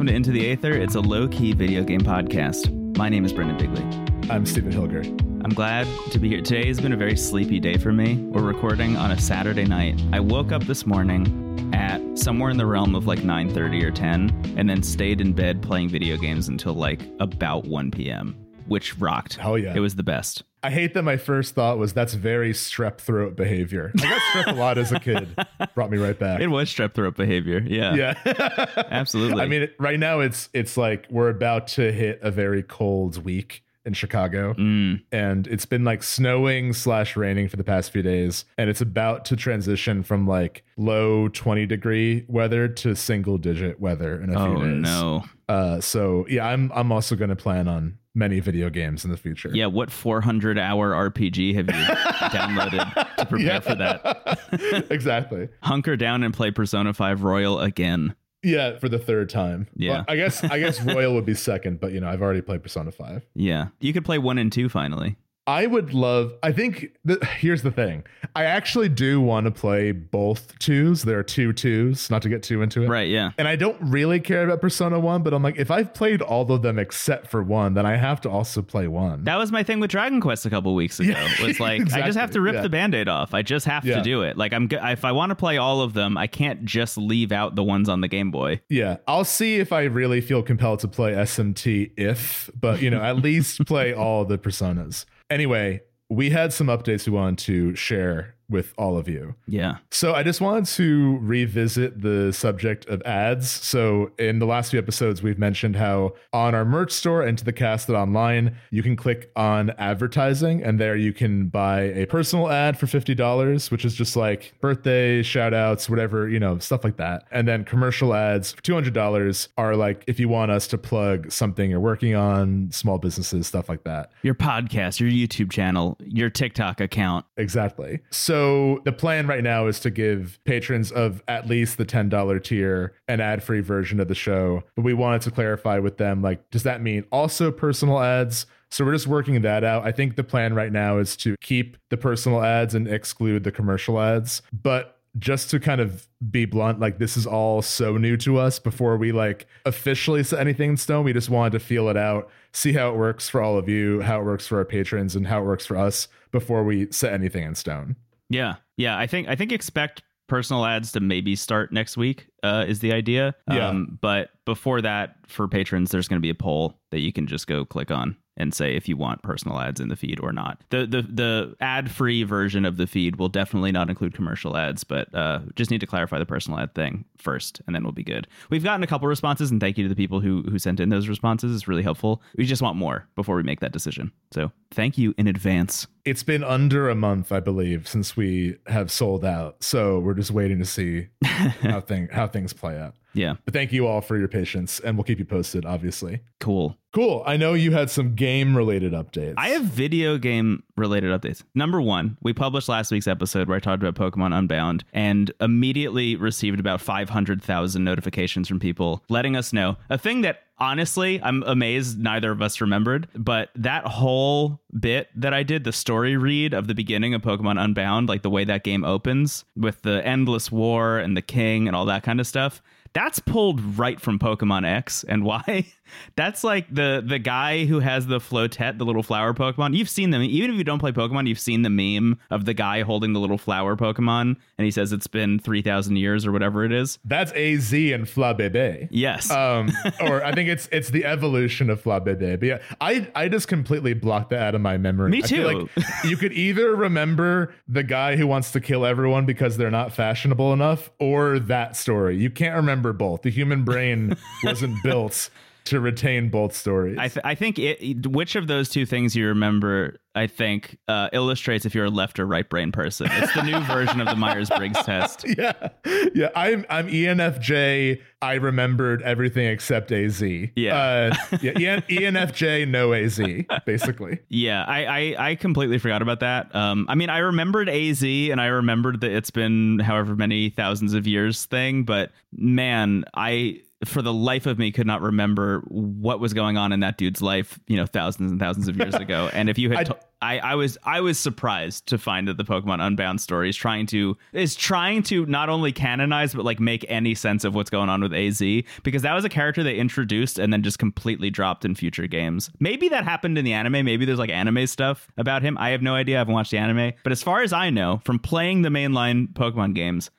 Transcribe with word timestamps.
Welcome 0.00 0.14
to 0.14 0.16
Into 0.16 0.32
the 0.32 0.50
Aether. 0.50 0.72
It's 0.72 0.94
a 0.94 1.00
low 1.00 1.28
key 1.28 1.52
video 1.52 1.84
game 1.84 2.00
podcast. 2.00 2.96
My 2.96 3.10
name 3.10 3.26
is 3.26 3.34
Brendon 3.34 3.58
Bigley. 3.58 3.82
I'm 4.30 4.46
Stephen 4.46 4.72
Hilger. 4.72 5.04
I'm 5.44 5.52
glad 5.52 5.86
to 6.12 6.18
be 6.18 6.26
here. 6.26 6.40
Today 6.40 6.66
has 6.68 6.80
been 6.80 6.94
a 6.94 6.96
very 6.96 7.18
sleepy 7.18 7.60
day 7.60 7.76
for 7.76 7.92
me. 7.92 8.16
We're 8.16 8.40
recording 8.40 8.96
on 8.96 9.10
a 9.10 9.20
Saturday 9.20 9.66
night. 9.66 10.00
I 10.10 10.20
woke 10.20 10.52
up 10.52 10.64
this 10.64 10.86
morning 10.86 11.70
at 11.74 12.00
somewhere 12.18 12.48
in 12.48 12.56
the 12.56 12.64
realm 12.64 12.94
of 12.94 13.06
like 13.06 13.18
9:30 13.18 13.84
or 13.84 13.90
10 13.90 14.54
and 14.56 14.70
then 14.70 14.82
stayed 14.82 15.20
in 15.20 15.34
bed 15.34 15.60
playing 15.60 15.90
video 15.90 16.16
games 16.16 16.48
until 16.48 16.72
like 16.72 17.02
about 17.20 17.66
1 17.66 17.90
p.m., 17.90 18.34
which 18.70 18.96
rocked. 18.98 19.34
Hell 19.36 19.58
yeah. 19.58 19.74
It 19.74 19.80
was 19.80 19.96
the 19.96 20.02
best. 20.02 20.42
I 20.62 20.70
hate 20.70 20.94
that 20.94 21.02
my 21.02 21.16
first 21.16 21.54
thought 21.54 21.78
was 21.78 21.92
that's 21.92 22.14
very 22.14 22.52
strep 22.52 22.98
throat 22.98 23.34
behavior. 23.34 23.92
I 23.98 24.02
got 24.02 24.20
strep 24.20 24.52
a 24.52 24.56
lot 24.56 24.78
as 24.78 24.92
a 24.92 25.00
kid. 25.00 25.34
Brought 25.74 25.90
me 25.90 25.98
right 25.98 26.18
back. 26.18 26.40
It 26.40 26.48
was 26.48 26.68
strep 26.68 26.94
throat 26.94 27.16
behavior. 27.16 27.60
Yeah. 27.66 27.94
yeah. 27.94 28.66
Absolutely. 28.90 29.42
I 29.42 29.46
mean, 29.46 29.62
it- 29.62 29.74
right 29.78 29.98
now 29.98 30.20
it's 30.20 30.48
it's 30.52 30.76
like 30.76 31.06
we're 31.10 31.30
about 31.30 31.66
to 31.68 31.90
hit 31.92 32.20
a 32.22 32.30
very 32.30 32.62
cold 32.62 33.24
week 33.24 33.62
in 33.86 33.94
Chicago, 33.94 34.52
Mm, 34.52 35.02
and 35.10 35.46
it's 35.46 35.64
been 35.64 35.84
like 35.84 36.02
snowing 36.02 36.74
slash 36.74 37.16
raining 37.16 37.48
for 37.48 37.56
the 37.56 37.64
past 37.64 37.90
few 37.90 38.02
days, 38.02 38.44
and 38.58 38.68
it's 38.68 38.82
about 38.82 39.24
to 39.24 39.36
transition 39.36 40.02
from 40.02 40.26
like 40.26 40.62
low 40.76 41.28
twenty 41.28 41.64
degree 41.64 42.26
weather 42.28 42.68
to 42.68 42.94
single 42.94 43.38
digit 43.38 43.80
weather 43.80 44.20
in 44.20 44.28
a 44.28 44.32
few 44.34 44.56
oh 44.58 44.64
days. 44.66 44.82
no. 44.82 45.24
Uh, 45.48 45.80
so 45.80 46.26
yeah, 46.28 46.46
I'm 46.46 46.70
I'm 46.74 46.92
also 46.92 47.16
going 47.16 47.30
to 47.30 47.36
plan 47.36 47.66
on 47.68 47.96
many 48.14 48.40
video 48.40 48.70
games 48.70 49.04
in 49.04 49.10
the 49.10 49.16
future. 49.16 49.50
Yeah, 49.52 49.66
what 49.66 49.90
400 49.90 50.58
hour 50.58 50.92
RPG 50.92 51.54
have 51.54 51.66
you 51.66 51.72
downloaded 52.30 53.16
to 53.16 53.26
prepare 53.26 53.60
for 53.60 53.74
that? 53.74 54.86
exactly. 54.90 55.48
Hunker 55.62 55.96
down 55.96 56.22
and 56.22 56.34
play 56.34 56.50
Persona 56.50 56.92
5 56.92 57.22
Royal 57.22 57.60
again. 57.60 58.14
Yeah, 58.42 58.78
for 58.78 58.88
the 58.88 58.98
third 58.98 59.28
time. 59.28 59.68
Yeah. 59.76 59.92
Well, 59.92 60.04
I 60.08 60.16
guess 60.16 60.42
I 60.44 60.58
guess 60.58 60.80
Royal 60.84 61.14
would 61.14 61.26
be 61.26 61.34
second, 61.34 61.78
but 61.78 61.92
you 61.92 62.00
know, 62.00 62.08
I've 62.08 62.22
already 62.22 62.40
played 62.40 62.62
Persona 62.62 62.90
5. 62.90 63.26
Yeah. 63.34 63.68
You 63.80 63.92
could 63.92 64.04
play 64.04 64.18
1 64.18 64.38
and 64.38 64.50
2 64.50 64.68
finally. 64.68 65.16
I 65.46 65.66
would 65.66 65.92
love 65.94 66.34
I 66.42 66.52
think 66.52 66.96
the, 67.04 67.18
here's 67.38 67.62
the 67.62 67.70
thing. 67.70 68.04
I 68.36 68.44
actually 68.44 68.88
do 68.88 69.20
want 69.20 69.46
to 69.46 69.50
play 69.50 69.90
both 69.90 70.56
twos. 70.60 71.02
There 71.02 71.18
are 71.18 71.24
two 71.24 71.52
twos, 71.52 72.08
not 72.10 72.22
to 72.22 72.28
get 72.28 72.42
too 72.42 72.62
into 72.62 72.82
it. 72.84 72.88
Right, 72.88 73.08
yeah. 73.08 73.32
And 73.38 73.48
I 73.48 73.56
don't 73.56 73.76
really 73.80 74.20
care 74.20 74.44
about 74.44 74.60
Persona 74.60 75.00
1, 75.00 75.22
but 75.22 75.34
I'm 75.34 75.42
like, 75.42 75.56
if 75.58 75.70
I've 75.70 75.92
played 75.92 76.22
all 76.22 76.50
of 76.52 76.62
them 76.62 76.78
except 76.78 77.28
for 77.28 77.42
one, 77.42 77.74
then 77.74 77.86
I 77.86 77.96
have 77.96 78.20
to 78.22 78.30
also 78.30 78.62
play 78.62 78.86
one. 78.86 79.24
That 79.24 79.36
was 79.36 79.50
my 79.50 79.62
thing 79.64 79.80
with 79.80 79.90
Dragon 79.90 80.20
Quest 80.20 80.46
a 80.46 80.50
couple 80.50 80.74
weeks 80.74 81.00
ago. 81.00 81.10
Yeah, 81.20 81.44
was 81.46 81.58
like 81.58 81.92
I 81.92 82.02
just 82.02 82.18
have 82.18 82.30
to 82.32 82.40
rip 82.40 82.54
yeah. 82.54 82.62
the 82.62 82.68
band-aid 82.68 83.08
off. 83.08 83.34
I 83.34 83.42
just 83.42 83.66
have 83.66 83.84
Yeah. 83.84 83.96
to 83.96 84.02
do 84.02 84.22
it. 84.22 84.36
Like 84.36 84.52
I'm 84.52 84.68
if 84.70 85.04
I 85.04 85.10
want 85.12 85.30
to 85.30 85.34
play 85.34 85.58
all 85.58 85.80
of 85.80 85.92
them, 85.92 86.16
I 86.16 86.28
can't 86.28 86.64
just 86.64 86.96
leave 86.96 87.32
out 87.32 87.56
the 87.56 87.64
ones 87.64 87.88
on 87.88 88.00
the 88.00 88.08
Game 88.08 88.30
Boy. 88.30 88.60
Yeah, 88.68 88.98
I'll 89.08 89.24
see 89.24 89.56
if 89.56 89.72
I 89.72 89.82
really 89.84 90.20
feel 90.20 90.42
compelled 90.42 90.80
to 90.80 90.88
play 90.88 91.12
SMT 91.12 91.92
if, 91.96 92.48
but 92.58 92.80
you 92.80 92.90
know, 92.90 93.02
at 93.02 93.16
least 93.16 93.64
play 93.66 93.92
all 93.92 94.24
the 94.24 94.38
personas. 94.38 95.04
Anyway, 95.30 95.80
we 96.08 96.30
had 96.30 96.52
some 96.52 96.66
updates 96.66 97.06
we 97.06 97.12
wanted 97.12 97.38
to 97.38 97.74
share 97.76 98.34
with 98.50 98.74
all 98.76 98.98
of 98.98 99.08
you. 99.08 99.34
Yeah. 99.46 99.78
So 99.90 100.14
I 100.14 100.22
just 100.22 100.40
wanted 100.40 100.66
to 100.66 101.18
revisit 101.22 102.02
the 102.02 102.32
subject 102.32 102.86
of 102.86 103.00
ads. 103.02 103.48
So 103.48 104.10
in 104.18 104.40
the 104.40 104.46
last 104.46 104.70
few 104.70 104.78
episodes, 104.78 105.22
we've 105.22 105.38
mentioned 105.38 105.76
how 105.76 106.14
on 106.32 106.54
our 106.54 106.64
merch 106.64 106.90
store 106.90 107.22
and 107.22 107.38
to 107.38 107.44
the 107.44 107.52
cast 107.52 107.86
that 107.86 107.94
online, 107.94 108.56
you 108.70 108.82
can 108.82 108.96
click 108.96 109.30
on 109.36 109.70
advertising, 109.78 110.62
and 110.62 110.80
there 110.80 110.96
you 110.96 111.12
can 111.12 111.48
buy 111.48 111.82
a 111.82 112.06
personal 112.06 112.50
ad 112.50 112.78
for 112.78 112.86
fifty 112.86 113.14
dollars, 113.14 113.70
which 113.70 113.84
is 113.84 113.94
just 113.94 114.16
like 114.16 114.52
birthday 114.60 115.22
shout 115.22 115.54
outs, 115.54 115.88
whatever, 115.88 116.28
you 116.28 116.40
know, 116.40 116.58
stuff 116.58 116.82
like 116.82 116.96
that. 116.96 117.24
And 117.30 117.46
then 117.46 117.64
commercial 117.64 118.14
ads 118.14 118.52
for 118.52 118.62
two 118.62 118.74
hundred 118.74 118.94
dollars 118.94 119.48
are 119.56 119.76
like 119.76 120.02
if 120.06 120.18
you 120.18 120.28
want 120.28 120.50
us 120.50 120.66
to 120.68 120.78
plug 120.78 121.30
something 121.30 121.70
you're 121.70 121.80
working 121.80 122.14
on, 122.14 122.70
small 122.72 122.98
businesses, 122.98 123.46
stuff 123.46 123.68
like 123.68 123.84
that. 123.84 124.10
Your 124.22 124.34
podcast, 124.34 124.98
your 124.98 125.10
YouTube 125.10 125.50
channel, 125.52 125.96
your 126.00 126.30
TikTok 126.30 126.80
account. 126.80 127.26
Exactly. 127.36 128.00
So 128.10 128.39
the 128.84 128.92
plan 128.92 129.26
right 129.26 129.42
now 129.42 129.66
is 129.66 129.80
to 129.80 129.90
give 129.90 130.38
patrons 130.44 130.92
of 130.92 131.22
at 131.28 131.46
least 131.46 131.78
the 131.78 131.86
$10 131.86 132.42
tier 132.44 132.94
an 133.08 133.20
ad-free 133.20 133.60
version 133.60 134.00
of 134.00 134.08
the 134.08 134.14
show. 134.14 134.62
But 134.76 134.82
we 134.82 134.94
wanted 134.94 135.22
to 135.22 135.30
clarify 135.30 135.78
with 135.78 135.96
them 135.96 136.22
like 136.22 136.50
does 136.50 136.62
that 136.64 136.82
mean 136.82 137.04
also 137.10 137.50
personal 137.50 138.00
ads? 138.00 138.46
So 138.70 138.84
we're 138.84 138.92
just 138.92 139.08
working 139.08 139.40
that 139.42 139.64
out. 139.64 139.84
I 139.84 139.90
think 139.90 140.14
the 140.14 140.22
plan 140.22 140.54
right 140.54 140.72
now 140.72 140.98
is 140.98 141.16
to 141.18 141.36
keep 141.40 141.76
the 141.88 141.96
personal 141.96 142.42
ads 142.42 142.74
and 142.74 142.86
exclude 142.86 143.42
the 143.42 143.50
commercial 143.50 144.00
ads. 144.00 144.42
But 144.52 145.00
just 145.18 145.50
to 145.50 145.58
kind 145.58 145.80
of 145.80 146.06
be 146.30 146.44
blunt, 146.44 146.78
like 146.78 146.98
this 146.98 147.16
is 147.16 147.26
all 147.26 147.62
so 147.62 147.96
new 147.96 148.16
to 148.18 148.38
us 148.38 148.60
before 148.60 148.96
we 148.96 149.10
like 149.10 149.46
officially 149.66 150.22
set 150.22 150.38
anything 150.38 150.70
in 150.70 150.76
stone. 150.76 151.04
We 151.04 151.12
just 151.12 151.30
wanted 151.30 151.52
to 151.52 151.58
feel 151.58 151.88
it 151.88 151.96
out, 151.96 152.30
see 152.52 152.72
how 152.72 152.90
it 152.90 152.96
works 152.96 153.28
for 153.28 153.42
all 153.42 153.58
of 153.58 153.68
you, 153.68 154.02
how 154.02 154.20
it 154.20 154.24
works 154.24 154.46
for 154.46 154.58
our 154.58 154.64
patrons, 154.64 155.16
and 155.16 155.26
how 155.26 155.42
it 155.42 155.46
works 155.46 155.66
for 155.66 155.76
us 155.76 156.06
before 156.30 156.62
we 156.62 156.90
set 156.92 157.12
anything 157.12 157.42
in 157.42 157.56
stone. 157.56 157.96
Yeah. 158.30 158.56
Yeah, 158.76 158.96
I 158.96 159.06
think 159.06 159.28
I 159.28 159.36
think 159.36 159.52
expect 159.52 160.02
personal 160.30 160.64
ads 160.64 160.92
to 160.92 161.00
maybe 161.00 161.34
start 161.34 161.72
next 161.72 161.96
week 161.96 162.28
uh, 162.44 162.64
is 162.66 162.78
the 162.78 162.92
idea. 162.92 163.34
Yeah. 163.50 163.74
but 164.00 164.30
before 164.46 164.80
that, 164.80 165.16
for 165.26 165.48
patrons, 165.48 165.90
there's 165.90 166.08
going 166.08 166.18
to 166.18 166.22
be 166.22 166.30
a 166.30 166.34
poll 166.34 166.80
that 166.92 167.00
you 167.00 167.12
can 167.12 167.26
just 167.26 167.46
go 167.46 167.64
click 167.64 167.90
on 167.90 168.16
and 168.36 168.54
say 168.54 168.74
if 168.74 168.88
you 168.88 168.96
want 168.96 169.22
personal 169.22 169.58
ads 169.58 169.80
in 169.80 169.88
the 169.88 169.96
feed 169.96 170.20
or 170.20 170.32
not. 170.32 170.62
The 170.70 170.86
the 170.86 171.02
the 171.02 171.56
ad 171.60 171.90
free 171.90 172.22
version 172.22 172.64
of 172.64 172.76
the 172.76 172.86
feed 172.86 173.16
will 173.16 173.28
definitely 173.28 173.72
not 173.72 173.90
include 173.90 174.14
commercial 174.14 174.56
ads, 174.56 174.84
but 174.84 175.12
uh, 175.14 175.40
just 175.56 175.70
need 175.70 175.80
to 175.80 175.86
clarify 175.86 176.18
the 176.18 176.26
personal 176.26 176.58
ad 176.58 176.74
thing 176.74 177.04
first, 177.18 177.60
and 177.66 177.74
then 177.74 177.82
we'll 177.82 177.92
be 177.92 178.04
good. 178.04 178.28
We've 178.48 178.64
gotten 178.64 178.82
a 178.82 178.86
couple 178.86 179.08
responses, 179.08 179.50
and 179.50 179.60
thank 179.60 179.76
you 179.76 179.84
to 179.84 179.88
the 179.88 179.96
people 179.96 180.20
who 180.20 180.42
who 180.42 180.58
sent 180.58 180.80
in 180.80 180.88
those 180.88 181.08
responses. 181.08 181.54
It's 181.54 181.68
really 181.68 181.82
helpful. 181.82 182.22
We 182.36 182.46
just 182.46 182.62
want 182.62 182.76
more 182.76 183.06
before 183.16 183.36
we 183.36 183.42
make 183.42 183.60
that 183.60 183.72
decision. 183.72 184.12
So 184.30 184.52
thank 184.70 184.96
you 184.98 185.14
in 185.18 185.26
advance. 185.26 185.86
It's 186.04 186.22
been 186.22 186.42
under 186.42 186.88
a 186.88 186.94
month, 186.94 187.30
I 187.32 187.40
believe, 187.40 187.86
since 187.86 188.16
we 188.16 188.56
have 188.66 188.90
sold 188.90 189.24
out. 189.24 189.62
So 189.62 189.98
we're 189.98 190.14
just 190.14 190.30
waiting 190.30 190.58
to 190.58 190.64
see 190.64 191.08
how 191.24 191.80
thing 191.80 192.08
how 192.10 192.26
things 192.26 192.52
play 192.52 192.78
out. 192.78 192.94
Yeah, 193.12 193.34
But 193.44 193.54
thank 193.54 193.72
you 193.72 193.88
all 193.88 194.00
for 194.00 194.16
your 194.16 194.28
patience, 194.28 194.78
and 194.78 194.96
we'll 194.96 195.02
keep 195.02 195.18
you 195.18 195.24
posted, 195.24 195.64
obviously. 195.66 196.20
cool. 196.38 196.76
Cool. 196.92 197.24
I 197.26 197.36
know 197.36 197.54
you 197.54 197.72
had 197.72 197.90
some 197.90 198.14
game 198.14 198.56
related 198.56 198.92
updates. 198.92 199.34
I 199.36 199.48
have 199.50 199.64
video 199.64 200.16
game 200.16 200.62
related 200.76 201.10
updates. 201.10 201.42
Number 201.54 201.80
one, 201.80 202.16
we 202.22 202.32
published 202.32 202.68
last 202.68 202.90
week's 202.92 203.08
episode 203.08 203.48
where 203.48 203.56
I 203.56 203.60
talked 203.60 203.82
about 203.82 203.94
Pokemon 203.96 204.36
Unbound 204.36 204.84
and 204.92 205.30
immediately 205.40 206.14
received 206.14 206.60
about 206.60 206.80
500,000 206.80 207.82
notifications 207.82 208.46
from 208.48 208.60
people 208.60 209.02
letting 209.08 209.34
us 209.36 209.52
know 209.52 209.76
a 209.88 209.98
thing 209.98 210.20
that 210.22 210.44
honestly 210.60 211.20
I'm 211.22 211.42
amazed 211.44 211.98
neither 211.98 212.30
of 212.30 212.42
us 212.42 212.60
remembered, 212.60 213.08
but 213.14 213.50
that 213.56 213.86
whole 213.86 214.60
bit 214.78 215.08
that 215.16 215.34
I 215.34 215.42
did, 215.42 215.64
the 215.64 215.72
story 215.72 216.16
read 216.16 216.52
of 216.54 216.66
the 216.66 216.74
beginning 216.74 217.14
of 217.14 217.22
Pokemon 217.22 217.62
Unbound, 217.62 218.08
like 218.08 218.22
the 218.22 218.30
way 218.30 218.44
that 218.44 218.64
game 218.64 218.84
opens 218.84 219.44
with 219.56 219.82
the 219.82 220.06
endless 220.06 220.52
war 220.52 220.98
and 220.98 221.16
the 221.16 221.22
king 221.22 221.66
and 221.66 221.74
all 221.74 221.86
that 221.86 222.02
kind 222.02 222.20
of 222.20 222.26
stuff. 222.26 222.62
That's 222.92 223.20
pulled 223.20 223.78
right 223.78 224.00
from 224.00 224.18
Pokemon 224.18 224.66
X, 224.66 225.04
and 225.04 225.24
why? 225.30 225.72
That's 226.16 226.44
like 226.44 226.72
the 226.74 227.02
the 227.04 227.18
guy 227.18 227.64
who 227.64 227.80
has 227.80 228.06
the 228.06 228.18
Floette, 228.18 228.78
the 228.78 228.84
little 228.84 229.02
flower 229.02 229.32
Pokemon. 229.34 229.76
You've 229.76 229.88
seen 229.88 230.10
them, 230.10 230.22
even 230.22 230.50
if 230.50 230.56
you 230.58 230.64
don't 230.64 230.78
play 230.78 230.92
Pokemon. 230.92 231.28
You've 231.28 231.40
seen 231.40 231.62
the 231.62 231.70
meme 231.70 232.18
of 232.30 232.44
the 232.44 232.54
guy 232.54 232.82
holding 232.82 233.12
the 233.12 233.20
little 233.20 233.38
flower 233.38 233.76
Pokemon, 233.76 234.36
and 234.58 234.64
he 234.64 234.70
says 234.70 234.92
it's 234.92 235.06
been 235.06 235.38
three 235.38 235.62
thousand 235.62 235.96
years 235.96 236.26
or 236.26 236.32
whatever 236.32 236.64
it 236.64 236.72
is. 236.72 236.98
That's 237.04 237.32
AZ 237.32 237.72
and 237.72 238.06
Flabebe. 238.06 238.88
Yes, 238.90 239.30
Um, 239.30 239.70
or 240.00 240.24
I 240.24 240.32
think 240.32 240.48
it's 240.48 240.68
it's 240.72 240.90
the 240.90 241.04
evolution 241.04 241.70
of 241.70 241.82
Flabebe. 241.82 242.38
But 242.40 242.46
yeah, 242.46 242.58
I 242.80 243.08
I 243.14 243.28
just 243.28 243.48
completely 243.48 243.94
blocked 243.94 244.30
that 244.30 244.40
out 244.42 244.54
of 244.54 244.60
my 244.60 244.76
memory. 244.78 245.10
Me 245.10 245.22
too. 245.22 245.44
like 245.44 245.68
you 246.04 246.16
could 246.16 246.32
either 246.32 246.74
remember 246.74 247.54
the 247.68 247.82
guy 247.82 248.16
who 248.16 248.26
wants 248.26 248.52
to 248.52 248.60
kill 248.60 248.84
everyone 248.84 249.26
because 249.26 249.56
they're 249.56 249.70
not 249.70 249.92
fashionable 249.92 250.52
enough, 250.52 250.90
or 250.98 251.38
that 251.38 251.76
story. 251.76 252.16
You 252.16 252.30
can't 252.30 252.56
remember 252.56 252.92
both. 252.92 253.22
The 253.22 253.30
human 253.30 253.64
brain 253.64 254.16
wasn't 254.44 254.82
built 254.82 255.30
to 255.70 255.80
retain 255.80 256.28
both 256.28 256.54
stories. 256.54 256.96
I, 256.98 257.08
th- 257.08 257.24
I 257.24 257.34
think 257.34 257.58
it, 257.58 258.06
which 258.06 258.36
of 258.36 258.46
those 258.46 258.68
two 258.68 258.84
things 258.86 259.16
you 259.16 259.26
remember, 259.28 259.98
I 260.14 260.26
think, 260.26 260.78
uh, 260.88 261.08
illustrates 261.12 261.64
if 261.64 261.74
you're 261.74 261.86
a 261.86 261.90
left 261.90 262.18
or 262.18 262.26
right 262.26 262.48
brain 262.48 262.72
person. 262.72 263.08
It's 263.10 263.32
the 263.34 263.42
new 263.42 263.58
version 263.60 264.00
of 264.00 264.08
the 264.08 264.16
Myers 264.16 264.50
Briggs 264.50 264.80
test. 264.84 265.24
yeah, 265.38 265.68
yeah. 266.14 266.28
I'm 266.36 266.66
I'm 266.68 266.88
ENFJ. 266.88 268.00
I 268.22 268.34
remembered 268.34 269.02
everything 269.02 269.46
except 269.46 269.92
AZ. 269.92 270.20
Yeah. 270.20 270.76
uh, 270.76 271.14
yeah. 271.40 271.80
ENFJ, 271.80 272.68
no 272.68 272.92
AZ, 272.92 273.20
basically. 273.64 274.18
Yeah, 274.28 274.64
I, 274.64 274.84
I 274.84 275.30
I 275.30 275.34
completely 275.36 275.78
forgot 275.78 276.02
about 276.02 276.20
that. 276.20 276.54
Um, 276.54 276.86
I 276.88 276.94
mean, 276.96 277.08
I 277.10 277.18
remembered 277.18 277.68
AZ 277.68 278.02
and 278.02 278.40
I 278.40 278.46
remembered 278.46 279.00
that 279.02 279.10
it's 279.12 279.30
been 279.30 279.78
however 279.78 280.16
many 280.16 280.50
thousands 280.50 280.92
of 280.94 281.06
years 281.06 281.46
thing, 281.46 281.84
but 281.84 282.10
man, 282.32 283.04
I 283.14 283.62
for 283.86 284.02
the 284.02 284.12
life 284.12 284.44
of 284.46 284.58
me 284.58 284.70
could 284.72 284.86
not 284.86 285.00
remember 285.00 285.60
what 285.68 286.20
was 286.20 286.34
going 286.34 286.56
on 286.58 286.70
in 286.72 286.80
that 286.80 286.98
dude's 286.98 287.22
life, 287.22 287.58
you 287.66 287.76
know, 287.76 287.86
thousands 287.86 288.30
and 288.30 288.38
thousands 288.38 288.68
of 288.68 288.76
years 288.76 288.94
ago. 288.94 289.30
And 289.32 289.48
if 289.48 289.58
you 289.58 289.72
I- 289.72 289.76
had 289.76 289.86
to- 289.86 289.96
I, 290.22 290.38
I 290.40 290.54
was 290.54 290.76
I 290.84 291.00
was 291.00 291.18
surprised 291.18 291.86
to 291.86 291.96
find 291.96 292.28
that 292.28 292.36
the 292.36 292.44
Pokemon 292.44 292.86
Unbound 292.86 293.22
story 293.22 293.48
is 293.48 293.56
trying 293.56 293.86
to 293.86 294.18
is 294.34 294.54
trying 294.54 295.02
to 295.04 295.24
not 295.24 295.48
only 295.48 295.72
canonize 295.72 296.34
but 296.34 296.44
like 296.44 296.60
make 296.60 296.84
any 296.90 297.14
sense 297.14 297.42
of 297.42 297.54
what's 297.54 297.70
going 297.70 297.88
on 297.88 298.02
with 298.02 298.12
AZ 298.12 298.38
because 298.82 299.00
that 299.00 299.14
was 299.14 299.24
a 299.24 299.30
character 299.30 299.62
they 299.62 299.76
introduced 299.76 300.38
and 300.38 300.52
then 300.52 300.62
just 300.62 300.78
completely 300.78 301.30
dropped 301.30 301.64
in 301.64 301.74
future 301.74 302.06
games. 302.06 302.50
Maybe 302.60 302.90
that 302.90 303.04
happened 303.04 303.38
in 303.38 303.46
the 303.46 303.54
anime. 303.54 303.82
Maybe 303.82 304.04
there's 304.04 304.18
like 304.18 304.28
anime 304.28 304.66
stuff 304.66 305.08
about 305.16 305.40
him. 305.40 305.56
I 305.56 305.70
have 305.70 305.80
no 305.80 305.94
idea. 305.94 306.16
I 306.16 306.18
haven't 306.18 306.34
watched 306.34 306.50
the 306.50 306.58
anime. 306.58 306.92
But 307.02 307.12
as 307.12 307.22
far 307.22 307.40
as 307.40 307.54
I 307.54 307.70
know, 307.70 308.02
from 308.04 308.18
playing 308.18 308.60
the 308.60 308.68
mainline 308.68 309.32
Pokemon 309.32 309.74
games, 309.74 310.10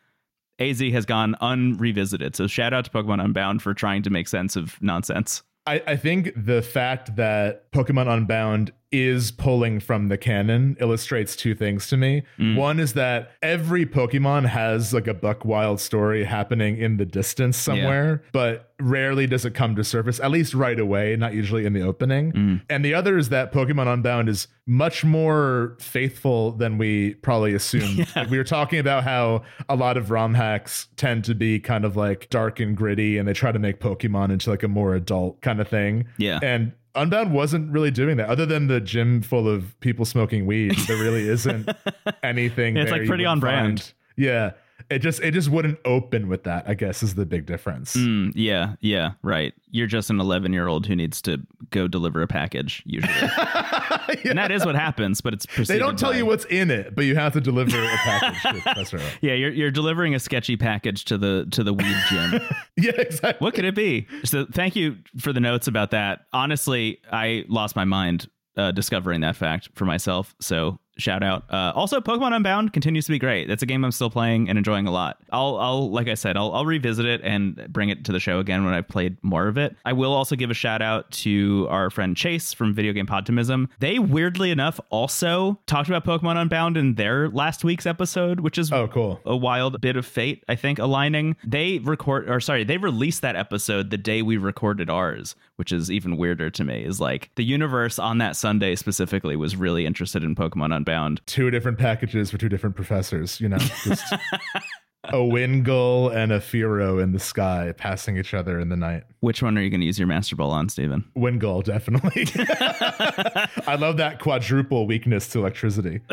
AZ 0.61 0.79
has 0.79 1.05
gone 1.05 1.35
unrevisited. 1.41 2.35
So 2.35 2.47
shout 2.47 2.73
out 2.73 2.85
to 2.85 2.91
Pokemon 2.91 3.23
Unbound 3.23 3.61
for 3.61 3.73
trying 3.73 4.03
to 4.03 4.09
make 4.09 4.27
sense 4.27 4.55
of 4.55 4.81
nonsense. 4.81 5.43
I, 5.65 5.81
I 5.85 5.95
think 5.95 6.31
the 6.35 6.61
fact 6.61 7.15
that 7.15 7.71
Pokemon 7.71 8.07
Unbound 8.07 8.71
is 8.91 9.31
pulling 9.31 9.79
from 9.79 10.09
the 10.09 10.17
canon 10.17 10.75
illustrates 10.79 11.35
two 11.35 11.55
things 11.55 11.87
to 11.87 11.97
me. 11.97 12.23
Mm. 12.37 12.57
One 12.57 12.79
is 12.79 12.93
that 12.93 13.31
every 13.41 13.85
Pokemon 13.85 14.45
has 14.47 14.93
like 14.93 15.07
a 15.07 15.13
Buck 15.13 15.45
Wild 15.45 15.79
story 15.79 16.25
happening 16.25 16.77
in 16.77 16.97
the 16.97 17.05
distance 17.05 17.55
somewhere, 17.57 18.21
but 18.33 18.71
rarely 18.79 19.27
does 19.27 19.45
it 19.45 19.53
come 19.53 19.75
to 19.75 19.83
surface, 19.83 20.19
at 20.19 20.31
least 20.31 20.53
right 20.53 20.79
away, 20.79 21.15
not 21.15 21.33
usually 21.33 21.65
in 21.65 21.73
the 21.73 21.81
opening. 21.81 22.33
Mm. 22.33 22.61
And 22.69 22.83
the 22.83 22.93
other 22.93 23.17
is 23.17 23.29
that 23.29 23.53
Pokemon 23.53 23.91
Unbound 23.91 24.27
is 24.27 24.47
much 24.65 25.03
more 25.03 25.77
faithful 25.79 26.51
than 26.51 26.77
we 26.77 27.15
probably 27.15 27.53
assumed. 27.53 28.07
Like 28.15 28.29
we 28.29 28.37
were 28.37 28.43
talking 28.43 28.79
about 28.79 29.03
how 29.03 29.43
a 29.69 29.75
lot 29.75 29.95
of 29.95 30.11
ROM 30.11 30.33
hacks 30.33 30.87
tend 30.97 31.23
to 31.25 31.35
be 31.35 31.59
kind 31.59 31.85
of 31.85 31.95
like 31.95 32.29
dark 32.29 32.59
and 32.59 32.75
gritty 32.75 33.17
and 33.17 33.27
they 33.27 33.33
try 33.33 33.51
to 33.51 33.59
make 33.59 33.79
Pokemon 33.79 34.31
into 34.31 34.49
like 34.49 34.63
a 34.63 34.67
more 34.67 34.95
adult 34.95 35.41
kind 35.41 35.61
of 35.61 35.67
thing. 35.67 36.07
Yeah. 36.17 36.39
And 36.43 36.73
Unbound 36.95 37.31
wasn't 37.33 37.71
really 37.71 37.91
doing 37.91 38.17
that, 38.17 38.29
other 38.29 38.45
than 38.45 38.67
the 38.67 38.81
gym 38.81 39.21
full 39.21 39.47
of 39.47 39.79
people 39.79 40.05
smoking 40.05 40.45
weed. 40.45 40.77
There 40.87 40.97
really 40.97 41.27
isn't 41.27 41.69
anything. 42.23 42.77
It's, 42.77 42.89
there 42.91 42.99
like, 42.99 43.07
pretty 43.07 43.25
on 43.25 43.39
brand. 43.39 43.79
find. 43.79 43.93
Yeah, 44.17 44.51
it 44.91 44.99
just 44.99 45.21
it 45.21 45.31
just 45.31 45.49
wouldn't 45.49 45.79
open 45.85 46.27
with 46.27 46.43
that. 46.43 46.67
I 46.67 46.73
guess 46.73 47.01
is 47.01 47.15
the 47.15 47.25
big 47.25 47.45
difference. 47.45 47.95
Mm, 47.95 48.33
yeah, 48.35 48.75
yeah, 48.81 49.11
right. 49.23 49.53
You're 49.71 49.87
just 49.87 50.09
an 50.09 50.19
11 50.19 50.51
year 50.53 50.67
old 50.67 50.85
who 50.85 50.95
needs 50.95 51.21
to 51.23 51.39
go 51.69 51.87
deliver 51.87 52.21
a 52.21 52.27
package, 52.27 52.83
usually. 52.85 53.13
And 54.25 54.37
that 54.37 54.51
is 54.51 54.65
what 54.65 54.75
happens, 54.75 55.21
but 55.21 55.33
it's 55.33 55.45
They 55.67 55.77
don't 55.79 55.97
tell 55.97 56.11
by- 56.11 56.17
you 56.17 56.25
what's 56.25 56.43
in 56.45 56.69
it, 56.69 56.95
but 56.95 57.05
you 57.05 57.15
have 57.15 57.33
to 57.33 57.41
deliver 57.41 57.77
a 57.81 57.87
package. 57.97 58.41
to 58.41 58.61
Professor 58.61 58.99
Yeah, 59.21 59.33
you're 59.33 59.51
you're 59.51 59.71
delivering 59.71 60.15
a 60.15 60.19
sketchy 60.19 60.57
package 60.57 61.05
to 61.05 61.17
the 61.17 61.47
to 61.51 61.63
the 61.63 61.73
weed 61.73 61.95
gym. 62.09 62.41
Yeah, 62.77 62.91
exactly. 62.97 63.43
what 63.45 63.53
could 63.53 63.65
it 63.65 63.75
be? 63.75 64.07
So 64.23 64.45
thank 64.51 64.75
you 64.75 64.97
for 65.19 65.31
the 65.33 65.39
notes 65.39 65.67
about 65.67 65.91
that. 65.91 66.25
Honestly, 66.33 66.99
I 67.11 67.45
lost 67.47 67.75
my 67.75 67.85
mind 67.85 68.27
uh, 68.57 68.71
discovering 68.71 69.21
that 69.21 69.35
fact 69.35 69.69
for 69.75 69.85
myself. 69.85 70.35
So 70.41 70.79
shout 71.01 71.23
out. 71.23 71.43
Uh, 71.49 71.71
also, 71.75 71.99
Pokemon 71.99 72.33
Unbound 72.35 72.73
continues 72.73 73.05
to 73.05 73.11
be 73.11 73.19
great. 73.19 73.47
That's 73.47 73.63
a 73.63 73.65
game 73.65 73.83
I'm 73.83 73.91
still 73.91 74.09
playing 74.09 74.47
and 74.49 74.57
enjoying 74.57 74.87
a 74.87 74.91
lot. 74.91 75.17
I'll, 75.31 75.57
I'll 75.57 75.91
like 75.91 76.07
I 76.07 76.13
said, 76.13 76.37
I'll, 76.37 76.53
I'll 76.53 76.65
revisit 76.65 77.05
it 77.05 77.21
and 77.23 77.67
bring 77.69 77.89
it 77.89 78.05
to 78.05 78.11
the 78.11 78.19
show 78.19 78.39
again 78.39 78.63
when 78.65 78.73
I've 78.73 78.87
played 78.87 79.17
more 79.23 79.47
of 79.47 79.57
it. 79.57 79.75
I 79.85 79.93
will 79.93 80.13
also 80.13 80.35
give 80.35 80.49
a 80.49 80.53
shout 80.53 80.81
out 80.81 81.09
to 81.11 81.67
our 81.69 81.89
friend 81.89 82.15
Chase 82.15 82.53
from 82.53 82.73
Video 82.73 82.93
Game 82.93 83.07
Podtimism. 83.07 83.67
They 83.79 83.99
weirdly 83.99 84.51
enough 84.51 84.79
also 84.89 85.59
talked 85.65 85.89
about 85.89 86.05
Pokemon 86.05 86.37
Unbound 86.41 86.77
in 86.77 86.95
their 86.95 87.29
last 87.29 87.63
week's 87.63 87.85
episode, 87.85 88.39
which 88.41 88.57
is 88.57 88.71
Oh, 88.71 88.87
cool. 88.87 89.19
a 89.25 89.35
wild 89.35 89.81
bit 89.81 89.95
of 89.97 90.05
fate, 90.05 90.43
I 90.47 90.55
think, 90.55 90.79
aligning. 90.79 91.35
They 91.45 91.79
record 91.79 92.29
or 92.29 92.39
sorry, 92.39 92.63
they 92.63 92.77
released 92.77 93.21
that 93.21 93.35
episode 93.35 93.89
the 93.89 93.97
day 93.97 94.21
we 94.21 94.37
recorded 94.37 94.89
ours, 94.89 95.35
which 95.55 95.71
is 95.71 95.89
even 95.89 96.17
weirder 96.17 96.49
to 96.51 96.63
me. 96.63 96.83
Is 96.83 96.99
like 96.99 97.31
the 97.35 97.43
universe 97.43 97.97
on 97.99 98.17
that 98.19 98.35
Sunday 98.35 98.75
specifically 98.75 99.35
was 99.35 99.55
really 99.55 99.85
interested 99.85 100.23
in 100.23 100.35
Pokemon 100.35 100.75
Unbound. 100.75 100.90
Two 101.25 101.51
different 101.51 101.77
packages 101.77 102.31
for 102.31 102.37
two 102.37 102.49
different 102.49 102.75
professors. 102.75 103.39
You 103.41 103.49
know, 103.49 103.57
just 103.57 104.13
a 105.05 105.17
Wingull 105.17 106.13
and 106.15 106.31
a 106.31 106.39
Fearow 106.39 107.01
in 107.01 107.11
the 107.11 107.19
sky 107.19 107.73
passing 107.75 108.17
each 108.17 108.33
other 108.33 108.59
in 108.59 108.69
the 108.69 108.75
night. 108.75 109.03
Which 109.19 109.41
one 109.41 109.57
are 109.57 109.61
you 109.61 109.69
going 109.69 109.81
to 109.81 109.85
use 109.85 109.99
your 109.99 110.07
Master 110.07 110.35
Ball 110.35 110.51
on, 110.51 110.69
Stephen? 110.69 111.03
Wingull, 111.15 111.63
definitely. 111.63 112.27
I 113.67 113.75
love 113.75 113.97
that 113.97 114.19
quadruple 114.19 114.87
weakness 114.87 115.27
to 115.29 115.39
electricity. 115.39 116.01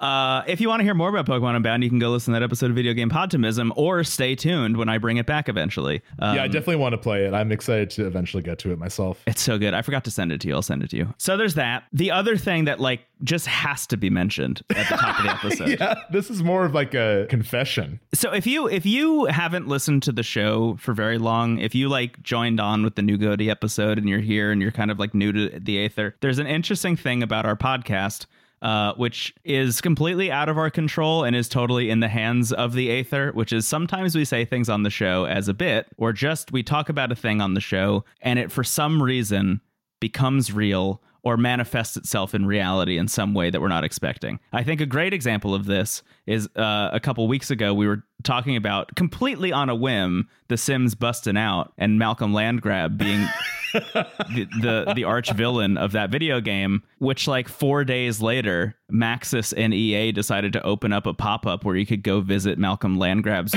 Uh, 0.00 0.42
if 0.46 0.60
you 0.60 0.68
want 0.68 0.78
to 0.80 0.84
hear 0.84 0.94
more 0.94 1.08
about 1.08 1.26
Pokemon 1.26 1.56
Unbound, 1.56 1.82
you 1.82 1.90
can 1.90 1.98
go 1.98 2.10
listen 2.10 2.32
to 2.32 2.38
that 2.38 2.44
episode 2.44 2.70
of 2.70 2.76
Video 2.76 2.92
Game 2.94 3.10
Podtimism 3.10 3.72
or 3.76 4.04
stay 4.04 4.34
tuned 4.36 4.76
when 4.76 4.88
I 4.88 4.98
bring 4.98 5.16
it 5.16 5.26
back 5.26 5.48
eventually. 5.48 6.02
Um, 6.20 6.36
yeah, 6.36 6.44
I 6.44 6.46
definitely 6.46 6.76
want 6.76 6.92
to 6.92 6.98
play 6.98 7.24
it. 7.24 7.34
I'm 7.34 7.50
excited 7.50 7.90
to 7.90 8.06
eventually 8.06 8.42
get 8.42 8.58
to 8.60 8.70
it 8.72 8.78
myself. 8.78 9.20
It's 9.26 9.42
so 9.42 9.58
good. 9.58 9.74
I 9.74 9.82
forgot 9.82 10.04
to 10.04 10.10
send 10.10 10.30
it 10.30 10.40
to 10.42 10.48
you. 10.48 10.54
I'll 10.54 10.62
send 10.62 10.82
it 10.84 10.90
to 10.90 10.96
you. 10.96 11.14
So 11.18 11.36
there's 11.36 11.54
that. 11.54 11.84
The 11.92 12.12
other 12.12 12.36
thing 12.36 12.66
that 12.66 12.78
like 12.78 13.00
just 13.24 13.46
has 13.46 13.88
to 13.88 13.96
be 13.96 14.08
mentioned 14.08 14.62
at 14.70 14.88
the 14.88 14.96
top 14.96 15.18
of 15.18 15.24
the 15.24 15.30
episode. 15.32 15.80
yeah, 15.80 15.94
this 16.12 16.30
is 16.30 16.42
more 16.44 16.64
of 16.64 16.74
like 16.74 16.94
a 16.94 17.26
confession. 17.28 17.98
So 18.14 18.32
if 18.32 18.46
you 18.46 18.68
if 18.68 18.86
you 18.86 19.24
haven't 19.24 19.66
listened 19.66 20.04
to 20.04 20.12
the 20.12 20.22
show 20.22 20.76
for 20.78 20.94
very 20.94 21.18
long, 21.18 21.58
if 21.58 21.74
you 21.74 21.88
like 21.88 22.22
joined 22.22 22.60
on 22.60 22.84
with 22.84 22.94
the 22.94 23.02
new 23.02 23.18
Goaty 23.18 23.50
episode 23.50 23.98
and 23.98 24.08
you're 24.08 24.20
here 24.20 24.52
and 24.52 24.62
you're 24.62 24.70
kind 24.70 24.92
of 24.92 25.00
like 25.00 25.12
new 25.12 25.32
to 25.32 25.58
the 25.58 25.84
Aether, 25.84 26.14
there's 26.20 26.38
an 26.38 26.46
interesting 26.46 26.94
thing 26.94 27.22
about 27.24 27.44
our 27.46 27.56
podcast. 27.56 28.26
Uh, 28.60 28.92
which 28.94 29.32
is 29.44 29.80
completely 29.80 30.32
out 30.32 30.48
of 30.48 30.58
our 30.58 30.68
control 30.68 31.22
and 31.22 31.36
is 31.36 31.48
totally 31.48 31.90
in 31.90 32.00
the 32.00 32.08
hands 32.08 32.52
of 32.52 32.72
the 32.72 32.90
Aether, 32.90 33.30
which 33.30 33.52
is 33.52 33.68
sometimes 33.68 34.16
we 34.16 34.24
say 34.24 34.44
things 34.44 34.68
on 34.68 34.82
the 34.82 34.90
show 34.90 35.26
as 35.26 35.46
a 35.46 35.54
bit, 35.54 35.86
or 35.96 36.12
just 36.12 36.50
we 36.50 36.64
talk 36.64 36.88
about 36.88 37.12
a 37.12 37.14
thing 37.14 37.40
on 37.40 37.54
the 37.54 37.60
show 37.60 38.04
and 38.20 38.36
it 38.36 38.50
for 38.50 38.64
some 38.64 39.00
reason 39.00 39.60
becomes 40.00 40.52
real 40.52 41.00
or 41.22 41.36
manifests 41.36 41.96
itself 41.96 42.34
in 42.34 42.46
reality 42.46 42.96
in 42.96 43.06
some 43.06 43.34
way 43.34 43.50
that 43.50 43.60
we're 43.60 43.68
not 43.68 43.84
expecting. 43.84 44.40
I 44.52 44.62
think 44.62 44.80
a 44.80 44.86
great 44.86 45.12
example 45.12 45.54
of 45.54 45.66
this 45.66 46.02
is 46.26 46.48
uh, 46.56 46.90
a 46.92 47.00
couple 47.00 47.26
weeks 47.28 47.50
ago 47.50 47.74
we 47.74 47.86
were 47.86 48.02
talking 48.22 48.56
about 48.56 48.94
completely 48.94 49.52
on 49.52 49.68
a 49.68 49.74
whim 49.74 50.28
The 50.48 50.56
Sims 50.56 50.94
busting 50.94 51.36
out 51.36 51.72
and 51.76 51.98
Malcolm 51.98 52.32
Landgraab 52.32 52.96
being 52.96 53.26
the, 53.72 54.46
the 54.60 54.92
the 54.94 55.04
arch 55.04 55.32
villain 55.32 55.76
of 55.76 55.92
that 55.92 56.10
video 56.10 56.40
game. 56.40 56.82
Which 56.98 57.28
like 57.28 57.48
four 57.48 57.84
days 57.84 58.20
later, 58.20 58.76
Maxis 58.90 59.54
and 59.56 59.72
EA 59.74 60.12
decided 60.12 60.52
to 60.54 60.62
open 60.62 60.92
up 60.92 61.06
a 61.06 61.14
pop 61.14 61.46
up 61.46 61.64
where 61.64 61.76
you 61.76 61.86
could 61.86 62.02
go 62.02 62.20
visit 62.20 62.58
Malcolm 62.58 62.96
Landgraab's 62.96 63.56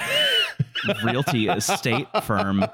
realty 1.04 1.48
estate 1.48 2.08
firm 2.24 2.66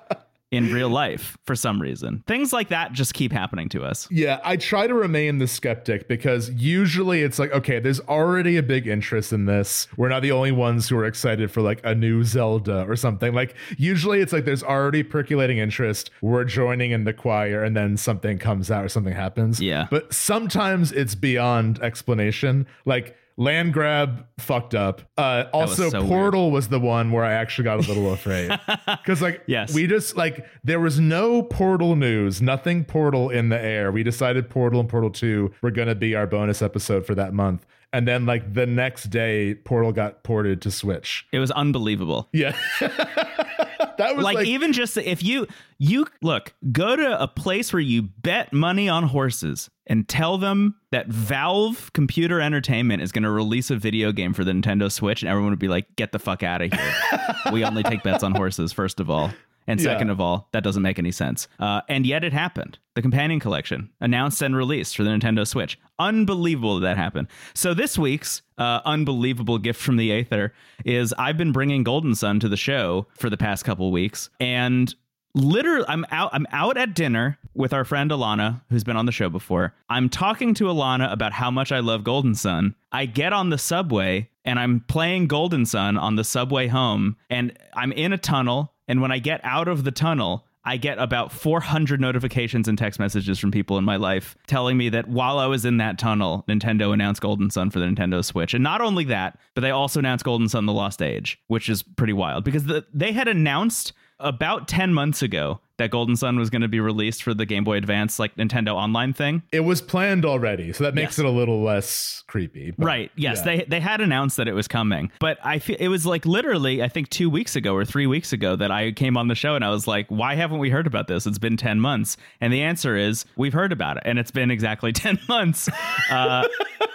in 0.50 0.72
real 0.72 0.90
life 0.90 1.38
for 1.46 1.56
some 1.56 1.82
reason. 1.82 2.24
Things 2.26 2.54
like 2.54 2.70
that 2.70 2.94
just 2.94 3.14
keep 3.14 3.34
happening 3.34 3.68
to 3.70 3.84
us. 3.84 4.08
Yeah, 4.10 4.40
I 4.44 4.56
try 4.56 4.88
to 4.88 4.94
remain 4.94 5.40
the 5.40 5.48
skeptic 5.48 6.08
because 6.08 6.50
usually 6.52 7.22
it's 7.22 7.38
like, 7.38 7.52
okay, 7.52 7.80
there's 7.80 8.00
already 8.02 8.56
a 8.56 8.64
big 8.64 8.88
interest 8.88 9.34
in 9.34 9.46
this. 9.46 9.88
We're 9.98 10.08
not 10.08 10.22
the 10.22 10.32
only 10.32 10.54
ones 10.54 10.88
who 10.88 10.98
are 10.98 11.06
excited 11.06 11.52
for 11.52 11.62
like 11.62 11.82
a 11.84 11.94
new 11.94 12.24
Zelda 12.24 12.86
or 12.88 12.96
something. 12.96 13.34
Like, 13.34 13.56
usually 13.78 14.22
it's 14.22 14.32
like 14.32 14.46
there's 14.46 14.64
already 14.64 15.04
percolating 15.04 15.58
interest. 15.58 16.12
We're 16.22 16.46
joining 16.46 16.92
in 16.92 17.04
the 17.04 17.14
choir 17.14 17.64
and 17.64 17.76
then 17.76 17.98
something 17.98 18.38
comes 18.38 18.72
out 18.72 18.86
or 18.86 18.90
something 18.90 19.14
happens. 19.14 19.60
Yeah. 19.60 19.88
But 19.92 20.14
sometimes 20.14 20.94
it's 20.94 21.16
beyond 21.16 21.80
explanation. 21.82 22.68
Like, 22.86 23.18
Landgraab 23.40 24.26
fucked 24.40 24.74
up. 24.74 25.02
Uh, 25.18 25.46
also, 25.54 25.90
so 25.90 26.06
Portal 26.08 26.50
was 26.52 26.70
the 26.70 26.80
one 26.80 27.12
where 27.12 27.24
I 27.24 27.34
actually 27.34 27.66
got 27.66 27.78
a 27.78 27.88
little 27.88 28.12
afraid 28.14 28.58
because, 28.86 29.22
like, 29.22 29.44
Yes. 29.46 29.74
we 29.74 29.86
just 29.88 30.18
like 30.18 30.46
there 30.64 30.80
was 30.80 31.00
no 31.00 31.44
Portal 31.44 31.96
news, 31.96 32.42
nothing 32.42 32.84
Portal 32.84 33.30
in 33.30 33.50
the 33.50 33.60
air. 33.62 33.92
We 33.92 34.02
decided 34.04 34.50
Portal 34.50 34.80
and 34.80 34.90
Portal 34.90 35.12
Two 35.12 35.52
were 35.62 35.72
gonna 35.72 35.96
be 35.96 36.16
our 36.16 36.26
bonus 36.28 36.62
episode 36.64 37.06
for 37.06 37.14
that 37.16 37.34
month, 37.34 37.66
and 37.94 38.08
then 38.08 38.26
like 38.26 38.54
the 38.54 38.66
next 38.66 39.06
day, 39.12 39.54
Portal 39.54 39.92
got 39.92 40.24
ported 40.24 40.62
to 40.64 40.72
Switch. 40.72 41.28
It 41.32 41.40
was 41.40 41.52
unbelievable. 41.52 42.30
Yeah, 42.34 42.56
that 42.80 44.16
was 44.16 44.24
like, 44.24 44.36
like, 44.38 44.48
even 44.48 44.74
just 44.74 44.98
if 44.98 45.22
you 45.24 45.48
you 45.78 46.08
look 46.22 46.54
go 46.72 46.96
to 46.96 47.22
a 47.22 47.28
place 47.28 47.72
where 47.72 47.80
you 47.80 48.02
bet 48.02 48.52
money 48.52 48.90
on 48.90 49.04
horses 49.04 49.70
and 49.88 50.08
tell 50.08 50.38
them 50.38 50.76
that 50.92 51.08
Valve 51.08 51.92
Computer 51.94 52.40
Entertainment 52.42 53.02
is 53.02 53.12
going 53.12 53.24
to 53.24 53.32
release 53.32 53.72
a 53.72 53.76
video 53.76 54.12
game 54.12 54.34
for 54.34 54.44
the 54.44 54.52
Nintendo 54.52 54.92
Switch 54.92 55.22
and 55.22 55.30
everyone 55.30 55.52
would 55.52 55.60
be 55.60 55.68
like 55.68 55.96
get 55.96 56.12
the 56.12 56.20
fuck 56.20 56.44
out 56.44 56.62
of 56.62 56.72
here. 56.72 56.94
we 57.52 57.64
only 57.66 57.84
take 57.84 58.04
bets 58.04 58.24
on 58.24 58.34
horses 58.36 58.72
first 58.74 59.00
of 59.00 59.10
all. 59.10 59.32
And 59.70 59.82
second 59.82 60.08
Yeah. 60.08 60.14
of 60.14 60.22
all, 60.22 60.48
that 60.54 60.64
doesn't 60.64 60.82
make 60.82 60.98
any 60.98 61.12
sense. 61.12 61.50
Uh, 61.60 61.82
and 61.90 62.06
yet 62.06 62.24
it 62.24 62.32
happened. 62.32 62.80
The 62.96 63.02
companion 63.02 63.42
collection 63.42 63.90
announced 64.00 64.42
and 64.42 64.56
released 64.56 64.96
for 64.96 65.04
the 65.04 65.10
Nintendo 65.10 65.46
Switch. 65.46 65.78
Unbelievable 66.00 66.80
that, 66.80 66.88
that 66.88 66.98
happened. 66.98 67.28
So 67.54 67.74
this 67.74 67.98
week's 67.98 68.44
uh, 68.58 68.80
unbelievable 68.86 69.58
gift 69.58 69.82
from 69.82 69.98
the 69.98 70.10
Aether 70.14 70.54
is 70.86 71.14
I've 71.18 71.38
been 71.38 71.52
bringing 71.52 71.84
Golden 71.84 72.16
Sun 72.16 72.40
to 72.40 72.48
the 72.50 72.56
show 72.56 73.08
for 73.18 73.30
the 73.30 73.36
past 73.36 73.66
couple 73.66 73.92
weeks, 73.92 74.30
and 74.40 74.96
literally 75.38 75.86
I'm 75.88 76.06
out. 76.12 76.30
I'm 76.34 76.48
out 76.52 76.78
at 76.78 76.94
dinner 76.94 77.38
with 77.54 77.74
our 77.74 77.86
friend 77.86 78.12
Alana, 78.12 78.62
who's 78.70 78.84
been 78.84 78.98
on 78.98 79.06
the 79.06 79.12
show 79.12 79.30
before. 79.30 79.74
I'm 79.90 80.10
talking 80.10 80.54
to 80.56 80.66
Alana 80.66 81.12
about 81.12 81.34
how 81.34 81.50
much 81.52 81.72
I 81.72 81.80
love 81.80 82.04
Golden 82.04 82.36
Sun. 82.36 82.76
I 82.92 83.06
get 83.06 83.34
on 83.34 83.50
the 83.50 83.58
subway 83.58 84.30
and 84.46 84.60
I'm 84.60 84.82
playing 84.88 85.28
Golden 85.28 85.66
Sun 85.66 85.98
on 85.98 86.16
the 86.16 86.24
subway 86.24 86.68
home, 86.68 87.18
and 87.30 87.58
I'm 87.74 87.92
in 87.92 88.14
a 88.14 88.18
tunnel. 88.18 88.74
And 88.88 89.02
when 89.02 89.12
I 89.12 89.20
get 89.20 89.42
out 89.44 89.68
of 89.68 89.84
the 89.84 89.92
tunnel, 89.92 90.46
I 90.64 90.76
get 90.78 91.00
about 91.00 91.32
400 91.32 92.02
notifications 92.02 92.68
and 92.68 92.78
text 92.78 93.00
messages 93.00 93.40
from 93.40 93.52
people 93.52 93.78
in 93.78 93.86
my 93.86 93.96
life 93.96 94.36
telling 94.48 94.78
me 94.78 94.90
that 94.90 95.08
while 95.08 95.40
I 95.40 95.48
was 95.48 95.64
in 95.64 95.78
that 95.78 95.98
tunnel, 95.98 96.44
Nintendo 96.48 96.94
announced 96.94 97.22
Golden 97.22 97.50
Sun 97.50 97.72
for 97.72 97.80
the 97.80 97.86
Nintendo 97.86 98.24
Switch. 98.24 98.54
And 98.54 98.64
not 98.64 98.82
only 98.82 99.06
that, 99.06 99.40
but 99.54 99.62
they 99.62 99.72
also 99.72 100.00
announced 100.00 100.26
Golden 100.26 100.50
Sun 100.50 100.66
The 100.66 100.74
Lost 100.74 101.02
Age, 101.02 101.40
which 101.48 101.70
is 101.70 101.84
pretty 101.84 102.12
wild 102.12 102.44
because 102.44 102.66
the, 102.66 102.86
they 102.94 103.14
had 103.14 103.30
announced 103.30 103.94
about 104.20 104.68
10 104.68 104.94
months 104.94 105.22
ago 105.22 105.60
that 105.78 105.92
Golden 105.92 106.16
Sun 106.16 106.38
was 106.40 106.50
going 106.50 106.62
to 106.64 106.68
be 106.68 106.80
released 106.80 107.24
for 107.24 107.34
the 107.34 107.46
Game 107.46 107.64
Boy 107.64 107.78
Advance, 107.78 108.20
like 108.20 108.36
Nintendo 108.36 108.74
Online 108.74 109.14
thing. 109.14 109.44
It 109.52 109.62
was 109.62 109.82
planned 109.82 110.26
already, 110.26 110.74
so 110.74 110.84
that 110.84 110.96
makes 110.96 111.14
Yes. 111.14 111.20
it 111.20 111.26
a 111.26 111.30
little 111.30 111.62
less 111.62 112.24
creepy. 112.28 112.72
but 112.72 112.86
Right. 112.86 113.12
Yes, 113.16 113.38
yeah. 113.40 113.44
they 113.58 113.64
they 113.66 113.80
had 113.80 114.02
announced 114.02 114.38
that 114.38 114.48
it 114.48 114.54
was 114.54 114.68
coming, 114.68 115.12
but 115.20 115.38
I 115.44 115.60
feel 115.60 115.78
it 115.80 115.88
was 115.88 116.06
like 116.06 116.26
literally 116.26 116.82
I 116.84 116.88
think 116.88 117.10
two 117.10 117.30
weeks 117.30 117.56
ago 117.56 117.74
or 117.76 117.86
three 117.86 118.08
weeks 118.08 118.34
ago 118.34 118.56
that 118.56 118.72
I 118.72 118.92
came 118.92 119.18
on 119.18 119.28
the 119.28 119.36
show 119.36 119.56
and 119.56 119.64
I 119.64 119.70
was 119.70 119.88
like, 119.88 120.08
why 120.10 120.36
haven't 120.36 120.60
we 120.60 120.70
heard 120.70 120.88
about 120.88 121.08
this? 121.08 121.26
It's 121.28 121.38
been 121.40 121.58
ten 121.58 121.80
months, 121.80 122.18
and 122.42 122.52
the 122.52 122.62
answer 122.62 122.96
is 122.96 123.26
we've 123.36 123.54
heard 123.54 123.72
about 123.72 123.98
it, 123.98 124.04
and 124.06 124.18
it's 124.20 124.32
been 124.32 124.52
exactly 124.52 124.92
ten 124.94 125.20
months. 125.30 125.70
Uh, 126.10 126.48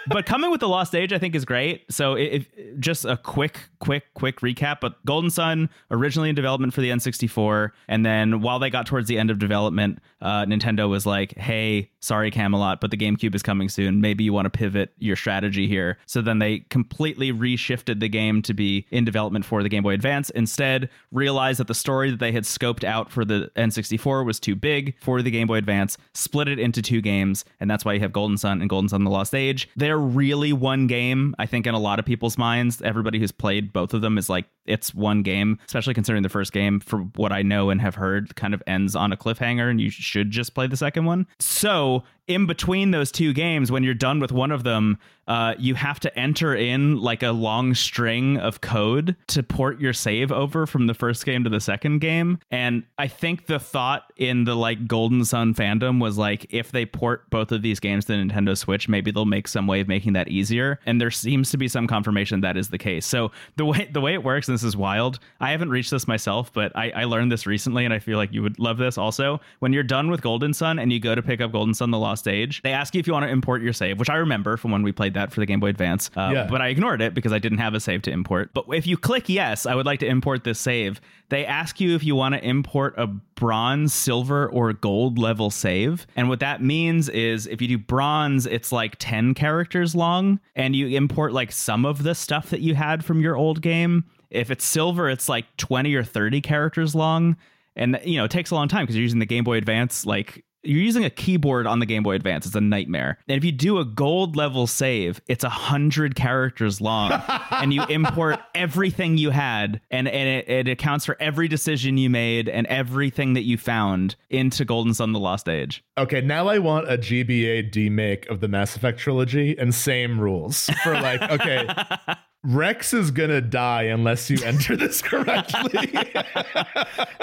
but 0.07 0.25
coming 0.25 0.51
with 0.51 0.59
the 0.59 0.67
Lost 0.67 0.93
Age, 0.95 1.13
I 1.13 1.17
think 1.19 1.33
is 1.35 1.45
great. 1.45 1.85
So 1.91 2.15
if 2.15 2.45
just 2.79 3.05
a 3.05 3.15
quick, 3.17 3.69
quick, 3.79 4.03
quick 4.13 4.41
recap. 4.41 4.79
But 4.81 5.03
Golden 5.05 5.29
Sun 5.29 5.69
originally 5.91 6.29
in 6.29 6.35
development 6.35 6.73
for 6.73 6.81
the 6.81 6.89
N64, 6.89 7.71
and 7.87 8.05
then 8.05 8.41
while 8.41 8.59
they 8.59 8.69
got 8.73 8.85
towards 8.85 9.07
the 9.07 9.17
end 9.17 9.31
of 9.31 9.39
development, 9.39 9.99
uh, 10.21 10.45
Nintendo 10.45 10.89
was 10.89 11.05
like, 11.05 11.37
"Hey, 11.37 11.91
sorry, 12.03 12.29
Camelot, 12.29 12.81
but 12.81 12.91
the 12.91 12.97
GameCube 12.97 13.33
is 13.33 13.41
coming 13.41 13.69
soon. 13.69 14.01
Maybe 14.01 14.23
you 14.23 14.33
want 14.33 14.45
to 14.45 14.49
pivot 14.49 14.93
your 14.99 15.15
strategy 15.15 15.67
here." 15.67 15.97
So 16.05 16.21
then 16.21 16.39
they 16.39 16.59
completely 16.69 17.31
reshifted 17.31 17.99
the 17.99 18.09
game 18.09 18.41
to 18.43 18.53
be 18.53 18.85
in 18.91 19.05
development 19.05 19.45
for 19.45 19.63
the 19.63 19.69
Game 19.69 19.83
Boy 19.83 19.93
Advance. 19.93 20.29
Instead, 20.31 20.89
realized 21.11 21.59
that 21.59 21.67
the 21.67 21.73
story 21.73 22.11
that 22.11 22.19
they 22.19 22.31
had 22.31 22.43
scoped 22.43 22.83
out 22.83 23.11
for 23.11 23.25
the 23.25 23.51
N64 23.55 24.25
was 24.25 24.39
too 24.39 24.55
big 24.55 24.95
for 24.99 25.21
the 25.21 25.31
Game 25.31 25.47
Boy 25.47 25.57
Advance, 25.57 25.97
split 26.13 26.47
it 26.47 26.59
into 26.59 26.81
two 26.81 27.01
games, 27.01 27.45
and 27.59 27.69
that's 27.69 27.85
why 27.85 27.93
you 27.93 27.99
have 28.01 28.13
Golden 28.13 28.37
Sun 28.37 28.61
and 28.61 28.69
Golden 28.69 28.89
Sun: 28.89 29.03
The 29.03 29.09
Lost 29.09 29.33
Age. 29.33 29.69
They're 29.75 29.97
really 29.97 30.53
one 30.53 30.87
game. 30.87 31.35
I 31.39 31.45
think 31.45 31.65
in 31.65 31.73
a 31.73 31.79
lot 31.79 31.99
of 31.99 32.05
people's 32.05 32.37
minds, 32.37 32.81
everybody 32.81 33.19
who's 33.19 33.31
played 33.31 33.71
both 33.71 33.93
of 33.93 34.01
them 34.01 34.17
is 34.17 34.29
like 34.29 34.45
it's 34.65 34.93
one 34.93 35.23
game, 35.23 35.59
especially 35.65 35.93
considering 35.93 36.23
the 36.23 36.29
first 36.29 36.53
game, 36.53 36.79
for 36.79 36.99
what 37.15 37.31
I 37.31 37.41
know 37.41 37.69
and 37.69 37.81
have 37.81 37.95
heard, 37.95 38.35
kind 38.35 38.53
of 38.53 38.63
ends 38.67 38.95
on 38.95 39.11
a 39.11 39.17
cliffhanger, 39.17 39.69
and 39.69 39.79
you 39.79 39.89
should 39.89 40.31
just 40.31 40.53
play 40.53 40.67
the 40.67 40.77
second 40.77 41.05
one. 41.05 41.27
So, 41.39 41.92
know 41.93 42.03
in 42.27 42.45
between 42.45 42.91
those 42.91 43.11
two 43.11 43.33
games, 43.33 43.71
when 43.71 43.83
you're 43.83 43.93
done 43.93 44.19
with 44.19 44.31
one 44.31 44.51
of 44.51 44.63
them, 44.63 44.97
uh, 45.27 45.55
you 45.57 45.75
have 45.75 45.99
to 46.01 46.19
enter 46.19 46.53
in 46.53 46.99
like 46.99 47.23
a 47.23 47.31
long 47.31 47.73
string 47.73 48.37
of 48.37 48.61
code 48.61 49.15
to 49.27 49.41
port 49.41 49.79
your 49.79 49.93
save 49.93 50.31
over 50.31 50.65
from 50.65 50.87
the 50.87 50.93
first 50.93 51.25
game 51.25 51.43
to 51.43 51.49
the 51.49 51.61
second 51.61 51.99
game. 51.99 52.39
And 52.51 52.83
I 52.97 53.07
think 53.07 53.45
the 53.45 53.59
thought 53.59 54.11
in 54.17 54.43
the 54.43 54.55
like 54.55 54.85
Golden 54.85 55.23
Sun 55.23 55.53
fandom 55.53 56.01
was 56.01 56.17
like, 56.17 56.45
if 56.49 56.71
they 56.71 56.85
port 56.85 57.29
both 57.29 57.51
of 57.51 57.61
these 57.61 57.79
games 57.79 58.05
to 58.05 58.13
Nintendo 58.13 58.57
Switch, 58.57 58.89
maybe 58.89 59.11
they'll 59.11 59.25
make 59.25 59.47
some 59.47 59.65
way 59.65 59.79
of 59.79 59.87
making 59.87 60.13
that 60.13 60.27
easier. 60.27 60.79
And 60.85 60.99
there 60.99 61.11
seems 61.11 61.51
to 61.51 61.57
be 61.57 61.67
some 61.67 61.87
confirmation 61.87 62.41
that 62.41 62.57
is 62.57 62.69
the 62.69 62.77
case. 62.77 63.05
So 63.05 63.31
the 63.55 63.65
way 63.65 63.89
the 63.91 64.01
way 64.01 64.13
it 64.13 64.23
works, 64.23 64.47
and 64.47 64.55
this 64.55 64.63
is 64.63 64.75
wild. 64.75 65.19
I 65.39 65.51
haven't 65.51 65.69
reached 65.69 65.91
this 65.91 66.07
myself, 66.07 66.51
but 66.51 66.75
I, 66.75 66.91
I 66.91 67.03
learned 67.05 67.31
this 67.31 67.45
recently, 67.45 67.85
and 67.85 67.93
I 67.93 67.99
feel 67.99 68.17
like 68.17 68.33
you 68.33 68.41
would 68.41 68.59
love 68.59 68.77
this 68.77 68.97
also. 68.97 69.39
When 69.59 69.71
you're 69.71 69.83
done 69.83 70.09
with 70.09 70.21
Golden 70.21 70.53
Sun 70.53 70.79
and 70.79 70.91
you 70.91 70.99
go 70.99 71.15
to 71.15 71.21
pick 71.21 71.39
up 71.39 71.51
Golden 71.53 71.73
Sun: 71.73 71.91
The 71.91 71.97
Lost 71.97 72.12
Age, 72.27 72.61
they 72.63 72.71
ask 72.71 72.93
you 72.93 72.99
if 72.99 73.07
you 73.07 73.13
want 73.13 73.25
to 73.25 73.31
import 73.31 73.61
your 73.61 73.73
save, 73.73 73.99
which 73.99 74.09
I 74.09 74.15
remember 74.15 74.57
from 74.57 74.71
when 74.71 74.83
we 74.83 74.91
played 74.91 75.13
that 75.15 75.31
for 75.31 75.39
the 75.39 75.45
Game 75.45 75.59
Boy 75.59 75.67
Advance. 75.67 76.09
Uh, 76.15 76.29
Yeah. 76.33 76.47
But 76.49 76.61
I 76.61 76.67
ignored 76.67 77.01
it 77.01 77.13
because 77.13 77.33
I 77.33 77.39
didn't 77.39 77.57
have 77.57 77.73
a 77.73 77.79
save 77.79 78.01
to 78.03 78.11
import. 78.11 78.51
But 78.53 78.65
if 78.73 78.85
you 78.87 78.97
click 78.97 79.29
yes, 79.29 79.65
I 79.65 79.75
would 79.75 79.85
like 79.85 79.99
to 80.01 80.07
import 80.07 80.43
this 80.43 80.59
save. 80.59 81.01
They 81.29 81.45
ask 81.45 81.79
you 81.81 81.95
if 81.95 82.03
you 82.03 82.15
want 82.15 82.35
to 82.35 82.45
import 82.47 82.93
a 82.97 83.07
bronze, 83.07 83.93
silver, 83.93 84.47
or 84.47 84.71
gold 84.73 85.17
level 85.17 85.49
save. 85.49 86.05
And 86.15 86.29
what 86.29 86.39
that 86.41 86.61
means 86.61 87.09
is 87.09 87.47
if 87.47 87.61
you 87.61 87.67
do 87.67 87.77
bronze, 87.77 88.45
it's 88.45 88.71
like 88.71 88.95
10 88.99 89.33
characters 89.33 89.95
long, 89.95 90.39
and 90.55 90.75
you 90.75 90.87
import 90.95 91.33
like 91.33 91.51
some 91.51 91.85
of 91.85 92.03
the 92.03 92.13
stuff 92.13 92.49
that 92.51 92.59
you 92.61 92.75
had 92.75 93.03
from 93.03 93.19
your 93.19 93.35
old 93.35 93.61
game. 93.61 94.05
If 94.29 94.49
it's 94.51 94.65
silver, 94.65 95.09
it's 95.09 95.27
like 95.29 95.45
20 95.57 95.93
or 95.95 96.03
30 96.03 96.41
characters 96.41 96.95
long. 96.95 97.35
And 97.75 97.99
you 98.03 98.17
know, 98.17 98.25
it 98.25 98.31
takes 98.31 98.51
a 98.51 98.55
long 98.55 98.67
time 98.67 98.83
because 98.83 98.95
you're 98.95 99.03
using 99.03 99.19
the 99.19 99.25
Game 99.25 99.43
Boy 99.43 99.57
Advance 99.57 100.05
like 100.05 100.43
you're 100.63 100.81
using 100.81 101.03
a 101.03 101.09
keyboard 101.09 101.67
on 101.67 101.79
the 101.79 101.85
Game 101.85 102.03
Boy 102.03 102.15
Advance. 102.15 102.45
It's 102.45 102.55
a 102.55 102.61
nightmare. 102.61 103.17
And 103.27 103.37
if 103.37 103.43
you 103.43 103.51
do 103.51 103.79
a 103.79 103.85
gold 103.85 104.35
level 104.35 104.67
save, 104.67 105.21
it's 105.27 105.43
a 105.43 105.49
hundred 105.49 106.15
characters 106.15 106.81
long, 106.81 107.11
and 107.51 107.73
you 107.73 107.83
import 107.85 108.39
everything 108.55 109.17
you 109.17 109.29
had, 109.29 109.81
and 109.91 110.07
and 110.07 110.29
it, 110.29 110.49
it 110.49 110.67
accounts 110.67 111.05
for 111.05 111.17
every 111.19 111.47
decision 111.47 111.97
you 111.97 112.09
made 112.09 112.49
and 112.49 112.65
everything 112.67 113.33
that 113.33 113.43
you 113.43 113.57
found 113.57 114.15
into 114.29 114.65
Golden 114.65 114.93
Sun: 114.93 115.13
The 115.13 115.19
Lost 115.19 115.49
Age. 115.49 115.83
Okay, 115.97 116.21
now 116.21 116.47
I 116.47 116.59
want 116.59 116.91
a 116.91 116.97
GBA 116.97 117.71
demake 117.71 118.27
of 118.29 118.39
the 118.39 118.47
Mass 118.47 118.75
Effect 118.75 118.99
trilogy 118.99 119.57
and 119.57 119.73
same 119.73 120.19
rules 120.19 120.69
for 120.83 120.93
like, 120.93 121.21
okay, 121.21 121.67
Wrex 122.45 122.93
is 122.93 123.11
gonna 123.11 123.39
die 123.39 123.83
unless 123.83 124.29
you 124.29 124.37
enter 124.43 124.75
this 124.75 125.01
correctly. 125.01 125.93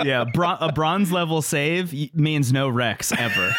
Yeah, 0.02 0.24
a 0.32 0.72
bronze 0.72 1.12
level 1.12 1.42
save 1.42 1.92
means 2.14 2.52
no 2.54 2.70
Wrex 2.70 3.12
ever. 3.12 3.54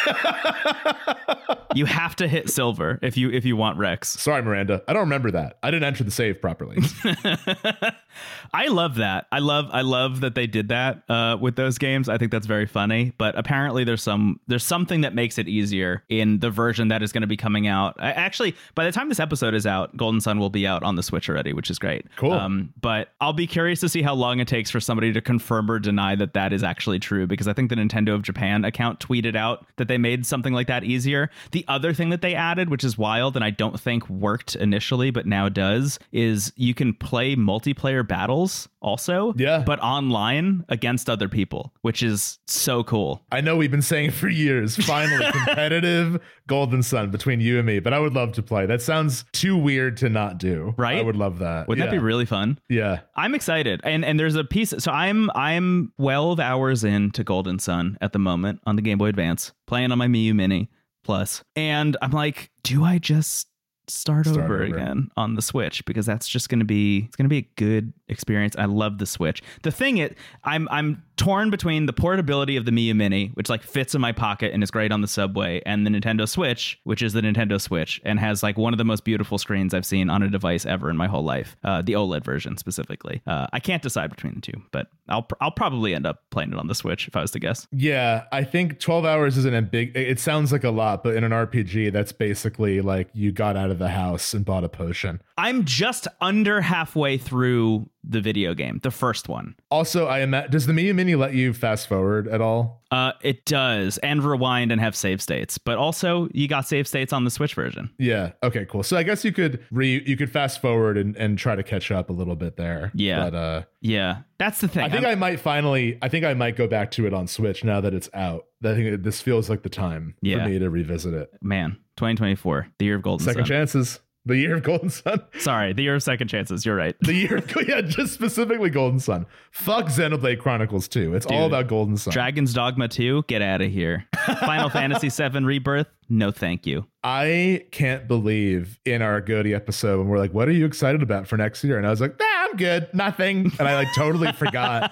you 1.75 1.85
have 1.85 2.15
to 2.15 2.27
hit 2.27 2.49
silver 2.49 2.97
if 3.03 3.15
you 3.15 3.29
if 3.29 3.45
you 3.45 3.55
want 3.55 3.77
Wrex. 3.77 4.09
Sorry, 4.09 4.41
Miranda. 4.41 4.81
I 4.87 4.93
don't 4.93 5.01
remember 5.03 5.29
that. 5.31 5.59
I 5.61 5.69
didn't 5.69 5.83
enter 5.83 6.03
the 6.03 6.09
save 6.09 6.41
properly. 6.41 6.79
I 8.53 8.67
love 8.67 8.95
that. 8.95 9.27
I 9.31 9.39
love 9.39 9.69
I 9.71 9.81
love 9.81 10.21
that 10.21 10.35
they 10.35 10.45
did 10.45 10.69
that 10.69 11.03
uh, 11.09 11.37
with 11.39 11.55
those 11.55 11.77
games. 11.77 12.09
I 12.09 12.17
think 12.17 12.31
that's 12.31 12.47
very 12.47 12.65
funny. 12.65 13.13
But 13.17 13.37
apparently 13.37 13.83
there's 13.85 14.03
some 14.03 14.39
there's 14.47 14.63
something 14.63 15.01
that 15.01 15.15
makes 15.15 15.37
it 15.37 15.47
easier 15.47 16.03
in 16.09 16.39
the 16.39 16.49
version 16.49 16.89
that 16.89 17.01
is 17.01 17.13
going 17.13 17.21
to 17.21 17.27
be 17.27 17.37
coming 17.37 17.67
out. 17.67 17.95
I, 17.99 18.11
actually, 18.11 18.55
by 18.75 18.83
the 18.83 18.91
time 18.91 19.07
this 19.07 19.21
episode 19.21 19.53
is 19.53 19.65
out, 19.65 19.95
Golden 19.95 20.19
Sun 20.19 20.37
will 20.39 20.49
be 20.49 20.67
out 20.67 20.83
on 20.83 20.95
the 20.95 21.03
Switch 21.03 21.29
already, 21.29 21.53
which 21.53 21.69
is 21.69 21.79
great. 21.79 22.05
Cool. 22.17 22.33
Um, 22.33 22.73
but 22.81 23.13
I'll 23.21 23.31
be 23.31 23.47
curious 23.47 23.79
to 23.81 23.89
see 23.89 24.01
how 24.01 24.13
long 24.13 24.39
it 24.39 24.49
takes 24.49 24.69
for 24.69 24.81
somebody 24.81 25.13
to 25.13 25.21
confirm 25.21 25.71
or 25.71 25.79
deny 25.79 26.15
that 26.15 26.33
that 26.33 26.51
is 26.51 26.63
actually 26.63 26.99
true 26.99 27.27
because 27.27 27.47
I 27.47 27.53
think 27.53 27.69
the 27.69 27.75
Nintendo 27.75 28.13
of 28.13 28.21
Japan 28.21 28.65
account 28.65 28.99
tweeted 28.99 29.35
out 29.35 29.65
that 29.77 29.87
they 29.87 29.97
made 29.97 30.25
something 30.25 30.53
like 30.53 30.67
that 30.67 30.83
easier. 30.83 31.29
The 31.51 31.63
other 31.69 31.93
thing 31.93 32.09
that 32.09 32.21
they 32.21 32.35
added, 32.35 32.69
which 32.69 32.83
is 32.83 32.97
wild 32.97 33.37
and 33.37 33.45
I 33.45 33.51
don't 33.51 33.79
think 33.79 34.09
worked 34.09 34.55
initially 34.55 35.09
but 35.09 35.25
now 35.25 35.47
does, 35.47 35.99
is 36.11 36.51
you 36.57 36.73
can 36.73 36.93
play 36.93 37.35
multiplayer 37.37 38.05
battles 38.05 38.40
also, 38.81 39.33
Yeah. 39.37 39.63
but 39.65 39.79
online 39.81 40.65
against 40.69 41.09
other 41.09 41.27
people, 41.29 41.73
which 41.81 42.01
is 42.03 42.39
so 42.47 42.83
cool. 42.83 43.23
I 43.31 43.41
know 43.41 43.55
we've 43.57 43.71
been 43.71 43.81
saying 43.81 44.11
for 44.11 44.27
years, 44.29 44.75
finally 44.75 45.25
competitive 45.31 46.19
Golden 46.47 46.81
Sun 46.83 47.11
between 47.11 47.39
you 47.39 47.57
and 47.57 47.65
me, 47.65 47.79
but 47.79 47.93
I 47.93 47.99
would 47.99 48.13
love 48.13 48.31
to 48.33 48.43
play. 48.43 48.65
That 48.65 48.81
sounds 48.81 49.25
too 49.31 49.55
weird 49.57 49.97
to 49.97 50.09
not 50.09 50.37
do. 50.37 50.73
Right? 50.77 50.97
I 50.97 51.01
would 51.01 51.15
love 51.15 51.39
that. 51.39 51.67
Wouldn't 51.67 51.85
that 51.87 51.91
be 51.91 51.99
really 51.99 52.25
fun? 52.25 52.59
Yeah. 52.69 53.01
I'm 53.15 53.35
excited, 53.35 53.81
and 53.83 54.03
and 54.03 54.19
there's 54.19 54.35
a 54.35 54.43
piece. 54.43 54.73
So 54.79 54.91
I'm 54.91 55.29
I'm 55.35 55.91
12 55.97 56.39
hours 56.39 56.83
into 56.83 57.23
Golden 57.23 57.59
Sun 57.59 57.97
at 58.01 58.13
the 58.13 58.19
moment 58.19 58.59
on 58.65 58.75
the 58.75 58.81
Game 58.81 58.97
Boy 58.97 59.07
Advance, 59.07 59.51
playing 59.67 59.91
on 59.91 59.97
my 59.97 60.07
Miyoo 60.07 60.33
Mini 60.35 60.69
Plus, 61.03 61.43
and 61.55 61.97
I'm 62.01 62.11
like, 62.11 62.51
do 62.63 62.83
I 62.83 62.97
just 62.97 63.47
start, 63.91 64.25
Start 64.25 64.45
over, 64.45 64.63
over. 64.63 64.63
again 64.63 65.11
on 65.17 65.35
the 65.35 65.41
Switch 65.41 65.83
because 65.85 66.05
that's 66.05 66.27
just 66.27 66.49
going 66.49 66.59
to 66.59 66.65
be 66.65 67.05
it's 67.07 67.15
going 67.15 67.25
to 67.25 67.29
be 67.29 67.37
a 67.37 67.49
good 67.55 67.93
experience. 68.07 68.55
I 68.57 68.65
love 68.65 68.97
the 68.97 69.05
Switch. 69.05 69.41
The 69.63 69.71
thing 69.71 69.97
it 69.97 70.17
I'm 70.43 70.67
I'm 70.71 71.03
torn 71.21 71.51
between 71.51 71.85
the 71.85 71.93
portability 71.93 72.55
of 72.57 72.65
the 72.65 72.71
Miyoo 72.71 72.95
Mini, 72.95 73.27
which 73.35 73.47
like 73.47 73.61
fits 73.61 73.93
in 73.93 74.01
my 74.01 74.11
pocket 74.11 74.53
and 74.53 74.63
is 74.63 74.71
great 74.71 74.91
on 74.91 75.01
the 75.01 75.07
subway, 75.07 75.61
and 75.67 75.85
the 75.85 75.91
Nintendo 75.91 76.27
Switch, 76.27 76.79
which 76.83 77.03
is 77.03 77.13
the 77.13 77.21
Nintendo 77.21 77.61
Switch 77.61 78.01
and 78.03 78.19
has 78.19 78.41
like 78.41 78.57
one 78.57 78.73
of 78.73 78.79
the 78.79 78.83
most 78.83 79.05
beautiful 79.05 79.37
screens 79.37 79.75
I've 79.75 79.85
seen 79.85 80.09
on 80.09 80.23
a 80.23 80.29
device 80.29 80.65
ever 80.65 80.89
in 80.89 80.97
my 80.97 81.05
whole 81.05 81.23
life. 81.23 81.55
Uh, 81.63 81.83
the 81.83 81.93
OLED 81.93 82.25
version 82.25 82.57
specifically. 82.57 83.21
Uh, 83.27 83.45
I 83.53 83.59
can't 83.59 83.83
decide 83.83 84.09
between 84.09 84.33
the 84.33 84.41
two, 84.41 84.63
but 84.71 84.87
I'll 85.09 85.21
pr- 85.21 85.35
I'll 85.41 85.51
probably 85.51 85.93
end 85.93 86.07
up 86.07 86.23
playing 86.31 86.53
it 86.53 86.57
on 86.57 86.65
the 86.65 86.73
Switch 86.73 87.07
if 87.07 87.15
I 87.15 87.21
was 87.21 87.29
to 87.31 87.39
guess. 87.39 87.67
Yeah, 87.71 88.23
I 88.31 88.43
think 88.43 88.79
12 88.79 89.05
hours 89.05 89.37
isn't 89.37 89.53
a 89.53 89.61
big 89.61 89.95
it 89.95 90.19
sounds 90.19 90.51
like 90.51 90.63
a 90.63 90.71
lot, 90.71 91.03
but 91.03 91.15
in 91.15 91.23
an 91.23 91.31
RPG 91.31 91.93
that's 91.93 92.11
basically 92.11 92.81
like 92.81 93.09
you 93.13 93.31
got 93.31 93.55
out 93.55 93.69
of 93.69 93.77
the 93.77 93.89
house 93.89 94.33
and 94.33 94.43
bought 94.43 94.63
a 94.63 94.69
potion. 94.69 95.21
I'm 95.37 95.65
just 95.65 96.07
under 96.19 96.61
halfway 96.61 97.19
through 97.19 97.89
the 98.03 98.19
video 98.21 98.53
game, 98.53 98.79
the 98.83 98.91
first 98.91 99.29
one. 99.29 99.55
Also, 99.69 100.07
I 100.07 100.21
imagine 100.21 100.51
does 100.51 100.65
the 100.65 100.73
Miyoo 100.73 100.95
Mini 100.95 101.15
let 101.15 101.33
you 101.33 101.53
fast 101.53 101.87
forward 101.87 102.27
at 102.27 102.41
all? 102.41 102.81
Uh, 102.89 103.13
it 103.21 103.45
does, 103.45 103.97
and 103.99 104.23
rewind 104.23 104.71
and 104.71 104.81
have 104.81 104.95
save 104.95 105.21
states, 105.21 105.57
but 105.57 105.77
also 105.77 106.27
you 106.33 106.47
got 106.47 106.67
save 106.67 106.87
states 106.87 107.13
on 107.13 107.23
the 107.23 107.31
Switch 107.31 107.53
version. 107.53 107.89
Yeah. 107.99 108.31
Okay, 108.43 108.65
cool. 108.65 108.83
So 108.83 108.97
I 108.97 109.03
guess 109.03 109.23
you 109.23 109.31
could 109.31 109.63
re 109.71 110.03
you 110.05 110.17
could 110.17 110.29
fast 110.31 110.61
forward 110.61 110.97
and, 110.97 111.15
and 111.15 111.37
try 111.37 111.55
to 111.55 111.63
catch 111.63 111.91
up 111.91 112.09
a 112.09 112.13
little 112.13 112.35
bit 112.35 112.57
there. 112.57 112.91
Yeah. 112.95 113.29
But 113.29 113.35
uh 113.35 113.61
Yeah, 113.81 114.17
that's 114.39 114.59
the 114.61 114.67
thing. 114.67 114.83
I 114.83 114.89
think 114.89 115.05
I'm- 115.05 115.11
I 115.11 115.15
might 115.15 115.39
finally 115.39 115.97
I 116.01 116.09
think 116.09 116.25
I 116.25 116.33
might 116.33 116.55
go 116.55 116.67
back 116.67 116.91
to 116.91 117.05
it 117.07 117.13
on 117.13 117.27
Switch 117.27 117.63
now 117.63 117.79
that 117.81 117.93
it's 117.93 118.09
out. 118.13 118.45
I 118.63 118.73
think 118.75 119.03
this 119.03 119.21
feels 119.21 119.49
like 119.49 119.63
the 119.63 119.69
time 119.69 120.15
Yeah. 120.21 120.43
for 120.43 120.49
me 120.49 120.59
to 120.59 120.69
revisit 120.69 121.13
it. 121.13 121.29
man, 121.41 121.77
2024, 121.97 122.67
the 122.77 122.85
year 122.85 122.95
of 122.95 123.03
Golden 123.03 123.25
Second 123.25 123.41
Sun. 123.43 123.47
chances. 123.47 123.99
The 124.25 124.37
year 124.37 124.55
of 124.55 124.63
Golden 124.63 124.89
Sun. 124.89 125.21
Sorry, 125.39 125.73
the 125.73 125.81
year 125.81 125.95
of 125.95 126.03
second 126.03 126.27
chances. 126.27 126.63
You're 126.65 126.75
right. 126.75 126.95
The 127.01 127.13
year, 127.13 127.37
of, 127.37 127.67
yeah, 127.67 127.81
just 127.81 128.13
specifically 128.13 128.69
Golden 128.69 128.99
Sun. 128.99 129.25
Fuck 129.51 129.85
Xenoblade 129.85 130.39
Chronicles 130.39 130.87
2. 130.87 131.15
It's 131.15 131.25
all 131.25 131.47
about 131.47 131.67
Golden 131.67 131.97
Sun. 131.97 132.13
Dragon's 132.13 132.53
Dogma 132.53 132.87
2, 132.87 133.23
get 133.27 133.41
out 133.41 133.61
of 133.61 133.71
here. 133.71 134.05
Final 134.41 134.69
Fantasy 134.69 135.09
7 135.09 135.43
Rebirth, 135.43 135.87
no 136.11 136.29
thank 136.31 136.67
you. 136.67 136.85
I 137.03 137.65
can't 137.71 138.07
believe 138.07 138.79
in 138.85 139.01
our 139.01 139.21
Goaty 139.21 139.55
episode 139.55 139.97
when 139.99 140.07
we're 140.07 140.19
like, 140.19 140.33
"What 140.33 140.47
are 140.47 140.51
you 140.51 140.65
excited 140.65 141.01
about 141.01 141.27
for 141.27 141.37
next 141.37 141.63
year?" 141.63 141.77
And 141.77 141.87
I 141.87 141.89
was 141.89 142.01
like, 142.01 142.19
"Nah, 142.19 142.25
I'm 142.27 142.57
good, 142.57 142.87
nothing." 142.93 143.51
And 143.57 143.67
I 143.67 143.75
like 143.75 143.87
totally 143.95 144.31
forgot. 144.33 144.91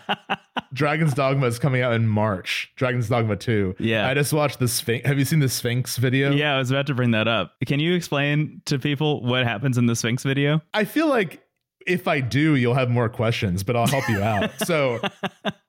Dragon's 0.73 1.13
Dogma 1.13 1.47
is 1.47 1.59
coming 1.59 1.81
out 1.81 1.93
in 1.93 2.07
March. 2.07 2.71
Dragon's 2.75 3.09
Dogma 3.09 3.35
2. 3.35 3.75
Yeah. 3.79 4.07
I 4.07 4.13
just 4.13 4.33
watched 4.33 4.59
the 4.59 4.67
Sphinx. 4.67 5.07
Have 5.07 5.19
you 5.19 5.25
seen 5.25 5.39
the 5.39 5.49
Sphinx 5.49 5.97
video? 5.97 6.31
Yeah, 6.31 6.55
I 6.55 6.57
was 6.59 6.71
about 6.71 6.87
to 6.87 6.93
bring 6.93 7.11
that 7.11 7.27
up. 7.27 7.53
Can 7.65 7.79
you 7.79 7.93
explain 7.95 8.61
to 8.65 8.79
people 8.79 9.21
what 9.23 9.43
happens 9.45 9.77
in 9.77 9.85
the 9.87 9.95
Sphinx 9.95 10.23
video? 10.23 10.61
I 10.73 10.85
feel 10.85 11.07
like 11.09 11.43
if 11.87 12.07
I 12.07 12.19
do, 12.21 12.55
you'll 12.55 12.73
have 12.75 12.89
more 12.89 13.09
questions, 13.09 13.63
but 13.63 13.75
I'll 13.75 13.87
help 13.87 14.07
you 14.09 14.21
out. 14.21 14.51
so, 14.65 14.99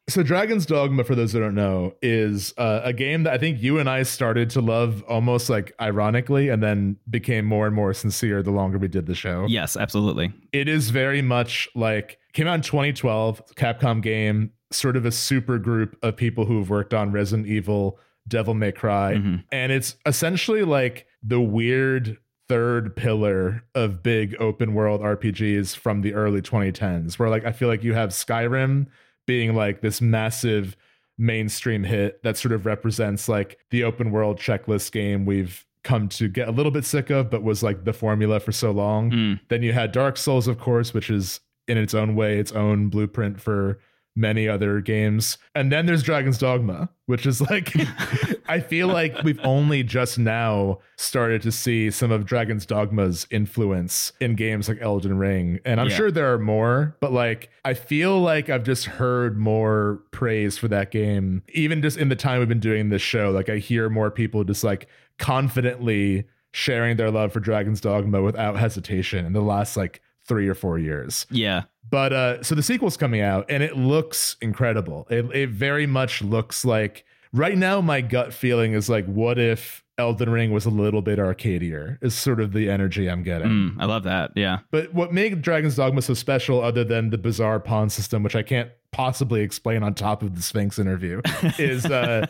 so 0.08 0.22
Dragon's 0.22 0.66
Dogma, 0.66 1.04
for 1.04 1.14
those 1.14 1.32
who 1.32 1.40
don't 1.40 1.54
know, 1.54 1.94
is 2.02 2.52
uh, 2.58 2.80
a 2.82 2.92
game 2.92 3.22
that 3.24 3.32
I 3.32 3.38
think 3.38 3.62
you 3.62 3.78
and 3.78 3.88
I 3.88 4.02
started 4.02 4.50
to 4.50 4.60
love 4.60 5.02
almost 5.08 5.48
like 5.48 5.72
ironically, 5.80 6.48
and 6.48 6.62
then 6.62 6.96
became 7.08 7.44
more 7.44 7.66
and 7.66 7.74
more 7.74 7.94
sincere 7.94 8.42
the 8.42 8.50
longer 8.50 8.78
we 8.78 8.88
did 8.88 9.06
the 9.06 9.14
show. 9.14 9.46
Yes, 9.48 9.76
absolutely. 9.76 10.32
It 10.52 10.68
is 10.68 10.90
very 10.90 11.22
much 11.22 11.68
like 11.74 12.18
came 12.32 12.46
out 12.46 12.54
in 12.54 12.62
2012, 12.62 13.42
Capcom 13.54 14.02
game, 14.02 14.50
sort 14.72 14.96
of 14.96 15.04
a 15.04 15.10
super 15.12 15.58
group 15.58 15.96
of 16.02 16.16
people 16.16 16.44
who've 16.44 16.68
worked 16.70 16.94
on 16.94 17.12
Resident 17.12 17.48
Evil, 17.48 17.98
Devil 18.28 18.54
May 18.54 18.70
Cry, 18.72 19.14
Mhm. 19.14 19.44
and 19.50 19.72
it's 19.72 19.96
essentially 20.06 20.62
like 20.62 21.06
the 21.22 21.40
weird 21.40 22.16
third 22.50 22.96
pillar 22.96 23.62
of 23.76 24.02
big 24.02 24.34
open 24.40 24.74
world 24.74 25.00
RPGs 25.02 25.76
from 25.76 26.00
the 26.00 26.14
early 26.14 26.42
2010s 26.42 27.16
where 27.16 27.28
like 27.28 27.44
I 27.44 27.52
feel 27.52 27.68
like 27.68 27.84
you 27.84 27.94
have 27.94 28.10
Skyrim 28.10 28.88
being 29.24 29.54
like 29.54 29.82
this 29.82 30.00
massive 30.00 30.76
mainstream 31.16 31.84
hit 31.84 32.20
that 32.24 32.36
sort 32.36 32.50
of 32.50 32.66
represents 32.66 33.28
like 33.28 33.60
the 33.70 33.84
open 33.84 34.10
world 34.10 34.36
checklist 34.36 34.90
game 34.90 35.26
we've 35.26 35.64
come 35.84 36.08
to 36.08 36.26
get 36.26 36.48
a 36.48 36.50
little 36.50 36.72
bit 36.72 36.84
sick 36.84 37.08
of 37.08 37.30
but 37.30 37.44
was 37.44 37.62
like 37.62 37.84
the 37.84 37.92
formula 37.92 38.40
for 38.40 38.50
so 38.50 38.72
long. 38.72 39.12
Mm. 39.12 39.40
Then 39.46 39.62
you 39.62 39.72
had 39.72 39.92
Dark 39.92 40.16
Souls 40.16 40.48
of 40.48 40.58
course 40.58 40.92
which 40.92 41.08
is 41.08 41.38
in 41.68 41.78
its 41.78 41.94
own 41.94 42.16
way 42.16 42.38
its 42.38 42.50
own 42.50 42.88
blueprint 42.88 43.40
for 43.40 43.78
many 44.16 44.48
other 44.48 44.80
games. 44.80 45.38
And 45.54 45.70
then 45.70 45.86
there's 45.86 46.02
Dragon's 46.02 46.36
Dogma, 46.38 46.88
which 47.06 47.24
is 47.26 47.40
like 47.40 47.72
I 48.48 48.58
feel 48.60 48.88
like 48.88 49.22
we've 49.22 49.38
only 49.44 49.82
just 49.84 50.18
now 50.18 50.80
started 50.98 51.40
to 51.42 51.52
see 51.52 51.90
some 51.90 52.10
of 52.10 52.26
Dragon's 52.26 52.66
Dogma's 52.66 53.26
influence 53.30 54.12
in 54.20 54.34
games 54.34 54.68
like 54.68 54.78
Elden 54.80 55.16
Ring. 55.16 55.60
And 55.64 55.80
I'm 55.80 55.88
Yeah. 55.88 55.96
sure 55.96 56.10
there 56.10 56.32
are 56.34 56.38
more, 56.38 56.96
but 57.00 57.12
like 57.12 57.50
I 57.64 57.74
feel 57.74 58.20
like 58.20 58.50
I've 58.50 58.64
just 58.64 58.86
heard 58.86 59.38
more 59.38 60.02
praise 60.10 60.58
for 60.58 60.66
that 60.68 60.90
game. 60.90 61.42
Even 61.54 61.80
just 61.80 61.96
in 61.96 62.08
the 62.08 62.16
time 62.16 62.40
we've 62.40 62.48
been 62.48 62.58
doing 62.60 62.88
this 62.88 63.02
show, 63.02 63.30
like 63.30 63.48
I 63.48 63.58
hear 63.58 63.88
more 63.88 64.10
people 64.10 64.42
just 64.44 64.64
like 64.64 64.88
confidently 65.18 66.24
sharing 66.52 66.96
their 66.96 67.10
love 67.12 67.32
for 67.32 67.38
Dragon's 67.38 67.80
Dogma 67.80 68.20
without 68.22 68.56
hesitation 68.58 69.24
in 69.24 69.32
the 69.32 69.40
last 69.40 69.76
like 69.76 70.00
3 70.26 70.48
or 70.48 70.54
4 70.54 70.78
years. 70.78 71.24
Yeah. 71.30 71.62
But 71.88 72.12
uh, 72.12 72.42
so 72.42 72.54
the 72.54 72.62
sequel's 72.62 72.96
coming 72.96 73.20
out 73.20 73.46
and 73.48 73.62
it 73.62 73.76
looks 73.76 74.36
incredible. 74.40 75.06
It, 75.10 75.24
it 75.34 75.50
very 75.50 75.86
much 75.86 76.22
looks 76.22 76.64
like 76.64 77.04
right 77.32 77.56
now, 77.56 77.80
my 77.80 78.00
gut 78.00 78.32
feeling 78.32 78.72
is 78.72 78.88
like, 78.88 79.06
what 79.06 79.38
if 79.38 79.84
Elden 79.98 80.30
Ring 80.30 80.52
was 80.52 80.66
a 80.66 80.70
little 80.70 81.02
bit 81.02 81.18
arcadier? 81.18 81.98
Is 82.02 82.14
sort 82.14 82.40
of 82.40 82.52
the 82.52 82.70
energy 82.70 83.08
I'm 83.08 83.22
getting. 83.22 83.48
Mm, 83.48 83.76
I 83.78 83.84
love 83.84 84.04
that. 84.04 84.32
Yeah. 84.34 84.60
But 84.70 84.92
what 84.94 85.12
made 85.12 85.42
Dragon's 85.42 85.76
Dogma 85.76 86.02
so 86.02 86.14
special, 86.14 86.62
other 86.62 86.84
than 86.84 87.10
the 87.10 87.18
bizarre 87.18 87.60
pawn 87.60 87.90
system, 87.90 88.22
which 88.22 88.34
I 88.36 88.42
can't 88.42 88.70
possibly 88.92 89.42
explain 89.42 89.82
on 89.82 89.94
top 89.94 90.22
of 90.22 90.34
the 90.34 90.42
Sphinx 90.42 90.78
interview, 90.78 91.20
is 91.58 91.86
uh, 91.86 92.26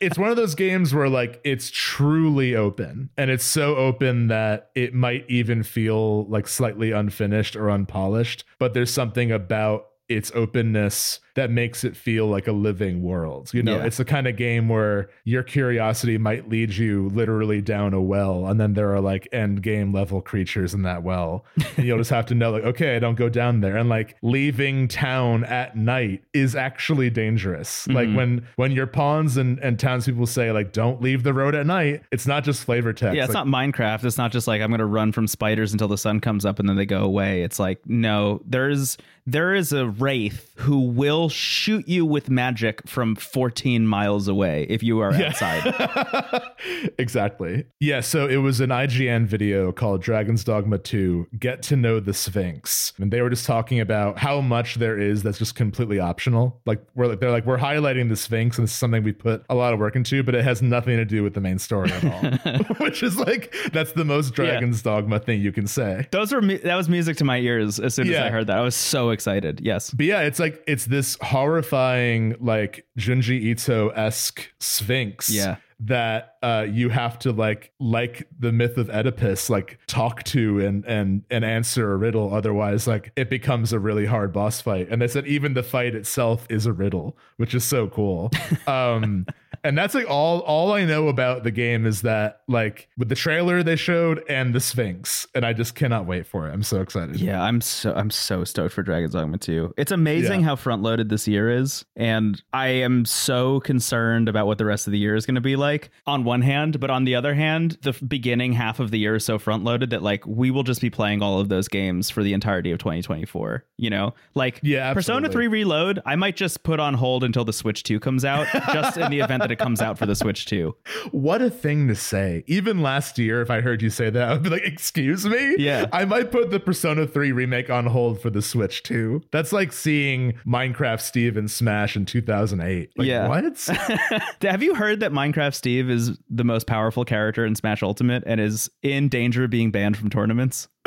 it's 0.00 0.18
one 0.18 0.30
of 0.30 0.36
those 0.36 0.54
games 0.54 0.94
where 0.94 1.08
like 1.08 1.40
it's 1.44 1.70
truly 1.70 2.56
open, 2.56 3.10
and 3.16 3.30
it's 3.30 3.44
so 3.44 3.76
open 3.76 4.28
that 4.28 4.70
it 4.74 4.94
might 4.94 5.24
even 5.28 5.62
feel 5.62 6.24
like 6.26 6.48
slightly 6.48 6.90
unfinished 6.90 7.54
or 7.54 7.70
unpolished. 7.70 8.44
But 8.58 8.74
there's 8.74 8.92
something 8.92 9.30
about 9.30 9.88
its 10.08 10.30
openness 10.34 11.20
that 11.36 11.50
makes 11.50 11.84
it 11.84 11.96
feel 11.96 12.26
like 12.26 12.46
a 12.48 12.52
living 12.52 13.02
world. 13.02 13.54
You 13.54 13.62
know, 13.62 13.76
Yeah. 13.76 13.84
it's 13.84 13.98
the 13.98 14.04
kind 14.04 14.26
of 14.26 14.36
game 14.36 14.68
where 14.68 15.08
your 15.24 15.42
curiosity 15.42 16.18
might 16.18 16.48
lead 16.48 16.74
you 16.74 17.08
literally 17.14 17.62
down 17.62 17.94
a 17.94 18.02
well, 18.02 18.46
and 18.46 18.58
then 18.60 18.74
there 18.74 18.92
are 18.94 19.00
like 19.00 19.28
end 19.32 19.62
game 19.62 19.92
level 19.92 20.20
creatures 20.20 20.74
in 20.74 20.82
that 20.82 21.02
well. 21.02 21.44
And 21.76 21.86
you'll 21.86 21.98
just 21.98 22.10
have 22.10 22.26
to 22.26 22.34
know, 22.34 22.50
like, 22.50 22.64
okay, 22.64 22.96
I 22.96 22.98
don't 22.98 23.14
go 23.14 23.28
down 23.28 23.60
there. 23.60 23.76
And 23.76 23.88
like 23.88 24.16
leaving 24.22 24.88
town 24.88 25.44
at 25.44 25.76
night 25.76 26.22
is 26.34 26.56
actually 26.56 27.08
dangerous. 27.10 27.86
Like 27.86 28.08
Mhm. 28.08 28.14
when 28.16 28.46
when 28.56 28.72
your 28.72 28.86
pawns 28.86 29.36
and, 29.36 29.58
and 29.60 29.78
townspeople 29.78 30.26
say, 30.26 30.50
like, 30.52 30.72
don't 30.72 31.00
leave 31.00 31.22
the 31.22 31.32
road 31.34 31.54
at 31.54 31.66
night, 31.66 32.02
it's 32.10 32.26
not 32.26 32.42
just 32.44 32.64
flavor 32.64 32.92
text. 32.92 33.16
Yeah, 33.16 33.24
it's 33.24 33.34
Like, 33.34 33.46
not 33.46 33.72
Minecraft. 33.72 34.04
It's 34.04 34.18
not 34.18 34.32
just 34.32 34.48
like 34.48 34.60
I'm 34.62 34.70
going 34.70 34.78
to 34.78 34.86
run 34.86 35.12
from 35.12 35.26
spiders 35.26 35.72
until 35.72 35.88
the 35.88 35.98
sun 35.98 36.20
comes 36.20 36.44
up 36.44 36.58
and 36.58 36.68
then 36.68 36.76
they 36.76 36.86
go 36.86 37.02
away. 37.02 37.42
It's 37.42 37.58
like 37.58 37.80
no, 37.86 38.40
there's 38.46 38.96
there 39.28 39.54
is 39.54 39.72
a 39.72 39.88
wraith 39.88 40.52
who 40.56 40.78
will 40.78 41.25
shoot 41.28 41.86
you 41.88 42.04
with 42.04 42.30
magic 42.30 42.86
from 42.88 43.16
14 43.16 43.86
miles 43.86 44.28
away 44.28 44.66
if 44.68 44.82
you 44.82 45.00
are 45.00 45.12
outside. 45.12 46.42
exactly. 46.98 47.64
Yeah, 47.80 48.00
so 48.00 48.26
it 48.26 48.36
was 48.36 48.60
an 48.60 48.70
IGN 48.70 49.26
video 49.26 49.72
called 49.72 50.02
Dragon's 50.02 50.44
Dogma 50.44 50.78
2 50.78 51.28
Get 51.38 51.62
to 51.64 51.76
Know 51.76 52.00
the 52.00 52.14
Sphinx. 52.14 52.92
And 52.98 53.10
they 53.10 53.20
were 53.20 53.30
just 53.30 53.46
talking 53.46 53.80
about 53.80 54.18
how 54.18 54.40
much 54.40 54.76
there 54.76 54.98
is 54.98 55.22
that's 55.22 55.38
just 55.38 55.54
completely 55.54 55.98
optional. 55.98 56.60
Like 56.66 56.82
we're 56.94 57.06
like 57.06 57.20
they're 57.20 57.30
like 57.30 57.46
we're 57.46 57.58
highlighting 57.58 58.08
the 58.08 58.16
Sphinx 58.16 58.58
and 58.58 58.66
this 58.66 58.72
is 58.72 58.78
something 58.78 59.02
we 59.02 59.12
put 59.12 59.44
a 59.48 59.54
lot 59.54 59.72
of 59.72 59.80
work 59.80 59.96
into, 59.96 60.22
but 60.22 60.34
it 60.34 60.44
has 60.44 60.62
nothing 60.62 60.96
to 60.96 61.04
do 61.04 61.22
with 61.22 61.34
the 61.34 61.40
main 61.40 61.58
story 61.58 61.90
at 61.92 62.04
all. 62.04 62.54
Which 62.78 63.02
is 63.02 63.18
like 63.18 63.54
that's 63.72 63.92
the 63.92 64.04
most 64.04 64.34
Dragon's 64.34 64.82
Dogma 64.82 65.18
thing 65.18 65.40
you 65.40 65.52
can 65.52 65.66
say. 65.66 66.06
Those 66.10 66.32
were 66.32 66.42
mu- 66.42 66.58
that 66.58 66.76
was 66.76 66.88
music 66.88 67.16
to 67.18 67.24
my 67.24 67.38
ears 67.38 67.78
as 67.80 67.94
soon 67.94 68.08
as 68.08 68.16
I 68.16 68.30
heard 68.30 68.46
that. 68.48 68.58
I 68.58 68.62
was 68.62 68.74
so 68.74 69.10
excited. 69.10 69.60
Yes. 69.62 69.90
But 69.90 70.06
yeah, 70.06 70.20
it's 70.20 70.38
like 70.38 70.62
it's 70.66 70.86
this 70.86 71.15
horrifying, 71.20 72.36
like 72.40 72.86
Junji 72.98 73.40
Ito 73.42 73.88
esque 73.90 74.52
Sphinx. 74.60 75.28
Yeah. 75.30 75.56
That 75.80 76.35
uh, 76.46 76.62
you 76.70 76.88
have 76.90 77.18
to 77.18 77.32
like, 77.32 77.72
like 77.80 78.28
the 78.38 78.52
myth 78.52 78.76
of 78.78 78.88
Oedipus, 78.88 79.50
like 79.50 79.78
talk 79.88 80.22
to 80.24 80.60
and 80.64 80.84
and 80.86 81.22
and 81.30 81.44
answer 81.44 81.92
a 81.92 81.96
riddle. 81.96 82.32
Otherwise, 82.32 82.86
like 82.86 83.10
it 83.16 83.28
becomes 83.28 83.72
a 83.72 83.78
really 83.80 84.06
hard 84.06 84.32
boss 84.32 84.60
fight. 84.60 84.88
And 84.90 85.02
they 85.02 85.08
said 85.08 85.26
even 85.26 85.54
the 85.54 85.62
fight 85.64 85.94
itself 85.94 86.46
is 86.48 86.64
a 86.66 86.72
riddle, 86.72 87.16
which 87.36 87.54
is 87.54 87.64
so 87.64 87.88
cool. 87.88 88.30
Um, 88.68 89.26
and 89.64 89.76
that's 89.76 89.94
like 89.94 90.08
all 90.08 90.40
all 90.40 90.72
I 90.72 90.84
know 90.84 91.08
about 91.08 91.42
the 91.42 91.50
game 91.50 91.86
is 91.86 92.02
that 92.02 92.42
like 92.46 92.88
with 92.98 93.08
the 93.08 93.14
trailer 93.14 93.62
they 93.62 93.74
showed 93.76 94.22
and 94.28 94.54
the 94.54 94.60
Sphinx, 94.60 95.26
and 95.34 95.44
I 95.44 95.52
just 95.52 95.74
cannot 95.74 96.06
wait 96.06 96.26
for 96.26 96.48
it. 96.48 96.52
I'm 96.52 96.62
so 96.62 96.80
excited. 96.80 97.16
Yeah, 97.16 97.42
I'm 97.42 97.60
so 97.60 97.92
I'm 97.94 98.10
so 98.10 98.44
stoked 98.44 98.74
for 98.74 98.82
Dragon's 98.82 99.14
Dogma 99.14 99.38
2. 99.38 99.74
It's 99.76 99.92
amazing 99.92 100.40
Yeah. 100.40 100.46
how 100.48 100.56
front 100.56 100.82
loaded 100.82 101.08
this 101.08 101.26
year 101.26 101.50
is, 101.50 101.84
and 101.96 102.40
I 102.52 102.68
am 102.68 103.04
so 103.04 103.60
concerned 103.60 104.28
about 104.28 104.46
what 104.46 104.58
the 104.58 104.64
rest 104.66 104.86
of 104.86 104.92
the 104.92 104.98
year 104.98 105.16
is 105.16 105.26
going 105.26 105.36
to 105.36 105.40
be 105.40 105.56
like. 105.56 105.90
On 106.06 106.22
one 106.24 106.35
hand, 106.42 106.80
but 106.80 106.90
on 106.90 107.04
the 107.04 107.14
other 107.14 107.34
hand, 107.34 107.78
the 107.82 107.92
beginning 108.06 108.52
half 108.52 108.80
of 108.80 108.90
the 108.90 108.98
year 108.98 109.16
is 109.16 109.24
so 109.24 109.38
front 109.38 109.64
loaded 109.64 109.90
that 109.90 110.02
like 110.02 110.26
we 110.26 110.50
will 110.50 110.62
just 110.62 110.80
be 110.80 110.90
playing 110.90 111.22
all 111.22 111.40
of 111.40 111.48
those 111.48 111.68
games 111.68 112.10
for 112.10 112.22
the 112.22 112.32
entirety 112.32 112.70
of 112.72 112.78
2024. 112.78 113.64
You 113.78 113.90
know, 113.90 114.14
like 114.34 114.60
Yeah, 114.62 114.92
Persona 114.94 115.28
3 115.28 115.48
Reload, 115.48 116.00
I 116.06 116.16
might 116.16 116.36
just 116.36 116.62
put 116.62 116.80
on 116.80 116.94
hold 116.94 117.22
until 117.24 117.44
the 117.44 117.52
Switch 117.52 117.82
2 117.82 118.00
comes 118.00 118.24
out, 118.24 118.46
just 118.72 118.96
in 118.96 119.10
the 119.10 119.20
event 119.20 119.42
that 119.42 119.50
it 119.50 119.56
comes 119.58 119.80
out 119.82 119.98
for 119.98 120.06
the 120.06 120.14
Switch 120.14 120.46
2. 120.46 120.74
What 121.12 121.40
a 121.42 121.50
thing 121.50 121.88
to 121.88 121.94
say. 121.94 122.42
Even 122.46 122.82
last 122.82 123.18
year, 123.18 123.40
if 123.40 123.50
I 123.50 123.60
heard 123.60 123.80
you 123.82 123.90
say 123.90 124.10
that, 124.10 124.28
I 124.28 124.32
would 124.32 124.42
be 124.42 124.48
like, 124.50 124.64
excuse 124.64 125.24
me? 125.26 125.56
Yeah. 125.58 125.86
I 125.92 126.04
might 126.04 126.30
put 126.32 126.50
the 126.50 126.58
Persona 126.60 127.06
3 127.06 127.32
remake 127.32 127.70
on 127.70 127.86
hold 127.86 128.20
for 128.20 128.28
the 128.30 128.42
Switch 128.42 128.82
2. 128.82 129.22
That's 129.30 129.52
like 129.52 129.72
seeing 129.72 130.34
Minecraft 130.46 131.00
Steve 131.00 131.36
and 131.36 131.50
Smash 131.50 131.96
in 131.96 132.06
2008. 132.06 132.90
Like, 132.96 133.06
Yeah. 133.06 133.28
what? 133.28 133.44
Have 134.42 134.62
you 134.62 134.74
heard 134.74 135.00
that 135.00 135.12
Minecraft 135.12 135.54
Steve 135.54 135.90
is 135.90 136.18
the 136.28 136.44
most 136.44 136.66
powerful 136.66 137.04
character 137.04 137.44
in 137.44 137.54
Smash 137.54 137.82
Ultimate 137.82 138.22
and 138.26 138.40
is 138.40 138.70
in 138.82 139.08
danger 139.08 139.44
of 139.44 139.50
being 139.50 139.70
banned 139.70 139.96
from 139.96 140.10
tournaments? 140.10 140.68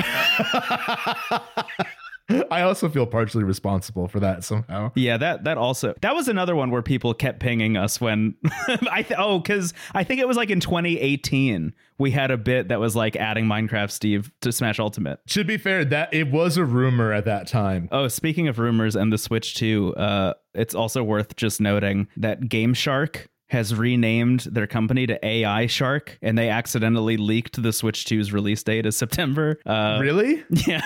I 2.52 2.62
also 2.62 2.90
feel 2.90 3.08
partially 3.08 3.44
responsible 3.44 4.08
for 4.08 4.20
that 4.20 4.44
somehow. 4.44 4.92
Yeah, 4.96 5.18
that 5.18 5.46
that 5.46 5.58
also 5.58 5.96
that 6.02 6.14
was 6.14 6.28
another 6.28 6.56
one 6.56 6.70
where 6.70 6.84
people 6.84 7.14
kept 7.14 7.40
pinging 7.40 7.76
us 7.76 8.00
when 8.00 8.36
I 8.92 9.02
th- 9.02 9.20
oh 9.20 9.40
because 9.40 9.74
I 9.96 10.04
think 10.04 10.22
it 10.22 10.28
was 10.28 10.38
like 10.38 10.52
in 10.52 10.60
2018 10.60 11.74
we 11.98 12.12
had 12.12 12.30
a 12.30 12.38
bit 12.38 12.68
that 12.68 12.80
was 12.80 12.96
like 12.96 13.16
adding 13.16 13.46
Minecraft 13.46 13.90
Steve 13.90 14.32
to 14.42 14.52
Smash 14.52 14.80
Ultimate. 14.80 15.20
Should 15.26 15.48
be 15.48 15.58
fair, 15.58 15.84
that 15.86 16.14
it 16.14 16.32
was 16.32 16.56
a 16.56 16.64
rumor 16.64 17.12
at 17.12 17.26
that 17.26 17.48
time. 17.48 17.90
Oh, 17.92 18.08
speaking 18.08 18.48
of 18.48 18.60
rumors 18.60 18.96
and 18.96 19.12
the 19.12 19.18
Switch 19.18 19.56
2, 19.56 19.96
uh, 19.96 20.34
it's 20.54 20.74
also 20.74 21.04
worth 21.04 21.36
just 21.36 21.60
noting 21.60 22.08
that 22.16 22.48
Game 22.48 22.74
Shark 22.74 23.28
has 23.50 23.76
renamed 23.76 24.42
their 24.42 24.68
company 24.68 25.06
to 25.08 25.26
AI 25.26 25.66
Shark, 25.68 26.18
and 26.22 26.38
they 26.38 26.50
accidentally 26.50 27.18
leaked 27.18 27.62
the 27.62 27.74
Switch 27.74 28.06
2's 28.06 28.32
release 28.32 28.64
date 28.64 28.86
as 28.86 28.96
September. 28.96 29.60
Uh, 29.66 30.00
really? 30.02 30.44
Yeah. 30.68 30.82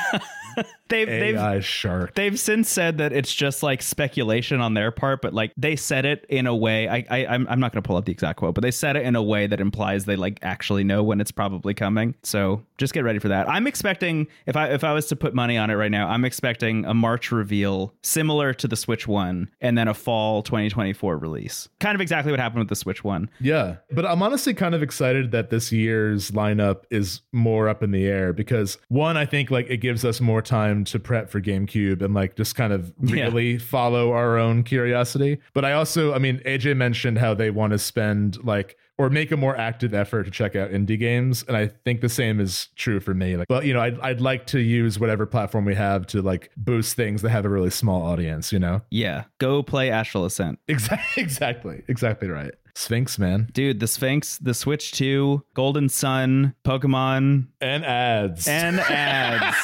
they've 0.89 1.07
AI 1.09 1.53
they've 1.55 1.65
shark. 1.65 2.15
they've 2.15 2.39
since 2.39 2.69
said 2.69 2.97
that 2.97 3.13
it's 3.13 3.33
just 3.33 3.63
like 3.63 3.81
speculation 3.81 4.61
on 4.61 4.73
their 4.73 4.91
part, 4.91 5.21
but 5.21 5.33
like 5.33 5.53
they 5.57 5.75
said 5.75 6.05
it 6.05 6.25
in 6.29 6.47
a 6.47 6.55
way. 6.55 6.87
I, 6.87 7.05
I 7.09 7.25
I'm 7.27 7.47
I'm 7.49 7.59
not 7.59 7.71
going 7.71 7.81
to 7.81 7.87
pull 7.87 7.97
up 7.97 8.05
the 8.05 8.11
exact 8.11 8.39
quote, 8.39 8.55
but 8.55 8.61
they 8.61 8.71
said 8.71 8.95
it 8.95 9.03
in 9.03 9.15
a 9.15 9.23
way 9.23 9.47
that 9.47 9.59
implies 9.59 10.05
they 10.05 10.15
like 10.15 10.39
actually 10.41 10.83
know 10.83 11.03
when 11.03 11.21
it's 11.21 11.31
probably 11.31 11.73
coming. 11.73 12.15
So 12.23 12.63
just 12.77 12.93
get 12.93 13.03
ready 13.03 13.19
for 13.19 13.29
that. 13.29 13.49
I'm 13.49 13.67
expecting 13.67 14.27
if 14.45 14.55
I 14.55 14.67
if 14.69 14.83
I 14.83 14.93
was 14.93 15.07
to 15.07 15.15
put 15.15 15.33
money 15.33 15.57
on 15.57 15.69
it 15.69 15.75
right 15.75 15.91
now, 15.91 16.07
I'm 16.07 16.25
expecting 16.25 16.85
a 16.85 16.93
March 16.93 17.31
reveal 17.31 17.93
similar 18.01 18.53
to 18.53 18.67
the 18.67 18.75
Switch 18.75 19.07
One, 19.07 19.49
and 19.61 19.77
then 19.77 19.87
a 19.87 19.93
fall 19.93 20.43
2024 20.43 21.17
release. 21.17 21.69
Kind 21.79 21.95
of 21.95 22.01
exactly 22.01 22.31
what 22.31 22.39
happened 22.39 22.59
with 22.59 22.69
the 22.69 22.75
Switch 22.75 23.03
One. 23.03 23.29
Yeah, 23.39 23.77
but 23.91 24.05
I'm 24.05 24.21
honestly 24.21 24.53
kind 24.53 24.75
of 24.75 24.83
excited 24.83 25.31
that 25.31 25.49
this 25.49 25.71
year's 25.71 26.31
lineup 26.31 26.83
is 26.91 27.21
more 27.31 27.67
up 27.67 27.81
in 27.81 27.91
the 27.91 28.05
air 28.05 28.33
because 28.33 28.77
one, 28.89 29.17
I 29.17 29.25
think 29.25 29.49
like 29.49 29.67
it 29.69 29.77
gives 29.77 30.05
us 30.05 30.21
more 30.21 30.41
time 30.45 30.83
to 30.85 30.99
prep 30.99 31.29
for 31.29 31.41
GameCube 31.41 32.01
and 32.01 32.13
like 32.13 32.35
just 32.35 32.55
kind 32.55 32.73
of 32.73 32.93
Yeah. 33.01 33.25
really 33.25 33.57
follow 33.57 34.11
our 34.11 34.37
own 34.37 34.63
curiosity. 34.63 35.39
But 35.53 35.65
I 35.65 35.73
also, 35.73 36.13
I 36.13 36.19
mean, 36.19 36.39
AJ 36.45 36.75
mentioned 36.77 37.17
how 37.17 37.33
they 37.33 37.49
want 37.49 37.71
to 37.73 37.79
spend 37.79 38.43
like 38.43 38.77
or 38.99 39.09
make 39.09 39.31
a 39.31 39.37
more 39.37 39.57
active 39.57 39.91
effort 39.95 40.23
to 40.25 40.29
check 40.31 40.55
out 40.55 40.69
indie 40.69 40.99
games, 40.99 41.43
and 41.47 41.57
I 41.57 41.65
think 41.83 42.01
the 42.01 42.09
same 42.09 42.39
is 42.39 42.67
true 42.75 42.99
for 42.99 43.15
me. 43.15 43.35
Like, 43.37 43.47
well, 43.49 43.63
you 43.63 43.73
know, 43.73 43.81
I'd 43.81 43.99
I'd 44.01 44.21
like 44.21 44.45
to 44.47 44.59
use 44.59 44.99
whatever 44.99 45.25
platform 45.25 45.65
we 45.65 45.73
have 45.73 46.05
to 46.07 46.21
like 46.21 46.51
boost 46.57 46.95
things 46.95 47.23
that 47.23 47.29
have 47.31 47.43
a 47.43 47.49
really 47.49 47.71
small 47.71 48.03
audience. 48.03 48.53
You 48.53 48.59
know, 48.59 48.81
Yeah, 48.91 49.23
go 49.39 49.63
play 49.63 49.89
Astral 49.89 50.25
Ascent. 50.25 50.59
exactly, 50.67 51.23
exactly, 51.23 51.81
exactly 51.87 52.29
right. 52.29 52.53
Sphinx, 52.75 53.19
man, 53.19 53.49
Dude, 53.53 53.79
the 53.79 53.87
Sphinx, 53.87 54.37
the 54.39 54.53
Switch 54.55 54.91
2, 54.93 55.43
Golden 55.53 55.89
Sun, 55.89 56.55
Pokemon, 56.65 57.47
and 57.61 57.85
ads. 57.85 58.47
and 58.47 58.79
ads. 58.79 59.55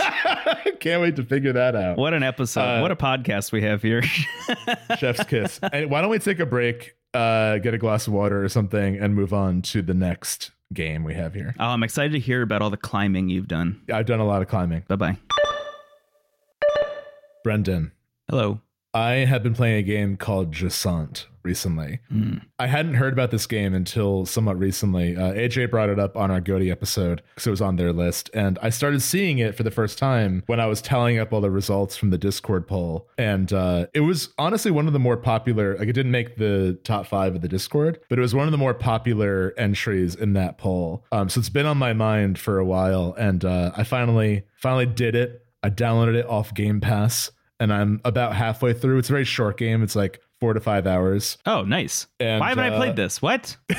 Can't 0.79 1.01
wait 1.01 1.15
to 1.15 1.23
figure 1.23 1.51
that 1.53 1.75
out. 1.75 1.97
What 1.97 2.13
an 2.13 2.21
episode. 2.21 2.61
Uh, 2.61 2.81
what 2.81 2.91
a 2.91 2.95
podcast 2.95 3.51
we 3.51 3.63
have 3.63 3.81
here. 3.81 4.03
Chef's 4.99 5.23
kiss. 5.23 5.59
And 5.73 5.89
why 5.89 6.01
don't 6.01 6.11
we 6.11 6.19
take 6.19 6.39
a 6.39 6.45
break, 6.45 6.95
uh, 7.15 7.57
get 7.57 7.73
a 7.73 7.79
glass 7.79 8.05
of 8.05 8.13
water 8.13 8.43
or 8.43 8.47
something, 8.49 8.97
and 8.99 9.15
move 9.15 9.33
on 9.33 9.63
to 9.63 9.81
the 9.81 9.95
next 9.95 10.51
game 10.71 11.03
we 11.03 11.15
have 11.15 11.33
here? 11.33 11.55
oh, 11.59 11.65
I'm 11.65 11.81
excited 11.83 12.11
to 12.13 12.19
hear 12.19 12.43
about 12.43 12.61
all 12.61 12.69
the 12.69 12.77
climbing 12.77 13.27
you've 13.29 13.47
done. 13.47 13.81
I've 13.91 14.05
done 14.05 14.19
a 14.19 14.25
lot 14.25 14.43
of 14.43 14.47
climbing. 14.47 14.83
Bye 14.87 14.95
bye. 14.97 15.17
Brendon, 17.43 17.91
Hello. 18.29 18.61
I 18.93 19.11
have 19.25 19.41
been 19.43 19.53
playing 19.55 19.77
a 19.77 19.83
game 19.83 20.17
called 20.17 20.51
Jusant 20.51 21.25
recently. 21.49 21.99
Mm. 22.13 22.43
I 22.59 22.67
hadn't 22.67 22.93
heard 22.93 23.11
about 23.11 23.31
this 23.31 23.47
game 23.47 23.73
until 23.73 24.27
somewhat 24.27 24.59
recently. 24.59 25.17
Uh, 25.17 25.33
AJ 25.33 25.71
brought 25.71 25.89
it 25.89 25.97
up 25.97 26.15
on 26.15 26.29
our 26.29 26.39
Goaty 26.39 26.69
episode 26.69 27.23
because 27.33 27.47
it 27.47 27.49
was 27.49 27.61
on 27.61 27.75
their 27.75 27.91
list. 27.91 28.29
And 28.35 28.59
I 28.61 28.69
started 28.69 29.01
seeing 29.01 29.39
it 29.39 29.55
for 29.55 29.63
the 29.63 29.71
first 29.71 29.97
time 29.97 30.43
when 30.45 30.59
I 30.59 30.67
was 30.67 30.79
tallying 30.79 31.17
up 31.17 31.33
all 31.33 31.41
the 31.41 31.49
results 31.49 31.97
from 31.97 32.11
the 32.11 32.19
Discord 32.19 32.67
poll. 32.67 33.09
And 33.17 33.51
uh, 33.51 33.87
it 33.95 34.01
was 34.01 34.29
honestly 34.37 34.69
one 34.69 34.85
of 34.85 34.93
the 34.93 34.99
more 34.99 35.17
popular, 35.17 35.75
like 35.79 35.87
it 35.87 35.93
didn't 35.93 36.11
make 36.11 36.37
the 36.37 36.77
top 36.83 37.07
five 37.07 37.33
of 37.33 37.41
the 37.41 37.47
Discord, 37.47 37.99
but 38.09 38.19
it 38.19 38.21
was 38.21 38.35
one 38.35 38.47
of 38.47 38.51
the 38.51 38.59
more 38.59 38.75
popular 38.75 39.55
entries 39.57 40.13
in 40.13 40.33
that 40.33 40.59
poll. 40.59 41.03
Um, 41.11 41.29
so 41.29 41.39
it's 41.39 41.49
been 41.49 41.65
on 41.65 41.77
my 41.77 41.93
mind 41.93 42.37
for 42.37 42.59
a 42.59 42.65
while. 42.65 43.15
And 43.17 43.43
uh, 43.43 43.71
I 43.75 43.83
finally, 43.85 44.43
finally 44.61 44.85
did 44.85 45.15
it. 45.15 45.43
I 45.63 45.71
downloaded 45.71 46.13
it 46.13 46.27
off 46.27 46.53
Game 46.53 46.79
Pass 46.79 47.31
and 47.59 47.73
I'm 47.73 47.99
about 48.05 48.35
halfway 48.35 48.73
through. 48.73 48.99
It's 48.99 49.09
a 49.09 49.13
very 49.13 49.25
short 49.25 49.57
game. 49.57 49.83
It's 49.83 49.95
like 49.95 50.21
four 50.39 50.53
to 50.53 50.59
five 50.59 50.87
hours. 50.87 51.37
Oh, 51.45 51.63
nice. 51.63 52.07
And, 52.19 52.39
Why 52.39 52.49
haven't 52.49 52.65
I 52.65 52.69
uh, 52.69 52.77
played 52.77 52.95
this? 52.95 53.21
What? 53.21 53.57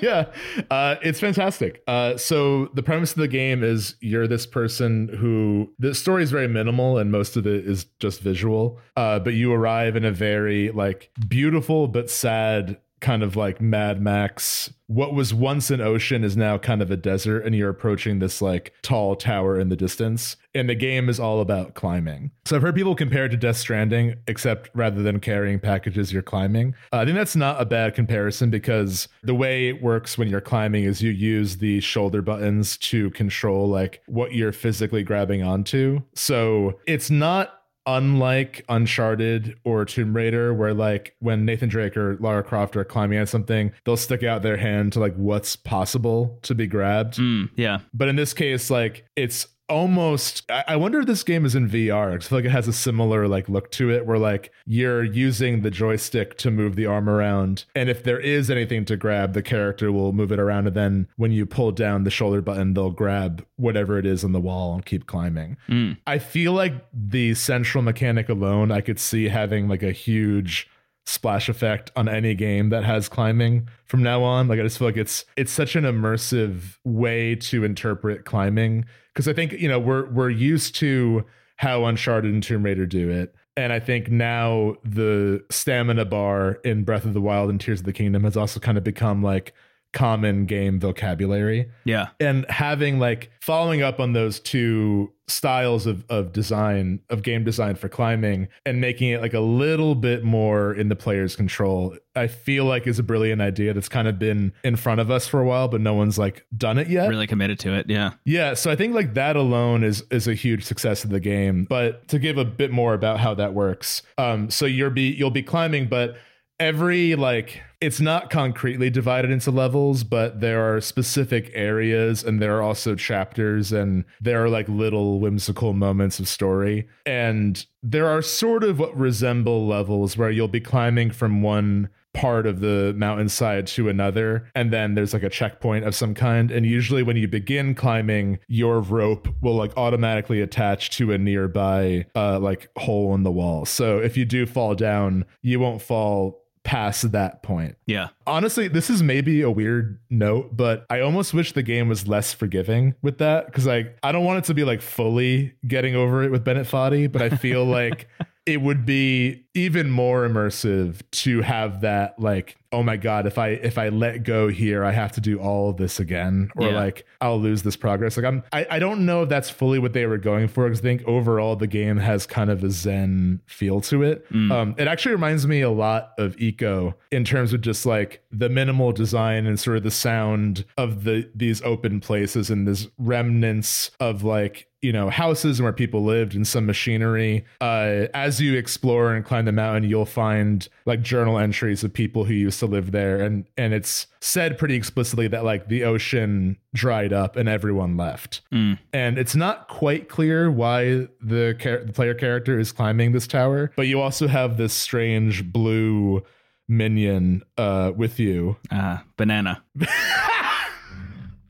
yeah, 0.00 0.26
uh, 0.70 0.96
it's 1.02 1.20
fantastic. 1.20 1.82
Uh, 1.86 2.16
so 2.16 2.66
the 2.74 2.82
premise 2.82 3.12
of 3.12 3.18
the 3.18 3.28
game 3.28 3.62
is 3.62 3.94
you're 4.00 4.26
this 4.26 4.46
person 4.46 5.08
who 5.08 5.72
the 5.78 5.94
story 5.94 6.22
is 6.22 6.30
very 6.30 6.48
minimal 6.48 6.98
and 6.98 7.12
most 7.12 7.36
of 7.36 7.46
it 7.46 7.66
is 7.66 7.84
just 8.00 8.20
visual. 8.20 8.78
Uh, 8.96 9.18
but 9.18 9.34
you 9.34 9.52
arrive 9.52 9.96
in 9.96 10.04
a 10.04 10.12
very 10.12 10.70
like 10.70 11.10
beautiful 11.28 11.88
but 11.88 12.10
sad 12.10 12.78
kind 13.00 13.22
of 13.22 13.36
like 13.36 13.60
Mad 13.60 14.00
Max. 14.00 14.72
What 14.86 15.14
was 15.14 15.32
once 15.32 15.70
an 15.70 15.80
ocean 15.80 16.24
is 16.24 16.36
now 16.36 16.58
kind 16.58 16.82
of 16.82 16.90
a 16.90 16.96
desert, 16.96 17.44
and 17.44 17.54
you're 17.54 17.70
approaching 17.70 18.18
this 18.18 18.42
like 18.42 18.72
tall 18.82 19.16
tower 19.16 19.58
in 19.58 19.68
the 19.68 19.76
distance. 19.76 20.36
And 20.52 20.68
the 20.68 20.74
game 20.74 21.08
is 21.08 21.20
all 21.20 21.40
about 21.40 21.74
climbing. 21.74 22.32
So 22.44 22.56
I've 22.56 22.62
heard 22.62 22.74
people 22.74 22.96
compare 22.96 23.26
it 23.26 23.28
to 23.28 23.36
Death 23.36 23.56
Stranding, 23.56 24.16
except 24.26 24.68
rather 24.74 25.00
than 25.02 25.20
carrying 25.20 25.60
packages, 25.60 26.12
you're 26.12 26.22
climbing. 26.22 26.74
Uh, 26.92 26.98
I 26.98 27.04
think 27.04 27.16
that's 27.16 27.36
not 27.36 27.60
a 27.60 27.64
bad 27.64 27.94
comparison 27.94 28.50
because 28.50 29.06
the 29.22 29.34
way 29.34 29.68
it 29.68 29.80
works 29.80 30.18
when 30.18 30.28
you're 30.28 30.40
climbing 30.40 30.84
is 30.84 31.00
you 31.00 31.12
use 31.12 31.58
the 31.58 31.80
shoulder 31.80 32.20
buttons 32.20 32.76
to 32.78 33.10
control 33.10 33.68
like 33.68 34.02
what 34.06 34.34
you're 34.34 34.52
physically 34.52 35.04
grabbing 35.04 35.44
onto. 35.44 36.00
So 36.14 36.80
it's 36.86 37.10
not 37.10 37.59
unlike 37.96 38.64
Uncharted 38.68 39.58
or 39.64 39.84
Tomb 39.84 40.14
Raider, 40.14 40.54
where 40.54 40.74
like 40.74 41.14
when 41.20 41.44
Nathan 41.44 41.68
Drake 41.68 41.96
or 41.96 42.16
Lara 42.18 42.42
Croft 42.42 42.76
are 42.76 42.84
climbing 42.84 43.18
at 43.18 43.28
something, 43.28 43.72
they'll 43.84 43.96
stick 43.96 44.22
out 44.22 44.42
their 44.42 44.56
hand 44.56 44.92
to 44.94 45.00
like 45.00 45.14
what's 45.14 45.56
possible 45.56 46.38
to 46.42 46.54
be 46.54 46.66
grabbed. 46.66 47.16
Mm, 47.16 47.50
yeah. 47.56 47.80
But 47.92 48.08
in 48.08 48.16
this 48.16 48.32
case, 48.32 48.70
like 48.70 49.04
it's 49.16 49.46
almost 49.70 50.42
I 50.50 50.76
wonder 50.76 51.00
if 51.00 51.06
this 51.06 51.22
game 51.22 51.46
is 51.46 51.54
in 51.54 51.68
VR. 51.68 52.14
I 52.14 52.18
feel 52.18 52.38
like 52.38 52.44
it 52.44 52.50
has 52.50 52.68
a 52.68 52.72
similar 52.72 53.28
like 53.28 53.48
look 53.48 53.70
to 53.72 53.90
it 53.90 54.04
where 54.04 54.18
like 54.18 54.52
you're 54.66 55.04
using 55.04 55.62
the 55.62 55.70
joystick 55.70 56.36
to 56.38 56.50
move 56.50 56.76
the 56.76 56.86
arm 56.86 57.08
around. 57.08 57.64
And 57.74 57.88
if 57.88 58.02
there 58.02 58.20
is 58.20 58.50
anything 58.50 58.84
to 58.86 58.96
grab, 58.96 59.32
the 59.32 59.42
character 59.42 59.92
will 59.92 60.12
move 60.12 60.32
it 60.32 60.40
around. 60.40 60.66
And 60.66 60.76
then 60.76 61.08
when 61.16 61.32
you 61.32 61.46
pull 61.46 61.72
down 61.72 62.04
the 62.04 62.10
shoulder 62.10 62.42
button, 62.42 62.74
they'll 62.74 62.90
grab 62.90 63.46
whatever 63.56 63.98
it 63.98 64.06
is 64.06 64.24
on 64.24 64.32
the 64.32 64.40
wall 64.40 64.74
and 64.74 64.84
keep 64.84 65.06
climbing. 65.06 65.56
Mm. 65.68 65.96
I 66.06 66.18
feel 66.18 66.52
like 66.52 66.74
the 66.92 67.34
central 67.34 67.82
mechanic 67.82 68.28
alone, 68.28 68.72
I 68.72 68.80
could 68.80 68.98
see 68.98 69.28
having 69.28 69.68
like 69.68 69.82
a 69.82 69.92
huge 69.92 70.68
splash 71.06 71.48
effect 71.48 71.90
on 71.96 72.08
any 72.08 72.34
game 72.34 72.68
that 72.70 72.84
has 72.84 73.08
climbing 73.08 73.68
from 73.86 74.02
now 74.02 74.22
on. 74.22 74.48
Like 74.48 74.60
I 74.60 74.62
just 74.62 74.78
feel 74.78 74.88
like 74.88 74.96
it's 74.96 75.24
it's 75.36 75.52
such 75.52 75.76
an 75.76 75.84
immersive 75.84 76.76
way 76.84 77.34
to 77.36 77.64
interpret 77.64 78.24
climbing 78.24 78.84
because 79.12 79.26
I 79.28 79.32
think 79.32 79.52
you 79.52 79.68
know 79.68 79.78
we're 79.78 80.10
we're 80.10 80.30
used 80.30 80.74
to 80.76 81.24
how 81.56 81.84
Uncharted 81.84 82.32
and 82.32 82.42
Tomb 82.42 82.64
Raider 82.64 82.86
do 82.86 83.10
it. 83.10 83.34
And 83.56 83.72
I 83.72 83.80
think 83.80 84.10
now 84.10 84.76
the 84.84 85.44
stamina 85.50 86.06
bar 86.06 86.52
in 86.64 86.84
Breath 86.84 87.04
of 87.04 87.12
the 87.12 87.20
Wild 87.20 87.50
and 87.50 87.60
Tears 87.60 87.80
of 87.80 87.86
the 87.86 87.92
Kingdom 87.92 88.24
has 88.24 88.36
also 88.36 88.60
kind 88.60 88.78
of 88.78 88.84
become 88.84 89.22
like 89.22 89.52
common 89.92 90.46
game 90.46 90.78
vocabulary 90.78 91.68
Yeah. 91.84 92.08
and 92.20 92.46
having 92.48 92.98
like 92.98 93.30
following 93.40 93.82
up 93.82 93.98
on 93.98 94.12
those 94.12 94.38
two 94.38 95.12
styles 95.26 95.86
of, 95.86 96.04
of 96.08 96.32
design 96.32 97.00
of 97.08 97.22
game 97.22 97.44
design 97.44 97.74
for 97.76 97.88
climbing 97.88 98.48
and 98.66 98.80
making 98.80 99.10
it 99.10 99.20
like 99.20 99.32
a 99.34 99.40
little 99.40 99.94
bit 99.94 100.24
more 100.24 100.72
in 100.74 100.88
the 100.88 100.96
player's 100.96 101.36
control 101.36 101.96
i 102.16 102.26
feel 102.26 102.64
like 102.64 102.84
is 102.88 102.98
a 102.98 103.02
brilliant 103.02 103.40
idea 103.40 103.72
that's 103.72 103.88
kind 103.88 104.08
of 104.08 104.18
been 104.18 104.52
in 104.64 104.74
front 104.74 105.00
of 105.00 105.08
us 105.08 105.28
for 105.28 105.40
a 105.40 105.44
while 105.44 105.68
but 105.68 105.80
no 105.80 105.94
one's 105.94 106.18
like 106.18 106.44
done 106.56 106.78
it 106.78 106.88
yet 106.88 107.08
Really 107.08 107.26
committed 107.28 107.58
to 107.60 107.74
it. 107.74 107.86
Yeah. 107.88 108.12
yeah, 108.24 108.54
so 108.54 108.70
I 108.70 108.76
think 108.76 108.94
like 108.94 109.14
that 109.14 109.34
alone 109.36 109.82
is 109.84 110.02
is 110.10 110.26
a 110.28 110.34
huge 110.34 110.64
success 110.64 111.02
of 111.04 111.10
the 111.10 111.20
game. 111.20 111.64
But 111.68 112.06
to 112.08 112.18
give 112.18 112.36
a 112.38 112.44
bit 112.44 112.70
more 112.70 112.94
about 112.94 113.18
how 113.20 113.34
that 113.34 113.54
works, 113.54 114.02
um, 114.18 114.50
so 114.50 114.66
you'll 114.66 114.90
be 114.90 115.10
you'll 115.10 115.30
be 115.30 115.42
climbing, 115.42 115.88
but 115.88 116.16
every 116.60 117.16
like 117.16 117.62
it's 117.80 118.00
not 118.00 118.28
concretely 118.28 118.90
divided 118.90 119.30
into 119.30 119.50
levels, 119.50 120.04
but 120.04 120.40
there 120.40 120.62
are 120.62 120.80
specific 120.82 121.50
areas 121.54 122.22
and 122.22 122.40
there 122.40 122.58
are 122.58 122.62
also 122.62 122.94
chapters 122.94 123.72
and 123.72 124.04
there 124.20 124.44
are 124.44 124.50
like 124.50 124.68
little 124.68 125.18
whimsical 125.18 125.72
moments 125.72 126.20
of 126.20 126.28
story. 126.28 126.86
And 127.06 127.64
there 127.82 128.06
are 128.06 128.20
sort 128.20 128.62
of 128.62 128.78
what 128.78 128.94
resemble 128.96 129.66
levels 129.66 130.18
where 130.18 130.30
you'll 130.30 130.48
be 130.48 130.60
climbing 130.60 131.10
from 131.10 131.40
one 131.40 131.88
part 132.12 132.44
of 132.44 132.60
the 132.60 132.92
mountainside 132.96 133.68
to 133.68 133.88
another 133.88 134.50
and 134.56 134.72
then 134.72 134.96
there's 134.96 135.12
like 135.12 135.22
a 135.22 135.30
checkpoint 135.30 135.84
of 135.84 135.94
some 135.94 136.12
kind 136.12 136.50
and 136.50 136.66
usually 136.66 137.04
when 137.04 137.16
you 137.16 137.28
begin 137.28 137.72
climbing 137.72 138.36
your 138.48 138.80
rope 138.80 139.28
will 139.40 139.54
like 139.54 139.72
automatically 139.76 140.40
attach 140.40 140.90
to 140.90 141.12
a 141.12 141.18
nearby 141.18 142.04
uh 142.16 142.36
like 142.40 142.68
hole 142.76 143.14
in 143.14 143.22
the 143.22 143.30
wall 143.30 143.64
so 143.64 144.00
if 144.00 144.16
you 144.16 144.24
do 144.24 144.44
fall 144.44 144.74
down 144.74 145.24
you 145.42 145.60
won't 145.60 145.80
fall 145.80 146.40
past 146.70 147.10
that 147.10 147.42
point 147.42 147.76
Yeah. 147.86 148.10
honestly 148.28 148.68
this 148.68 148.90
is 148.90 149.02
maybe 149.02 149.42
a 149.42 149.50
weird 149.50 149.98
note 150.08 150.56
but 150.56 150.86
i 150.88 151.00
almost 151.00 151.34
wish 151.34 151.52
the 151.52 151.64
game 151.64 151.88
was 151.88 152.06
less 152.06 152.32
forgiving 152.32 152.94
with 153.02 153.18
that 153.18 153.46
because 153.46 153.66
like 153.66 153.98
i 154.04 154.12
don't 154.12 154.24
want 154.24 154.38
it 154.38 154.44
to 154.44 154.54
be 154.54 154.62
like 154.62 154.80
fully 154.80 155.52
getting 155.66 155.96
over 155.96 156.22
it 156.22 156.30
with 156.30 156.44
bennett 156.44 156.68
foddy 156.68 157.08
but 157.08 157.22
i 157.22 157.28
feel 157.30 157.64
like 157.80 158.06
it 158.46 158.62
would 158.62 158.86
be 158.86 159.44
even 159.52 159.90
more 159.90 160.28
immersive 160.28 161.00
to 161.10 161.40
have 161.42 161.80
that 161.80 162.16
like 162.20 162.56
oh 162.72 162.82
my 162.82 162.96
god, 162.96 163.26
if 163.26 163.36
I 163.38 163.48
if 163.48 163.78
I 163.78 163.88
let 163.88 164.22
go 164.22 164.48
here, 164.48 164.84
I 164.84 164.92
have 164.92 165.12
to 165.12 165.20
do 165.20 165.38
all 165.38 165.70
of 165.70 165.76
this 165.76 165.98
again, 165.98 166.50
or 166.56 166.68
Yeah. 166.68 166.74
like 166.76 167.04
I'll 167.20 167.40
lose 167.40 167.62
this 167.62 167.76
progress. 167.76 168.16
Like 168.16 168.26
I'm 168.26 168.42
I, 168.52 168.66
I 168.70 168.78
don't 168.78 169.04
know 169.06 169.22
if 169.24 169.28
that's 169.28 169.50
fully 169.50 169.78
what 169.78 169.92
they 169.92 170.06
were 170.06 170.18
going 170.18 170.48
for 170.48 170.64
because 170.64 170.78
I 170.80 170.82
think 170.82 171.02
overall 171.06 171.56
the 171.56 171.66
game 171.66 171.96
has 171.96 172.26
kind 172.26 172.48
of 172.50 172.62
a 172.62 172.70
zen 172.70 173.40
feel 173.46 173.80
to 173.82 174.02
it. 174.02 174.24
Um, 174.32 174.74
it 174.78 174.86
actually 174.88 175.12
reminds 175.12 175.46
me 175.46 175.60
a 175.62 175.70
lot 175.70 176.12
of 176.18 176.36
Ico 176.36 176.94
in 177.10 177.24
terms 177.24 177.52
of 177.52 177.60
just 177.60 177.86
like 177.86 178.22
the 178.30 178.48
minimal 178.48 178.92
design 178.92 179.46
and 179.46 179.58
sort 179.58 179.76
of 179.76 179.82
the 179.82 179.90
sound 179.90 180.64
of 180.78 181.04
the 181.04 181.28
these 181.34 181.60
open 181.62 182.00
places 182.00 182.50
and 182.50 182.68
this 182.68 182.86
remnants 182.98 183.90
of 184.00 184.22
like 184.22 184.66
you 184.82 184.92
know 184.92 185.10
houses 185.10 185.58
and 185.58 185.64
where 185.64 185.72
people 185.74 186.02
lived 186.04 186.34
and 186.34 186.46
some 186.46 186.64
machinery 186.64 187.44
uh 187.60 188.06
as 188.14 188.40
you 188.40 188.56
explore 188.56 189.12
and 189.14 189.26
climb 189.26 189.44
the 189.44 189.52
mountain 189.52 189.84
you'll 189.88 190.06
find 190.06 190.68
like 190.86 191.02
journal 191.02 191.38
entries 191.38 191.84
of 191.84 191.92
people 191.92 192.24
who 192.24 192.32
used 192.32 192.58
to 192.60 192.66
live 192.66 192.92
there 192.92 193.20
and 193.20 193.44
and 193.58 193.74
it's 193.74 194.06
said 194.20 194.56
pretty 194.56 194.74
explicitly 194.76 195.26
that 195.28 195.44
like 195.44 195.68
the 195.68 195.84
ocean 195.84 196.56
dried 196.72 197.12
up 197.12 197.36
and 197.36 197.48
everyone 197.48 197.96
left 197.96 198.40
Mm. 198.52 198.78
and 198.92 199.18
it's 199.18 199.34
not 199.36 199.68
quite 199.68 200.08
clear 200.08 200.50
why 200.50 201.08
the, 201.20 201.56
char- 201.58 201.84
the 201.84 201.92
player 201.92 202.14
character 202.14 202.58
is 202.58 202.72
climbing 202.72 203.12
this 203.12 203.26
tower 203.26 203.72
but 203.76 203.86
you 203.88 204.00
also 204.00 204.28
have 204.28 204.56
this 204.56 204.72
strange 204.72 205.52
blue 205.52 206.22
minion 206.68 207.42
uh 207.58 207.90
with 207.96 208.18
you 208.20 208.56
Ah, 208.70 209.02
banana. 209.16 209.62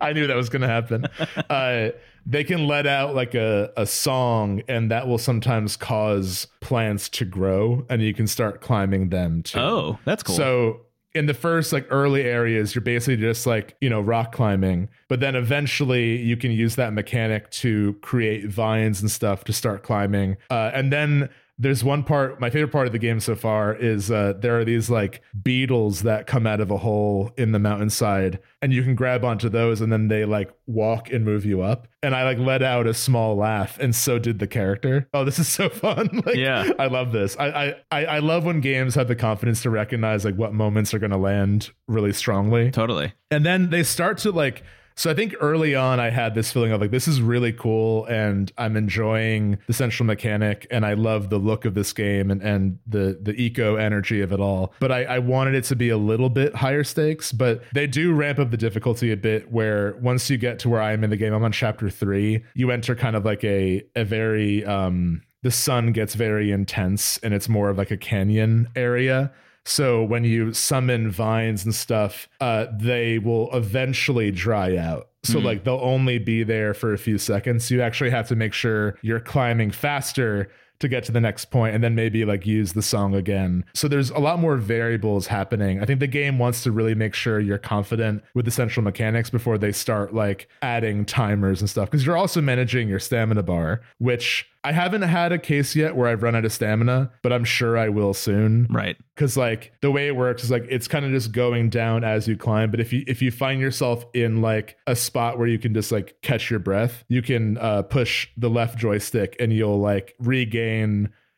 I 0.02 0.14
knew 0.14 0.26
that 0.28 0.36
was 0.36 0.48
going 0.48 0.62
to 0.62 0.68
happen. 0.68 1.04
uh, 1.50 1.90
they 2.24 2.42
can 2.42 2.66
let 2.66 2.86
out 2.86 3.14
like 3.14 3.34
a, 3.34 3.70
a 3.76 3.84
song, 3.84 4.62
and 4.66 4.90
that 4.90 5.06
will 5.06 5.18
sometimes 5.18 5.76
cause 5.76 6.46
plants 6.62 7.10
to 7.10 7.26
grow, 7.26 7.84
and 7.90 8.00
you 8.00 8.14
can 8.14 8.26
start 8.26 8.62
climbing 8.62 9.10
them 9.10 9.42
too. 9.42 9.58
Oh, 9.58 9.98
that's 10.06 10.22
cool. 10.22 10.36
So 10.36 10.80
in 11.14 11.26
the 11.26 11.34
first 11.34 11.72
like 11.72 11.86
early 11.90 12.22
areas, 12.22 12.74
you're 12.74 12.82
basically 12.82 13.16
just 13.16 13.46
like, 13.46 13.76
you 13.80 13.90
know, 13.90 14.00
rock 14.00 14.32
climbing. 14.32 14.88
But 15.08 15.20
then 15.20 15.34
eventually 15.34 16.16
you 16.16 16.36
can 16.36 16.52
use 16.52 16.76
that 16.76 16.92
mechanic 16.92 17.50
to 17.52 17.94
create 18.00 18.48
vines 18.48 19.00
and 19.00 19.10
stuff 19.10 19.44
to 19.44 19.52
start 19.52 19.82
climbing. 19.82 20.36
Uh, 20.50 20.70
and 20.72 20.92
then 20.92 21.28
there's 21.62 21.84
one 21.84 22.02
part, 22.02 22.40
my 22.40 22.48
favorite 22.48 22.72
part 22.72 22.86
of 22.86 22.92
the 22.92 22.98
game 22.98 23.20
so 23.20 23.36
far 23.36 23.74
is 23.74 24.10
uh, 24.10 24.32
there 24.38 24.58
are 24.58 24.64
these 24.64 24.88
like 24.88 25.20
beetles 25.42 26.02
that 26.04 26.26
come 26.26 26.46
out 26.46 26.58
of 26.58 26.70
a 26.70 26.78
hole 26.78 27.32
in 27.36 27.52
the 27.52 27.58
mountainside, 27.58 28.38
and 28.62 28.72
you 28.72 28.82
can 28.82 28.94
grab 28.94 29.26
onto 29.26 29.50
those, 29.50 29.82
and 29.82 29.92
then 29.92 30.08
they 30.08 30.24
like 30.24 30.50
walk 30.66 31.10
and 31.12 31.22
move 31.22 31.44
you 31.44 31.60
up. 31.60 31.86
And 32.02 32.14
I 32.14 32.24
like 32.24 32.38
let 32.38 32.62
out 32.62 32.86
a 32.86 32.94
small 32.94 33.36
laugh, 33.36 33.78
and 33.78 33.94
so 33.94 34.18
did 34.18 34.38
the 34.38 34.46
character. 34.46 35.06
Oh, 35.12 35.22
this 35.22 35.38
is 35.38 35.48
so 35.48 35.68
fun! 35.84 36.22
like, 36.24 36.36
Yeah. 36.36 36.70
I 36.78 36.86
love 36.86 37.12
this. 37.12 37.36
I, 37.38 37.48
I 37.48 37.74
I 37.90 38.04
I 38.06 38.18
love 38.20 38.46
when 38.46 38.60
games 38.62 38.94
have 38.94 39.08
the 39.08 39.14
confidence 39.16 39.60
to 39.62 39.70
recognize 39.70 40.24
like 40.24 40.36
what 40.36 40.54
moments 40.54 40.94
are 40.94 40.98
going 40.98 41.10
to 41.10 41.18
land 41.18 41.72
really 41.86 42.14
strongly, 42.14 42.70
totally. 42.70 43.12
and 43.30 43.44
then 43.44 43.68
they 43.68 43.82
start 43.82 44.16
to 44.18 44.32
like. 44.32 44.62
So 44.96 45.10
I 45.10 45.14
think 45.14 45.34
early 45.40 45.74
on 45.74 45.98
I 45.98 46.10
had 46.10 46.34
this 46.34 46.52
feeling 46.52 46.72
of 46.72 46.80
like 46.80 46.90
this 46.90 47.08
is 47.08 47.22
really 47.22 47.52
cool 47.52 48.04
and 48.06 48.52
I'm 48.58 48.76
enjoying 48.76 49.58
the 49.66 49.72
central 49.72 50.06
mechanic 50.06 50.66
and 50.70 50.84
I 50.84 50.92
love 50.92 51.30
the 51.30 51.38
look 51.38 51.64
of 51.64 51.74
this 51.74 51.92
game 51.92 52.30
and, 52.30 52.42
and 52.42 52.78
the 52.86 53.18
the 53.20 53.32
Ico 53.32 53.80
energy 53.80 54.20
of 54.20 54.32
it 54.32 54.40
all. 54.40 54.74
But 54.78 54.92
I, 54.92 55.04
I 55.04 55.18
wanted 55.18 55.54
it 55.54 55.64
to 55.64 55.76
be 55.76 55.88
a 55.88 55.96
little 55.96 56.28
bit 56.28 56.54
higher 56.54 56.84
stakes, 56.84 57.32
but 57.32 57.62
they 57.72 57.86
do 57.86 58.12
ramp 58.12 58.38
up 58.38 58.50
the 58.50 58.56
difficulty 58.56 59.10
a 59.10 59.16
bit 59.16 59.50
where 59.50 59.96
once 60.00 60.28
you 60.28 60.36
get 60.36 60.58
to 60.60 60.68
where 60.68 60.82
I 60.82 60.92
am 60.92 61.02
in 61.02 61.10
the 61.10 61.16
game, 61.16 61.32
I'm 61.32 61.44
on 61.44 61.52
chapter 61.52 61.88
three, 61.88 62.44
you 62.54 62.70
enter 62.70 62.94
kind 62.94 63.16
of 63.16 63.24
like 63.24 63.42
a 63.44 63.82
a 63.96 64.04
very 64.04 64.64
um 64.64 65.22
the 65.42 65.50
sun 65.50 65.92
gets 65.92 66.14
very 66.14 66.50
intense 66.50 67.16
and 67.18 67.32
it's 67.32 67.48
more 67.48 67.70
of 67.70 67.78
like 67.78 67.90
a 67.90 67.96
canyon 67.96 68.68
area. 68.76 69.32
So 69.66 70.02
when 70.02 70.24
you 70.24 70.52
summon 70.52 71.10
vines 71.10 71.64
and 71.64 71.74
stuff, 71.74 72.28
uh, 72.40 72.66
they 72.78 73.18
will 73.18 73.54
eventually 73.54 74.30
dry 74.30 74.76
out. 74.76 75.08
So 75.22 75.38
Mhm. 75.38 75.44
like 75.44 75.64
they'll 75.64 75.80
only 75.82 76.18
be 76.18 76.42
there 76.44 76.72
for 76.72 76.94
a 76.94 76.98
few 76.98 77.18
seconds. 77.18 77.70
You 77.70 77.82
actually 77.82 78.10
have 78.10 78.26
to 78.28 78.36
make 78.36 78.54
sure 78.54 78.96
you're 79.02 79.20
climbing 79.20 79.70
faster 79.70 80.50
to 80.80 80.88
get 80.88 81.04
to 81.04 81.12
the 81.12 81.20
next 81.20 81.46
point 81.46 81.74
and 81.74 81.84
then 81.84 81.94
maybe 81.94 82.24
like 82.24 82.46
use 82.46 82.72
the 82.72 82.82
song 82.82 83.14
again. 83.14 83.64
So 83.74 83.86
there's 83.88 84.10
a 84.10 84.18
lot 84.18 84.38
more 84.38 84.56
variables 84.56 85.28
happening. 85.28 85.80
I 85.80 85.84
think 85.86 86.00
the 86.00 86.06
game 86.06 86.38
wants 86.38 86.62
to 86.64 86.72
really 86.72 86.94
make 86.94 87.14
sure 87.14 87.38
you're 87.38 87.58
confident 87.58 88.24
with 88.34 88.44
the 88.44 88.50
central 88.50 88.82
mechanics 88.82 89.30
before 89.30 89.58
they 89.58 89.72
start 89.72 90.14
like 90.14 90.48
adding 90.62 91.04
timers 91.04 91.60
and 91.60 91.70
stuff 91.70 91.90
because 91.90 92.04
you're 92.04 92.16
also 92.16 92.40
managing 92.40 92.88
your 92.88 92.98
stamina 92.98 93.42
bar, 93.42 93.80
which 93.98 94.46
I 94.62 94.72
haven't 94.72 95.02
had 95.02 95.32
a 95.32 95.38
case 95.38 95.74
yet 95.74 95.96
where 95.96 96.08
I've 96.08 96.22
run 96.22 96.34
out 96.36 96.44
of 96.44 96.52
stamina, 96.52 97.10
but 97.22 97.32
I'm 97.32 97.44
sure 97.44 97.78
I 97.78 97.88
will 97.88 98.12
soon 98.12 98.66
Right. 98.68 98.94
because 99.14 99.34
like 99.36 99.72
the 99.80 99.90
way 99.90 100.06
it 100.06 100.16
works 100.16 100.44
is 100.44 100.50
like 100.50 100.66
it's 100.68 100.86
kind 100.86 101.04
of 101.06 101.12
just 101.12 101.32
going 101.32 101.70
down 101.70 102.04
as 102.04 102.28
you 102.28 102.36
climb 102.36 102.70
but 102.70 102.78
if 102.78 102.92
you 102.92 103.02
if 103.06 103.22
you 103.22 103.30
find 103.30 103.58
yourself 103.60 104.04
in 104.12 104.42
like 104.42 104.76
a 104.86 104.94
spot 104.94 105.38
where 105.38 105.46
you 105.46 105.58
can 105.58 105.72
just 105.72 105.90
like 105.90 106.14
catch 106.20 106.50
your 106.50 106.58
breath 106.60 107.04
you 107.08 107.22
can 107.22 107.56
uh 107.58 107.80
push 107.82 108.28
the 108.36 108.50
left 108.50 108.78
joystick 108.78 109.34
and 109.40 109.50
you'll 109.52 109.80
like 109.80 110.14
regain 110.18 110.69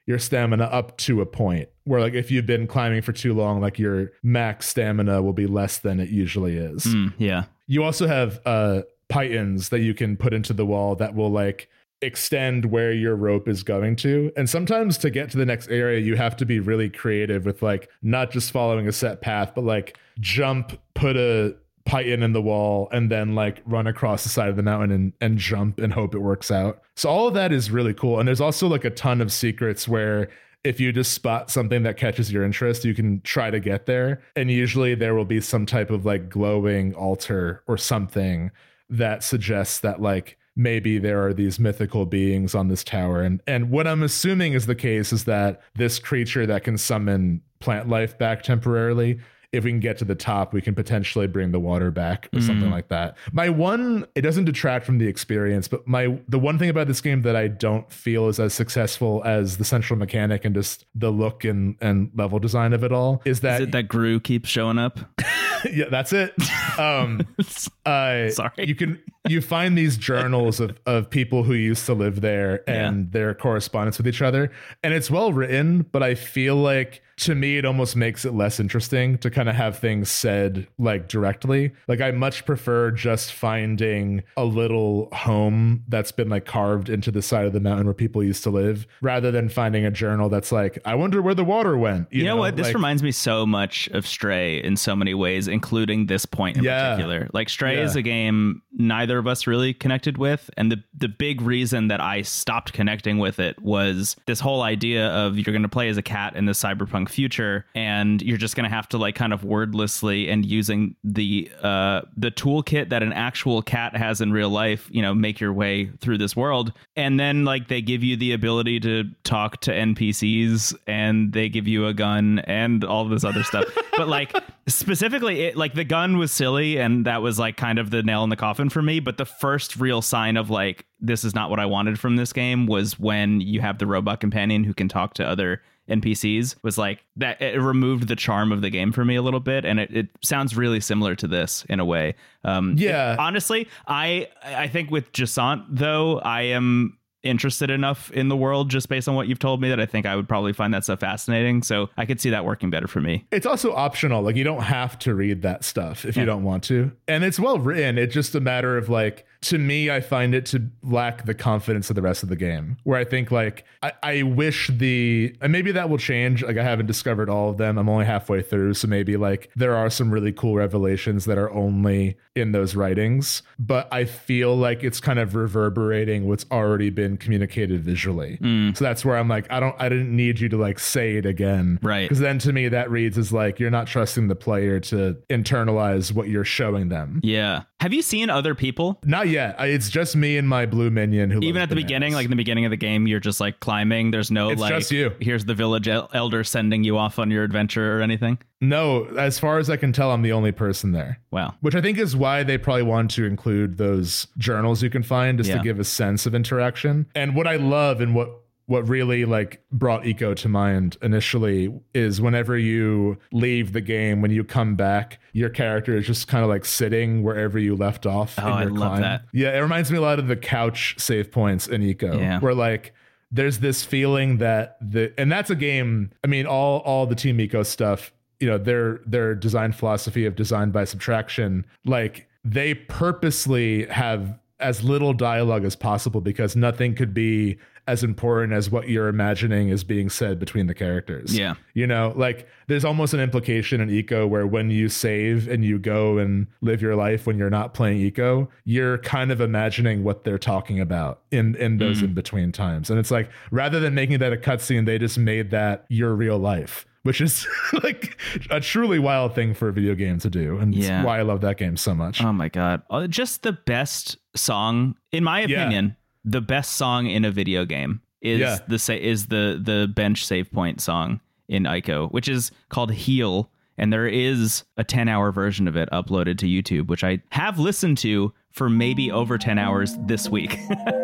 your 0.06 0.18
stamina 0.18 0.64
up 0.64 0.96
to 0.98 1.20
a 1.20 1.26
point 1.26 1.68
where 1.84 2.00
like 2.00 2.14
if 2.14 2.30
you've 2.30 2.46
been 2.46 2.66
climbing 2.66 3.00
for 3.02 3.12
too 3.12 3.32
long 3.32 3.60
like 3.60 3.78
your 3.78 4.10
max 4.22 4.68
stamina 4.68 5.22
will 5.22 5.32
be 5.32 5.46
less 5.46 5.78
than 5.78 6.00
it 6.00 6.08
usually 6.08 6.56
is 6.56 6.84
Mm, 6.84 7.12
yeah. 7.18 7.44
you 7.66 7.84
also 7.84 8.06
have 8.06 8.40
uh 8.44 8.82
pitons 9.08 9.68
that 9.68 9.80
you 9.80 9.94
can 9.94 10.16
put 10.16 10.32
into 10.32 10.52
the 10.52 10.66
wall 10.66 10.96
that 10.96 11.14
will 11.14 11.30
like 11.30 11.68
extend 12.00 12.64
where 12.64 12.92
your 12.92 13.14
rope 13.14 13.46
is 13.46 13.62
going 13.62 13.94
to 13.94 14.32
and 14.36 14.50
sometimes 14.50 14.98
to 14.98 15.08
get 15.08 15.30
to 15.30 15.36
the 15.38 15.46
next 15.46 15.68
area 15.68 16.00
you 16.00 16.16
have 16.16 16.36
to 16.36 16.44
be 16.44 16.58
really 16.58 16.90
creative 16.90 17.46
with 17.46 17.62
like 17.62 17.88
not 18.02 18.32
just 18.32 18.50
following 18.50 18.88
a 18.88 18.92
set 18.92 19.20
path 19.20 19.52
but 19.54 19.62
like 19.62 19.96
jump 20.18 20.72
put 20.94 21.16
a 21.16 21.54
piton 21.84 22.22
in 22.22 22.32
the 22.32 22.42
wall 22.42 22.88
and 22.92 23.10
then 23.10 23.34
like 23.34 23.62
run 23.66 23.86
across 23.86 24.22
the 24.22 24.28
side 24.28 24.48
of 24.48 24.56
the 24.56 24.62
mountain 24.62 24.90
and, 24.90 25.12
and 25.20 25.38
jump 25.38 25.78
and 25.78 25.92
hope 25.92 26.14
it 26.14 26.20
works 26.20 26.50
out 26.50 26.82
so 26.96 27.08
all 27.08 27.28
of 27.28 27.34
that 27.34 27.52
is 27.52 27.70
really 27.70 27.94
cool 27.94 28.18
and 28.18 28.28
there's 28.28 28.40
also 28.40 28.68
like 28.68 28.84
a 28.84 28.90
ton 28.90 29.20
of 29.20 29.32
secrets 29.32 29.88
where 29.88 30.28
if 30.64 30.78
you 30.78 30.92
just 30.92 31.12
spot 31.12 31.50
something 31.50 31.82
that 31.82 31.96
catches 31.96 32.32
your 32.32 32.44
interest, 32.44 32.84
you 32.84 32.94
can 32.94 33.20
try 33.22 33.50
to 33.50 33.58
get 33.58 33.86
there. 33.86 34.22
And 34.36 34.50
usually 34.50 34.94
there 34.94 35.14
will 35.14 35.24
be 35.24 35.40
some 35.40 35.66
type 35.66 35.90
of 35.90 36.06
like 36.06 36.28
glowing 36.28 36.94
altar 36.94 37.62
or 37.66 37.76
something 37.76 38.52
that 38.88 39.24
suggests 39.24 39.80
that 39.80 40.00
like 40.00 40.38
maybe 40.54 40.98
there 40.98 41.24
are 41.26 41.32
these 41.32 41.58
mythical 41.58 42.06
beings 42.06 42.54
on 42.54 42.68
this 42.68 42.84
tower. 42.84 43.22
And 43.22 43.42
and 43.46 43.70
what 43.70 43.86
I'm 43.86 44.02
assuming 44.02 44.52
is 44.52 44.66
the 44.66 44.74
case 44.74 45.12
is 45.12 45.24
that 45.24 45.62
this 45.74 45.98
creature 45.98 46.46
that 46.46 46.64
can 46.64 46.78
summon 46.78 47.42
plant 47.58 47.88
life 47.88 48.16
back 48.18 48.42
temporarily. 48.42 49.18
If 49.52 49.64
we 49.64 49.70
can 49.70 49.80
get 49.80 49.98
to 49.98 50.04
the 50.06 50.14
top, 50.14 50.54
we 50.54 50.62
can 50.62 50.74
potentially 50.74 51.26
bring 51.26 51.52
the 51.52 51.60
water 51.60 51.90
back 51.90 52.28
or 52.34 52.40
something 52.40 52.68
Mm. 52.68 52.72
like 52.72 52.88
that. 52.88 53.16
My 53.32 53.50
one, 53.50 54.06
it 54.14 54.22
doesn't 54.22 54.46
detract 54.46 54.86
from 54.86 54.96
the 54.98 55.06
experience, 55.06 55.68
but 55.68 55.86
my 55.86 56.18
the 56.28 56.38
one 56.38 56.58
thing 56.58 56.70
about 56.70 56.86
this 56.88 57.00
game 57.02 57.20
that 57.22 57.36
I 57.36 57.48
don't 57.48 57.90
feel 57.92 58.28
is 58.28 58.40
as 58.40 58.54
successful 58.54 59.22
as 59.26 59.58
the 59.58 59.64
central 59.64 59.98
mechanic 59.98 60.44
and 60.46 60.54
just 60.54 60.86
the 60.94 61.10
look 61.10 61.44
and 61.44 61.76
and 61.82 62.10
level 62.14 62.38
design 62.38 62.72
of 62.72 62.82
it 62.82 62.92
all 62.92 63.20
is 63.26 63.40
that, 63.40 63.60
Is 63.60 63.68
it 63.68 63.72
that 63.72 63.88
Gru 63.88 64.20
keeps 64.20 64.48
showing 64.48 64.78
up? 64.78 64.98
yeah, 65.70 65.84
that's 65.90 66.12
it. 66.14 66.32
Um, 66.78 67.20
uh, 67.86 68.30
Sorry. 68.30 68.52
you 68.58 68.74
can 68.74 68.98
you 69.28 69.40
find 69.40 69.76
these 69.76 69.96
journals 69.98 70.60
of 70.60 70.78
of 70.86 71.10
people 71.10 71.42
who 71.44 71.52
used 71.54 71.84
to 71.86 71.94
live 71.94 72.20
there 72.22 72.68
and 72.68 73.12
their 73.12 73.34
correspondence 73.34 73.98
with 73.98 74.08
each 74.08 74.22
other, 74.22 74.50
and 74.82 74.94
it's 74.94 75.10
well 75.10 75.32
written. 75.32 75.82
But 75.92 76.02
I 76.02 76.14
feel 76.14 76.56
like 76.56 77.02
to 77.22 77.35
me 77.35 77.58
it 77.58 77.64
almost 77.64 77.96
makes 77.96 78.24
it 78.24 78.35
less 78.35 78.58
interesting 78.61 79.18
to 79.18 79.30
kind 79.30 79.48
of 79.48 79.54
have 79.54 79.78
things 79.78 80.11
said 80.11 80.66
like 80.78 81.08
directly. 81.08 81.72
Like 81.88 82.00
I 82.00 82.11
much 82.11 82.44
prefer 82.46 82.90
just 82.90 83.32
finding 83.32 84.22
a 84.37 84.44
little 84.44 85.08
home 85.12 85.85
that's 85.88 86.12
been 86.12 86.28
like 86.28 86.44
carved 86.46 86.88
into 86.88 87.11
the 87.11 87.22
side 87.22 87.46
of 87.46 87.52
the 87.52 87.61
mountain 87.61 87.87
where 87.87 87.94
people 87.94 88.22
used 88.22 88.42
to 88.44 88.50
live, 88.50 88.87
rather 89.00 89.30
than 89.30 89.48
finding 89.48 89.85
a 89.85 89.90
journal 89.90 90.28
that's 90.28 90.52
like 90.52 90.78
I 90.85 90.94
wonder 90.94 91.20
where 91.22 91.35
the 91.35 91.44
water 91.44 91.76
went. 91.76 92.08
You, 92.12 92.24
know, 92.24 92.37
what? 92.37 92.56
This 92.56 92.66
like- 92.66 92.74
reminds 92.74 93.02
me 93.02 93.12
so 93.12 93.46
much 93.46 93.88
of 93.92 94.06
Stray 94.06 94.62
in 94.62 94.76
so 94.76 94.96
many 94.96 95.14
ways, 95.14 95.48
including 95.48 96.06
this 96.06 96.26
point 96.26 96.56
in 96.56 96.64
Yeah. 96.64 96.90
particular. 96.94 97.28
Like 97.32 97.48
Stray 97.48 97.76
Yeah. 97.76 97.85
is 97.85 97.96
a 97.96 98.02
game 98.02 98.62
neither 98.72 99.18
of 99.18 99.26
us 99.26 99.46
really 99.46 99.74
connected 99.74 100.18
with, 100.18 100.50
and 100.56 100.72
the 100.72 100.82
the 100.96 101.08
big 101.08 101.40
reason 101.42 101.88
that 101.88 102.00
I 102.00 102.22
stopped 102.22 102.72
connecting 102.72 103.18
with 103.18 103.38
it 103.38 103.61
was 103.61 104.16
this 104.26 104.40
whole 104.40 104.62
idea 104.62 105.08
of 105.08 105.37
you're 105.37 105.52
going 105.52 105.62
to 105.62 105.68
play 105.68 105.88
as 105.88 105.96
a 105.96 106.02
cat 106.02 106.37
in 106.37 106.46
the 106.46 106.52
cyberpunk 106.52 107.08
future, 107.12 107.66
and 107.75 108.20
you're 108.22 108.38
just 108.38 108.57
going 108.57 108.68
to 108.68 108.75
have 108.75 108.88
to 108.88 108.98
like 108.98 109.14
kind 109.14 109.33
of 109.33 109.44
wordlessly 109.44 110.29
and 110.29 110.44
using 110.44 110.96
the 111.05 111.51
uh 111.62 112.03
the 112.16 112.31
toolkit 112.31 112.88
that 112.90 113.03
an 113.03 113.12
actual 113.12 113.62
cat 113.62 113.96
has 113.96 114.20
in 114.20 114.33
real 114.33 114.51
life, 114.51 114.88
you 114.90 115.03
know, 115.03 115.14
make 115.14 115.40
your 115.40 115.53
way 115.53 115.90
through 116.01 116.18
this 116.18 116.35
world, 116.35 116.72
and 116.96 117.20
then 117.20 117.44
like 117.44 117.68
they 117.68 117.81
give 117.81 118.03
you 118.03 118.16
the 118.16 118.33
ability 118.33 118.81
to 118.81 119.05
talk 119.25 119.61
to 119.62 119.70
NPCs 119.70 120.75
and 120.87 121.33
they 121.33 121.48
give 121.48 121.68
you 121.68 121.87
a 121.87 121.94
gun 121.94 122.40
and 122.40 122.85
all 122.85 123.09
this 123.09 123.25
other 123.25 123.42
stuff. 123.42 123.66
but 123.96 124.09
like 124.09 124.35
specifically 124.66 125.42
it 125.42 125.57
like 125.57 125.75
the 125.75 125.85
gun 125.85 126.18
was 126.18 126.33
silly 126.33 126.79
and 126.79 127.05
that 127.05 127.22
was 127.22 127.38
like 127.38 127.57
kind 127.57 127.79
of 127.79 127.90
the 127.90 128.03
nail 128.03 128.25
in 128.25 128.31
the 128.31 128.37
coffin 128.37 128.68
for 128.68 128.83
me, 128.83 129.01
but 129.01 129.16
the 129.16 129.25
first 129.25 129.77
real 129.77 130.03
sign 130.03 130.37
of 130.37 130.51
like 130.51 130.87
this 131.01 131.25
is 131.25 131.35
not 131.35 131.51
what 131.51 131.59
I 131.59 131.66
wanted 131.66 131.98
from 131.98 132.16
this 132.16 132.33
game 132.33 132.66
was 132.66 132.98
when 132.98 133.40
you 133.40 133.61
have 133.61 133.79
the 133.79 133.87
robot 133.87 134.20
companion 134.20 134.64
who 134.64 134.72
can 134.72 134.88
talk 134.88 135.14
to 135.14 135.27
other 135.27 135.61
NPCs 136.00 136.57
was 136.62 136.78
like 136.78 137.05
that. 137.16 137.40
It 137.42 137.61
removed 137.61 138.09
the 138.09 138.16
charm 138.16 138.52
of 138.52 138.62
the 138.62 138.70
game 138.70 138.92
for 138.92 139.05
me 139.05 139.16
a 139.16 139.22
little 139.22 139.40
bit, 139.40 139.64
and 139.64 139.78
it, 139.81 139.94
it 139.94 140.09
sounds 140.22 140.57
really 140.57 140.81
similar 140.81 141.14
to 141.16 141.26
this 141.28 141.64
in 141.68 141.81
a 141.81 141.85
way. 141.85 142.14
Um, 142.44 142.74
Yeah. 142.78 143.12
it- 143.14 143.18
honestly, 143.18 143.68
I 143.87 144.28
I 144.44 144.68
think 144.68 144.90
with 144.90 145.12
Jusant 145.12 145.64
though, 145.68 146.18
I 146.20 146.42
am 146.42 146.98
interested 147.24 147.70
enough 147.70 148.11
in 148.11 148.28
the 148.28 148.37
world 148.37 148.68
just 148.68 148.88
based 148.88 149.09
on 149.09 149.14
what 149.14 149.28
you've 149.28 149.38
told 149.38 149.61
me 149.61 149.68
that 149.68 149.78
I 149.78 149.87
think 149.87 150.07
I 150.07 150.16
would 150.16 150.28
probably 150.28 150.52
find 150.52 150.74
that 150.74 150.83
stuff 150.83 150.98
fascinating. 150.98 151.62
So 151.62 151.88
I 151.96 152.05
could 152.05 152.20
see 152.20 152.31
that 152.31 152.44
working 152.44 152.68
better 152.68 152.88
for 152.88 153.00
me. 153.00 153.24
It's 153.31 153.46
also 153.46 153.72
optional. 153.72 154.22
Like 154.22 154.35
you 154.35 154.42
don't 154.42 154.62
have 154.64 154.98
to 155.00 155.14
read 155.14 155.42
that 155.42 155.62
stuff 155.62 156.05
if 156.05 156.16
you 156.16 156.24
don't 156.24 156.42
want 156.42 156.64
to. 156.64 156.90
And 157.07 157.22
it's 157.22 157.38
well 157.38 157.61
written. 157.61 157.96
It's 157.96 158.12
just 158.12 158.35
a 158.35 158.40
matter 158.40 158.76
of 158.76 158.88
like 158.88 159.24
to 159.42 159.59
me, 159.59 159.90
I 159.90 160.00
find 160.00 160.35
it 160.35 160.46
to 160.46 160.68
lack 160.83 161.24
the 161.24 161.35
confidence 161.35 161.90
of 161.90 161.96
the 161.96 162.02
rest 162.02 162.22
of 162.22 162.28
the 162.28 162.37
game. 162.37 162.76
Where 162.85 162.98
I 162.98 163.05
think 163.05 163.31
like 163.31 163.64
I, 163.83 163.92
I 164.02 164.22
wish 164.22 164.68
the 164.68 165.35
and 165.40 165.52
maybe 165.52 165.72
that 165.72 165.90
will 165.90 165.98
change. 165.98 166.42
Like 166.42 166.57
I 166.57 166.62
haven't 166.62 166.87
discovered 166.87 167.28
all 167.28 167.50
of 167.50 167.59
them. 167.59 167.76
I'm 167.76 167.88
only 167.88 168.05
halfway 168.05 168.42
through. 168.42 168.74
So 168.74 168.87
maybe 168.87 169.16
like 169.16 169.50
there 169.57 169.76
are 169.76 169.90
some 169.90 170.11
really 170.11 170.33
cool 170.33 170.55
revelations 170.55 171.24
that 171.24 171.38
are 171.38 171.50
only 171.52 172.16
in 172.37 172.52
those 172.52 172.76
writings. 172.76 173.42
But 173.59 173.88
I 173.92 174.05
feel 174.05 174.57
like 174.57 174.85
it's 174.85 175.00
kind 175.00 175.18
of 175.18 175.35
reverberating 175.35 176.28
what's 176.28 176.46
already 176.50 176.90
been 176.90 177.16
communicated 177.16 177.83
visually. 177.83 178.38
Mm. 178.40 178.76
So 178.76 178.85
that's 178.85 179.05
where 179.05 179.16
I'm 179.16 179.28
like, 179.28 179.50
I 179.50 179.59
don't 179.59 179.74
I 179.78 179.88
didn't 179.88 180.14
need 180.14 180.38
you 180.38 180.48
to 180.50 180.57
like 180.57 180.78
say 180.78 181.16
it 181.16 181.26
again. 181.26 181.81
Right. 181.83 182.02
Because 182.02 182.20
then 182.20 182.38
to 182.40 182.52
me 182.52 182.68
that 182.68 182.90
reads 182.90 183.18
as 183.18 183.33
like 183.33 183.59
you're 183.59 183.70
not 183.70 183.88
trusting 183.88 184.28
the 184.28 184.37
player 184.37 184.78
to 184.81 185.16
internalize 185.28 186.12
what 186.12 186.28
you're 186.28 186.44
showing 186.44 186.88
them. 186.90 187.20
Yeah. 187.24 187.64
Have 187.81 187.92
you 187.92 188.02
seen 188.02 188.31
other 188.31 188.55
people? 188.55 189.00
Not 189.05 189.28
yet. 189.32 189.56
I- 189.58 189.66
It's 189.66 189.90
just 189.90 190.14
me 190.14 190.36
and 190.36 190.48
my 190.48 190.66
blue 190.66 190.90
minion 190.90 191.30
who 191.30 191.40
Even 191.42 191.60
at 191.62 191.68
the 191.70 191.74
beginning, 191.74 192.12
like 192.12 192.24
in 192.24 192.30
the 192.30 192.36
beginning 192.36 192.64
of 192.66 192.70
the 192.70 192.76
game, 192.76 193.06
you're 193.08 193.18
just 193.20 193.40
like 193.40 193.58
climbing. 193.58 194.12
There's 194.12 194.30
no 194.30 194.50
It's 194.50 194.60
like, 194.60 194.70
just 194.74 194.92
you. 194.92 195.12
here's 195.20 195.44
the 195.46 195.54
village 195.54 195.88
elder 195.88 196.44
sending 196.44 196.84
you 196.84 196.96
off 196.98 197.18
on 197.18 197.30
your 197.30 197.42
adventure 197.42 197.98
or 197.98 198.02
anything. 198.02 198.38
no, 198.60 199.06
as 199.18 199.40
far 199.40 199.58
as 199.58 199.68
I 199.68 199.76
can 199.76 199.92
tell, 199.92 200.12
I'm 200.12 200.22
the 200.22 200.30
only 200.30 200.52
person 200.52 200.92
there. 200.92 201.18
Wow. 201.32 201.54
Which 201.62 201.74
I 201.74 201.80
think 201.80 201.98
is 201.98 202.14
why 202.14 202.44
they 202.44 202.58
probably 202.58 202.84
want 202.84 203.10
to 203.12 203.24
include 203.24 203.76
those 203.76 204.28
journals 204.38 204.84
you 204.84 204.90
can 204.90 205.02
find 205.02 205.38
just 205.38 205.50
Yeah. 205.50 205.56
to 205.56 205.62
give 205.64 205.80
a 205.80 205.84
sense 205.84 206.26
of 206.26 206.34
interaction. 206.34 207.06
And 207.16 207.34
what 207.34 207.48
I 207.48 207.56
love 207.56 208.00
and 208.00 208.14
what 208.14 208.30
what 208.72 208.88
really 208.88 209.24
like 209.24 209.62
brought 209.70 210.02
Ico 210.02 210.35
to 210.37 210.48
mind 210.48 210.96
initially 211.02 211.72
is 211.94 212.20
whenever 212.20 212.56
you 212.56 213.18
leave 213.32 213.72
the 213.72 213.80
game 213.80 214.22
when 214.22 214.30
you 214.30 214.44
come 214.44 214.76
back 214.76 215.18
your 215.32 215.50
character 215.50 215.96
is 215.96 216.06
just 216.06 216.26
kind 216.28 216.42
of 216.42 216.48
like 216.48 216.64
sitting 216.64 217.22
wherever 217.22 217.58
you 217.58 217.76
left 217.76 218.06
off 218.06 218.38
Oh, 218.38 218.46
in 218.46 218.52
I 218.52 218.62
your 218.62 218.70
love 218.70 218.88
climb. 218.90 219.02
that. 219.02 219.22
yeah 219.32 219.56
it 219.56 219.61
reminds 219.61 219.90
me 219.92 219.98
a 219.98 220.00
lot 220.00 220.18
of 220.18 220.26
the 220.26 220.37
couch 220.37 220.94
save 220.98 221.30
points 221.30 221.66
in 221.68 221.82
Ico 221.82 222.18
Yeah. 222.18 222.40
where 222.40 222.54
like 222.54 222.94
there's 223.30 223.58
this 223.61 223.85
feeling 223.85 224.38
that 224.38 224.76
the 224.80 225.12
and 225.18 225.30
that's 225.30 225.50
a 225.50 225.54
game 225.54 226.11
i 226.24 226.26
mean 226.26 226.46
all 226.46 226.80
all 226.80 227.06
the 227.06 227.14
team 227.14 227.38
Ico 227.38 227.64
stuff 227.66 228.12
you 228.40 228.48
know 228.48 228.58
their 228.58 229.00
their 229.06 229.35
design 229.35 229.72
philosophy 229.72 230.24
of 230.26 230.35
design 230.35 230.70
by 230.70 230.85
subtraction 230.85 231.64
like 231.85 232.26
they 232.44 232.74
purposely 232.74 233.87
have 233.87 234.38
as 234.61 234.82
little 234.85 235.12
dialogue 235.12 235.64
as 235.64 235.74
possible 235.76 236.20
because 236.20 236.54
nothing 236.54 236.94
could 236.94 237.12
be 237.12 237.58
as 237.88 238.04
important 238.04 238.52
as 238.52 238.70
what 238.70 238.88
you're 238.88 239.08
imagining 239.08 239.68
is 239.68 239.82
being 239.82 240.08
said 240.08 240.38
between 240.38 240.66
the 240.68 240.74
characters 240.74 241.36
Yeah. 241.36 241.54
you 241.74 241.86
know 241.86 242.12
like 242.16 242.46
there's 242.68 242.84
almost 242.84 243.12
an 243.12 243.18
implication 243.20 243.80
in 243.80 243.88
Ico 243.88 244.28
where 244.28 244.46
when 244.46 244.70
you 244.70 244.88
save 244.88 245.48
and 245.48 245.64
you 245.64 245.78
go 245.80 246.18
and 246.18 246.46
live 246.60 246.80
your 246.80 246.94
life 246.94 247.26
when 247.26 247.38
you're 247.38 247.50
not 247.50 247.74
playing 247.74 247.98
Ico 248.10 248.46
you're 248.64 248.98
kind 248.98 249.32
of 249.32 249.40
imagining 249.40 250.04
what 250.04 250.22
they're 250.24 250.38
talking 250.38 250.78
about 250.80 251.22
in 251.32 251.56
in 251.56 251.78
those 251.78 252.02
in 252.02 252.14
between 252.14 252.52
times 252.52 252.88
and 252.90 252.98
it's 253.00 253.10
like 253.10 253.30
rather 253.50 253.80
than 253.80 253.94
making 253.94 254.18
that 254.20 254.32
a 254.32 254.36
cutscene 254.36 254.86
they 254.86 254.98
just 254.98 255.18
made 255.18 255.50
that 255.50 255.84
your 255.88 256.14
real 256.14 256.38
life 256.38 256.86
which 257.02 257.20
is 257.20 257.48
like 257.82 258.16
a 258.50 258.60
truly 258.60 259.00
wild 259.00 259.34
thing 259.34 259.54
for 259.54 259.68
a 259.68 259.72
video 259.72 259.96
game 259.96 260.20
to 260.20 260.30
do 260.30 260.56
and 260.58 260.72
Yeah. 260.72 261.02
why 261.04 261.18
i 261.18 261.22
love 261.22 261.40
that 261.40 261.56
game 261.56 261.76
so 261.76 261.94
much 261.96 262.22
Oh 262.22 262.32
my 262.32 262.48
god. 262.48 262.82
Uh, 262.88 263.08
Just 263.08 263.42
the 263.42 263.52
best 263.52 264.18
song 264.36 264.94
in 265.10 265.24
my 265.24 265.40
opinion, 265.40 265.96
the 266.24 266.40
best 266.40 266.72
song 266.72 267.06
in 267.06 267.24
a 267.24 267.30
video 267.30 267.64
game 267.64 268.00
is 268.20 268.40
Yeah. 268.40 268.58
the 268.68 268.78
sa- 268.78 268.92
is 268.92 269.26
the 269.26 269.61
the 269.62 269.88
bench 269.92 270.24
save 270.26 270.50
point 270.52 270.80
song 270.80 271.20
in 271.48 271.64
Ico, 271.64 272.11
which 272.12 272.28
is 272.28 272.50
called 272.68 272.92
Heal 272.92 273.50
and 273.78 273.90
there 273.92 274.06
is 274.06 274.64
a 274.76 274.85
10-hour 274.85 275.32
version 275.32 275.66
of 275.66 275.76
it 275.76 275.88
uploaded 275.90 276.37
to 276.38 276.46
YouTube, 276.46 276.88
which 276.88 277.02
I 277.02 277.22
have 277.30 277.58
listened 277.58 277.96
to 277.98 278.32
for 278.50 278.68
maybe 278.68 279.11
over 279.11 279.38
10 279.38 279.58
hours 279.58 279.96
this 280.06 280.28
week. 280.28 280.58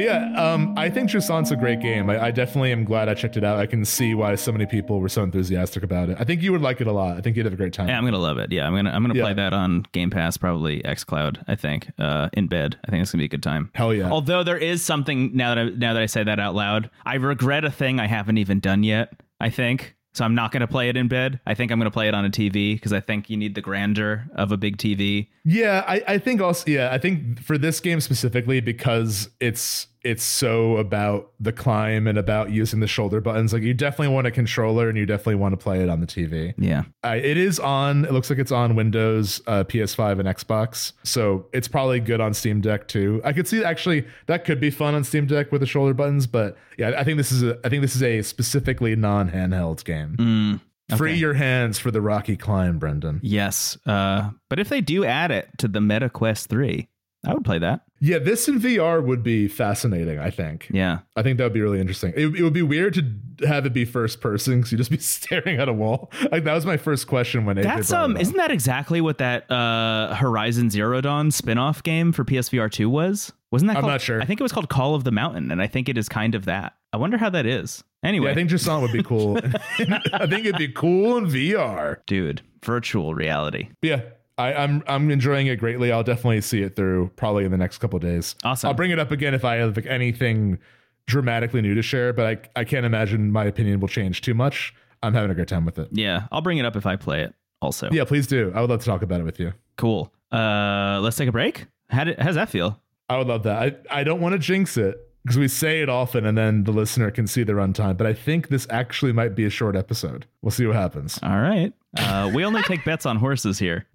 But 0.00 0.06
yeah, 0.06 0.52
um, 0.52 0.74
I 0.78 0.88
think 0.88 1.10
Jusant's 1.10 1.50
a 1.50 1.56
great 1.56 1.80
game. 1.80 2.08
I, 2.08 2.28
I 2.28 2.30
definitely 2.30 2.72
am 2.72 2.84
glad 2.84 3.10
I 3.10 3.14
checked 3.14 3.36
it 3.36 3.44
out. 3.44 3.58
I 3.58 3.66
can 3.66 3.84
see 3.84 4.14
why 4.14 4.34
so 4.34 4.50
many 4.50 4.64
people 4.64 4.98
were 4.98 5.10
so 5.10 5.22
enthusiastic 5.22 5.82
about 5.82 6.08
it. 6.08 6.16
I 6.18 6.24
think 6.24 6.40
you 6.40 6.52
would 6.52 6.62
like 6.62 6.80
it 6.80 6.86
a 6.86 6.92
lot. 6.92 7.18
I 7.18 7.20
think 7.20 7.36
you'd 7.36 7.44
have 7.44 7.52
a 7.52 7.56
great 7.56 7.74
time. 7.74 7.88
Yeah, 7.88 7.98
I'm 7.98 8.04
gonna 8.06 8.16
love 8.16 8.38
it. 8.38 8.50
Yeah, 8.50 8.66
I'm 8.66 8.74
gonna 8.74 8.88
I'm 8.88 9.02
gonna 9.02 9.12
play 9.12 9.34
that 9.34 9.52
on 9.52 9.84
Game 9.92 10.08
Pass, 10.08 10.38
probably 10.38 10.80
XCloud. 10.84 11.44
I 11.46 11.54
think 11.54 11.90
uh, 11.98 12.30
in 12.32 12.46
bed. 12.46 12.78
I 12.86 12.90
think 12.90 13.02
it's 13.02 13.12
gonna 13.12 13.20
be 13.20 13.26
a 13.26 13.28
good 13.28 13.42
time. 13.42 13.70
Hell 13.74 13.92
yeah. 13.92 14.08
Although 14.08 14.42
there 14.42 14.56
is 14.56 14.82
something 14.82 15.36
now 15.36 15.54
that 15.54 15.60
I, 15.60 15.68
now 15.68 15.92
that 15.92 16.02
I 16.02 16.06
say 16.06 16.24
that 16.24 16.40
out 16.40 16.54
loud, 16.54 16.88
I 17.04 17.16
regret 17.16 17.66
a 17.66 17.70
thing 17.70 18.00
I 18.00 18.06
haven't 18.06 18.38
even 18.38 18.58
done 18.58 18.82
yet. 18.82 19.12
I 19.38 19.50
think 19.50 19.96
so. 20.12 20.24
I'm 20.24 20.34
not 20.34 20.52
gonna 20.52 20.66
play 20.66 20.88
it 20.88 20.96
in 20.96 21.08
bed. 21.08 21.40
I 21.46 21.54
think 21.54 21.70
I'm 21.70 21.78
gonna 21.78 21.90
play 21.90 22.08
it 22.08 22.14
on 22.14 22.24
a 22.24 22.30
TV 22.30 22.74
because 22.74 22.92
I 22.92 23.00
think 23.00 23.30
you 23.30 23.36
need 23.36 23.54
the 23.54 23.60
grandeur 23.60 24.28
of 24.34 24.52
a 24.52 24.56
big 24.56 24.76
TV. 24.76 25.28
Yeah, 25.44 25.84
I, 25.86 26.02
I 26.06 26.18
think 26.18 26.40
also 26.40 26.70
yeah, 26.70 26.90
I 26.92 26.98
think 26.98 27.40
for 27.40 27.58
this 27.58 27.80
game 27.80 28.00
specifically 28.00 28.60
because 28.60 29.30
it's 29.40 29.86
it's 30.02 30.22
so 30.24 30.78
about 30.78 31.32
the 31.38 31.52
climb 31.52 32.06
and 32.06 32.16
about 32.16 32.50
using 32.50 32.80
the 32.80 32.86
shoulder 32.86 33.20
buttons. 33.20 33.52
Like 33.52 33.62
you 33.62 33.74
definitely 33.74 34.14
want 34.14 34.26
a 34.26 34.30
controller 34.30 34.88
and 34.88 34.96
you 34.96 35.04
definitely 35.04 35.34
want 35.34 35.52
to 35.52 35.56
play 35.56 35.82
it 35.82 35.88
on 35.90 36.00
the 36.00 36.06
TV. 36.06 36.54
Yeah. 36.56 36.84
Uh, 37.04 37.16
it 37.22 37.36
is 37.36 37.58
on. 37.60 38.04
It 38.06 38.12
looks 38.12 38.30
like 38.30 38.38
it's 38.38 38.52
on 38.52 38.74
Windows, 38.76 39.42
uh, 39.46 39.64
PS5, 39.64 40.18
and 40.20 40.28
Xbox. 40.28 40.92
So 41.02 41.46
it's 41.52 41.68
probably 41.68 42.00
good 42.00 42.20
on 42.20 42.32
Steam 42.32 42.60
Deck 42.60 42.88
too. 42.88 43.20
I 43.24 43.32
could 43.32 43.46
see 43.46 43.62
actually 43.62 44.06
that 44.26 44.44
could 44.44 44.58
be 44.60 44.70
fun 44.70 44.94
on 44.94 45.04
Steam 45.04 45.26
Deck 45.26 45.52
with 45.52 45.60
the 45.60 45.66
shoulder 45.66 45.92
buttons. 45.92 46.26
But 46.26 46.56
yeah, 46.78 46.92
I 46.96 47.04
think 47.04 47.18
this 47.18 47.30
is 47.30 47.42
a. 47.42 47.58
I 47.64 47.68
think 47.68 47.82
this 47.82 47.94
is 47.94 48.02
a 48.02 48.22
specifically 48.22 48.96
non-handheld 48.96 49.84
game. 49.84 50.16
Mm, 50.18 50.96
Free 50.96 51.14
your 51.14 51.34
hands 51.34 51.78
for 51.78 51.90
the 51.90 52.00
rocky 52.00 52.36
climb, 52.36 52.78
Brendon. 52.78 53.20
Yes. 53.22 53.78
Uh, 53.86 54.30
but 54.48 54.58
if 54.58 54.68
they 54.70 54.80
do 54.80 55.04
add 55.04 55.30
it 55.30 55.48
to 55.58 55.68
the 55.68 55.80
Meta 55.80 56.08
Quest 56.08 56.48
Three, 56.48 56.88
I 57.26 57.34
would 57.34 57.44
play 57.44 57.58
that. 57.58 57.82
Yeah, 58.02 58.18
this 58.18 58.48
in 58.48 58.58
VR 58.60 59.04
would 59.04 59.22
be 59.22 59.46
fascinating. 59.46 60.18
I 60.18 60.30
think. 60.30 60.68
Yeah. 60.72 61.00
I 61.16 61.22
think 61.22 61.36
that 61.38 61.44
would 61.44 61.52
be 61.52 61.60
really 61.60 61.80
interesting. 61.80 62.12
It, 62.16 62.34
it 62.34 62.42
would 62.42 62.54
be 62.54 62.62
weird 62.62 62.94
to 62.94 63.46
have 63.46 63.66
it 63.66 63.72
be 63.74 63.84
first 63.84 64.20
person 64.22 64.56
because 64.58 64.72
you'd 64.72 64.78
just 64.78 64.90
be 64.90 64.96
staring 64.98 65.58
at 65.60 65.68
a 65.68 65.72
wall. 65.72 66.10
Like 66.32 66.44
that 66.44 66.54
was 66.54 66.64
my 66.64 66.76
first 66.78 67.06
question 67.06 67.44
when 67.44 67.58
it. 67.58 67.62
That's 67.62 67.92
um, 67.92 68.16
isn't 68.16 68.36
that 68.36 68.50
exactly 68.50 69.00
what 69.00 69.18
that 69.18 69.50
uh 69.50 70.14
Horizon 70.14 70.70
Zero 70.70 71.00
Dawn 71.00 71.30
spin-off 71.30 71.82
game 71.82 72.12
for 72.12 72.24
PSVR 72.24 72.70
two 72.70 72.88
was? 72.88 73.32
Wasn't 73.50 73.68
that? 73.68 73.76
I'm 73.76 73.82
called- 73.82 73.92
not 73.92 74.00
sure. 74.00 74.22
I 74.22 74.24
think 74.24 74.40
it 74.40 74.42
was 74.42 74.52
called 74.52 74.68
Call 74.68 74.94
of 74.94 75.04
the 75.04 75.10
Mountain, 75.12 75.50
and 75.50 75.60
I 75.60 75.66
think 75.66 75.88
it 75.88 75.98
is 75.98 76.08
kind 76.08 76.34
of 76.34 76.44
that. 76.46 76.74
I 76.92 76.96
wonder 76.96 77.18
how 77.18 77.30
that 77.30 77.46
is. 77.46 77.84
Anyway, 78.02 78.26
Yeah, 78.26 78.32
I 78.32 78.34
think 78.34 78.50
Jusant 78.50 78.80
would 78.82 78.92
be 78.92 79.02
cool. 79.02 79.36
I 80.14 80.26
think 80.26 80.46
it'd 80.46 80.56
be 80.56 80.68
cool 80.68 81.18
in 81.18 81.26
VR. 81.26 81.98
dude, 82.06 82.40
virtual 82.64 83.14
reality. 83.14 83.68
Yeah, 83.82 84.00
I, 84.40 84.64
I'm 84.64 84.82
I'm 84.86 85.10
enjoying 85.10 85.46
it 85.46 85.56
greatly. 85.56 85.92
I'll 85.92 86.02
definitely 86.04 86.40
see 86.40 86.62
it 86.62 86.76
through 86.76 87.10
probably 87.16 87.44
in 87.44 87.50
the 87.50 87.58
next 87.58 87.78
couple 87.78 87.96
of 87.96 88.02
days. 88.02 88.34
Awesome. 88.44 88.68
I'll 88.68 88.74
bring 88.74 88.90
it 88.90 88.98
up 88.98 89.10
again 89.10 89.34
if 89.34 89.44
I 89.44 89.56
have 89.56 89.76
like, 89.76 89.86
anything 89.86 90.58
dramatically 91.06 91.60
new 91.62 91.74
to 91.74 91.82
share, 91.82 92.12
but 92.12 92.26
I 92.56 92.60
I 92.60 92.64
can't 92.64 92.86
imagine 92.86 93.32
my 93.32 93.44
opinion 93.44 93.80
will 93.80 93.88
change 93.88 94.20
too 94.22 94.34
much. 94.34 94.74
I'm 95.02 95.14
having 95.14 95.30
a 95.30 95.34
great 95.34 95.48
time 95.48 95.64
with 95.64 95.78
it. 95.78 95.88
Yeah, 95.92 96.26
I'll 96.30 96.42
bring 96.42 96.58
it 96.58 96.64
up 96.64 96.76
if 96.76 96.86
I 96.86 96.96
play 96.96 97.22
it. 97.22 97.34
Also, 97.62 97.90
Yeah, 97.90 98.04
please 98.04 98.26
do. 98.26 98.52
I 98.54 98.60
would 98.60 98.70
love 98.70 98.80
to 98.80 98.86
talk 98.86 99.02
about 99.02 99.20
it 99.20 99.24
with 99.24 99.38
you. 99.38 99.52
cool. 99.76 100.12
Uh, 100.32 100.98
let's 101.02 101.16
take 101.16 101.28
a 101.28 101.32
break. 101.32 101.66
How 101.88 102.04
did, 102.04 102.18
how 102.18 102.26
does 102.26 102.36
that 102.36 102.48
feel? 102.48 102.80
I 103.08 103.18
would 103.18 103.26
love 103.26 103.42
that. 103.42 103.84
I, 103.90 104.00
I 104.00 104.04
don't 104.04 104.20
want 104.20 104.32
to 104.34 104.38
jinx 104.38 104.76
it 104.76 104.96
because 105.24 105.36
we 105.36 105.48
say 105.48 105.82
it 105.82 105.88
often 105.88 106.24
and 106.24 106.38
then 106.38 106.64
the 106.64 106.70
listener 106.72 107.10
can 107.10 107.26
see 107.26 107.42
the 107.42 107.52
runtime, 107.52 107.96
but 107.96 108.06
I 108.06 108.14
think 108.14 108.48
this 108.48 108.66
actually 108.70 109.12
might 109.12 109.34
be 109.34 109.44
a 109.44 109.50
short 109.50 109.74
episode. 109.76 110.24
We'll 110.40 110.52
see 110.52 110.66
what 110.66 110.76
happens. 110.76 111.18
All 111.22 111.40
right. 111.40 111.72
Uh, 111.96 112.30
we 112.32 112.44
only 112.44 112.62
take 112.62 112.84
bets 112.84 113.04
on 113.06 113.16
horses 113.16 113.58
here. 113.58 113.86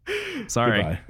Sorry. 0.48 1.00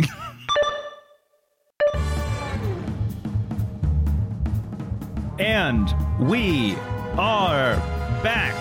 And 5.37 5.93
we 6.19 6.75
are 7.17 7.75
back. 8.23 8.53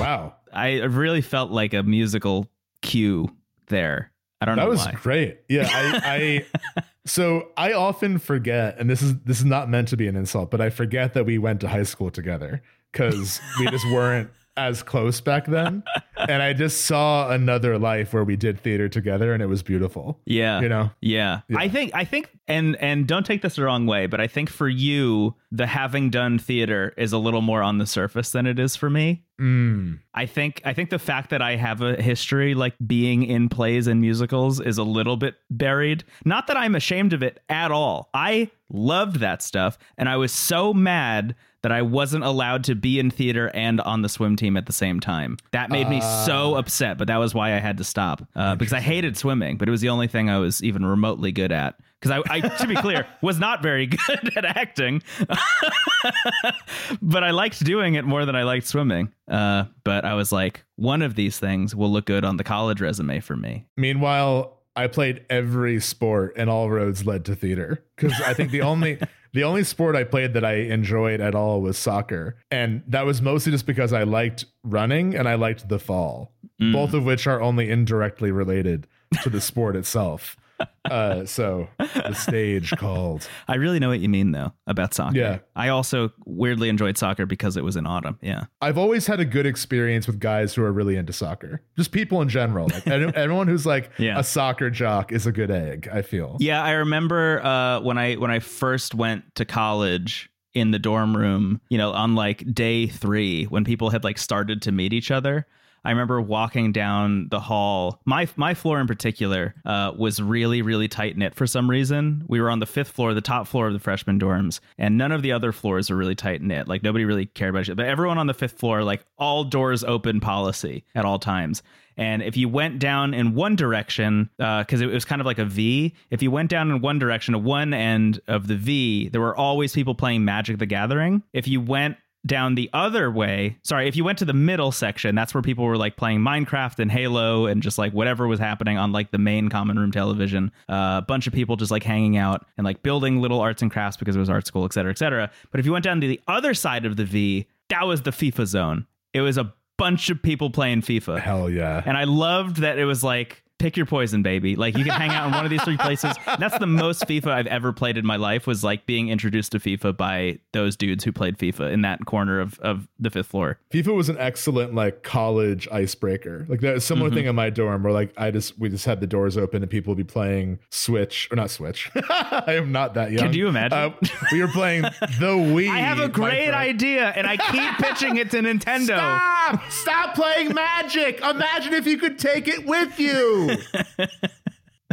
wow. 0.00 0.34
I 0.52 0.82
really 0.84 1.20
felt 1.20 1.50
like 1.50 1.74
a 1.74 1.82
musical 1.82 2.46
cue 2.80 3.28
there. 3.66 4.10
I 4.40 4.46
don't 4.46 4.56
That 4.56 4.62
know 4.62 4.66
That 4.66 4.70
was 4.70 4.86
why. 4.86 4.92
great. 4.92 5.40
Yeah, 5.48 5.68
I, 5.70 6.44
I 6.76 6.82
so 7.06 7.48
I 7.56 7.72
often 7.72 8.18
forget, 8.18 8.78
and 8.78 8.88
this 8.88 9.02
is 9.02 9.18
this 9.20 9.38
is 9.38 9.44
not 9.44 9.68
meant 9.68 9.88
to 9.88 9.96
be 9.96 10.06
an 10.06 10.16
insult, 10.16 10.50
but 10.50 10.60
I 10.60 10.70
forget 10.70 11.14
that 11.14 11.24
we 11.24 11.38
went 11.38 11.60
to 11.60 11.68
high 11.68 11.82
school 11.82 12.10
together 12.10 12.62
because 12.92 13.40
we 13.58 13.66
just 13.70 13.84
weren't 13.90 14.30
as 14.56 14.82
close 14.82 15.20
back 15.20 15.46
then. 15.46 15.82
and 16.16 16.42
I 16.42 16.52
just 16.52 16.82
saw 16.82 17.30
another 17.30 17.78
life 17.78 18.12
where 18.12 18.24
we 18.24 18.36
did 18.36 18.60
theater 18.60 18.88
together 18.88 19.32
and 19.32 19.42
it 19.42 19.46
was 19.46 19.62
beautiful. 19.62 20.20
Yeah. 20.24 20.60
You 20.60 20.68
know? 20.68 20.90
Yeah. 21.00 21.40
I 21.56 21.68
think 21.68 21.92
I 21.94 22.04
think 22.04 22.30
and 22.46 22.76
and 22.76 23.06
don't 23.06 23.26
take 23.26 23.42
this 23.42 23.56
the 23.56 23.64
wrong 23.64 23.86
way, 23.86 24.06
but 24.06 24.20
I 24.20 24.26
think 24.26 24.50
for 24.50 24.68
you 24.68 25.34
the 25.50 25.66
having 25.66 26.10
done 26.10 26.38
theater 26.38 26.94
is 26.96 27.12
a 27.12 27.18
little 27.18 27.40
more 27.40 27.62
on 27.62 27.78
the 27.78 27.86
surface 27.86 28.30
than 28.30 28.46
it 28.46 28.58
is 28.58 28.76
for 28.76 28.90
me. 28.90 29.24
Mm. 29.40 29.98
I 30.14 30.26
think 30.26 30.62
I 30.64 30.72
think 30.72 30.90
the 30.90 30.98
fact 30.98 31.30
that 31.30 31.42
I 31.42 31.56
have 31.56 31.80
a 31.80 32.00
history 32.00 32.54
like 32.54 32.74
being 32.86 33.24
in 33.24 33.48
plays 33.48 33.86
and 33.86 34.00
musicals 34.00 34.60
is 34.60 34.78
a 34.78 34.84
little 34.84 35.16
bit 35.16 35.34
buried. 35.50 36.04
Not 36.24 36.46
that 36.46 36.56
I'm 36.56 36.74
ashamed 36.74 37.12
of 37.12 37.22
it 37.22 37.40
at 37.48 37.72
all. 37.72 38.10
I 38.14 38.50
loved 38.70 39.16
that 39.16 39.42
stuff 39.42 39.78
and 39.98 40.08
I 40.08 40.16
was 40.16 40.32
so 40.32 40.72
mad 40.72 41.34
that 41.64 41.72
I 41.72 41.80
wasn't 41.80 42.24
allowed 42.24 42.64
to 42.64 42.74
be 42.74 42.98
in 42.98 43.10
theater 43.10 43.50
and 43.54 43.80
on 43.80 44.02
the 44.02 44.08
swim 44.10 44.36
team 44.36 44.58
at 44.58 44.66
the 44.66 44.72
same 44.72 45.00
time. 45.00 45.38
That 45.52 45.70
made 45.70 45.88
me 45.88 46.02
so 46.26 46.56
upset, 46.56 46.98
but 46.98 47.08
that 47.08 47.16
was 47.16 47.34
why 47.34 47.56
I 47.56 47.58
had 47.58 47.78
to 47.78 47.84
stop 47.84 48.20
uh, 48.36 48.54
because 48.54 48.74
I 48.74 48.80
hated 48.80 49.16
swimming, 49.16 49.56
but 49.56 49.66
it 49.66 49.70
was 49.70 49.80
the 49.80 49.88
only 49.88 50.06
thing 50.06 50.28
I 50.28 50.36
was 50.36 50.62
even 50.62 50.84
remotely 50.84 51.32
good 51.32 51.52
at. 51.52 51.76
Because 51.98 52.22
I, 52.28 52.34
I, 52.34 52.40
to 52.40 52.66
be 52.66 52.74
clear, 52.74 53.06
was 53.22 53.38
not 53.38 53.62
very 53.62 53.86
good 53.86 54.30
at 54.36 54.44
acting, 54.44 55.02
but 57.00 57.24
I 57.24 57.30
liked 57.30 57.64
doing 57.64 57.94
it 57.94 58.04
more 58.04 58.26
than 58.26 58.36
I 58.36 58.42
liked 58.42 58.66
swimming. 58.66 59.10
Uh, 59.26 59.64
but 59.84 60.04
I 60.04 60.12
was 60.12 60.32
like, 60.32 60.66
one 60.76 61.00
of 61.00 61.14
these 61.14 61.38
things 61.38 61.74
will 61.74 61.90
look 61.90 62.04
good 62.04 62.26
on 62.26 62.36
the 62.36 62.44
college 62.44 62.82
resume 62.82 63.20
for 63.20 63.36
me. 63.36 63.64
Meanwhile, 63.78 64.60
I 64.76 64.88
played 64.88 65.24
every 65.30 65.80
sport 65.80 66.34
and 66.36 66.50
all 66.50 66.68
roads 66.68 67.06
led 67.06 67.24
to 67.24 67.34
theater 67.34 67.82
because 67.96 68.20
I 68.20 68.34
think 68.34 68.50
the 68.50 68.60
only 68.60 68.98
the 69.34 69.44
only 69.44 69.64
sport 69.64 69.96
I 69.96 70.04
played 70.04 70.32
that 70.34 70.44
I 70.44 70.54
enjoyed 70.54 71.20
at 71.20 71.34
all 71.34 71.60
was 71.60 71.76
soccer, 71.76 72.36
and 72.52 72.82
that 72.86 73.04
was 73.04 73.20
mostly 73.20 73.50
just 73.50 73.66
because 73.66 73.92
I 73.92 74.04
liked 74.04 74.44
running 74.62 75.16
and 75.16 75.28
I 75.28 75.34
liked 75.34 75.68
the 75.68 75.80
fall, 75.80 76.32
mm. 76.62 76.72
both 76.72 76.94
of 76.94 77.04
which 77.04 77.26
are 77.26 77.42
only 77.42 77.68
indirectly 77.68 78.30
related 78.30 78.86
to 79.22 79.30
the 79.30 79.40
sport 79.40 79.74
itself. 79.74 80.36
Uh, 80.84 81.24
so 81.24 81.66
the 81.78 82.12
stage 82.14 82.70
called. 82.76 83.26
I 83.48 83.56
really 83.56 83.78
know 83.78 83.88
what 83.88 84.00
you 84.00 84.08
mean 84.08 84.32
though 84.32 84.52
about 84.66 84.92
soccer. 84.94 85.16
Yeah. 85.16 85.38
I 85.56 85.68
also 85.68 86.12
weirdly 86.26 86.68
enjoyed 86.68 86.98
soccer 86.98 87.26
because 87.26 87.56
it 87.56 87.64
was 87.64 87.76
in 87.76 87.86
autumn. 87.86 88.18
Yeah. 88.22 88.44
I've 88.60 88.78
always 88.78 89.06
had 89.06 89.18
a 89.18 89.24
good 89.24 89.46
experience 89.46 90.06
with 90.06 90.20
guys 90.20 90.54
who 90.54 90.62
are 90.62 90.72
really 90.72 90.96
into 90.96 91.12
soccer. 91.12 91.62
Just 91.76 91.90
people 91.90 92.20
in 92.22 92.28
general. 92.28 92.68
Like 92.68 92.86
everyone 92.86 93.48
who's 93.48 93.64
like 93.66 93.90
Yeah. 93.98 94.18
a 94.18 94.22
soccer 94.24 94.70
jock 94.70 95.10
is 95.10 95.26
a 95.26 95.32
good 95.32 95.50
egg. 95.50 95.88
I 95.90 96.02
feel. 96.02 96.36
Yeah, 96.38 96.62
I 96.62 96.72
remember 96.72 97.42
uh, 97.44 97.80
when 97.80 97.96
I 97.98 98.14
when 98.14 98.30
I 98.30 98.38
first 98.40 98.94
went 98.94 99.34
to 99.36 99.44
college 99.44 100.28
in 100.52 100.70
the 100.70 100.78
dorm 100.78 101.16
room, 101.16 101.60
you 101.68 101.78
know, 101.78 101.92
on 101.92 102.14
like 102.14 102.44
day 102.54 102.86
three 102.86 103.44
when 103.44 103.64
people 103.64 103.90
had 103.90 104.04
like 104.04 104.18
started 104.18 104.62
to 104.62 104.72
meet 104.72 104.92
each 104.92 105.10
other. 105.10 105.46
I 105.84 105.90
remember 105.90 106.20
walking 106.20 106.72
down 106.72 107.28
the 107.30 107.40
hall. 107.40 108.00
My 108.04 108.28
my 108.36 108.54
floor 108.54 108.80
in 108.80 108.86
particular 108.86 109.54
uh, 109.64 109.92
was 109.96 110.20
really 110.20 110.62
really 110.62 110.88
tight 110.88 111.16
knit 111.16 111.34
for 111.34 111.46
some 111.46 111.68
reason. 111.68 112.24
We 112.28 112.40
were 112.40 112.50
on 112.50 112.60
the 112.60 112.66
fifth 112.66 112.90
floor, 112.90 113.14
the 113.14 113.20
top 113.20 113.46
floor 113.46 113.66
of 113.66 113.72
the 113.72 113.78
freshman 113.78 114.18
dorms, 114.18 114.60
and 114.78 114.96
none 114.96 115.12
of 115.12 115.22
the 115.22 115.32
other 115.32 115.52
floors 115.52 115.90
were 115.90 115.96
really 115.96 116.14
tight 116.14 116.42
knit. 116.42 116.68
Like 116.68 116.82
nobody 116.82 117.04
really 117.04 117.26
cared 117.26 117.50
about 117.50 117.68
it. 117.68 117.76
But 117.76 117.86
everyone 117.86 118.18
on 118.18 118.26
the 118.26 118.34
fifth 118.34 118.58
floor, 118.58 118.82
like 118.82 119.04
all 119.18 119.44
doors 119.44 119.84
open 119.84 120.20
policy 120.20 120.84
at 120.94 121.04
all 121.04 121.18
times. 121.18 121.62
And 121.96 122.22
if 122.22 122.36
you 122.36 122.48
went 122.48 122.78
down 122.78 123.14
in 123.14 123.34
one 123.34 123.56
direction, 123.56 124.30
because 124.36 124.80
it 124.80 124.86
was 124.86 125.04
kind 125.04 125.20
of 125.20 125.26
like 125.26 125.38
a 125.38 125.44
V, 125.44 125.94
if 126.10 126.22
you 126.22 126.30
went 126.30 126.50
down 126.50 126.70
in 126.70 126.80
one 126.80 126.98
direction, 126.98 127.34
at 127.34 127.42
one 127.42 127.72
end 127.72 128.20
of 128.26 128.48
the 128.48 128.56
V, 128.56 129.08
there 129.10 129.20
were 129.20 129.36
always 129.36 129.72
people 129.72 129.94
playing 129.94 130.24
Magic 130.24 130.58
the 130.58 130.66
Gathering. 130.66 131.22
If 131.32 131.46
you 131.46 131.60
went 131.60 131.96
down 132.26 132.54
the 132.54 132.70
other 132.72 133.10
way, 133.10 133.58
sorry, 133.62 133.86
if 133.86 133.96
you 133.96 134.04
went 134.04 134.18
to 134.18 134.24
the 134.24 134.32
middle 134.32 134.72
section, 134.72 135.14
that's 135.14 135.34
where 135.34 135.42
people 135.42 135.64
were 135.64 135.76
like 135.76 135.96
playing 135.96 136.20
Minecraft 136.20 136.78
and 136.78 136.90
Halo 136.90 137.46
and 137.46 137.62
just 137.62 137.76
like 137.76 137.92
whatever 137.92 138.26
was 138.26 138.40
happening 138.40 138.78
on 138.78 138.92
like 138.92 139.10
the 139.10 139.18
main 139.18 139.50
common 139.50 139.78
room 139.78 139.92
television. 139.92 140.50
Uh, 140.68 141.00
a 141.02 141.04
bunch 141.06 141.26
of 141.26 141.32
people 141.32 141.56
just 141.56 141.70
like 141.70 141.82
hanging 141.82 142.16
out 142.16 142.46
and 142.56 142.64
like 142.64 142.82
building 142.82 143.20
little 143.20 143.40
arts 143.40 143.60
and 143.60 143.70
crafts 143.70 143.98
because 143.98 144.16
it 144.16 144.18
was 144.18 144.30
art 144.30 144.46
school, 144.46 144.64
et 144.64 144.72
cetera, 144.72 144.90
et 144.90 144.98
cetera. 144.98 145.30
But 145.50 145.60
if 145.60 145.66
you 145.66 145.72
went 145.72 145.84
down 145.84 146.00
to 146.00 146.08
the 146.08 146.20
other 146.26 146.54
side 146.54 146.86
of 146.86 146.96
the 146.96 147.04
V, 147.04 147.46
that 147.68 147.86
was 147.86 148.02
the 148.02 148.10
FIFA 148.10 148.46
zone. 148.46 148.86
It 149.12 149.20
was 149.20 149.36
a 149.36 149.52
bunch 149.76 150.08
of 150.08 150.22
people 150.22 150.50
playing 150.50 150.80
FIFA. 150.80 151.20
Hell 151.20 151.50
yeah. 151.50 151.82
And 151.84 151.96
I 151.96 152.04
loved 152.04 152.58
that 152.58 152.78
it 152.78 152.86
was 152.86 153.04
like, 153.04 153.43
pick 153.58 153.76
your 153.76 153.86
poison, 153.86 154.22
baby. 154.22 154.56
Like 154.56 154.76
you 154.76 154.84
can 154.84 154.92
hang 154.92 155.10
out 155.10 155.26
in 155.28 155.32
one 155.32 155.44
of 155.44 155.50
these 155.50 155.62
three 155.62 155.76
places. 155.76 156.14
That's 156.38 156.58
the 156.58 156.66
most 156.66 157.06
FIFA 157.06 157.28
I've 157.28 157.46
ever 157.46 157.72
played 157.72 157.96
in 157.96 158.04
my 158.04 158.16
life 158.16 158.46
was 158.46 158.62
like 158.64 158.84
being 158.86 159.08
introduced 159.08 159.52
to 159.52 159.58
FIFA 159.58 159.96
by 159.96 160.38
those 160.52 160.76
dudes 160.76 161.04
who 161.04 161.12
played 161.12 161.38
FIFA 161.38 161.72
in 161.72 161.82
that 161.82 162.04
corner 162.06 162.40
of, 162.40 162.58
of 162.60 162.88
the 162.98 163.10
fifth 163.10 163.28
floor. 163.28 163.58
FIFA 163.72 163.94
was 163.94 164.08
an 164.08 164.18
excellent 164.18 164.74
like 164.74 165.02
college 165.02 165.68
icebreaker. 165.70 166.46
Like 166.48 166.60
that 166.60 166.82
similar 166.82 167.04
Mm-hmm. 167.08 167.16
thing 167.16 167.26
in 167.26 167.34
my 167.36 167.50
dorm 167.50 167.82
where 167.82 167.92
like 167.92 168.12
I 168.16 168.30
just 168.30 168.58
we 168.58 168.68
just 168.68 168.84
had 168.86 169.00
the 169.00 169.06
doors 169.06 169.36
open 169.36 169.62
and 169.62 169.70
people 169.70 169.92
would 169.92 169.98
be 169.98 170.10
playing 170.10 170.58
Switch 170.70 171.28
or 171.30 171.36
not 171.36 171.50
Switch. 171.50 171.90
I 172.10 172.54
am 172.54 172.72
not 172.72 172.94
that 172.94 173.12
young. 173.12 173.26
Could 173.26 173.34
you 173.34 173.46
imagine? 173.48 173.78
Uh, 173.78 173.90
we 174.32 174.40
were 174.40 174.48
playing 174.48 174.82
the 174.82 174.88
Wii. 175.36 175.68
I 175.68 175.78
have 175.78 176.00
a 176.00 176.08
great 176.08 176.50
idea 176.50 177.12
and 177.16 177.26
I 177.26 177.36
keep 177.36 177.86
pitching 177.86 178.16
it 178.16 178.30
to 178.32 178.38
Nintendo. 178.38 178.84
Stop! 178.86 179.70
Stop 179.70 180.14
playing 180.14 180.54
Magic. 180.54 181.20
Imagine 181.20 181.74
if 181.74 181.86
you 181.86 181.98
could 181.98 182.18
take 182.18 182.48
it 182.48 182.64
with 182.66 182.98
you. 182.98 183.43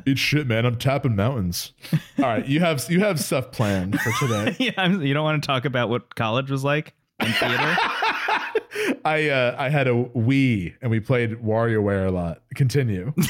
Eat 0.06 0.18
shit, 0.18 0.48
man. 0.48 0.66
I'm 0.66 0.78
tapping 0.78 1.16
mountains. 1.16 1.74
All 2.18 2.26
right, 2.26 2.46
you 2.46 2.60
have 2.62 2.84
you 2.90 3.02
have 3.02 3.20
stuff 3.20 3.52
planned 3.52 4.00
for 4.00 4.12
today. 4.28 4.56
yeah, 4.60 4.72
I'm- 4.78 5.02
you 5.02 5.14
don't 5.14 5.24
want 5.24 5.42
to 5.44 5.46
talk 5.48 5.66
about 5.66 5.90
what 5.90 6.16
college 6.16 6.50
was 6.50 6.64
like 6.64 6.94
in 7.20 7.28
theater? 7.28 7.78
I 9.06 9.30
uh, 9.30 9.56
I 9.60 9.70
had 9.70 9.88
a 9.88 9.92
Wii 9.92 10.76
and 10.82 10.90
we 10.92 11.00
played 11.00 11.32
WarioWare 11.44 12.08
a 12.08 12.12
lot. 12.12 12.42
Continue. 12.56 13.14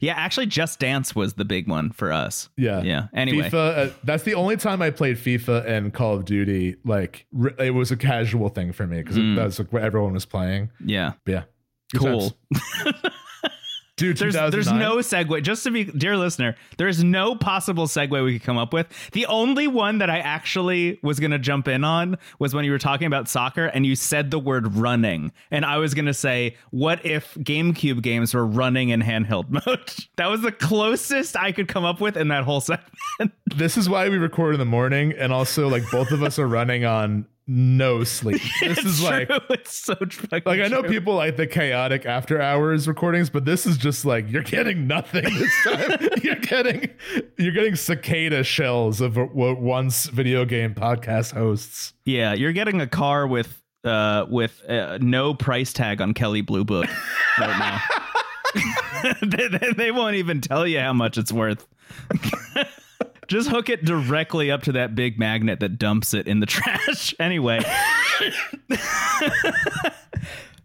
yeah, 0.00 0.14
actually 0.14 0.46
Just 0.46 0.78
Dance 0.80 1.14
was 1.14 1.34
the 1.34 1.44
big 1.44 1.68
one 1.68 1.90
for 1.90 2.12
us. 2.12 2.48
Yeah. 2.56 2.82
Yeah. 2.82 3.06
Anyway. 3.14 3.48
FIFA. 3.50 3.76
Uh, 3.88 3.90
that's 4.04 4.22
the 4.24 4.34
only 4.34 4.56
time 4.56 4.82
I 4.82 4.90
played 4.90 5.16
FIFA 5.16 5.66
and 5.66 5.92
Call 5.94 6.14
of 6.14 6.24
Duty. 6.24 6.76
Like 6.84 7.26
r- 7.40 7.54
it 7.58 7.70
was 7.74 7.90
a 7.90 7.96
casual 7.96 8.48
thing 8.48 8.72
for 8.72 8.86
me 8.86 8.98
because 8.98 9.16
Mm. 9.16 9.36
that's 9.36 9.58
like 9.58 9.72
what 9.72 9.82
everyone 9.82 10.12
was 10.14 10.26
playing. 10.26 10.70
Yeah. 10.84 11.12
But 11.24 11.32
yeah. 11.32 11.42
Cool. 11.94 12.36
Dude, 13.96 14.16
There's 14.16 14.34
there's 14.34 14.72
no 14.72 14.96
segue. 14.96 15.40
Just 15.44 15.62
to 15.62 15.70
be 15.70 15.84
dear 15.84 16.16
listener, 16.16 16.56
there's 16.78 17.04
no 17.04 17.36
possible 17.36 17.86
segue 17.86 18.24
we 18.24 18.32
could 18.40 18.44
come 18.44 18.58
up 18.58 18.72
with. 18.72 18.88
The 19.12 19.24
only 19.26 19.68
one 19.68 19.98
that 19.98 20.10
I 20.10 20.18
actually 20.18 20.98
was 21.04 21.20
gonna 21.20 21.38
jump 21.38 21.68
in 21.68 21.84
on 21.84 22.18
was 22.40 22.54
when 22.54 22.64
you 22.64 22.72
were 22.72 22.78
talking 22.80 23.06
about 23.06 23.28
soccer 23.28 23.66
and 23.66 23.86
you 23.86 23.94
said 23.94 24.32
the 24.32 24.40
word 24.40 24.74
running. 24.74 25.30
And 25.52 25.64
I 25.64 25.76
was 25.76 25.94
gonna 25.94 26.12
say, 26.12 26.56
what 26.72 27.06
if 27.06 27.34
GameCube 27.34 28.02
games 28.02 28.34
were 28.34 28.44
running 28.44 28.88
in 28.88 29.00
handheld 29.00 29.48
mode? 29.66 29.94
that 30.16 30.28
was 30.28 30.42
the 30.42 30.50
closest 30.50 31.36
I 31.36 31.52
could 31.52 31.68
come 31.68 31.84
up 31.84 32.00
with 32.00 32.16
in 32.16 32.26
that 32.28 32.42
whole 32.42 32.60
segment. 32.60 32.90
This 33.54 33.76
is 33.76 33.88
why 33.88 34.08
we 34.08 34.16
record 34.18 34.54
in 34.54 34.58
the 34.58 34.64
morning, 34.64 35.12
and 35.16 35.32
also 35.32 35.68
like 35.68 35.88
both 35.92 36.10
of 36.10 36.20
us 36.24 36.36
are 36.40 36.48
running 36.48 36.84
on 36.84 37.26
no 37.46 38.04
sleep. 38.04 38.40
This 38.60 38.78
is 38.78 39.02
like 39.02 39.28
it's 39.50 39.74
so 39.74 39.94
like 40.30 40.46
I 40.46 40.68
know 40.68 40.80
true. 40.80 40.90
people 40.90 41.14
like 41.14 41.36
the 41.36 41.46
chaotic 41.46 42.06
after 42.06 42.40
hours 42.40 42.88
recordings, 42.88 43.30
but 43.30 43.44
this 43.44 43.66
is 43.66 43.76
just 43.76 44.04
like 44.04 44.30
you're 44.30 44.42
getting 44.42 44.86
nothing 44.86 45.24
this 45.24 45.52
time. 45.64 46.08
you're 46.22 46.36
getting 46.36 46.90
you're 47.36 47.52
getting 47.52 47.76
cicada 47.76 48.42
shells 48.44 49.00
of 49.00 49.16
what 49.16 49.60
once 49.60 50.06
video 50.06 50.44
game 50.44 50.74
podcast 50.74 51.32
hosts. 51.34 51.92
Yeah, 52.04 52.32
you're 52.32 52.52
getting 52.52 52.80
a 52.80 52.86
car 52.86 53.26
with 53.26 53.60
uh 53.84 54.24
with 54.28 54.62
uh, 54.68 54.98
no 55.00 55.34
price 55.34 55.72
tag 55.72 56.00
on 56.00 56.14
Kelley 56.14 56.40
Blue 56.40 56.64
Book 56.64 56.86
right 57.38 57.58
now. 57.58 57.80
they, 59.22 59.48
they, 59.48 59.72
they 59.76 59.90
won't 59.90 60.14
even 60.14 60.40
tell 60.40 60.66
you 60.66 60.80
how 60.80 60.92
much 60.92 61.18
it's 61.18 61.32
worth. 61.32 61.66
Just 63.28 63.48
hook 63.48 63.68
it 63.68 63.84
directly 63.84 64.50
up 64.50 64.62
to 64.64 64.72
that 64.72 64.94
big 64.94 65.18
magnet 65.18 65.60
that 65.60 65.78
dumps 65.78 66.14
it 66.14 66.26
in 66.28 66.40
the 66.40 66.46
trash. 66.54 67.14
anyway, 67.18 67.60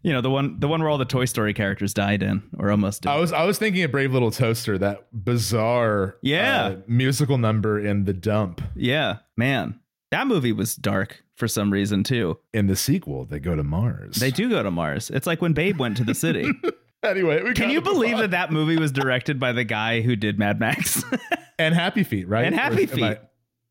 you 0.01 0.13
know 0.13 0.21
the 0.21 0.29
one 0.29 0.59
the 0.59 0.67
one 0.67 0.79
where 0.81 0.89
all 0.89 0.97
the 0.97 1.05
Toy 1.05 1.25
Story 1.25 1.53
characters 1.53 1.93
died 1.93 2.23
in 2.23 2.41
or 2.57 2.71
almost 2.71 3.03
did. 3.03 3.09
I 3.09 3.17
was 3.19 3.31
I 3.33 3.43
was 3.45 3.57
thinking 3.57 3.83
of 3.83 3.91
Brave 3.91 4.13
Little 4.13 4.31
Toaster, 4.31 4.77
that 4.77 5.07
bizarre 5.11 6.15
Yeah. 6.21 6.63
uh, 6.65 6.75
musical 6.87 7.37
number 7.37 7.79
in 7.79 8.05
the 8.05 8.13
dump. 8.13 8.61
yeah, 8.75 9.17
man, 9.37 9.79
that 10.11 10.27
movie 10.27 10.53
was 10.53 10.75
dark 10.75 11.23
for 11.35 11.47
some 11.47 11.71
reason 11.71 12.03
too. 12.03 12.39
In 12.53 12.67
the 12.67 12.75
sequel, 12.75 13.25
they 13.25 13.39
go 13.39 13.55
to 13.55 13.63
Mars. 13.63 14.15
They 14.17 14.31
do 14.31 14.49
go 14.49 14.63
to 14.63 14.71
Mars. 14.71 15.09
It's 15.09 15.27
like 15.27 15.41
when 15.41 15.53
Babe 15.53 15.79
went 15.79 15.97
to 15.97 16.03
the 16.03 16.15
city. 16.15 16.49
anyway. 17.03 17.41
We 17.43 17.53
Can 17.53 17.69
you 17.69 17.81
believe 17.81 18.15
on. 18.15 18.21
that 18.21 18.31
that 18.31 18.51
movie 18.51 18.77
was 18.77 18.91
directed 18.91 19.39
by 19.39 19.51
the 19.53 19.63
guy 19.63 20.01
who 20.01 20.15
did 20.15 20.37
Mad 20.39 20.59
Max? 20.59 21.03
And 21.59 21.75
Happy 21.75 22.05
Feet, 22.05 22.25
right? 22.29 22.45
And 22.45 22.55
Happy 22.55 22.85
Or 22.85 22.93
I- 23.05 23.09
Feet. 23.15 23.17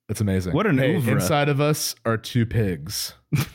That's 0.09 0.21
amazing. 0.21 0.53
What 0.53 0.67
an 0.67 0.77
hey, 0.77 0.97
oeuvre. 0.97 1.15
Inside 1.15 1.49
of 1.49 1.59
us 1.59 1.95
are 2.05 2.19
two 2.19 2.45
pigs. 2.45 3.15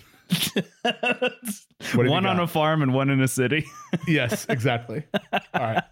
What 0.83 2.05
have 2.05 2.05
you 2.05 2.09
one 2.09 2.25
on 2.25 2.39
a 2.39 2.47
farm 2.47 2.81
and 2.81 2.93
one 2.95 3.09
in 3.11 3.21
a 3.21 3.27
city. 3.27 3.65
yes, 4.07 4.47
exactly. 4.49 5.03
All 5.13 5.61
right. 5.61 5.83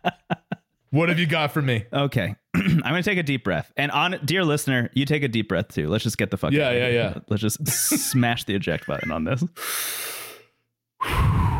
What 0.90 1.10
have 1.10 1.20
you 1.20 1.28
got 1.28 1.52
for 1.52 1.62
me? 1.62 1.86
okay. 1.94 2.36
I'm 2.56 2.80
going 2.82 3.04
to 3.04 3.10
take 3.10 3.20
a 3.20 3.24
deep 3.24 3.44
breath. 3.44 3.72
And 3.78 3.92
on 3.92 4.20
dear 4.26 4.44
listener, 4.44 4.90
you 4.94 5.06
take 5.06 5.22
a 5.22 5.28
deep 5.28 5.48
breath 5.48 5.68
too. 5.68 5.88
Let's 5.90 6.04
just 6.04 6.18
get 6.18 6.32
the 6.32 6.38
fuck 6.38 6.52
Yeah, 6.52 6.68
out 6.68 6.74
of 6.74 6.80
yeah, 6.80 6.90
here. 6.90 6.94
yeah. 7.16 7.20
Let's 7.30 7.42
just 7.42 7.68
smash 7.68 8.46
the 8.46 8.56
eject 8.56 8.88
button 8.88 9.12
on 9.12 9.24
this. 9.26 9.44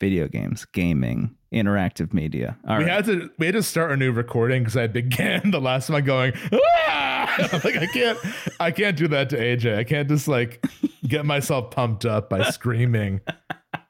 video 0.00 0.26
games, 0.26 0.64
gaming, 0.64 1.36
interactive 1.52 2.12
media. 2.12 2.56
All 2.66 2.78
we 2.78 2.84
right. 2.84 2.92
had 2.92 3.04
to 3.04 3.30
we 3.38 3.46
had 3.46 3.54
to 3.54 3.62
start 3.62 3.92
a 3.92 3.96
new 3.96 4.10
recording 4.10 4.62
because 4.62 4.76
I 4.76 4.86
began 4.86 5.50
the 5.52 5.60
last 5.60 5.90
one 5.90 6.04
going 6.04 6.32
"Ah!" 6.52 7.36
like 7.64 7.76
I 7.76 7.86
can't 7.86 8.18
I 8.58 8.70
can't 8.70 8.96
do 8.96 9.06
that 9.08 9.30
to 9.30 9.38
AJ. 9.38 9.76
I 9.76 9.84
can't 9.84 10.08
just 10.08 10.26
like 10.26 10.64
get 11.06 11.24
myself 11.24 11.70
pumped 11.70 12.04
up 12.04 12.30
by 12.30 12.50
screaming. 12.50 13.20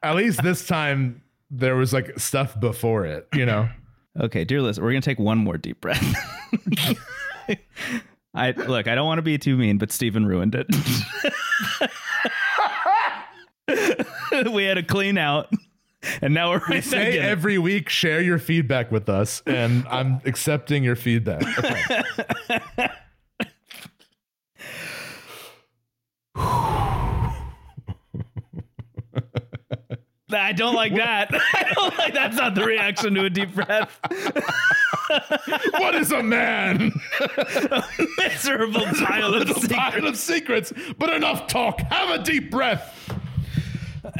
At 0.03 0.15
least 0.15 0.43
this 0.43 0.67
time 0.67 1.21
there 1.49 1.75
was 1.75 1.93
like 1.93 2.19
stuff 2.19 2.59
before 2.59 3.05
it, 3.05 3.27
you 3.33 3.45
know. 3.45 3.69
Okay, 4.19 4.43
dear 4.43 4.61
listener, 4.61 4.83
we're 4.85 4.91
gonna 4.91 5.01
take 5.01 5.19
one 5.19 5.37
more 5.37 5.57
deep 5.57 5.79
breath. 5.81 6.03
I 8.33 8.51
look, 8.51 8.87
I 8.87 8.95
don't 8.95 9.05
want 9.05 9.19
to 9.19 9.23
be 9.23 9.37
too 9.37 9.57
mean, 9.57 9.77
but 9.77 9.91
Stephen 9.91 10.25
ruined 10.25 10.55
it. 10.55 10.67
we 14.53 14.63
had 14.63 14.77
a 14.77 14.83
clean 14.83 15.17
out, 15.17 15.49
and 16.21 16.33
now 16.33 16.49
we're 16.51 16.59
right 16.59 16.69
back 16.69 16.83
Say 16.83 17.17
in 17.17 17.23
it. 17.23 17.27
every 17.27 17.57
week, 17.57 17.89
share 17.89 18.21
your 18.21 18.39
feedback 18.39 18.91
with 18.91 19.09
us, 19.09 19.41
and 19.45 19.85
I'm 19.89 20.21
accepting 20.25 20.83
your 20.83 20.95
feedback. 20.95 21.43
Okay. 22.73 22.89
I 30.33 30.53
don't 30.53 30.75
like 30.75 30.95
that. 30.95 31.29
I 31.33 31.73
don't 31.75 31.97
like 31.97 32.13
that's 32.13 32.37
not 32.37 32.55
the 32.55 32.63
reaction 32.65 33.13
to 33.15 33.25
a 33.25 33.29
deep 33.29 33.53
breath. 33.53 33.99
what 35.77 35.93
is 35.95 36.11
a 36.11 36.23
man? 36.23 36.93
A 37.19 37.83
miserable 38.17 38.85
pile 39.05 39.33
of 39.33 39.69
pile 39.69 40.07
of 40.07 40.17
secrets, 40.17 40.71
but 40.97 41.09
enough 41.09 41.47
talk. 41.47 41.81
Have 41.81 42.21
a 42.21 42.23
deep 42.23 42.49
breath. 42.49 43.00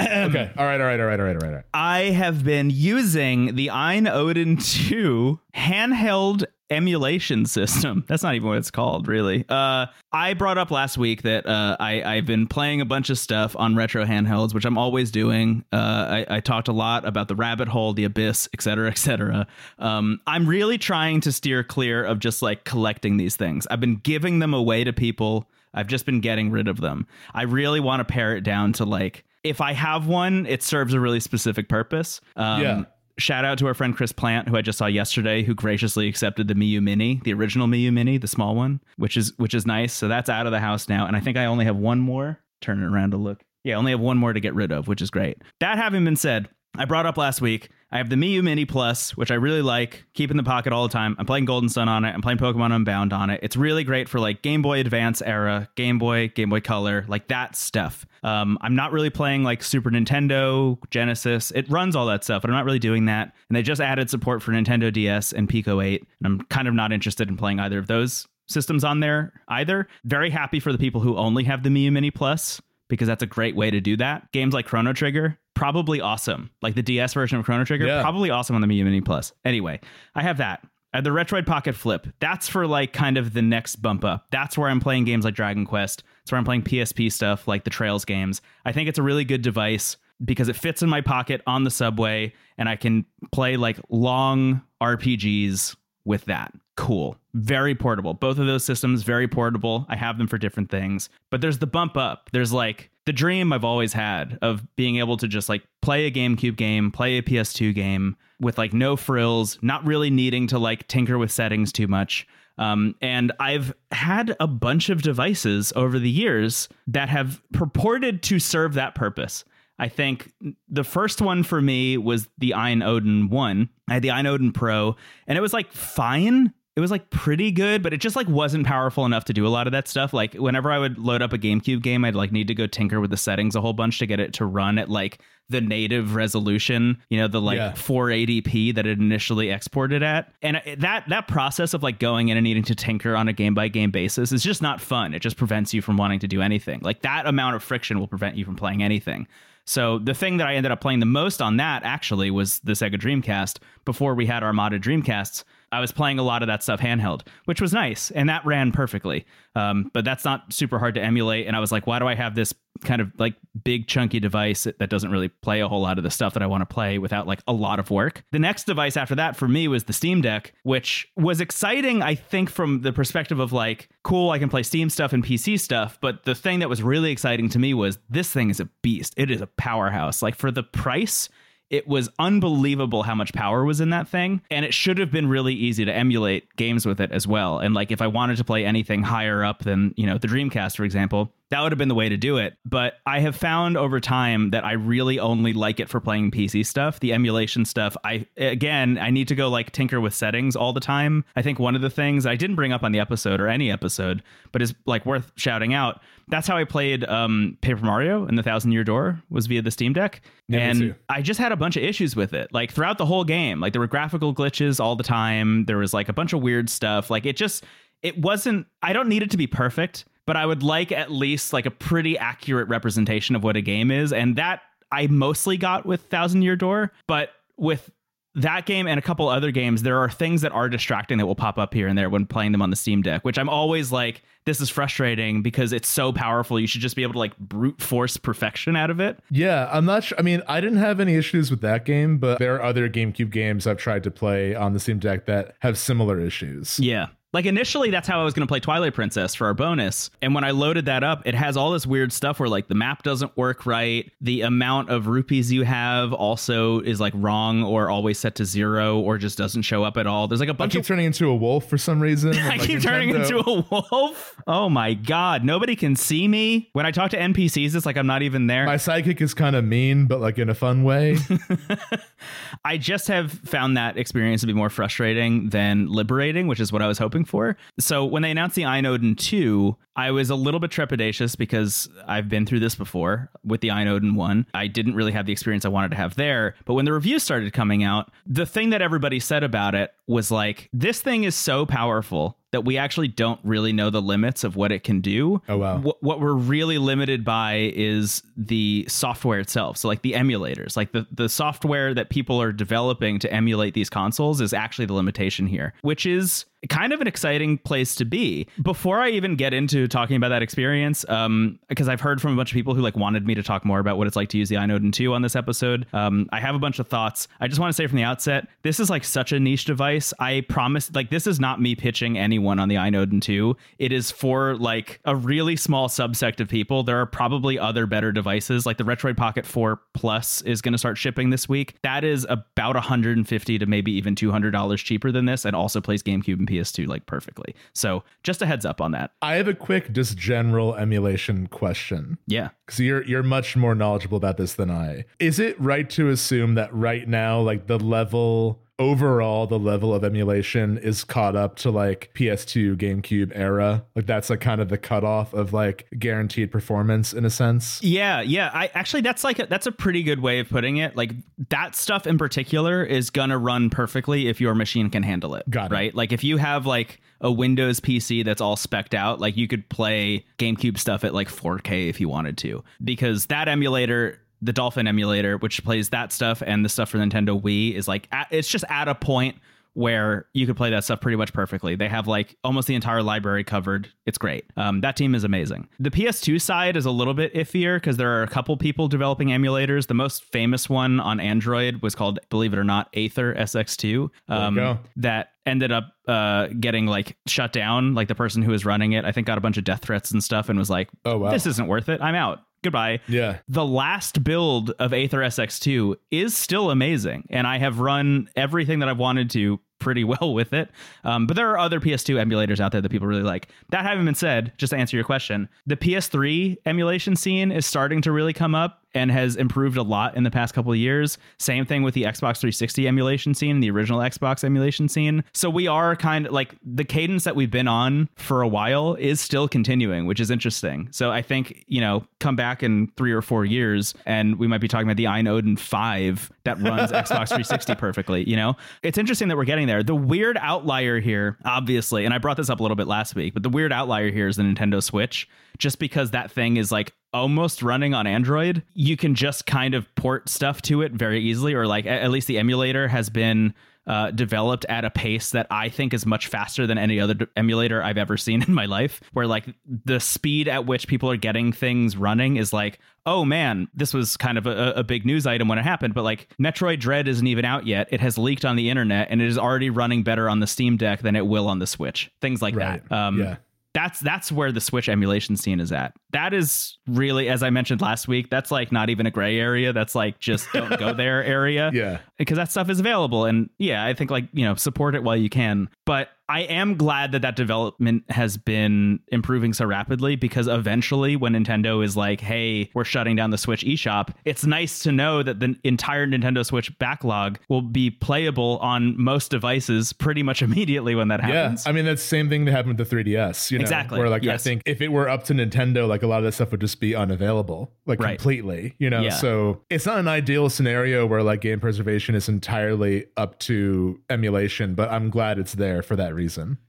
Okay. 0.01 0.51
All 0.57 0.65
right. 0.65 0.81
All 0.81 0.87
right. 0.87 0.99
All 0.99 1.05
right. 1.05 1.19
All 1.19 1.25
right. 1.25 1.35
All 1.35 1.41
right. 1.41 1.43
All 1.43 1.51
right. 1.51 1.65
I 1.73 1.99
have 2.11 2.43
been 2.43 2.69
using 2.69 3.55
the 3.55 3.67
Ayn 3.67 4.11
Odin 4.11 4.57
2 4.57 5.39
handheld 5.55 6.45
emulation 6.69 7.45
system. 7.45 8.03
That's 8.07 8.23
not 8.23 8.33
even 8.33 8.47
what 8.47 8.57
it's 8.57 8.71
called, 8.71 9.07
really. 9.07 9.45
Uh, 9.47 9.87
I 10.11 10.33
brought 10.33 10.57
up 10.57 10.71
last 10.71 10.97
week 10.97 11.23
that 11.23 11.45
uh, 11.45 11.75
I, 11.79 12.01
I've 12.01 12.25
been 12.25 12.47
playing 12.47 12.81
a 12.81 12.85
bunch 12.85 13.09
of 13.09 13.17
stuff 13.19 13.55
on 13.57 13.75
retro 13.75 14.05
handhelds, 14.05 14.53
which 14.53 14.65
I'm 14.65 14.77
always 14.77 15.11
doing. 15.11 15.65
Uh, 15.71 16.23
I, 16.29 16.37
I 16.37 16.39
talked 16.39 16.69
a 16.69 16.73
lot 16.73 17.05
about 17.05 17.27
the 17.27 17.35
rabbit 17.35 17.67
hole, 17.67 17.93
the 17.93 18.05
abyss, 18.05 18.47
et 18.53 18.61
cetera, 18.61 18.89
et 18.89 18.97
cetera. 18.97 19.45
Um, 19.79 20.21
I'm 20.25 20.47
really 20.47 20.77
trying 20.77 21.21
to 21.21 21.31
steer 21.31 21.63
clear 21.63 22.03
of 22.03 22.19
just 22.19 22.41
like 22.41 22.63
collecting 22.63 23.17
these 23.17 23.35
things. 23.35 23.67
I've 23.69 23.81
been 23.81 23.97
giving 23.97 24.39
them 24.39 24.53
away 24.53 24.83
to 24.85 24.93
people. 24.93 25.49
I've 25.73 25.87
just 25.87 26.05
been 26.05 26.21
getting 26.21 26.51
rid 26.51 26.67
of 26.67 26.79
them. 26.81 27.05
I 27.33 27.43
really 27.43 27.79
want 27.79 27.99
to 27.99 28.11
pare 28.11 28.35
it 28.35 28.41
down 28.41 28.73
to 28.73 28.85
like, 28.85 29.25
if 29.43 29.61
I 29.61 29.73
have 29.73 30.07
one, 30.07 30.45
it 30.45 30.63
serves 30.63 30.93
a 30.93 30.99
really 30.99 31.19
specific 31.19 31.69
purpose. 31.69 32.21
Um, 32.35 32.61
Yeah. 32.61 32.83
Shout 33.19 33.45
out 33.45 33.59
to 33.59 33.67
our 33.67 33.73
friend 33.75 33.95
Chris 33.95 34.11
Plant, 34.11 34.47
who 34.49 34.55
I 34.57 34.61
just 34.61 34.77
saw 34.79 34.87
yesterday, 34.87 35.43
who 35.43 35.53
graciously 35.53 36.07
accepted 36.07 36.47
the 36.47 36.55
Miyoo 36.55 36.81
Mini, 36.81 37.19
the 37.23 37.33
original 37.33 37.67
Miyoo 37.67 37.91
Mini, 37.93 38.17
the 38.17 38.27
small 38.27 38.55
one, 38.55 38.79
which 38.97 39.15
is 39.15 39.33
which 39.37 39.53
is 39.53 39.65
nice. 39.65 39.93
So 39.93 40.07
that's 40.07 40.29
out 40.29 40.45
of 40.47 40.51
the 40.51 40.59
house 40.61 40.89
now, 40.89 41.05
and 41.05 41.15
I 41.15 41.19
think 41.19 41.37
I 41.37 41.45
only 41.45 41.65
have 41.65 41.75
one 41.75 41.99
more. 41.99 42.39
Turn 42.61 42.81
it 42.81 42.85
around 42.87 43.11
to 43.11 43.17
look. 43.17 43.43
Yeah, 43.63 43.75
I 43.75 43.77
only 43.77 43.91
have 43.91 43.99
one 43.99 44.17
more 44.17 44.33
to 44.33 44.39
get 44.39 44.55
rid 44.55 44.71
of, 44.71 44.87
which 44.87 45.01
is 45.03 45.11
great. 45.11 45.37
That 45.59 45.77
having 45.77 46.03
been 46.03 46.15
said, 46.15 46.49
I 46.75 46.85
brought 46.85 47.05
up 47.05 47.17
last 47.17 47.41
week. 47.41 47.69
I 47.91 47.97
have 47.97 48.09
the 48.09 48.15
Miyoo 48.15 48.41
Mini 48.41 48.65
Plus, 48.65 49.17
which 49.17 49.31
I 49.31 49.35
really 49.35 49.61
like, 49.61 50.05
keep 50.13 50.31
in 50.31 50.37
the 50.37 50.43
pocket 50.43 50.71
all 50.71 50.87
the 50.87 50.93
time. 50.93 51.15
I'm 51.19 51.25
playing 51.25 51.45
Golden 51.45 51.67
Sun 51.67 51.89
on 51.89 52.05
it. 52.05 52.11
I'm 52.11 52.21
playing 52.21 52.37
Pokemon 52.37 52.73
Unbound 52.73 53.11
on 53.11 53.29
it. 53.29 53.41
It's 53.43 53.57
really 53.57 53.83
great 53.83 54.07
for 54.07 54.19
like 54.19 54.41
Game 54.41 54.61
Boy 54.61 54.79
Advance 54.79 55.21
era, 55.21 55.69
Game 55.75 55.99
Boy, 55.99 56.29
Game 56.29 56.49
Boy 56.49 56.61
Color, 56.61 57.05
like 57.07 57.27
that 57.27 57.55
stuff. 57.55 58.05
Um, 58.23 58.57
I'm 58.61 58.75
not 58.75 58.93
really 58.93 59.09
playing 59.09 59.43
like 59.43 59.61
Super 59.61 59.89
Nintendo, 59.89 60.77
Genesis. 60.89 61.51
It 61.51 61.69
runs 61.69 61.95
all 61.95 62.05
that 62.05 62.23
stuff, 62.23 62.41
but 62.41 62.49
I'm 62.49 62.55
not 62.55 62.65
really 62.65 62.79
doing 62.79 63.05
that. 63.05 63.33
And 63.49 63.55
they 63.57 63.61
just 63.61 63.81
added 63.81 64.09
support 64.09 64.41
for 64.41 64.51
Nintendo 64.51 64.91
DS 64.93 65.33
and 65.33 65.49
Pico 65.49 65.81
8, 65.81 66.07
and 66.23 66.27
I'm 66.27 66.41
kind 66.47 66.67
of 66.67 66.73
not 66.73 66.93
interested 66.93 67.27
in 67.27 67.35
playing 67.35 67.59
either 67.59 67.79
of 67.79 67.87
those 67.87 68.25
systems 68.47 68.83
on 68.83 68.99
there 68.99 69.33
either. 69.47 69.87
Very 70.05 70.29
happy 70.29 70.59
for 70.59 70.71
the 70.71 70.77
people 70.77 71.01
who 71.01 71.17
only 71.17 71.43
have 71.43 71.63
the 71.63 71.69
Miyoo 71.69 71.91
Mini 71.91 72.11
Plus 72.11 72.61
because 72.91 73.07
that's 73.07 73.23
a 73.23 73.27
great 73.27 73.55
way 73.55 73.71
to 73.71 73.79
do 73.79 73.95
that. 73.97 74.29
Games 74.33 74.53
like 74.53 74.65
Chrono 74.65 74.91
Trigger, 74.91 75.39
probably 75.53 76.01
awesome. 76.01 76.49
Like 76.61 76.75
the 76.75 76.81
DS 76.83 77.13
version 77.13 77.39
of 77.39 77.45
Chrono 77.45 77.63
Trigger, 77.65 77.85
Yeah. 77.85 78.01
probably 78.01 78.29
awesome 78.29 78.55
on 78.55 78.61
the 78.61 78.67
Miyoo 78.67 78.83
Mini 78.85 79.01
Plus. 79.01 79.33
Anyway, 79.45 79.79
I 80.15 80.23
have 80.23 80.37
that. 80.37 80.65
I 80.93 80.97
have 80.97 81.03
the 81.05 81.09
Retroid 81.11 81.45
Pocket 81.45 81.73
Flip. 81.75 82.05
That's 82.19 82.49
for 82.49 82.67
like 82.67 82.91
kind 82.91 83.17
of 83.17 83.33
the 83.33 83.41
next 83.41 83.77
bump 83.77 84.03
up. 84.03 84.27
That's 84.31 84.57
where 84.57 84.69
I'm 84.69 84.79
playing 84.81 85.05
games 85.05 85.23
like 85.23 85.35
Dragon 85.35 85.65
Quest. 85.65 86.03
That's 86.19 86.31
where 86.33 86.39
I'm 86.39 86.43
playing 86.45 86.63
PSP 86.63 87.11
stuff 87.11 87.47
like 87.47 87.63
the 87.63 87.69
Trails 87.69 88.03
games. 88.03 88.41
I 88.65 88.71
think 88.73 88.89
it's 88.89 88.99
a 88.99 89.03
really 89.03 89.23
good 89.23 89.41
device 89.41 89.95
because 90.23 90.49
it 90.49 90.55
fits 90.55 90.83
in 90.83 90.89
my 90.89 90.99
pocket 91.01 91.41
on 91.47 91.63
the 91.63 91.71
subway 91.71 92.33
and 92.57 92.67
I 92.67 92.75
can 92.75 93.05
play 93.31 93.55
like 93.57 93.79
long 93.89 94.61
RPGs 94.81 95.75
with 96.05 96.25
that. 96.25 96.53
Cool. 96.81 97.15
Very 97.35 97.75
portable. 97.75 98.15
Both 98.15 98.39
of 98.39 98.47
those 98.47 98.65
systems 98.65 99.03
very 99.03 99.27
portable. 99.27 99.85
I 99.87 99.95
have 99.95 100.17
them 100.17 100.25
for 100.25 100.39
different 100.39 100.71
things. 100.71 101.09
But 101.29 101.39
there's 101.39 101.59
the 101.59 101.67
bump 101.67 101.95
up. 101.95 102.31
There's 102.33 102.51
like 102.51 102.89
the 103.05 103.13
dream 103.13 103.53
I've 103.53 103.63
always 103.63 103.93
had 103.93 104.39
of 104.41 104.65
being 104.75 104.97
able 104.97 105.15
to 105.17 105.27
just 105.27 105.47
like 105.47 105.61
play 105.83 106.07
a 106.07 106.11
GameCube 106.11 106.55
game, 106.55 106.89
play 106.89 107.19
a 107.19 107.21
PS2 107.21 107.75
game 107.75 108.17
with 108.39 108.57
like 108.57 108.73
no 108.73 108.95
frills, 108.95 109.59
not 109.61 109.85
really 109.85 110.09
needing 110.09 110.47
to 110.47 110.57
like 110.57 110.87
tinker 110.87 111.19
with 111.19 111.31
settings 111.31 111.71
too 111.71 111.85
much. 111.85 112.27
Um, 112.57 112.95
and 112.99 113.31
I've 113.39 113.75
had 113.91 114.35
a 114.39 114.47
bunch 114.47 114.89
of 114.89 115.03
devices 115.03 115.71
over 115.75 115.99
the 115.99 116.09
years 116.09 116.67
that 116.87 117.09
have 117.09 117.43
purported 117.53 118.23
to 118.23 118.39
serve 118.39 118.73
that 118.73 118.95
purpose. 118.95 119.45
I 119.77 119.87
think 119.87 120.31
the 120.67 120.83
first 120.83 121.21
one 121.21 121.43
for 121.43 121.61
me 121.61 121.97
was 121.97 122.27
the 122.39 122.55
Ayn 122.57 122.83
Odin 122.83 123.29
1. 123.29 123.69
I 123.87 123.93
had 123.93 124.01
the 124.01 124.09
Ayn 124.09 124.27
Odin 124.27 124.51
Pro, 124.51 124.95
and 125.27 125.37
it 125.37 125.41
was 125.41 125.53
like 125.53 125.71
fine. 125.71 126.53
It 126.77 126.79
was 126.79 126.89
like 126.89 127.09
pretty 127.09 127.51
good, 127.51 127.83
but 127.83 127.91
it 127.93 127.97
just 127.97 128.15
like 128.15 128.29
wasn't 128.29 128.65
powerful 128.65 129.05
enough 129.05 129.25
to 129.25 129.33
do 129.33 129.45
a 129.45 129.49
lot 129.49 129.67
of 129.67 129.73
that 129.73 129.89
stuff. 129.89 130.13
Like 130.13 130.35
whenever 130.35 130.71
I 130.71 130.79
would 130.79 130.97
load 130.97 131.21
up 131.21 131.33
a 131.33 131.37
GameCube 131.37 131.81
game, 131.81 132.05
I'd 132.05 132.15
like 132.15 132.31
need 132.31 132.47
to 132.47 132.53
go 132.55 132.65
tinker 132.65 133.01
with 133.01 133.09
the 133.11 133.17
settings 133.17 133.55
a 133.57 133.61
whole 133.61 133.73
bunch 133.73 133.99
to 133.99 134.05
get 134.07 134.21
it 134.21 134.31
to 134.35 134.45
run 134.45 134.77
at 134.77 134.89
like 134.89 135.19
the 135.49 135.59
native 135.59 136.15
resolution, 136.15 136.97
you 137.09 137.17
know, 137.19 137.27
the 137.27 137.41
like 137.41 137.57
Yeah. 137.57 137.73
480p 137.73 138.73
that 138.75 138.85
it 138.87 138.99
initially 138.99 139.49
exported 139.49 140.01
at. 140.01 140.31
And 140.41 140.61
that 140.77 141.09
that 141.09 141.27
process 141.27 141.73
of 141.73 141.83
like 141.83 141.99
going 141.99 142.29
in 142.29 142.37
and 142.37 142.43
needing 142.45 142.63
to 142.63 142.75
tinker 142.75 143.17
on 143.17 143.27
a 143.27 143.33
game 143.33 143.53
by 143.53 143.67
game 143.67 143.91
basis 143.91 144.31
is 144.31 144.41
just 144.41 144.61
not 144.61 144.79
fun. 144.79 145.13
It 145.13 145.19
just 145.19 145.35
prevents 145.35 145.73
you 145.73 145.81
from 145.81 145.97
wanting 145.97 146.19
to 146.19 146.27
do 146.27 146.41
anything. 146.41 146.79
Like 146.81 147.01
that 147.01 147.27
amount 147.27 147.57
of 147.57 147.63
friction 147.63 147.99
will 147.99 148.07
prevent 148.07 148.37
you 148.37 148.45
from 148.45 148.55
playing 148.55 148.81
anything. 148.81 149.27
So 149.65 149.99
the 149.99 150.13
thing 150.13 150.37
that 150.37 150.47
I 150.47 150.55
ended 150.55 150.71
up 150.71 150.79
playing 150.81 151.01
the 151.01 151.05
most 151.05 151.41
on 151.41 151.57
that 151.57 151.83
actually 151.83 152.31
was 152.31 152.59
the 152.61 152.71
Sega 152.73 152.95
Dreamcast. 152.95 153.59
Before 153.85 154.15
we 154.15 154.25
had 154.25 154.41
our 154.41 154.53
modded 154.53 154.81
Dreamcasts, 154.81 155.43
I 155.71 155.79
was 155.79 155.91
playing 155.91 156.19
a 156.19 156.23
lot 156.23 156.43
of 156.43 156.47
that 156.47 156.63
stuff 156.63 156.79
handheld, 156.79 157.21
which 157.45 157.61
was 157.61 157.73
nice, 157.73 158.11
and 158.11 158.29
that 158.29 158.45
ran 158.45 158.71
perfectly. 158.71 159.25
Um, 159.55 159.89
but 159.93 160.05
that's 160.05 160.25
not 160.25 160.51
super 160.51 160.79
hard 160.79 160.95
to 160.95 161.01
emulate. 161.01 161.47
And 161.47 161.55
I 161.55 161.59
was 161.59 161.71
like, 161.71 161.87
why 161.87 161.99
do 161.99 162.07
I 162.07 162.15
have 162.15 162.35
this 162.35 162.53
kind 162.83 163.01
of 163.01 163.11
like 163.19 163.35
big 163.63 163.87
chunky 163.87 164.19
device 164.19 164.63
that 164.63 164.89
doesn't 164.89 165.11
really 165.11 165.27
play 165.27 165.59
a 165.59 165.67
whole 165.67 165.81
lot 165.81 165.97
of 165.97 166.03
the 166.03 166.09
stuff 166.09 166.33
that 166.33 166.41
I 166.41 166.47
want 166.47 166.61
to 166.61 166.73
play 166.73 166.97
without 166.97 167.27
like 167.27 167.41
a 167.47 167.53
lot 167.53 167.79
of 167.79 167.89
work? 167.89 168.23
The 168.31 168.39
next 168.39 168.65
device 168.65 168.97
after 168.97 169.15
that 169.15 169.35
for 169.35 169.47
me 169.47 169.67
was 169.67 169.85
the 169.85 169.93
Steam 169.93 170.21
Deck, 170.21 170.53
which 170.63 171.07
was 171.15 171.41
exciting, 171.41 172.01
I 172.01 172.15
think, 172.15 172.49
from 172.49 172.81
the 172.81 172.93
perspective 172.93 173.39
of 173.39 173.53
like, 173.53 173.89
cool, 174.03 174.31
I 174.31 174.39
can 174.39 174.49
play 174.49 174.63
Steam 174.63 174.89
stuff 174.89 175.13
and 175.13 175.23
PC 175.23 175.59
stuff. 175.59 175.97
But 176.01 176.23
the 176.23 176.35
thing 176.35 176.59
that 176.59 176.69
was 176.69 176.81
really 176.81 177.11
exciting 177.11 177.49
to 177.49 177.59
me 177.59 177.73
was 177.73 177.99
this 178.09 178.29
thing 178.29 178.49
is 178.49 178.59
a 178.59 178.65
beast. 178.81 179.13
It 179.17 179.31
is 179.31 179.41
a 179.41 179.47
powerhouse. 179.47 180.21
Like 180.21 180.35
for 180.35 180.51
the 180.51 180.63
price, 180.63 181.29
it 181.71 181.87
was 181.87 182.09
unbelievable 182.19 183.01
how 183.03 183.15
much 183.15 183.33
power 183.33 183.63
was 183.63 183.79
in 183.81 183.89
that 183.89 184.07
thing 184.07 184.41
and 184.51 184.65
it 184.65 184.73
should 184.73 184.97
have 184.97 185.09
been 185.09 185.27
really 185.27 185.53
easy 185.53 185.85
to 185.85 185.93
emulate 185.93 186.53
games 186.57 186.85
with 186.85 186.99
it 186.99 187.11
as 187.11 187.25
well. 187.25 187.59
And 187.59 187.73
like 187.73 187.91
if 187.91 188.01
i 188.01 188.07
wanted 188.07 188.37
to 188.37 188.43
play 188.43 188.65
anything 188.65 189.01
higher 189.01 189.43
up 189.43 189.63
than 189.63 189.93
you 189.97 190.05
know 190.05 190.17
the 190.17 190.27
dreamcast 190.27 190.75
for 190.75 190.83
example 190.83 191.31
that 191.49 191.61
would 191.61 191.73
have 191.73 191.79
been 191.79 191.89
the 191.89 191.95
way 191.95 192.07
to 192.07 192.17
do 192.17 192.37
it. 192.37 192.57
But 192.65 192.95
i 193.05 193.19
have 193.19 193.35
found 193.35 193.77
over 193.77 193.99
time 193.99 194.51
that 194.51 194.65
i 194.65 194.73
really 194.73 195.17
only 195.17 195.53
like 195.53 195.79
it 195.79 195.89
for 195.89 195.99
playing 195.99 196.31
pc 196.31 196.65
stuff. 196.65 196.99
The 196.99 197.13
emulation 197.13 197.65
stuff 197.65 197.95
i 198.03 198.27
again 198.37 198.97
i 198.97 199.09
need 199.09 199.29
to 199.29 199.35
go 199.35 199.49
like 199.49 199.71
tinker 199.71 200.01
with 200.01 200.13
settings 200.13 200.55
all 200.55 200.73
the 200.73 200.81
time. 200.81 201.23
I 201.35 201.41
think 201.41 201.57
one 201.57 201.75
of 201.75 201.81
the 201.81 201.89
things 201.89 202.25
i 202.25 202.35
didn't 202.35 202.57
bring 202.57 202.73
up 202.73 202.83
on 202.83 202.91
the 202.91 202.99
episode 202.99 203.39
or 203.39 203.47
any 203.47 203.71
episode 203.71 204.21
but 204.51 204.61
is 204.61 204.75
like 204.85 205.05
worth 205.05 205.31
shouting 205.35 205.73
out 205.73 206.01
that's 206.31 206.47
how 206.47 206.57
i 206.57 206.63
played 206.63 207.03
um, 207.05 207.57
paper 207.61 207.85
mario 207.85 208.25
and 208.25 208.37
the 208.37 208.43
thousand 208.43 208.71
year 208.71 208.83
door 208.83 209.21
was 209.29 209.45
via 209.45 209.61
the 209.61 209.69
steam 209.69 209.93
deck 209.93 210.21
Yeah, 210.47 210.59
and. 210.59 210.95
I 211.09 211.21
just 211.21 211.39
had 211.39 211.51
a 211.51 211.55
bunch 211.55 211.77
of 211.77 211.83
issues 211.83 212.15
with 212.15 212.33
it. 212.33 212.51
Like 212.53 212.71
throughout 212.71 212.97
the 212.97 213.05
whole 213.05 213.25
game, 213.25 213.59
like 213.59 213.73
there 213.73 213.81
were 213.81 213.87
graphical 213.87 214.33
glitches 214.33 214.79
all 214.79 214.95
the 214.95 215.03
time. 215.03 215.65
There 215.65 215.77
was 215.77 215.93
like 215.93 216.07
a 216.09 216.13
bunch 216.13 216.31
of 216.33 216.41
weird 216.41 216.69
stuff. 216.69 217.09
Like 217.09 217.25
it 217.25 217.35
just 217.35 217.65
it 218.01 218.17
wasn't 218.17 218.65
I 218.81 218.93
don't 218.93 219.09
need 219.09 219.21
it 219.23 219.31
to 219.31 219.37
be 219.37 219.45
perfect, 219.45 220.05
but 220.25 220.35
I 220.37 220.45
would 220.45 220.63
like 220.63 220.91
at 220.91 221.11
least 221.11 221.51
like 221.53 221.65
a 221.65 221.71
pretty 221.71 222.17
accurate 222.17 222.69
representation 222.69 223.35
of 223.35 223.43
what 223.43 223.57
a 223.57 223.61
game 223.61 223.91
is 223.91 224.13
and 224.13 224.37
that 224.37 224.61
I 224.91 225.07
mostly 225.07 225.57
got 225.57 225.85
with 225.85 226.01
Thousand 226.03 226.41
Year 226.43 226.55
Door, 226.55 226.93
but 227.07 227.31
with 227.57 227.91
that 228.35 228.65
game 228.65 228.87
and 228.87 228.97
a 228.97 229.01
couple 229.01 229.27
other 229.27 229.51
games, 229.51 229.83
there 229.83 229.99
are 229.99 230.09
things 230.09 230.41
that 230.41 230.51
are 230.53 230.69
distracting 230.69 231.17
that 231.17 231.25
will 231.25 231.35
pop 231.35 231.57
up 231.57 231.73
here 231.73 231.87
and 231.87 231.97
there 231.97 232.09
when 232.09 232.25
playing 232.25 232.53
them 232.53 232.61
on 232.61 232.69
the 232.69 232.75
Steam 232.75 233.01
Deck, 233.01 233.25
which 233.25 233.37
I'm 233.37 233.49
always 233.49 233.91
like, 233.91 234.23
this 234.45 234.61
is 234.61 234.69
frustrating 234.69 235.41
because 235.41 235.73
it's 235.73 235.89
so 235.89 236.13
powerful. 236.13 236.59
You 236.59 236.67
should 236.67 236.81
just 236.81 236.95
be 236.95 237.03
able 237.03 237.13
to 237.13 237.19
like 237.19 237.37
brute 237.37 237.81
force 237.81 238.17
perfection 238.17 238.75
out 238.75 238.89
of 238.89 238.99
it. 238.99 239.19
Yeah, 239.29 239.69
I'm 239.71 239.85
not 239.85 240.05
sure. 240.05 240.17
I 240.17 240.21
mean, 240.21 240.41
I 240.47 240.61
didn't 240.61 240.79
have 240.79 240.99
any 240.99 241.15
issues 241.15 241.51
with 241.51 241.61
that 241.61 241.85
game, 241.85 242.17
but 242.17 242.39
there 242.39 242.55
are 242.55 242.63
other 242.63 242.89
GameCube 242.89 243.31
games 243.31 243.67
I've 243.67 243.77
tried 243.77 244.03
to 244.03 244.11
play 244.11 244.55
on 244.55 244.73
the 244.73 244.79
Steam 244.79 244.99
Deck 244.99 245.25
that 245.25 245.55
have 245.59 245.77
similar 245.77 246.19
issues. 246.19 246.79
Yeah. 246.79 247.07
Like 247.33 247.45
initially, 247.45 247.91
that's 247.91 248.07
how 248.07 248.19
I 248.19 248.23
was 248.23 248.33
going 248.33 248.45
to 248.45 248.51
play 248.51 248.59
Twilight 248.59 248.93
Princess 248.93 249.35
for 249.35 249.47
our 249.47 249.53
bonus. 249.53 250.09
And 250.21 250.35
when 250.35 250.43
I 250.43 250.51
loaded 250.51 250.85
that 250.85 251.03
up, 251.03 251.21
it 251.25 251.33
has 251.33 251.55
all 251.55 251.71
this 251.71 251.87
weird 251.87 252.11
stuff 252.11 252.39
where 252.39 252.49
like 252.49 252.67
the 252.67 252.75
map 252.75 253.03
doesn't 253.03 253.35
work 253.37 253.65
right. 253.65 254.11
The 254.19 254.41
amount 254.41 254.89
of 254.89 255.07
rupees 255.07 255.51
you 255.51 255.63
have 255.63 256.11
also 256.11 256.81
is 256.81 256.99
like 256.99 257.13
wrong 257.15 257.63
or 257.63 257.89
always 257.89 258.19
set 258.19 258.35
to 258.35 258.45
zero 258.45 258.99
or 258.99 259.17
just 259.17 259.37
doesn't 259.37 259.61
show 259.61 259.83
up 259.83 259.95
at 259.97 260.07
all. 260.07 260.27
There's 260.27 260.41
like 260.41 260.49
a 260.49 260.53
bunch 260.53 260.73
keep 260.73 260.81
of. 260.81 260.87
turning 260.87 261.05
into 261.05 261.27
a 261.29 261.35
wolf 261.35 261.69
for 261.69 261.77
some 261.77 262.01
reason. 262.01 262.35
I 262.37 262.57
Like, 262.57 262.61
keep 262.61 262.81
turning 262.81 263.09
into 263.09 263.37
a 263.37 263.61
wolf. 263.69 264.35
Oh 264.45 264.67
my 264.67 264.93
god! 264.93 265.45
Nobody 265.45 265.75
can 265.75 265.95
see 265.95 266.27
me 266.27 266.69
when 266.73 266.85
I 266.85 266.91
talk 266.91 267.11
to 267.11 267.17
NPCs. 267.17 267.75
It's 267.75 267.85
like 267.85 267.95
I'm 267.97 268.07
not 268.07 268.23
even 268.23 268.47
there. 268.47 268.65
My 268.65 268.75
sidekick 268.75 269.21
is 269.21 269.33
kind 269.33 269.55
of 269.55 269.63
mean, 269.63 270.05
but 270.05 270.19
like 270.19 270.37
in 270.37 270.49
a 270.49 270.55
fun 270.55 270.83
way. 270.83 271.17
I 272.65 272.77
just 272.77 273.07
have 273.07 273.31
found 273.31 273.77
that 273.77 273.97
experience 273.97 274.41
to 274.41 274.47
be 274.47 274.53
more 274.53 274.69
frustrating 274.69 275.49
than 275.49 275.87
liberating, 275.87 276.47
which 276.47 276.59
is 276.59 276.71
what 276.71 276.81
I 276.81 276.87
was 276.87 276.97
hoping 276.97 277.20
for. 277.25 277.57
So 277.79 278.05
when 278.05 278.21
they 278.21 278.31
announced 278.31 278.55
the 278.55 278.63
Ayn 278.63 278.85
Odin 278.85 279.15
2, 279.15 279.75
I 279.95 280.11
was 280.11 280.29
a 280.29 280.35
little 280.35 280.59
bit 280.59 280.71
trepidatious 280.71 281.37
because 281.37 281.89
I've 282.07 282.29
been 282.29 282.45
through 282.45 282.61
this 282.61 282.75
before 282.75 283.29
with 283.43 283.61
the 283.61 283.69
Ayn 283.69 283.87
Odin 283.87 284.15
1. 284.15 284.47
I 284.53 284.67
didn't 284.67 284.95
really 284.95 285.11
have 285.11 285.25
the 285.25 285.33
experience 285.33 285.65
I 285.65 285.69
wanted 285.69 285.91
to 285.91 285.97
have 285.97 286.15
there. 286.15 286.55
But 286.65 286.75
when 286.75 286.85
the 286.85 286.93
reviews 286.93 287.23
started 287.23 287.51
coming 287.53 287.83
out, 287.83 288.11
the 288.25 288.45
thing 288.45 288.69
that 288.69 288.81
everybody 288.81 289.19
said 289.19 289.43
about 289.43 289.75
it 289.75 289.93
was 290.07 290.31
like, 290.31 290.69
this 290.71 291.01
thing 291.01 291.23
is 291.23 291.35
so 291.35 291.65
powerful 291.65 292.37
that 292.51 292.65
we 292.65 292.77
actually 292.77 293.07
don't 293.07 293.39
really 293.43 293.71
know 293.71 293.89
the 293.89 294.01
limits 294.01 294.43
of 294.43 294.55
what 294.55 294.71
it 294.71 294.83
can 294.83 294.99
do. 294.99 295.41
Oh, 295.47 295.57
wow. 295.57 295.77
What, 295.77 296.03
what 296.03 296.19
we're 296.19 296.33
really 296.33 296.77
limited 296.77 297.23
by 297.23 297.71
is 297.73 298.23
the 298.35 298.85
software 298.89 299.39
itself. 299.39 299.77
So 299.77 299.87
like 299.87 300.01
the 300.01 300.13
emulators, 300.13 300.75
like 300.75 300.91
the 300.91 301.07
the 301.11 301.29
software 301.29 301.93
that 301.93 302.09
people 302.09 302.41
are 302.41 302.51
developing 302.51 303.19
to 303.19 303.33
emulate 303.33 303.73
these 303.73 303.89
consoles 303.89 304.41
is 304.41 304.53
actually 304.53 304.85
the 304.85 304.93
limitation 304.93 305.47
here, 305.47 305.73
which 305.81 306.05
is 306.05 306.45
kind 306.69 306.93
of 306.93 307.01
an 307.01 307.07
exciting 307.07 307.57
place 307.57 307.95
to 307.95 308.05
be. 308.05 308.47
Before 308.61 308.99
I 308.99 309.09
even 309.09 309.35
get 309.35 309.53
into 309.53 309.87
talking 309.87 310.15
about 310.15 310.29
that 310.29 310.41
experience, 310.41 311.07
um, 311.09 311.59
because 311.69 311.87
I've 311.89 312.01
heard 312.01 312.21
from 312.21 312.33
a 312.33 312.35
bunch 312.35 312.51
of 312.51 312.55
people 312.55 312.75
who 312.75 312.81
like 312.81 312.95
wanted 312.95 313.25
me 313.25 313.35
to 313.35 313.43
talk 313.43 313.65
more 313.65 313.79
about 313.79 313.97
what 313.97 314.07
it's 314.07 314.15
like 314.15 314.29
to 314.29 314.37
use 314.37 314.49
the 314.49 314.55
Ayn 314.55 314.71
Odin 314.71 314.91
2 314.91 315.13
on 315.13 315.21
this 315.21 315.35
episode. 315.35 315.87
Um, 315.93 316.29
I 316.31 316.39
have 316.39 316.55
a 316.55 316.59
bunch 316.59 316.79
of 316.79 316.87
thoughts. 316.87 317.27
I 317.39 317.47
just 317.47 317.59
want 317.59 317.71
to 317.71 317.75
say 317.75 317.87
from 317.87 317.97
the 317.97 318.03
outset, 318.03 318.47
this 318.63 318.79
is 318.79 318.89
like 318.89 319.03
such 319.03 319.31
a 319.31 319.39
niche 319.39 319.65
device. 319.65 320.13
I 320.19 320.45
promise, 320.49 320.93
like 320.93 321.09
this 321.09 321.27
is 321.27 321.39
not 321.39 321.61
me 321.61 321.75
pitching 321.75 322.17
anyone 322.17 322.59
on 322.59 322.69
the 322.69 322.75
Ayn 322.75 322.95
Odin 322.95 323.19
2. 323.21 323.55
It 323.79 323.91
is 323.91 324.11
for 324.11 324.55
like 324.55 324.99
a 325.05 325.15
really 325.15 325.55
small 325.55 325.87
subsect 325.89 326.39
of 326.39 326.47
people. 326.47 326.83
There 326.83 326.99
are 326.99 327.05
probably 327.05 327.57
other 327.57 327.85
better 327.85 328.11
devices, 328.11 328.65
like 328.65 328.77
the 328.77 328.83
Retroid 328.83 329.17
Pocket 329.17 329.45
4 329.45 329.79
Plus 329.93 330.41
is 330.41 330.61
going 330.61 330.73
to 330.73 330.77
start 330.77 330.97
shipping 330.97 331.29
this 331.29 331.49
week. 331.49 331.75
That 331.81 332.03
is 332.03 332.25
about 332.29 332.75
150 332.75 333.57
to 333.59 333.65
maybe 333.65 333.91
even 333.93 334.15
200 334.15 334.51
dollars 334.51 334.81
cheaper 334.81 335.11
than 335.11 335.25
this, 335.25 335.45
and 335.45 335.55
also 335.55 335.81
plays 335.81 336.03
GameCube 336.03 336.39
and 336.39 336.47
PS2 336.51 336.87
like 336.87 337.05
perfectly. 337.05 337.55
So 337.73 338.03
just 338.23 338.41
a 338.41 338.45
heads 338.45 338.65
up 338.65 338.81
on 338.81 338.91
that. 338.91 339.11
I 339.21 339.35
have 339.35 339.47
a 339.47 339.53
quick, 339.53 339.91
just 339.93 340.17
general 340.17 340.75
emulation 340.75 341.47
question. 341.47 342.17
Yeah. 342.27 342.49
because 342.65 342.79
you're 342.79 343.03
you're 343.05 343.23
much 343.23 343.55
more 343.55 343.75
knowledgeable 343.75 344.17
about 344.17 344.37
this 344.37 344.53
than 344.53 344.69
I. 344.69 345.05
Is 345.19 345.39
it 345.39 345.59
right 345.59 345.89
to 345.91 346.09
assume 346.09 346.55
that 346.55 346.73
right 346.73 347.07
now, 347.07 347.39
like 347.39 347.67
the 347.67 347.79
level 347.79 348.61
overall, 348.81 349.45
the 349.47 349.59
level 349.59 349.93
of 349.93 350.03
emulation 350.03 350.77
is 350.79 351.03
caught 351.03 351.35
up 351.35 351.55
to 351.57 351.69
like 351.69 352.11
PS2, 352.15 352.75
GameCube 352.75 353.31
era? 353.35 353.85
Like 353.95 354.07
that's 354.07 354.29
like 354.29 354.41
kind 354.41 354.59
of 354.59 354.69
the 354.69 354.77
cutoff 354.77 355.33
of 355.33 355.53
like 355.53 355.87
guaranteed 355.97 356.51
performance 356.51 357.13
in 357.13 357.23
a 357.23 357.29
sense. 357.29 357.81
Yeah, 357.83 358.21
yeah. 358.21 358.49
I 358.53 358.71
actually 358.73 359.01
that's 359.01 359.23
like 359.23 359.39
a, 359.39 359.45
that's 359.45 359.67
a 359.67 359.71
pretty 359.71 360.03
good 360.03 360.19
way 360.19 360.39
of 360.39 360.49
putting 360.49 360.77
it. 360.77 360.97
Like 360.97 361.13
that 361.49 361.75
stuff 361.75 362.07
in 362.07 362.17
particular 362.17 362.83
is 362.83 363.09
gonna 363.09 363.37
run 363.37 363.69
perfectly 363.69 364.27
if 364.27 364.41
your 364.41 364.55
machine 364.55 364.89
can 364.89 365.03
handle 365.03 365.35
it. 365.35 365.49
Got 365.49 365.71
it. 365.71 365.75
Right? 365.75 365.95
Like 365.95 366.11
if 366.11 366.23
you 366.23 366.37
have 366.37 366.65
like 366.65 366.99
a 367.21 367.31
Windows 367.31 367.79
PC 367.79 368.25
that's 368.25 368.41
all 368.41 368.55
specked 368.55 368.95
out, 368.95 369.19
like 369.19 369.37
you 369.37 369.47
could 369.47 369.69
play 369.69 370.25
GameCube 370.39 370.79
stuff 370.79 371.03
at 371.03 371.13
like 371.13 371.29
4K 371.29 371.87
if 371.87 372.01
you 372.01 372.09
wanted 372.09 372.37
to, 372.39 372.63
because 372.83 373.27
that 373.27 373.47
emulator. 373.47 374.19
The 374.41 374.53
Dolphin 374.53 374.87
emulator, 374.87 375.37
which 375.37 375.63
plays 375.63 375.89
that 375.89 376.11
stuff 376.11 376.41
and 376.45 376.65
the 376.65 376.69
stuff 376.69 376.89
for 376.89 376.97
Nintendo 376.97 377.39
Wii, 377.41 377.75
is 377.75 377.87
like 377.87 378.07
at, 378.11 378.27
it's 378.31 378.47
just 378.47 378.65
at 378.69 378.87
a 378.87 378.95
point 378.95 379.35
where 379.73 380.25
you 380.33 380.45
could 380.45 380.57
play 380.57 380.69
that 380.69 380.83
stuff 380.83 380.99
pretty 380.99 381.15
much 381.15 381.31
perfectly. 381.31 381.75
They 381.75 381.87
have 381.87 382.05
like 382.05 382.35
almost 382.43 382.67
the 382.67 382.75
entire 382.75 383.01
library 383.01 383.45
covered. 383.45 383.87
It's 384.05 384.17
great. 384.17 384.43
Um, 384.57 384.81
that 384.81 384.97
team 384.97 385.15
is 385.15 385.23
amazing. 385.23 385.69
The 385.79 385.89
PS2 385.89 386.41
side 386.41 386.75
is 386.75 386.85
a 386.85 386.91
little 386.91 387.13
bit 387.13 387.33
iffier 387.33 387.77
because 387.77 387.95
there 387.95 388.11
are 388.19 388.23
a 388.23 388.27
couple 388.27 388.57
people 388.57 388.89
developing 388.89 389.29
emulators. 389.29 389.87
The 389.87 389.93
most 389.93 390.25
famous 390.25 390.67
one 390.69 390.99
on 390.99 391.21
Android 391.21 391.81
was 391.81 391.95
called, 391.95 392.19
believe 392.29 392.51
it 392.51 392.59
or 392.59 392.65
not, 392.65 392.89
Aether 392.93 393.33
SX2. 393.33 394.09
Um, 394.27 394.55
go. 394.55 394.79
that 394.97 395.29
ended 395.45 395.71
up 395.71 395.93
uh, 396.05 396.47
getting 396.59 396.85
like 396.87 397.15
shut 397.27 397.53
down. 397.53 397.93
Like 397.95 398.09
the 398.09 398.15
person 398.15 398.41
who 398.41 398.51
was 398.51 398.65
running 398.65 398.91
it, 398.91 399.05
I 399.05 399.13
think, 399.13 399.25
got 399.25 399.37
a 399.37 399.41
bunch 399.41 399.57
of 399.57 399.63
death 399.63 399.83
threats 399.83 400.11
and 400.11 400.21
stuff, 400.21 400.49
and 400.49 400.59
was 400.59 400.69
like, 400.69 400.89
Oh, 401.05 401.17
wow. 401.17 401.31
this 401.31 401.45
isn't 401.45 401.67
worth 401.67 401.87
it. 401.87 402.01
I'm 402.01 402.15
out." 402.15 402.41
Goodbye 402.63 402.99
Yeah. 403.07 403.37
the 403.47 403.65
last 403.65 404.23
build 404.23 404.71
of 404.79 404.93
Aether 404.93 405.19
SX2 405.19 405.95
is 406.11 406.37
still 406.37 406.69
amazing, 406.71 407.27
and 407.29 407.47
I 407.47 407.57
have 407.57 407.79
run 407.79 408.29
everything 408.35 408.79
that 408.79 408.89
I've 408.89 408.97
wanted 408.99 409.29
to 409.31 409.59
pretty 409.79 410.03
well 410.03 410.33
with 410.33 410.53
it. 410.53 410.69
Um, 411.03 411.25
but 411.25 411.35
there 411.35 411.49
are 411.49 411.57
other 411.57 411.79
PS2 411.79 412.15
emulators 412.23 412.59
out 412.59 412.71
there 412.71 412.81
that 412.81 412.89
people 412.89 413.07
really 413.07 413.23
like. 413.23 413.47
That 413.69 413.83
having 413.83 414.05
been 414.05 414.13
said, 414.15 414.53
just 414.57 414.71
to 414.71 414.77
answer 414.77 414.95
your 414.95 415.03
question, 415.05 415.49
the 415.65 415.75
PS3 415.75 416.57
emulation 416.67 417.15
scene 417.15 417.51
is 417.51 417.65
starting 417.65 418.01
to 418.03 418.11
really 418.11 418.33
come 418.33 418.53
up 418.53 418.80
and 418.93 419.11
has 419.11 419.35
improved 419.35 419.77
a 419.77 419.83
lot 419.83 420.15
in 420.15 420.23
the 420.23 420.31
past 420.31 420.53
couple 420.53 420.71
of 420.71 420.77
years. 420.77 421.17
Same 421.39 421.65
thing 421.65 421.83
with 421.83 421.93
the 421.93 422.03
Xbox 422.03 422.39
360 422.39 422.87
emulation 422.87 423.33
scene, 423.33 423.59
the 423.59 423.71
original 423.71 423.99
Xbox 423.99 424.43
emulation 424.43 424.89
scene. 424.89 425.23
So 425.33 425.49
we 425.49 425.67
are 425.67 425.95
kind 425.95 426.27
of 426.27 426.33
like 426.33 426.55
the 426.63 426.83
cadence 426.83 427.23
that 427.23 427.35
we've 427.35 427.51
been 427.51 427.67
on 427.67 428.09
for 428.15 428.41
a 428.41 428.47
while 428.47 428.95
is 428.95 429.21
still 429.21 429.47
continuing, 429.47 430.05
which 430.05 430.19
is 430.19 430.29
interesting. 430.31 430.89
So 430.91 431.11
I 431.11 431.21
think, 431.21 431.63
you 431.67 431.81
know, 431.81 432.05
come 432.19 432.35
back 432.35 432.63
in 432.63 432.91
three 432.97 433.11
or 433.11 433.21
four 433.21 433.45
years 433.45 433.93
and 434.05 434.37
we 434.37 434.47
might 434.47 434.61
be 434.61 434.67
talking 434.67 434.87
about 434.87 434.97
the 434.97 435.05
Ayn 435.05 435.27
Odin 435.27 435.55
5 435.55 436.31
that 436.43 436.59
runs 436.59 436.91
Xbox 436.91 437.27
360 437.27 437.75
perfectly, 437.75 438.29
you 438.29 438.35
know? 438.35 438.55
It's 438.83 438.97
interesting 438.97 439.27
that 439.29 439.37
we're 439.37 439.45
getting 439.45 439.67
there. 439.67 439.83
The 439.83 439.95
weird 439.95 440.37
outlier 440.37 440.99
here, 440.99 441.37
obviously, 441.45 442.05
and 442.05 442.13
I 442.13 442.17
brought 442.17 442.37
this 442.37 442.49
up 442.49 442.59
a 442.59 442.63
little 442.63 442.75
bit 442.75 442.87
last 442.87 443.15
week, 443.15 443.33
but 443.33 443.43
the 443.43 443.49
weird 443.49 443.71
outlier 443.71 444.11
here 444.11 444.27
is 444.27 444.35
the 444.35 444.43
Nintendo 444.43 444.81
Switch, 444.81 445.27
just 445.57 445.79
because 445.79 446.11
that 446.11 446.31
thing 446.31 446.57
is 446.57 446.71
like 446.71 446.93
almost 447.13 447.61
running 447.61 447.93
on 447.93 448.07
Android. 448.07 448.63
You 448.73 448.97
can 448.97 449.15
just 449.15 449.45
kind 449.45 449.73
of 449.73 449.93
port 449.95 450.29
stuff 450.29 450.61
to 450.63 450.81
it 450.81 450.91
very 450.93 451.21
easily, 451.21 451.53
or 451.53 451.67
like 451.67 451.85
at 451.85 452.09
least 452.11 452.27
the 452.27 452.37
emulator 452.37 452.87
has 452.87 453.09
been 453.09 453.53
uh, 453.87 454.11
developed 454.11 454.63
at 454.69 454.85
a 454.85 454.91
pace 454.91 455.31
that 455.31 455.47
I 455.49 455.67
think 455.69 455.91
is 455.93 456.05
much 456.05 456.27
faster 456.27 456.67
than 456.67 456.77
any 456.77 456.99
other 456.99 457.15
emulator 457.35 457.81
I've 457.81 457.97
ever 457.97 458.15
seen 458.15 458.43
in 458.47 458.53
my 458.53 458.65
life. 458.65 459.01
Where 459.13 459.25
like 459.27 459.45
the 459.65 459.99
speed 459.99 460.47
at 460.47 460.65
which 460.65 460.87
people 460.87 461.09
are 461.09 461.17
getting 461.17 461.51
things 461.51 461.97
running 461.97 462.37
is 462.37 462.53
like, 462.53 462.79
oh 463.07 463.25
man, 463.25 463.67
this 463.73 463.93
was 463.93 464.15
kind 464.17 464.37
of 464.37 464.45
a, 464.45 464.73
a 464.75 464.83
big 464.83 465.03
news 465.05 465.25
item 465.25 465.47
when 465.47 465.57
it 465.57 465.63
happened. 465.63 465.95
But 465.95 466.03
like 466.03 466.27
Metroid 466.39 466.79
Dread 466.79 467.07
isn't 467.07 467.25
even 467.25 467.43
out 467.43 467.65
yet. 467.65 467.87
It 467.91 467.99
has 468.01 468.19
leaked 468.19 468.45
on 468.45 468.55
the 468.55 468.69
internet 468.69 469.07
and 469.09 469.19
it 469.19 469.27
is 469.27 469.37
already 469.39 469.71
running 469.71 470.03
better 470.03 470.29
on 470.29 470.39
the 470.39 470.47
Steam 470.47 470.77
Deck 470.77 471.01
than 471.01 471.15
it 471.15 471.25
will 471.25 471.47
on 471.47 471.57
the 471.57 471.67
Switch. 471.67 472.11
Things 472.21 472.41
like 472.41 472.55
Right. 472.55 472.87
that. 472.87 472.95
Um, 472.95 473.19
yeah. 473.19 473.37
That's 473.73 473.99
that's 473.99 474.31
where 474.31 474.51
the 474.51 474.61
Switch 474.61 474.89
emulation 474.89 475.37
scene 475.37 475.59
is 475.59 475.71
at. 475.71 475.93
That 476.11 476.33
is 476.33 476.77
really, 476.87 477.29
as 477.29 477.41
I 477.41 477.49
mentioned 477.49 477.81
last 477.81 478.07
week, 478.07 478.29
that's 478.29 478.51
like 478.51 478.71
not 478.71 478.89
even 478.89 479.05
a 479.05 479.11
gray 479.11 479.39
area. 479.39 479.71
That's 479.71 479.95
like 479.95 480.19
just 480.19 480.51
don't 480.51 480.77
go 480.77 480.93
there 481.01 481.23
area. 481.23 481.71
Yeah. 481.73 481.99
Because 482.17 482.37
that 482.37 482.51
stuff 482.51 482.69
is 482.69 482.79
available. 482.79 483.25
And 483.25 483.49
yeah, 483.57 483.85
I 483.85 483.93
think 483.93 484.11
like, 484.11 484.25
you 484.33 484.43
know, 484.43 484.55
support 484.55 484.95
it 484.95 485.03
while 485.03 485.15
you 485.15 485.29
can. 485.29 485.69
But 485.85 486.09
I 486.31 486.41
am 486.43 486.77
glad 486.77 487.11
that 487.11 487.21
that 487.23 487.35
development 487.35 488.03
has 488.09 488.37
been 488.37 489.01
improving 489.09 489.51
so 489.51 489.65
rapidly 489.65 490.15
because 490.15 490.47
eventually 490.47 491.17
when 491.17 491.33
Nintendo 491.33 491.83
is 491.83 491.97
like, 491.97 492.21
hey, 492.21 492.69
we're 492.73 492.85
shutting 492.85 493.17
down 493.17 493.31
the 493.31 493.37
Switch 493.37 493.65
eShop, 493.65 494.13
it's 494.23 494.45
nice 494.45 494.79
to 494.79 494.93
know 494.93 495.23
that 495.23 495.41
the 495.41 495.57
entire 495.65 496.07
Nintendo 496.07 496.45
Switch 496.45 496.77
backlog 496.79 497.37
will 497.49 497.61
be 497.61 497.89
playable 497.89 498.59
on 498.59 498.97
most 498.97 499.29
devices 499.29 499.91
pretty 499.91 500.23
much 500.23 500.41
immediately 500.47 500.95
when 500.95 501.09
that 501.09 501.19
happens. 501.19 501.65
Yeah. 501.65 501.69
I 501.69 501.73
mean 501.73 501.83
that's 501.83 502.01
the 502.01 502.07
same 502.07 502.29
thing 502.29 502.45
that 502.45 502.53
happened 502.53 502.79
with 502.79 502.89
the 502.89 502.95
3DS. 502.95 503.51
You 503.51 503.57
know, 503.57 503.63
Exactly, 503.63 503.99
Where 503.99 504.07
like 504.07 504.25
I 504.25 504.37
think 504.37 504.61
if 504.65 504.79
it 504.81 504.87
were 504.87 505.09
up 505.09 505.25
to 505.25 505.33
Nintendo, 505.33 505.85
like 505.85 506.01
a 506.01 506.07
lot 506.07 506.19
of 506.19 506.23
that 506.23 506.31
stuff 506.31 506.51
would 506.51 506.61
just 506.61 506.79
be 506.79 506.95
unavailable, 506.95 507.73
like 507.85 507.99
Right. 507.99 508.17
completely. 508.17 508.73
You 508.79 508.89
know, 508.89 509.01
Yeah. 509.01 509.09
so 509.09 509.63
it's 509.69 509.85
not 509.85 509.97
an 509.97 510.07
ideal 510.07 510.49
scenario 510.49 511.05
where 511.05 511.23
like 511.23 511.41
game 511.41 511.59
preservation 511.59 512.15
is 512.15 512.29
entirely 512.29 513.07
up 513.17 513.37
to 513.39 513.99
emulation, 514.09 514.75
but 514.75 514.89
I'm 514.89 515.09
glad 515.09 515.37
it's 515.37 515.55
there 515.55 515.81
for 515.81 515.97
that 515.97 516.13
reason. 516.15 516.20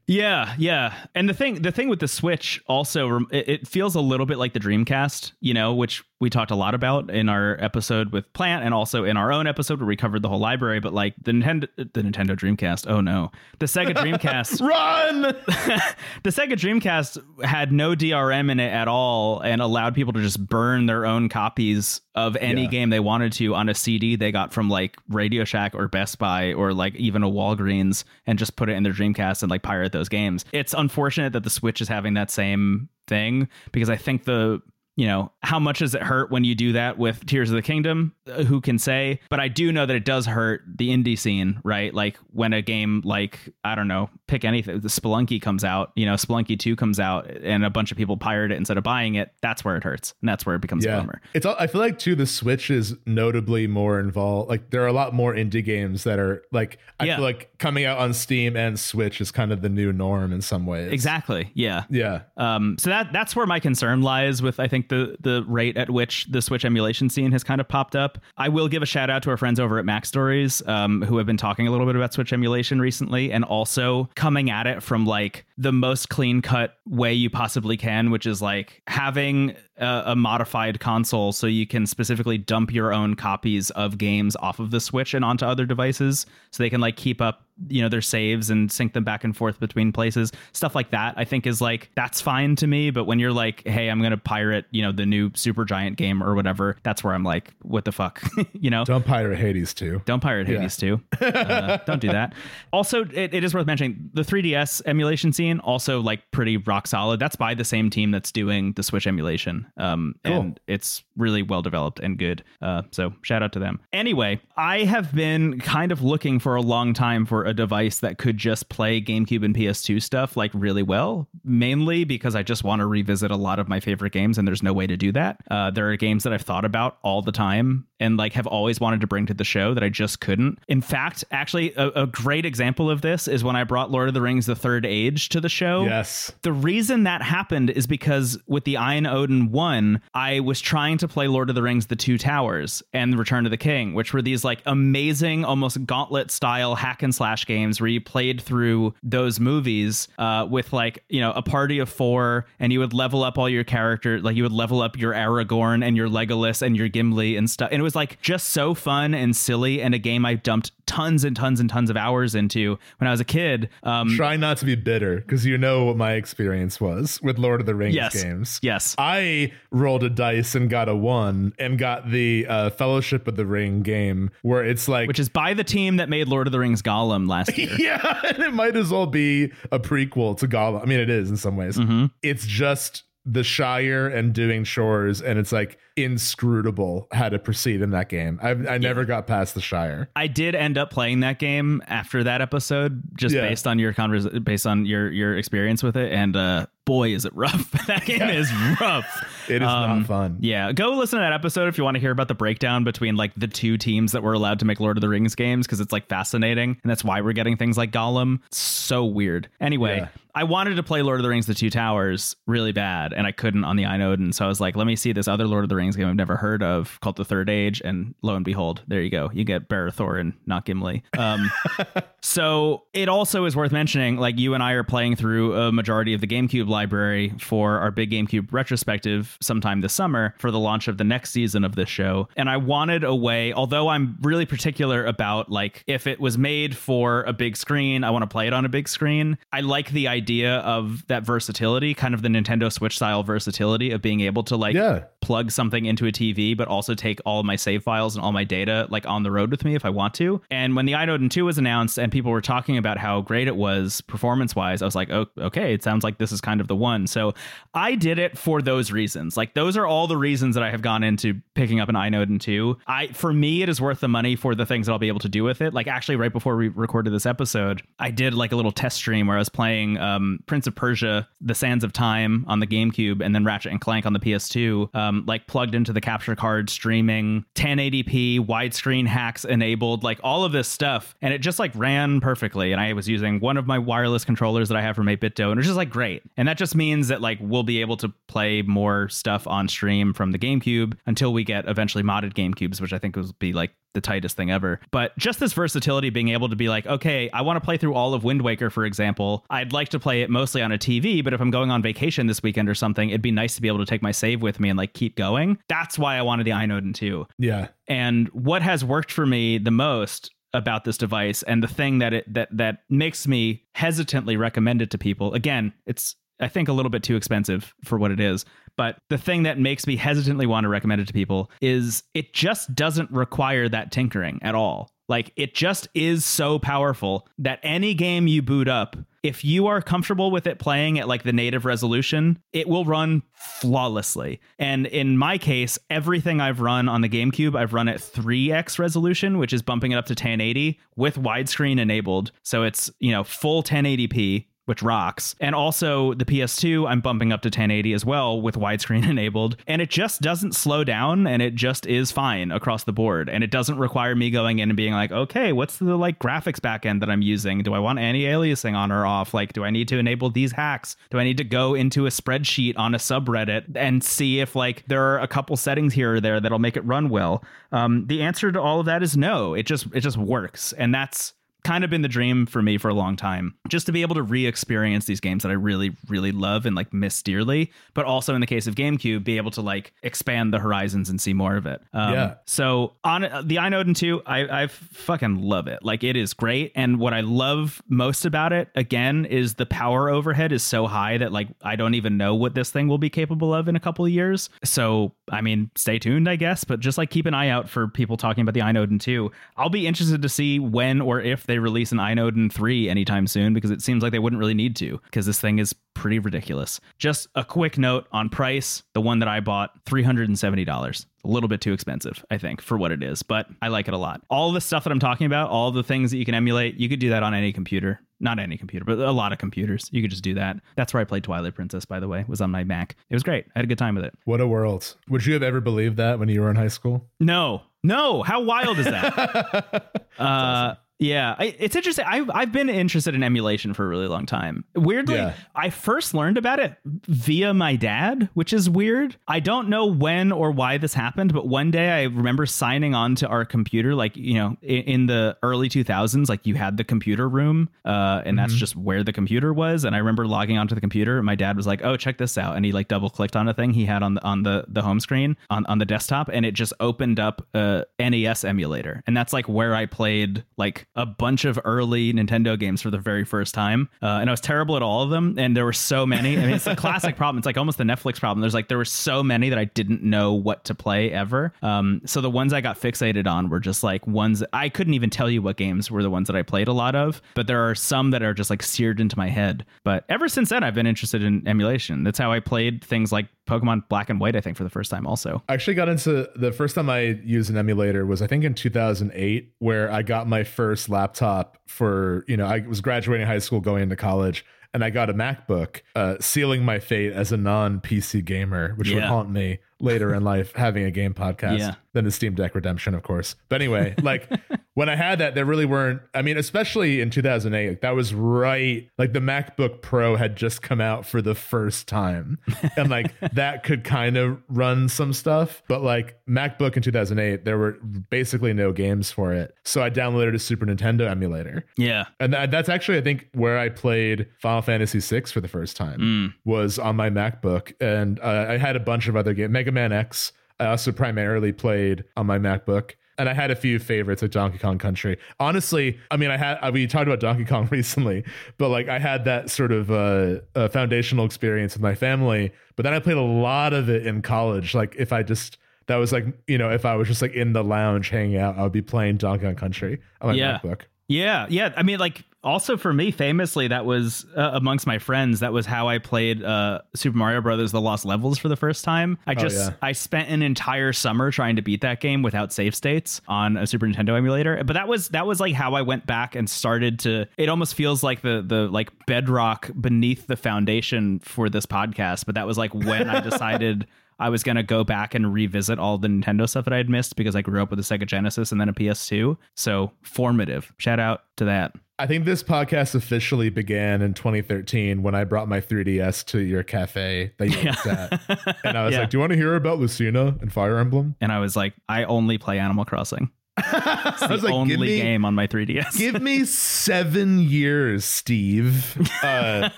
Yeah, 0.06 0.54
yeah. 0.58 0.94
And 1.14 1.28
the 1.28 1.34
thing 1.34 1.62
the 1.62 1.72
thing 1.72 1.88
with 1.88 2.00
the 2.00 2.08
Switch 2.08 2.62
also 2.66 3.20
it 3.30 3.66
feels 3.66 3.94
a 3.94 4.00
little 4.00 4.26
bit 4.26 4.38
like 4.38 4.52
the 4.52 4.60
Dreamcast, 4.60 5.32
you 5.40 5.54
know, 5.54 5.74
which 5.74 6.02
we 6.22 6.30
talked 6.30 6.52
a 6.52 6.54
lot 6.54 6.72
about 6.72 7.10
in 7.10 7.28
our 7.28 7.56
episode 7.58 8.12
with 8.12 8.32
Plant 8.32 8.64
and 8.64 8.72
also 8.72 9.02
in 9.02 9.16
our 9.16 9.32
own 9.32 9.48
episode 9.48 9.80
where 9.80 9.88
we 9.88 9.96
covered 9.96 10.22
the 10.22 10.28
whole 10.28 10.38
library. 10.38 10.78
But 10.78 10.94
like 10.94 11.14
the 11.20 11.32
Nintendo, 11.32 11.66
the 11.76 12.00
Nintendo 12.00 12.36
Dreamcast. 12.36 12.88
Oh 12.88 13.00
no, 13.00 13.32
the 13.58 13.66
Sega 13.66 13.92
Dreamcast. 13.92 14.60
Run! 14.68 15.22
the 16.22 16.30
Sega 16.30 16.52
Dreamcast 16.52 17.44
had 17.44 17.72
no 17.72 17.96
DRM 17.96 18.52
in 18.52 18.60
it 18.60 18.72
at 18.72 18.86
all 18.86 19.40
and 19.40 19.60
allowed 19.60 19.96
people 19.96 20.12
to 20.12 20.20
just 20.20 20.46
burn 20.46 20.86
their 20.86 21.04
own 21.04 21.28
copies 21.28 22.00
of 22.14 22.36
any 22.36 22.62
Yeah. 22.62 22.68
game 22.68 22.90
they 22.90 23.00
wanted 23.00 23.32
to 23.32 23.56
on 23.56 23.68
a 23.68 23.74
CD 23.74 24.14
they 24.14 24.30
got 24.30 24.52
from 24.52 24.70
like 24.70 24.96
Radio 25.08 25.44
Shack 25.44 25.74
or 25.74 25.88
Best 25.88 26.20
Buy 26.20 26.52
or 26.52 26.72
like 26.72 26.94
even 26.94 27.24
a 27.24 27.28
Walgreens 27.28 28.04
and 28.28 28.38
just 28.38 28.54
put 28.54 28.68
it 28.68 28.74
in 28.74 28.84
their 28.84 28.92
Dreamcast 28.92 29.42
and 29.42 29.50
like 29.50 29.62
pirate 29.62 29.90
those 29.90 30.08
games. 30.08 30.44
It's 30.52 30.72
unfortunate 30.72 31.32
that 31.32 31.42
the 31.42 31.50
Switch 31.50 31.80
is 31.80 31.88
having 31.88 32.14
that 32.14 32.30
same 32.30 32.88
thing 33.08 33.48
because 33.72 33.90
I 33.90 33.96
think 33.96 34.22
the 34.22 34.62
you 34.96 35.06
know, 35.06 35.32
how 35.42 35.58
much 35.58 35.78
does 35.78 35.94
it 35.94 36.02
hurt 36.02 36.30
when 36.30 36.44
you 36.44 36.54
do 36.54 36.72
that 36.72 36.98
with 36.98 37.24
Tears 37.26 37.50
of 37.50 37.56
the 37.56 37.62
Kingdom? 37.62 38.14
Uh, 38.30 38.42
Who 38.44 38.60
can 38.60 38.78
say? 38.78 39.20
But 39.30 39.40
I 39.40 39.48
do 39.48 39.72
know 39.72 39.86
that 39.86 39.96
it 39.96 40.04
does 40.04 40.26
hurt 40.26 40.62
the 40.66 40.90
indie 40.90 41.18
scene, 41.18 41.60
right? 41.64 41.92
Like 41.94 42.18
when 42.30 42.52
a 42.52 42.60
game 42.62 43.00
like, 43.04 43.38
I 43.64 43.74
don't 43.74 43.88
know, 43.88 44.10
pick 44.26 44.44
anything, 44.44 44.80
the 44.80 44.88
Spelunky 44.88 45.40
comes 45.40 45.64
out, 45.64 45.92
you 45.96 46.04
know, 46.04 46.14
Spelunky 46.14 46.58
2 46.58 46.76
comes 46.76 47.00
out 47.00 47.30
and 47.30 47.64
a 47.64 47.70
bunch 47.70 47.90
of 47.90 47.96
people 47.96 48.16
pirate 48.18 48.52
it 48.52 48.56
instead 48.56 48.76
of 48.76 48.84
buying 48.84 49.14
it. 49.14 49.32
That's 49.40 49.64
where 49.64 49.76
it 49.76 49.82
hurts. 49.84 50.14
And 50.20 50.28
that's 50.28 50.44
where 50.44 50.54
it 50.56 50.60
becomes 50.60 50.84
a 50.84 50.88
Yeah, 50.88 50.98
bummer. 51.00 51.22
it's. 51.34 51.46
all- 51.46 51.56
I 51.58 51.66
feel 51.66 51.80
like 51.80 51.98
too. 51.98 52.14
The 52.14 52.26
Switch 52.26 52.70
is 52.70 52.94
notably 53.06 53.66
more 53.66 53.98
involved. 53.98 54.50
Like 54.50 54.70
there 54.70 54.82
are 54.82 54.86
a 54.88 54.92
lot 54.92 55.14
more 55.14 55.34
indie 55.34 55.64
games 55.64 56.04
that 56.04 56.18
are 56.18 56.42
like. 56.52 56.78
I 57.00 57.06
Yeah. 57.06 57.16
feel 57.16 57.24
like 57.24 57.50
coming 57.58 57.84
out 57.84 57.98
on 57.98 58.12
Steam 58.14 58.56
and 58.56 58.78
Switch 58.78 59.20
is 59.20 59.30
kind 59.32 59.50
of 59.52 59.60
the 59.62 59.68
new 59.68 59.92
norm 59.92 60.32
in 60.32 60.40
some 60.42 60.66
ways. 60.66 60.92
Exactly. 60.92 61.50
Yeah. 61.54 61.84
Yeah. 61.90 62.22
Um, 62.36 62.76
so 62.78 62.90
that 62.90 63.12
that's 63.12 63.34
where 63.34 63.46
my 63.46 63.58
concern 63.58 64.02
lies 64.02 64.40
with 64.42 64.60
I 64.60 64.68
think 64.68 64.81
the 64.88 65.16
the 65.20 65.44
rate 65.46 65.76
at 65.76 65.90
which 65.90 66.26
the 66.26 66.42
Switch 66.42 66.64
emulation 66.64 67.08
scene 67.08 67.32
has 67.32 67.44
kind 67.44 67.60
of 67.60 67.68
popped 67.68 67.96
up. 67.96 68.18
I 68.36 68.48
will 68.48 68.68
give 68.68 68.82
a 68.82 68.86
shout 68.86 69.10
out 69.10 69.22
to 69.24 69.30
our 69.30 69.36
friends 69.36 69.60
over 69.60 69.78
at 69.78 69.84
MacStories, 69.84 70.66
um, 70.68 71.02
who 71.02 71.16
have 71.18 71.26
been 71.26 71.36
talking 71.36 71.66
a 71.66 71.70
little 71.70 71.86
bit 71.86 71.96
about 71.96 72.12
Switch 72.12 72.32
emulation 72.32 72.80
recently, 72.80 73.32
and 73.32 73.44
also 73.44 74.08
coming 74.14 74.50
at 74.50 74.66
it 74.66 74.82
from 74.82 75.06
like 75.06 75.44
the 75.58 75.72
most 75.72 76.08
clean 76.08 76.42
cut 76.42 76.78
way 76.86 77.12
you 77.12 77.30
possibly 77.30 77.76
can, 77.76 78.10
which 78.10 78.26
is 78.26 78.42
like 78.42 78.82
having 78.86 79.54
a, 79.76 80.02
a 80.06 80.16
modified 80.16 80.80
console 80.80 81.32
so 81.32 81.46
you 81.46 81.66
can 81.66 81.86
specifically 81.86 82.38
dump 82.38 82.72
your 82.72 82.92
own 82.92 83.14
copies 83.14 83.70
of 83.70 83.98
games 83.98 84.36
off 84.36 84.58
of 84.58 84.70
the 84.70 84.80
Switch 84.80 85.14
and 85.14 85.24
onto 85.24 85.44
other 85.44 85.66
devices, 85.66 86.26
so 86.50 86.62
they 86.62 86.70
can 86.70 86.80
like 86.80 86.96
keep 86.96 87.20
up 87.20 87.46
you 87.68 87.82
know 87.82 87.88
their 87.88 88.00
saves 88.00 88.50
and 88.50 88.72
sync 88.72 88.92
them 88.94 89.04
back 89.04 89.24
and 89.24 89.36
forth 89.36 89.60
between 89.60 89.92
places 89.92 90.32
stuff 90.52 90.74
like 90.74 90.90
that 90.90 91.14
i 91.16 91.24
think 91.24 91.46
is 91.46 91.60
like 91.60 91.90
that's 91.94 92.20
fine 92.20 92.56
to 92.56 92.66
me 92.66 92.90
but 92.90 93.04
when 93.04 93.18
you're 93.18 93.32
like 93.32 93.62
hey 93.68 93.88
i'm 93.88 94.00
gonna 94.02 94.16
pirate 94.16 94.64
you 94.70 94.80
know 94.82 94.90
the 94.90 95.04
new 95.06 95.28
Supergiant 95.30 95.96
game 95.96 96.22
or 96.22 96.34
whatever 96.34 96.76
that's 96.82 97.04
where 97.04 97.12
i'm 97.14 97.24
like 97.24 97.52
what 97.62 97.84
the 97.84 97.92
fuck 97.92 98.22
you 98.52 98.70
know 98.70 98.84
Don't 98.84 99.04
pirate 99.04 99.38
Hades 99.38 99.74
II. 99.80 100.00
don't 100.06 100.20
pirate 100.20 100.48
Yeah. 100.48 100.58
Hades 100.60 100.82
II. 100.82 100.98
Uh, 101.20 101.76
don't 101.86 102.00
do 102.00 102.08
that. 102.08 102.34
Also, 102.72 103.02
it, 103.04 103.34
it 103.34 103.44
is 103.44 103.54
worth 103.54 103.66
mentioning 103.66 104.10
the 104.14 104.22
3DS 104.22 104.82
emulation 104.86 105.32
scene 105.32 105.60
also 105.60 106.00
like 106.00 106.30
pretty 106.30 106.56
rock 106.56 106.86
solid. 106.86 107.20
That's 107.20 107.36
by 107.36 107.54
the 107.54 107.64
same 107.64 107.90
team 107.90 108.10
that's 108.10 108.32
doing 108.32 108.72
the 108.72 108.82
Switch 108.82 109.06
emulation, 109.06 109.66
um, 109.76 110.14
Cool. 110.24 110.40
and 110.40 110.60
it's 110.66 111.04
really 111.16 111.42
well 111.42 111.62
developed 111.62 112.00
and 112.00 112.18
good. 112.18 112.42
Uh, 112.60 112.82
so 112.90 113.12
shout 113.22 113.42
out 113.42 113.52
to 113.52 113.58
them. 113.58 113.80
Anyway, 113.92 114.40
I 114.56 114.84
have 114.84 115.14
been 115.14 115.60
kind 115.60 115.92
of 115.92 116.02
looking 116.02 116.38
for 116.38 116.56
a 116.56 116.62
long 116.62 116.92
time 116.94 117.26
for 117.26 117.41
a 117.44 117.54
device 117.54 117.98
that 118.00 118.18
could 118.18 118.38
just 118.38 118.68
play 118.68 119.00
GameCube 119.00 119.44
and 119.44 119.54
PS2 119.54 120.02
stuff 120.02 120.36
like 120.36 120.50
really 120.54 120.82
well. 120.82 121.28
Mainly 121.44 122.04
because 122.04 122.34
I 122.34 122.42
just 122.42 122.64
want 122.64 122.80
to 122.80 122.86
revisit 122.86 123.30
a 123.30 123.36
lot 123.36 123.58
of 123.58 123.68
my 123.68 123.80
favorite 123.80 124.12
games, 124.12 124.38
and 124.38 124.46
there's 124.46 124.62
no 124.62 124.72
way 124.72 124.86
to 124.86 124.96
do 124.96 125.12
that. 125.12 125.38
Uh, 125.50 125.70
there 125.70 125.90
are 125.90 125.96
games 125.96 126.24
that 126.24 126.32
I've 126.32 126.42
thought 126.42 126.64
about 126.64 126.98
all 127.02 127.22
the 127.22 127.32
time 127.32 127.86
and 128.02 128.16
like 128.16 128.32
have 128.32 128.48
always 128.48 128.80
wanted 128.80 129.00
to 129.00 129.06
bring 129.06 129.26
to 129.26 129.34
the 129.34 129.44
show 129.44 129.74
that 129.74 129.84
I 129.84 129.88
just 129.88 130.20
couldn't. 130.20 130.58
In 130.66 130.80
fact, 130.80 131.24
actually, 131.30 131.72
a, 131.74 131.88
a 132.02 132.06
great 132.06 132.44
example 132.44 132.90
of 132.90 133.00
this 133.00 133.28
is 133.28 133.44
when 133.44 133.54
I 133.54 133.62
brought 133.62 133.90
Lord 133.92 134.08
of 134.08 134.14
the 134.14 134.20
Rings: 134.20 134.46
The 134.46 134.56
Third 134.56 134.84
Age 134.84 135.28
to 135.30 135.40
the 135.40 135.48
show. 135.48 135.84
Yes. 135.84 136.32
The 136.42 136.52
reason 136.52 137.04
that 137.04 137.22
happened 137.22 137.70
is 137.70 137.86
because 137.86 138.38
with 138.48 138.64
the 138.64 138.76
Iron 138.76 139.06
Odin 139.06 139.52
1, 139.52 140.02
I 140.14 140.40
was 140.40 140.60
trying 140.60 140.98
to 140.98 141.08
play 141.08 141.28
Lord 141.28 141.48
of 141.48 141.54
the 141.54 141.62
Rings 141.62 141.86
The 141.86 141.96
Two 141.96 142.18
Towers 142.18 142.82
and 142.92 143.16
Return 143.16 143.46
of 143.46 143.50
the 143.50 143.56
King, 143.56 143.94
which 143.94 144.12
were 144.12 144.22
these 144.22 144.44
like 144.44 144.60
amazing, 144.66 145.44
almost 145.44 145.86
gauntlet 145.86 146.32
style 146.32 146.74
hack 146.74 147.02
and 147.04 147.14
slash 147.14 147.31
games 147.46 147.80
where 147.80 147.88
you 147.88 148.00
played 148.00 148.40
through 148.40 148.94
those 149.02 149.40
movies 149.40 150.08
uh, 150.18 150.46
with 150.48 150.72
like, 150.72 151.04
you 151.08 151.20
know, 151.20 151.32
a 151.32 151.42
party 151.42 151.78
of 151.78 151.88
four 151.88 152.46
and 152.58 152.72
you 152.72 152.78
would 152.80 152.94
level 152.94 153.22
up 153.22 153.38
all 153.38 153.48
your 153.48 153.64
characters. 153.64 154.22
Like 154.22 154.36
you 154.36 154.42
would 154.42 154.52
level 154.52 154.82
up 154.82 154.98
your 154.98 155.12
Aragorn 155.12 155.84
and 155.84 155.96
your 155.96 156.08
Legolas 156.08 156.62
and 156.62 156.76
your 156.76 156.88
Gimli 156.88 157.36
and 157.36 157.48
stuff. 157.50 157.70
And 157.72 157.80
it 157.80 157.82
was 157.82 157.94
like 157.94 158.20
just 158.20 158.50
so 158.50 158.74
fun 158.74 159.14
and 159.14 159.34
silly 159.34 159.82
and 159.82 159.94
a 159.94 159.98
game 159.98 160.24
I 160.24 160.34
dumped 160.34 160.72
tons 160.86 161.24
and 161.24 161.34
tons 161.34 161.58
and 161.58 161.70
tons 161.70 161.88
of 161.90 161.96
hours 161.96 162.34
into 162.34 162.78
when 162.98 163.08
I 163.08 163.10
was 163.10 163.20
a 163.20 163.24
kid. 163.24 163.70
Um, 163.82 164.14
Try 164.14 164.36
not 164.36 164.58
to 164.58 164.66
be 164.66 164.74
bitter 164.74 165.16
because 165.16 165.46
you 165.46 165.56
know 165.56 165.84
what 165.84 165.96
my 165.96 166.12
experience 166.12 166.80
was 166.80 167.20
with 167.22 167.38
Lord 167.38 167.60
of 167.60 167.66
the 167.66 167.74
Rings 167.74 167.94
yes. 167.94 168.22
games. 168.22 168.60
Yes. 168.62 168.94
I 168.98 169.52
rolled 169.70 170.02
a 170.02 170.10
dice 170.10 170.54
and 170.54 170.68
got 170.68 170.88
a 170.88 170.94
one 170.94 171.54
and 171.58 171.78
got 171.78 172.10
the 172.10 172.46
uh, 172.46 172.70
Fellowship 172.70 173.26
of 173.26 173.36
the 173.36 173.46
Ring 173.46 173.82
game 173.82 174.30
where 174.42 174.64
it's 174.64 174.88
like 174.88 175.08
which 175.08 175.18
is 175.18 175.28
by 175.28 175.54
the 175.54 175.64
team 175.64 175.96
that 175.96 176.08
made 176.08 176.28
Lord 176.28 176.46
of 176.46 176.52
the 176.52 176.58
Rings 176.58 176.82
Gollum 176.82 177.21
last 177.28 177.56
year. 177.58 177.74
yeah, 177.78 178.20
and 178.26 178.38
it 178.38 178.54
might 178.54 178.76
as 178.76 178.90
well 178.90 179.06
be 179.06 179.52
a 179.70 179.78
prequel 179.78 180.38
to 180.38 180.48
Gollum. 180.48 180.82
I 180.82 180.84
mean, 180.86 181.00
it 181.00 181.10
is 181.10 181.30
in 181.30 181.36
some 181.36 181.56
ways. 181.56 181.76
Mm-hmm. 181.76 182.06
It's 182.22 182.46
just 182.46 183.04
the 183.24 183.44
Shire 183.44 184.08
and 184.08 184.32
doing 184.32 184.64
chores, 184.64 185.20
and 185.22 185.38
it's 185.38 185.52
like 185.52 185.78
inscrutable 185.96 187.06
how 187.12 187.28
to 187.28 187.38
proceed 187.38 187.82
in 187.82 187.90
that 187.90 188.08
game. 188.08 188.38
I 188.42 188.50
I 188.50 188.78
never 188.78 189.04
got 189.04 189.26
past 189.26 189.54
the 189.54 189.60
Shire. 189.60 190.08
I 190.16 190.26
did 190.26 190.54
end 190.54 190.78
up 190.78 190.90
playing 190.90 191.20
that 191.20 191.38
game 191.38 191.82
after 191.86 192.24
that 192.24 192.40
episode, 192.40 193.02
just 193.16 193.34
Yeah. 193.34 193.42
based 193.42 193.66
on 193.66 193.78
your 193.78 193.92
convers, 193.92 194.26
based 194.40 194.66
on 194.66 194.86
your 194.86 195.10
your 195.10 195.36
experience 195.36 195.82
with 195.82 195.96
it, 195.96 196.12
and 196.12 196.34
uh, 196.36 196.66
boy, 196.84 197.10
is 197.14 197.24
it 197.24 197.34
rough! 197.36 197.70
that 197.86 198.04
game 198.04 198.22
is 198.22 198.50
rough. 198.80 199.24
It 199.48 199.62
is 199.62 199.68
Um, 199.68 199.98
not 200.00 200.06
fun. 200.06 200.36
Yeah, 200.40 200.72
go 200.72 200.90
listen 200.90 201.18
to 201.18 201.22
that 201.24 201.32
episode 201.32 201.68
if 201.68 201.78
you 201.78 201.84
want 201.84 201.96
to 201.96 202.00
hear 202.00 202.10
about 202.10 202.28
the 202.28 202.34
breakdown 202.34 202.84
between 202.84 203.16
like 203.16 203.32
the 203.36 203.46
two 203.48 203.76
teams 203.78 204.12
that 204.12 204.22
were 204.22 204.32
allowed 204.32 204.58
to 204.60 204.64
make 204.64 204.80
Lord 204.80 204.96
of 204.96 205.00
the 205.00 205.08
Rings 205.08 205.34
games 205.34 205.66
because 205.66 205.80
it's 205.80 205.92
like 205.92 206.08
fascinating, 206.08 206.78
and 206.82 206.90
that's 206.90 207.04
why 207.04 207.20
we're 207.20 207.32
getting 207.32 207.56
things 207.56 207.76
like 207.76 207.90
Gollum. 207.92 208.40
So 208.50 209.04
weird. 209.04 209.48
Anyway, 209.60 209.98
Yeah. 209.98 210.08
I 210.34 210.44
wanted 210.44 210.76
to 210.76 210.82
play 210.82 211.02
Lord 211.02 211.20
of 211.20 211.24
the 211.24 211.28
Rings: 211.28 211.46
The 211.46 211.54
Two 211.54 211.68
Towers 211.68 212.36
really 212.46 212.72
bad, 212.72 213.12
and 213.12 213.26
I 213.26 213.32
couldn't 213.32 213.64
on 213.64 213.76
the 213.76 213.82
iNode, 213.82 214.14
and 214.14 214.34
so 214.34 214.46
I 214.46 214.48
was 214.48 214.60
like, 214.60 214.76
let 214.76 214.86
me 214.86 214.96
see 214.96 215.12
this 215.12 215.28
other 215.28 215.46
Lord 215.46 215.64
of 215.64 215.68
the 215.68 215.76
Rings 215.76 215.94
game 215.94 216.08
I've 216.08 216.16
never 216.16 216.36
heard 216.36 216.62
of 216.62 216.98
called 217.00 217.16
The 217.16 217.24
Third 217.24 217.50
Age, 217.50 217.82
and 217.84 218.14
lo 218.22 218.34
and 218.34 218.44
behold, 218.44 218.82
there 218.88 219.02
you 219.02 219.10
go, 219.10 219.30
you 219.34 219.44
get 219.44 219.68
Berethor 219.68 220.18
and 220.18 220.32
not 220.46 220.64
Gimli. 220.64 221.02
Um, 221.18 221.50
so 222.22 222.84
it 222.94 223.10
also 223.10 223.44
is 223.44 223.54
worth 223.54 223.72
mentioning, 223.72 224.16
like 224.16 224.38
you 224.38 224.54
and 224.54 224.62
I 224.62 224.72
are 224.72 224.84
playing 224.84 225.16
through 225.16 225.54
a 225.54 225.70
majority 225.70 226.14
of 226.14 226.22
the 226.22 226.26
GameCube 226.26 226.68
library 226.68 227.34
for 227.38 227.78
our 227.78 227.90
big 227.90 228.10
GameCube 228.10 228.52
retrospective 228.52 229.36
sometime 229.42 229.82
this 229.82 229.92
summer 229.92 230.34
for 230.38 230.50
the 230.50 230.58
launch 230.58 230.88
of 230.88 230.96
the 230.96 231.04
next 231.04 231.32
season 231.32 231.62
of 231.62 231.76
this 231.76 231.90
show. 231.90 232.28
And 232.36 232.48
I 232.48 232.56
wanted 232.56 233.04
a 233.04 233.14
way, 233.14 233.52
although 233.52 233.88
I'm 233.88 234.16
really 234.22 234.46
particular 234.46 235.04
about 235.04 235.50
like 235.50 235.84
if 235.86 236.06
it 236.06 236.20
was 236.20 236.38
made 236.38 236.74
for 236.74 237.22
a 237.24 237.34
big 237.34 237.54
screen, 237.56 238.02
I 238.02 238.10
want 238.10 238.22
to 238.22 238.28
play 238.28 238.46
it 238.46 238.54
on 238.54 238.64
a 238.64 238.70
big 238.70 238.88
screen. 238.88 239.36
I 239.52 239.60
like 239.60 239.90
the 239.90 240.08
idea 240.08 240.21
of 240.58 241.06
that 241.08 241.24
versatility, 241.24 241.94
kind 241.94 242.14
of 242.14 242.22
the 242.22 242.28
Nintendo 242.28 242.70
Switch 242.72 242.96
style 242.96 243.22
versatility 243.22 243.90
of 243.90 244.00
being 244.02 244.20
able 244.20 244.42
to 244.44 244.56
like 244.56 244.74
Yeah. 244.74 245.04
plug 245.20 245.50
something 245.50 245.84
into 245.84 246.06
a 246.06 246.12
TV, 246.12 246.56
but 246.56 246.68
also 246.68 246.94
take 246.94 247.20
all 247.24 247.42
my 247.42 247.56
save 247.56 247.82
files 247.82 248.16
and 248.16 248.24
all 248.24 248.32
my 248.32 248.44
data 248.44 248.86
like 248.90 249.06
on 249.06 249.22
the 249.22 249.30
road 249.30 249.50
with 249.50 249.64
me 249.64 249.74
if 249.74 249.84
I 249.84 249.90
want 249.90 250.14
to. 250.14 250.40
And 250.50 250.74
when 250.76 250.86
the 250.86 250.92
iNode 250.92 251.30
2 251.30 251.44
was 251.44 251.58
announced 251.58 251.98
and 251.98 252.10
people 252.10 252.30
were 252.30 252.40
talking 252.40 252.76
about 252.76 252.98
how 252.98 253.20
great 253.20 253.48
it 253.48 253.56
was 253.56 254.00
performance 254.02 254.56
wise, 254.56 254.82
I 254.82 254.84
was 254.84 254.94
like, 254.94 255.10
oh, 255.10 255.26
okay, 255.38 255.74
it 255.74 255.82
sounds 255.82 256.04
like 256.04 256.18
this 256.18 256.32
is 256.32 256.40
kind 256.40 256.60
of 256.60 256.68
the 256.68 256.76
one. 256.76 257.06
So 257.06 257.34
I 257.74 257.94
did 257.94 258.18
it 258.18 258.36
for 258.38 258.60
those 258.62 258.90
reasons. 258.92 259.36
Like 259.36 259.54
those 259.54 259.76
are 259.76 259.86
all 259.86 260.06
the 260.06 260.16
reasons 260.16 260.54
that 260.54 260.64
I 260.64 260.70
have 260.70 260.82
gone 260.82 261.02
into 261.02 261.40
picking 261.54 261.80
up 261.80 261.88
an 261.88 261.94
iNode 261.94 262.40
2. 262.40 262.78
I 262.86 263.08
for 263.08 263.32
me, 263.32 263.62
it 263.62 263.68
is 263.68 263.80
worth 263.80 264.00
the 264.00 264.08
money 264.08 264.36
for 264.36 264.54
the 264.54 264.66
things 264.66 264.86
that 264.86 264.92
I'll 264.92 264.98
be 264.98 265.08
able 265.08 265.20
to 265.20 265.28
do 265.28 265.44
with 265.44 265.60
it. 265.60 265.72
Like 265.74 265.86
actually, 265.86 266.16
right 266.16 266.32
before 266.32 266.56
we 266.56 266.68
recorded 266.68 267.12
this 267.12 267.26
episode, 267.26 267.82
I 267.98 268.10
did 268.10 268.34
like 268.34 268.52
a 268.52 268.56
little 268.56 268.72
test 268.72 268.96
stream 268.96 269.26
where 269.26 269.36
I 269.36 269.38
was 269.40 269.48
playing 269.48 269.98
uh, 269.98 270.11
um, 270.16 270.40
Prince 270.46 270.66
of 270.66 270.74
Persia: 270.74 271.28
The 271.40 271.54
Sands 271.54 271.84
of 271.84 271.92
Time 271.92 272.44
on 272.48 272.60
the 272.60 272.66
GameCube, 272.66 273.24
and 273.24 273.34
then 273.34 273.44
Ratchet 273.44 273.72
and 273.72 273.80
Clank 273.80 274.06
on 274.06 274.12
the 274.12 274.20
PS2. 274.20 274.94
Um, 274.94 275.24
like 275.26 275.46
plugged 275.46 275.74
into 275.74 275.92
the 275.92 276.00
capture 276.00 276.36
card, 276.36 276.70
streaming 276.70 277.44
1080p, 277.54 278.40
widescreen 278.40 279.06
hacks 279.06 279.44
enabled, 279.44 280.04
like 280.04 280.20
all 280.22 280.44
of 280.44 280.52
this 280.52 280.68
stuff, 280.68 281.14
and 281.22 281.32
it 281.32 281.38
just 281.38 281.58
like 281.58 281.72
ran 281.74 282.20
perfectly. 282.20 282.72
And 282.72 282.80
I 282.80 282.92
was 282.92 283.08
using 283.08 283.40
one 283.40 283.56
of 283.56 283.66
my 283.66 283.78
wireless 283.78 284.24
controllers 284.24 284.68
that 284.68 284.76
I 284.76 284.82
have 284.82 284.96
from 284.96 285.06
8BitDo, 285.06 285.44
and 285.44 285.52
it 285.52 285.56
was 285.56 285.66
just 285.66 285.76
like 285.76 285.90
great. 285.90 286.22
And 286.36 286.48
that 286.48 286.58
just 286.58 286.74
means 286.74 287.08
that 287.08 287.20
like 287.20 287.38
we'll 287.40 287.62
be 287.62 287.80
able 287.80 287.96
to 287.98 288.12
play 288.28 288.62
more 288.62 289.08
stuff 289.08 289.46
on 289.46 289.68
stream 289.68 290.12
from 290.12 290.32
the 290.32 290.38
GameCube 290.38 290.94
until 291.06 291.32
we 291.32 291.44
get 291.44 291.68
eventually 291.68 292.04
modded 292.04 292.34
GameCubes, 292.34 292.80
which 292.80 292.92
I 292.92 292.98
think 292.98 293.16
will 293.16 293.32
be 293.38 293.52
like 293.52 293.72
the 293.94 294.00
tightest 294.00 294.36
thing 294.36 294.50
ever. 294.50 294.80
But 294.90 295.16
just 295.18 295.40
this 295.40 295.52
versatility, 295.52 296.10
being 296.10 296.28
able 296.28 296.48
to 296.48 296.56
be 296.56 296.68
like, 296.68 296.86
okay, 296.86 297.30
I 297.30 297.42
want 297.42 297.56
to 297.56 297.60
play 297.64 297.76
through 297.76 297.94
all 297.94 298.14
of 298.14 298.24
Wind 298.24 298.42
Waker, 298.42 298.70
for 298.70 298.84
example. 298.84 299.44
I'd 299.50 299.72
like 299.72 299.88
to 299.90 300.00
play 300.00 300.22
it 300.22 300.30
mostly 300.30 300.62
on 300.62 300.72
a 300.72 300.78
TV, 300.78 301.22
but 301.22 301.32
if 301.32 301.40
I'm 301.40 301.50
going 301.50 301.70
on 301.70 301.82
vacation 301.82 302.26
this 302.26 302.42
weekend 302.42 302.68
or 302.68 302.74
something, 302.74 303.10
it'd 303.10 303.22
be 303.22 303.30
nice 303.30 303.54
to 303.56 303.62
be 303.62 303.68
able 303.68 303.78
to 303.78 303.86
take 303.86 304.02
my 304.02 304.12
save 304.12 304.42
with 304.42 304.60
me 304.60 304.68
and 304.68 304.76
like 304.76 304.94
keep 304.94 305.16
going. 305.16 305.58
That's 305.68 305.98
why 305.98 306.16
I 306.16 306.22
wanted 306.22 306.44
the 306.44 306.50
Ayn 306.50 306.72
Odin 306.72 306.92
2. 306.92 307.26
Yeah. 307.38 307.68
And 307.88 308.28
what 308.28 308.62
has 308.62 308.84
worked 308.84 309.12
for 309.12 309.26
me 309.26 309.58
the 309.58 309.70
most 309.70 310.30
about 310.54 310.84
this 310.84 310.98
device 310.98 311.42
and 311.44 311.62
the 311.62 311.68
thing 311.68 311.98
that 311.98 312.12
it 312.12 312.32
that 312.32 312.48
that 312.54 312.82
makes 312.90 313.26
me 313.26 313.64
hesitantly 313.74 314.36
recommend 314.36 314.82
it 314.82 314.90
to 314.90 314.98
people 314.98 315.32
again 315.32 315.72
it's 315.86 316.14
i 316.40 316.48
think 316.48 316.68
a 316.68 316.72
little 316.72 316.90
bit 316.90 317.02
too 317.02 317.16
expensive 317.16 317.74
for 317.84 317.98
what 317.98 318.10
it 318.10 318.20
is 318.20 318.44
but 318.76 318.96
the 319.10 319.18
thing 319.18 319.42
that 319.42 319.58
makes 319.58 319.86
me 319.86 319.96
hesitantly 319.96 320.46
want 320.46 320.64
to 320.64 320.68
recommend 320.68 321.00
it 321.00 321.06
to 321.06 321.12
people 321.12 321.50
is 321.60 322.02
it 322.14 322.32
just 322.32 322.74
doesn't 322.74 323.10
require 323.10 323.68
that 323.68 323.92
tinkering 323.92 324.38
at 324.42 324.54
all 324.54 324.92
like 325.08 325.32
it 325.36 325.54
just 325.54 325.88
is 325.94 326.24
so 326.24 326.58
powerful 326.58 327.28
that 327.38 327.60
any 327.62 327.94
game 327.94 328.26
you 328.26 328.42
boot 328.42 328.68
up 328.68 328.96
if 329.22 329.44
you 329.44 329.68
are 329.68 329.80
comfortable 329.80 330.30
with 330.30 330.46
it 330.46 330.58
playing 330.58 330.98
at 330.98 331.06
like 331.06 331.22
the 331.22 331.32
native 331.32 331.64
resolution, 331.64 332.40
it 332.52 332.68
will 332.68 332.84
run 332.84 333.22
flawlessly. 333.34 334.40
And 334.58 334.86
in 334.86 335.16
my 335.16 335.38
case, 335.38 335.78
everything 335.90 336.40
I've 336.40 336.60
run 336.60 336.88
on 336.88 337.02
the 337.02 337.08
GameCube, 337.08 337.56
I've 337.56 337.72
run 337.72 337.88
at 337.88 337.98
3x 337.98 338.78
resolution, 338.78 339.38
which 339.38 339.52
is 339.52 339.62
bumping 339.62 339.92
it 339.92 339.96
up 339.96 340.06
to 340.06 340.12
1080 340.12 340.78
with 340.96 341.16
widescreen 341.16 341.78
enabled. 341.78 342.32
So 342.42 342.64
it's, 342.64 342.90
you 342.98 343.12
know, 343.12 343.22
full 343.22 343.62
1080p 343.62 344.46
which 344.66 344.82
rocks. 344.82 345.34
And 345.40 345.54
also 345.54 346.14
the 346.14 346.24
PS2, 346.24 346.88
I'm 346.88 347.00
bumping 347.00 347.32
up 347.32 347.42
to 347.42 347.48
1080 347.48 347.92
as 347.92 348.04
well 348.04 348.40
with 348.40 348.54
widescreen 348.54 349.08
enabled. 349.10 349.56
And 349.66 349.82
it 349.82 349.90
just 349.90 350.20
doesn't 350.20 350.54
slow 350.54 350.84
down 350.84 351.26
and 351.26 351.42
it 351.42 351.54
just 351.54 351.86
is 351.86 352.12
fine 352.12 352.52
across 352.52 352.84
the 352.84 352.92
board. 352.92 353.28
And 353.28 353.42
it 353.42 353.50
doesn't 353.50 353.78
require 353.78 354.14
me 354.14 354.30
going 354.30 354.60
in 354.60 354.70
and 354.70 354.76
being 354.76 354.92
like, 354.92 355.10
okay, 355.10 355.52
what's 355.52 355.78
the 355.78 355.96
like 355.96 356.18
graphics 356.18 356.60
backend 356.60 357.00
that 357.00 357.10
I'm 357.10 357.22
using? 357.22 357.62
Do 357.62 357.74
I 357.74 357.78
want 357.78 357.98
any 357.98 358.22
aliasing 358.24 358.74
on 358.74 358.92
or 358.92 359.04
off? 359.04 359.34
Like, 359.34 359.52
do 359.52 359.64
I 359.64 359.70
need 359.70 359.88
to 359.88 359.98
enable 359.98 360.30
these 360.30 360.52
hacks? 360.52 360.96
Do 361.10 361.18
I 361.18 361.24
need 361.24 361.38
to 361.38 361.44
go 361.44 361.74
into 361.74 362.06
a 362.06 362.10
spreadsheet 362.10 362.78
on 362.78 362.94
a 362.94 362.98
subreddit 362.98 363.76
and 363.76 364.02
see 364.02 364.40
if 364.40 364.54
like 364.54 364.84
there 364.86 365.02
are 365.02 365.20
a 365.20 365.28
couple 365.28 365.56
settings 365.56 365.94
here 365.94 366.14
or 366.14 366.20
there 366.20 366.40
that'll 366.40 366.58
make 366.58 366.76
it 366.76 366.84
run 366.84 367.08
well? 367.08 367.44
Um, 367.72 368.06
the 368.06 368.22
answer 368.22 368.52
to 368.52 368.60
all 368.60 368.80
of 368.80 368.86
that 368.86 369.02
is 369.02 369.16
no. 369.16 369.54
It 369.54 369.64
just 369.64 369.86
it 369.92 370.00
just 370.00 370.16
works. 370.16 370.72
And 370.72 370.94
that's 370.94 371.34
kind 371.64 371.84
of 371.84 371.90
been 371.90 372.02
the 372.02 372.08
dream 372.08 372.46
for 372.46 372.60
me 372.62 372.76
for 372.78 372.88
a 372.88 372.94
long 372.94 373.16
time 373.16 373.54
just 373.68 373.86
to 373.86 373.92
be 373.92 374.02
able 374.02 374.14
to 374.14 374.22
re-experience 374.22 375.04
these 375.06 375.20
games 375.20 375.42
that 375.42 375.50
i 375.50 375.54
really 375.54 375.94
really 376.08 376.32
love 376.32 376.66
and 376.66 376.74
like 376.74 376.92
miss 376.92 377.22
dearly 377.22 377.70
but 377.94 378.04
also 378.04 378.34
in 378.34 378.40
the 378.40 378.46
case 378.46 378.66
of 378.66 378.74
gamecube 378.74 379.22
be 379.24 379.36
able 379.36 379.50
to 379.50 379.60
like 379.62 379.92
expand 380.02 380.52
the 380.52 380.58
horizons 380.58 381.08
and 381.08 381.20
see 381.20 381.32
more 381.32 381.56
of 381.56 381.66
it. 381.66 381.80
Um, 381.92 382.12
Yeah. 382.12 382.34
so 382.46 382.94
on 383.04 383.24
uh, 383.24 383.42
the 383.44 383.56
Ayn 383.56 383.74
Odin 383.74 383.94
2 383.94 384.22
I, 384.26 384.62
I 384.62 384.66
fucking 384.66 385.40
love 385.42 385.66
it. 385.68 385.82
Like 385.84 386.02
it 386.04 386.16
is 386.16 386.34
great 386.34 386.72
and 386.74 386.98
what 386.98 387.12
i 387.14 387.20
love 387.20 387.80
most 387.88 388.24
about 388.24 388.52
it 388.52 388.68
again 388.74 389.24
is 389.24 389.54
the 389.54 389.66
power 389.66 390.08
overhead 390.10 390.52
is 390.52 390.62
so 390.62 390.86
high 390.86 391.18
that 391.18 391.32
like 391.32 391.48
i 391.62 391.76
don't 391.76 391.94
even 391.94 392.16
know 392.16 392.34
what 392.34 392.54
this 392.54 392.70
thing 392.70 392.88
will 392.88 392.98
be 392.98 393.10
capable 393.10 393.54
of 393.54 393.68
in 393.68 393.76
a 393.76 393.80
couple 393.80 394.04
of 394.04 394.10
years. 394.10 394.50
So 394.64 395.12
i 395.30 395.40
mean 395.40 395.70
stay 395.76 395.98
tuned 395.98 396.28
i 396.28 396.36
guess 396.36 396.64
but 396.64 396.80
just 396.80 396.98
like 396.98 397.10
keep 397.10 397.26
an 397.26 397.34
eye 397.34 397.48
out 397.48 397.68
for 397.68 397.88
people 397.88 398.16
talking 398.16 398.42
about 398.42 398.54
the 398.54 398.60
Ayn 398.60 398.76
Odin 398.76 398.98
2 398.98 399.30
i'll 399.56 399.68
be 399.70 399.86
interested 399.86 400.22
to 400.22 400.28
see 400.28 400.58
when 400.58 401.00
or 401.00 401.20
if 401.20 401.44
they 401.52 401.58
release 401.58 401.92
an 401.92 401.98
Ayn 401.98 402.18
Odin 402.18 402.48
3 402.48 402.88
anytime 402.88 403.26
soon 403.26 403.52
because 403.52 403.70
it 403.70 403.82
seems 403.82 404.02
like 404.02 404.10
they 404.10 404.18
wouldn't 404.18 404.40
really 404.40 404.54
need 404.54 404.74
to 404.76 404.98
because 405.04 405.26
this 405.26 405.38
thing 405.38 405.58
is 405.58 405.74
pretty 405.92 406.18
ridiculous. 406.18 406.80
Just 406.98 407.28
a 407.34 407.44
quick 407.44 407.76
note 407.76 408.06
on 408.10 408.30
price 408.30 408.82
the 408.94 409.02
one 409.02 409.18
that 409.18 409.28
I 409.28 409.40
bought, 409.40 409.84
$370. 409.84 411.06
A 411.24 411.28
little 411.28 411.50
bit 411.50 411.60
too 411.60 411.74
expensive, 411.74 412.24
I 412.30 412.38
think, 412.38 412.62
for 412.62 412.78
what 412.78 412.90
it 412.90 413.02
is, 413.02 413.22
but 413.22 413.48
I 413.60 413.68
like 413.68 413.86
it 413.86 413.92
a 413.92 413.98
lot. 413.98 414.22
All 414.30 414.50
the 414.50 414.62
stuff 414.62 414.84
that 414.84 414.90
I'm 414.90 414.98
talking 414.98 415.26
about, 415.26 415.50
all 415.50 415.70
the 415.72 415.82
things 415.82 416.10
that 416.10 416.16
you 416.16 416.24
can 416.24 416.34
emulate, 416.34 416.76
you 416.76 416.88
could 416.88 417.00
do 417.00 417.10
that 417.10 417.22
on 417.22 417.34
any 417.34 417.52
computer. 417.52 418.00
Not 418.18 418.38
any 418.38 418.56
computer, 418.56 418.86
but 418.86 418.98
a 418.98 419.10
lot 419.10 419.32
of 419.32 419.38
computers. 419.38 419.90
You 419.92 420.00
could 420.00 420.10
just 420.10 420.24
do 420.24 420.32
that. 420.34 420.56
That's 420.74 420.94
where 420.94 421.02
I 421.02 421.04
played 421.04 421.24
Twilight 421.24 421.54
Princess, 421.54 421.84
by 421.84 422.00
the 422.00 422.08
way, 422.08 422.24
was 422.28 422.40
on 422.40 422.50
my 422.50 422.64
Mac. 422.64 422.96
It 423.10 423.14
was 423.14 423.24
great. 423.24 423.44
I 423.54 423.58
had 423.58 423.66
a 423.66 423.68
good 423.68 423.78
time 423.78 423.94
with 423.94 424.04
it. 424.06 424.14
What 424.24 424.40
a 424.40 424.46
world. 424.46 424.96
Would 425.10 425.26
you 425.26 425.34
have 425.34 425.42
ever 425.42 425.60
believed 425.60 425.98
that 425.98 426.18
when 426.18 426.30
you 426.30 426.40
were 426.40 426.48
in 426.48 426.56
high 426.56 426.68
school? 426.68 427.04
No, 427.20 427.62
no. 427.82 428.22
How 428.22 428.40
wild 428.40 428.78
is 428.78 428.86
that? 428.86 430.06
uh, 430.18 430.74
Yeah, 431.02 431.34
I, 431.36 431.54
it's 431.58 431.74
interesting. 431.74 432.04
I've 432.06 432.30
I've 432.32 432.52
been 432.52 432.68
interested 432.68 433.14
in 433.14 433.22
emulation 433.24 433.74
for 433.74 433.84
a 433.84 433.88
really 433.88 434.06
long 434.06 434.24
time. 434.24 434.64
Weirdly, 434.76 435.16
Yeah. 435.16 435.34
I 435.54 435.70
first 435.70 436.14
learned 436.14 436.38
about 436.38 436.60
it 436.60 436.76
via 436.84 437.52
my 437.52 437.74
dad, 437.74 438.28
which 438.34 438.52
is 438.52 438.70
weird. 438.70 439.16
I 439.26 439.40
don't 439.40 439.68
know 439.68 439.86
when 439.86 440.30
or 440.30 440.52
why 440.52 440.78
this 440.78 440.94
happened, 440.94 441.32
but 441.32 441.48
one 441.48 441.70
day 441.72 441.90
I 441.90 442.02
remember 442.04 442.46
signing 442.46 442.94
on 442.94 443.16
to 443.16 443.26
our 443.26 443.44
computer, 443.44 443.94
like 443.96 444.16
you 444.16 444.34
know, 444.34 444.56
in, 444.62 444.82
in 444.82 445.06
the 445.06 445.36
early 445.42 445.68
two 445.68 445.82
thousands, 445.82 446.28
like 446.28 446.46
you 446.46 446.54
had 446.54 446.76
the 446.76 446.84
computer 446.84 447.28
room, 447.28 447.68
uh, 447.84 448.22
and 448.24 448.38
that's 448.38 448.54
just 448.54 448.76
where 448.76 449.02
the 449.02 449.12
computer 449.12 449.52
was. 449.52 449.84
And 449.84 449.96
I 449.96 449.98
remember 449.98 450.26
logging 450.26 450.56
onto 450.56 450.74
the 450.76 450.80
computer. 450.80 451.16
And 451.16 451.26
my 451.26 451.34
dad 451.34 451.56
was 451.56 451.66
like, 451.66 451.82
"Oh, 451.84 451.96
check 451.96 452.18
this 452.18 452.38
out," 452.38 452.54
and 452.54 452.64
he 452.64 452.70
like 452.70 452.86
double 452.86 453.10
clicked 453.10 453.34
on 453.34 453.48
a 453.48 453.54
thing 453.54 453.72
he 453.72 453.86
had 453.86 454.04
on 454.04 454.14
the 454.14 454.22
on 454.22 454.44
the 454.44 454.66
the 454.68 454.82
home 454.82 455.00
screen 455.00 455.36
on 455.50 455.66
on 455.66 455.78
the 455.78 455.84
desktop, 455.84 456.28
and 456.32 456.46
it 456.46 456.52
just 456.54 456.72
opened 456.78 457.18
up 457.18 457.44
a 457.54 457.84
NES 457.98 458.44
emulator, 458.44 459.02
and 459.08 459.16
that's 459.16 459.32
like 459.32 459.48
where 459.48 459.74
I 459.74 459.86
played 459.86 460.44
like 460.56 460.86
a 460.94 461.06
bunch 461.06 461.44
of 461.44 461.58
early 461.64 462.12
Nintendo 462.12 462.58
games 462.58 462.82
for 462.82 462.90
the 462.90 462.98
very 462.98 463.24
first 463.24 463.54
time. 463.54 463.88
Uh, 464.02 464.18
and 464.20 464.28
I 464.28 464.32
was 464.32 464.40
terrible 464.40 464.76
at 464.76 464.82
all 464.82 465.02
of 465.02 465.10
them, 465.10 465.34
and 465.38 465.56
there 465.56 465.64
were 465.64 465.72
so 465.72 466.04
many. 466.04 466.36
I 466.36 466.40
mean, 466.40 466.50
it's 466.50 466.66
a 466.66 466.76
classic 466.76 467.16
problem. 467.22 467.38
It's 467.38 467.46
like 467.46 467.56
almost 467.56 467.78
the 467.78 467.84
Netflix 467.84 468.20
problem. 468.20 468.40
There's 468.40 468.54
like 468.54 468.68
there 468.68 468.78
were 468.78 468.84
so 468.84 469.22
many 469.22 469.48
that 469.48 469.58
I 469.58 469.64
didn't 469.64 470.02
know 470.02 470.32
what 470.32 470.64
to 470.64 470.74
play 470.74 471.10
ever. 471.12 471.52
Um, 471.62 472.02
so 472.04 472.20
the 472.20 472.30
ones 472.30 472.52
I 472.52 472.60
got 472.60 472.80
fixated 472.80 473.26
on 473.26 473.48
were 473.48 473.60
just 473.60 473.82
like 473.82 474.06
ones 474.06 474.42
I 474.52 474.68
couldn't 474.68 474.94
even 474.94 475.10
tell 475.10 475.30
you 475.30 475.42
what 475.42 475.56
games 475.56 475.90
were 475.90 476.02
the 476.02 476.10
ones 476.10 476.26
that 476.26 476.36
I 476.36 476.42
played 476.42 476.68
a 476.68 476.72
lot 476.72 476.94
of. 476.94 477.22
But 477.34 477.46
there 477.46 477.68
are 477.68 477.74
some 477.74 478.10
that 478.10 478.22
are 478.22 478.34
just 478.34 478.50
like 478.50 478.62
seared 478.62 479.00
into 479.00 479.16
my 479.16 479.28
head. 479.28 479.64
But 479.84 480.04
ever 480.08 480.28
since 480.28 480.50
then, 480.50 480.62
I've 480.62 480.74
been 480.74 480.86
interested 480.86 481.22
in 481.22 481.46
emulation. 481.46 482.04
That's 482.04 482.18
how 482.18 482.32
I 482.32 482.40
played 482.40 482.84
things 482.84 483.12
like 483.12 483.28
Pokemon 483.46 483.88
Black 483.88 484.10
and 484.10 484.20
White. 484.20 484.36
I 484.36 484.40
think 484.40 484.56
for 484.56 484.64
the 484.64 484.70
first 484.70 484.90
time, 484.90 485.06
also. 485.06 485.42
I 485.48 485.54
actually 485.54 485.74
got 485.74 485.88
into 485.88 486.28
the 486.36 486.52
first 486.52 486.74
time 486.74 486.88
I 486.88 487.00
used 487.24 487.50
an 487.50 487.56
emulator 487.56 488.06
was 488.06 488.22
I 488.22 488.26
think 488.26 488.44
in 488.44 488.54
2008 488.54 489.54
where 489.58 489.90
I 489.90 490.02
got 490.02 490.28
my 490.28 490.44
first 490.44 490.88
laptop 490.88 491.58
for, 491.66 492.24
you 492.28 492.36
know, 492.36 492.46
I 492.46 492.60
was 492.60 492.80
graduating 492.80 493.26
high 493.26 493.38
school 493.38 493.60
going 493.60 493.82
into 493.82 493.96
college 493.96 494.44
and 494.74 494.82
I 494.82 494.90
got 494.90 495.10
a 495.10 495.14
MacBook, 495.14 495.82
uh, 495.94 496.16
sealing 496.20 496.64
my 496.64 496.78
fate 496.78 497.12
as 497.12 497.32
a 497.32 497.36
non 497.36 497.80
PC 497.80 498.24
gamer, 498.24 498.74
which 498.76 498.90
would 498.90 499.04
haunt 499.04 499.30
me 499.30 499.58
later 499.82 500.14
in 500.14 500.22
life 500.22 500.52
having 500.54 500.84
a 500.84 500.90
game 500.90 501.12
podcast. 501.12 501.58
Yeah. 501.58 501.74
Then 501.92 502.04
the 502.04 502.10
Steam 502.10 502.34
Deck 502.34 502.54
redemption, 502.54 502.94
of 502.94 503.02
course. 503.02 503.36
But 503.50 503.56
anyway, 503.56 503.94
like 504.02 504.30
when 504.74 504.88
I 504.88 504.96
had 504.96 505.18
that, 505.18 505.34
there 505.34 505.44
really 505.44 505.66
weren't. 505.66 506.00
I 506.14 506.22
mean, 506.22 506.38
especially 506.38 507.00
in 507.02 507.10
2008, 507.10 507.68
like, 507.68 507.80
that 507.82 507.94
was 507.94 508.14
right. 508.14 508.88
Like 508.96 509.12
the 509.12 509.20
MacBook 509.20 509.82
Pro 509.82 510.16
had 510.16 510.36
just 510.36 510.62
come 510.62 510.80
out 510.80 511.04
for 511.04 511.20
the 511.20 511.34
first 511.34 511.88
time, 511.88 512.38
and 512.76 512.88
like 512.88 513.12
that 513.32 513.64
could 513.64 513.84
kind 513.84 514.16
of 514.16 514.40
run 514.48 514.88
some 514.88 515.12
stuff. 515.12 515.62
But 515.68 515.82
like 515.82 516.16
MacBook 516.26 516.76
in 516.76 516.82
2008, 516.82 517.44
there 517.44 517.58
were 517.58 517.72
basically 518.08 518.54
no 518.54 518.72
games 518.72 519.10
for 519.10 519.34
it. 519.34 519.54
So 519.64 519.82
I 519.82 519.90
downloaded 519.90 520.34
a 520.34 520.38
Super 520.38 520.64
Nintendo 520.64 521.10
emulator. 521.10 521.66
Yeah. 521.76 522.06
And 522.20 522.32
that, 522.32 522.50
that's 522.50 522.68
actually, 522.68 522.98
I 522.98 523.02
think, 523.02 523.28
where 523.34 523.58
I 523.58 523.68
played 523.68 524.28
Final 524.40 524.62
Fantasy 524.62 525.00
VI 525.00 525.26
for 525.26 525.40
the 525.40 525.48
first 525.48 525.76
time 525.76 526.34
was 526.44 526.78
on 526.78 526.96
my 526.96 527.10
MacBook, 527.10 527.74
and 527.80 528.18
uh, 528.20 528.46
I 528.48 528.56
had 528.56 528.76
a 528.76 528.80
bunch 528.80 529.08
of 529.08 529.16
other 529.16 529.34
games. 529.34 529.52
Mega 529.52 529.71
Man 529.72 529.92
X. 529.92 530.32
I 530.60 530.66
also 530.66 530.92
primarily 530.92 531.52
played 531.52 532.04
on 532.16 532.26
my 532.26 532.38
MacBook. 532.38 532.92
And 533.18 533.28
I 533.28 533.34
had 533.34 533.50
a 533.50 533.56
few 533.56 533.78
favorites 533.78 534.22
like 534.22 534.30
Donkey 534.30 534.58
Kong 534.58 534.78
Country. 534.78 535.18
Honestly, 535.38 535.98
I 536.10 536.16
mean, 536.16 536.30
I 536.30 536.36
had 536.38 536.58
I, 536.62 536.70
we 536.70 536.86
talked 536.86 537.06
about 537.06 537.20
Donkey 537.20 537.44
Kong 537.44 537.68
recently, 537.70 538.24
but 538.58 538.70
like 538.70 538.88
I 538.88 538.98
had 538.98 539.24
that 539.26 539.50
sort 539.50 539.70
of 539.70 539.90
uh, 539.90 540.40
uh, 540.56 540.68
foundational 540.68 541.24
experience 541.26 541.74
with 541.74 541.82
my 541.82 541.94
family. 541.94 542.52
But 542.74 542.84
then 542.84 542.94
I 542.94 543.00
played 543.00 543.18
a 543.18 543.22
lot 543.22 543.74
of 543.74 543.88
it 543.90 544.06
in 544.06 544.22
college. 544.22 544.74
Like 544.74 544.94
if 544.98 545.12
I 545.12 545.22
just 545.22 545.58
that 545.86 545.96
was 545.96 546.10
like 546.10 546.24
you 546.46 546.56
know 546.58 546.70
if 546.70 546.84
I 546.86 546.94
was 546.96 547.06
just 547.06 547.20
like 547.22 547.32
in 547.34 547.52
the 547.52 547.62
lounge 547.62 548.08
hanging 548.08 548.38
out, 548.38 548.56
I 548.56 548.62
would 548.62 548.72
be 548.72 548.82
playing 548.82 549.18
Donkey 549.18 549.44
Kong 549.44 549.56
Country 549.56 550.00
on 550.22 550.30
my 550.30 550.34
Yeah. 550.34 550.58
MacBook. 550.60 550.82
Yeah, 551.08 551.46
yeah. 551.50 551.74
I 551.76 551.82
mean, 551.82 551.98
like, 551.98 552.24
also 552.44 552.76
for 552.76 552.92
me, 552.92 553.10
famously, 553.10 553.68
that 553.68 553.84
was 553.84 554.26
uh, 554.36 554.50
amongst 554.54 554.86
my 554.86 554.98
friends. 554.98 555.40
That 555.40 555.52
was 555.52 555.66
how 555.66 555.88
I 555.88 555.98
played 555.98 556.42
uh, 556.42 556.80
Super 556.94 557.16
Mario 557.16 557.40
Brothers: 557.40 557.72
The 557.72 557.80
Lost 557.80 558.04
Levels 558.04 558.38
for 558.38 558.48
the 558.48 558.56
first 558.56 558.84
time. 558.84 559.18
I 559.26 559.34
just 559.34 559.56
yeah. 559.56 559.76
I 559.80 559.92
spent 559.92 560.28
an 560.28 560.42
entire 560.42 560.92
summer 560.92 561.30
trying 561.30 561.56
to 561.56 561.62
beat 561.62 561.82
that 561.82 562.00
game 562.00 562.22
without 562.22 562.52
save 562.52 562.74
states 562.74 563.20
on 563.28 563.56
a 563.56 563.66
Super 563.66 563.86
Nintendo 563.86 564.16
emulator. 564.16 564.62
But 564.64 564.74
that 564.74 564.88
was 564.88 565.08
that 565.10 565.26
was 565.26 565.40
like 565.40 565.54
how 565.54 565.74
I 565.74 565.82
went 565.82 566.06
back 566.06 566.34
and 566.34 566.48
started 566.48 566.98
to. 567.00 567.26
It 567.36 567.48
almost 567.48 567.74
feels 567.74 568.02
like 568.02 568.22
the 568.22 568.44
the 568.46 568.68
like 568.68 568.90
bedrock 569.06 569.70
beneath 569.80 570.26
the 570.26 570.36
foundation 570.36 571.20
for 571.20 571.48
this 571.48 571.66
podcast. 571.66 572.26
But 572.26 572.34
that 572.34 572.46
was 572.46 572.58
like 572.58 572.74
when 572.74 573.08
I 573.08 573.20
decided. 573.28 573.86
I 574.18 574.28
was 574.28 574.42
gonna 574.42 574.62
go 574.62 574.84
back 574.84 575.14
and 575.14 575.32
revisit 575.32 575.78
all 575.78 575.98
the 575.98 576.08
Nintendo 576.08 576.48
stuff 576.48 576.64
that 576.64 576.72
I 576.74 576.76
had 576.78 576.88
missed 576.88 577.16
because 577.16 577.34
I 577.36 577.42
grew 577.42 577.62
up 577.62 577.70
with 577.70 577.78
a 577.78 577.82
Sega 577.82 578.06
Genesis 578.06 578.52
and 578.52 578.60
then 578.60 578.68
a 578.68 578.72
PS2. 578.72 579.36
So 579.56 579.92
formative. 580.02 580.72
Shout 580.78 581.00
out 581.00 581.22
to 581.36 581.44
that. 581.46 581.72
I 581.98 582.06
think 582.06 582.24
this 582.24 582.42
podcast 582.42 582.94
officially 582.96 583.48
began 583.48 584.02
in 584.02 584.14
2013 584.14 585.02
when 585.02 585.14
I 585.14 585.22
brought 585.24 585.48
my 585.48 585.60
3DS 585.60 586.24
to 586.26 586.40
your 586.40 586.62
cafe 586.64 587.32
that 587.38 587.48
you 587.48 587.68
worked 587.68 587.86
at. 587.86 588.56
And 588.64 588.76
I 588.76 588.84
was 588.86 588.92
Yeah. 588.94 589.00
like, 589.00 589.10
Do 589.10 589.16
you 589.16 589.20
want 589.20 589.30
to 589.30 589.36
hear 589.36 589.54
about 589.54 589.78
Lucina 589.78 590.34
and 590.40 590.52
Fire 590.52 590.78
Emblem? 590.78 591.14
And 591.20 591.30
I 591.30 591.38
was 591.38 591.54
like, 591.54 591.74
I 591.88 592.02
only 592.04 592.38
play 592.38 592.58
Animal 592.58 592.84
Crossing. 592.84 593.30
It's 593.58 594.20
the 594.20 594.26
I 594.28 594.32
was 594.32 594.42
like, 594.42 594.52
only 594.54 594.76
me, 594.78 594.96
game 594.96 595.24
on 595.24 595.34
my 595.34 595.46
3DS. 595.46 595.96
give 595.98 596.20
me 596.22 596.44
seven 596.44 597.38
years, 597.38 598.04
Steve. 598.04 598.96
Uh, 599.22 599.68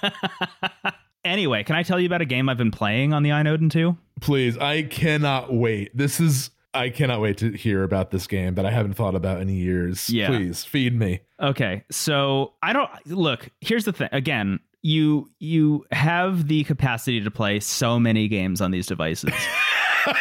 anyway, 1.25 1.64
can 1.64 1.77
I 1.77 1.83
tell 1.83 1.99
you 1.99 2.07
about 2.07 2.20
a 2.20 2.27
game 2.27 2.49
I've 2.49 2.59
been 2.59 2.70
playing 2.70 3.12
on 3.12 3.22
the 3.22 3.31
iNode 3.31 3.70
2? 3.70 3.97
please, 4.20 4.57
I 4.59 4.83
cannot 4.83 5.53
wait. 5.53 5.97
This 5.97 6.20
is. 6.20 6.51
I 6.72 6.91
cannot 6.91 7.20
wait 7.20 7.39
to 7.39 7.53
hear 7.53 7.85
about 7.85 8.11
this 8.11 8.27
game 8.27 8.57
that 8.57 8.66
I 8.66 8.70
haven't 8.72 8.95
thought 8.95 9.14
about 9.14 9.41
in 9.41 9.49
years. 9.49 10.11
Yeah. 10.11 10.27
Please 10.27 10.64
feed 10.64 10.99
me. 10.99 11.20
Okay, 11.39 11.85
so 11.89 12.55
I 12.64 12.72
don't 12.72 12.91
look. 13.07 13.49
Here's 13.61 13.85
the 13.85 13.93
thing. 13.93 14.09
Again, 14.11 14.59
you 14.83 15.31
you 15.39 15.87
have 15.93 16.49
the 16.49 16.64
capacity 16.64 17.20
to 17.20 17.31
play 17.31 17.61
so 17.61 18.01
many 18.01 18.27
games 18.27 18.61
on 18.61 18.72
these 18.72 18.87
devices, 18.87 19.33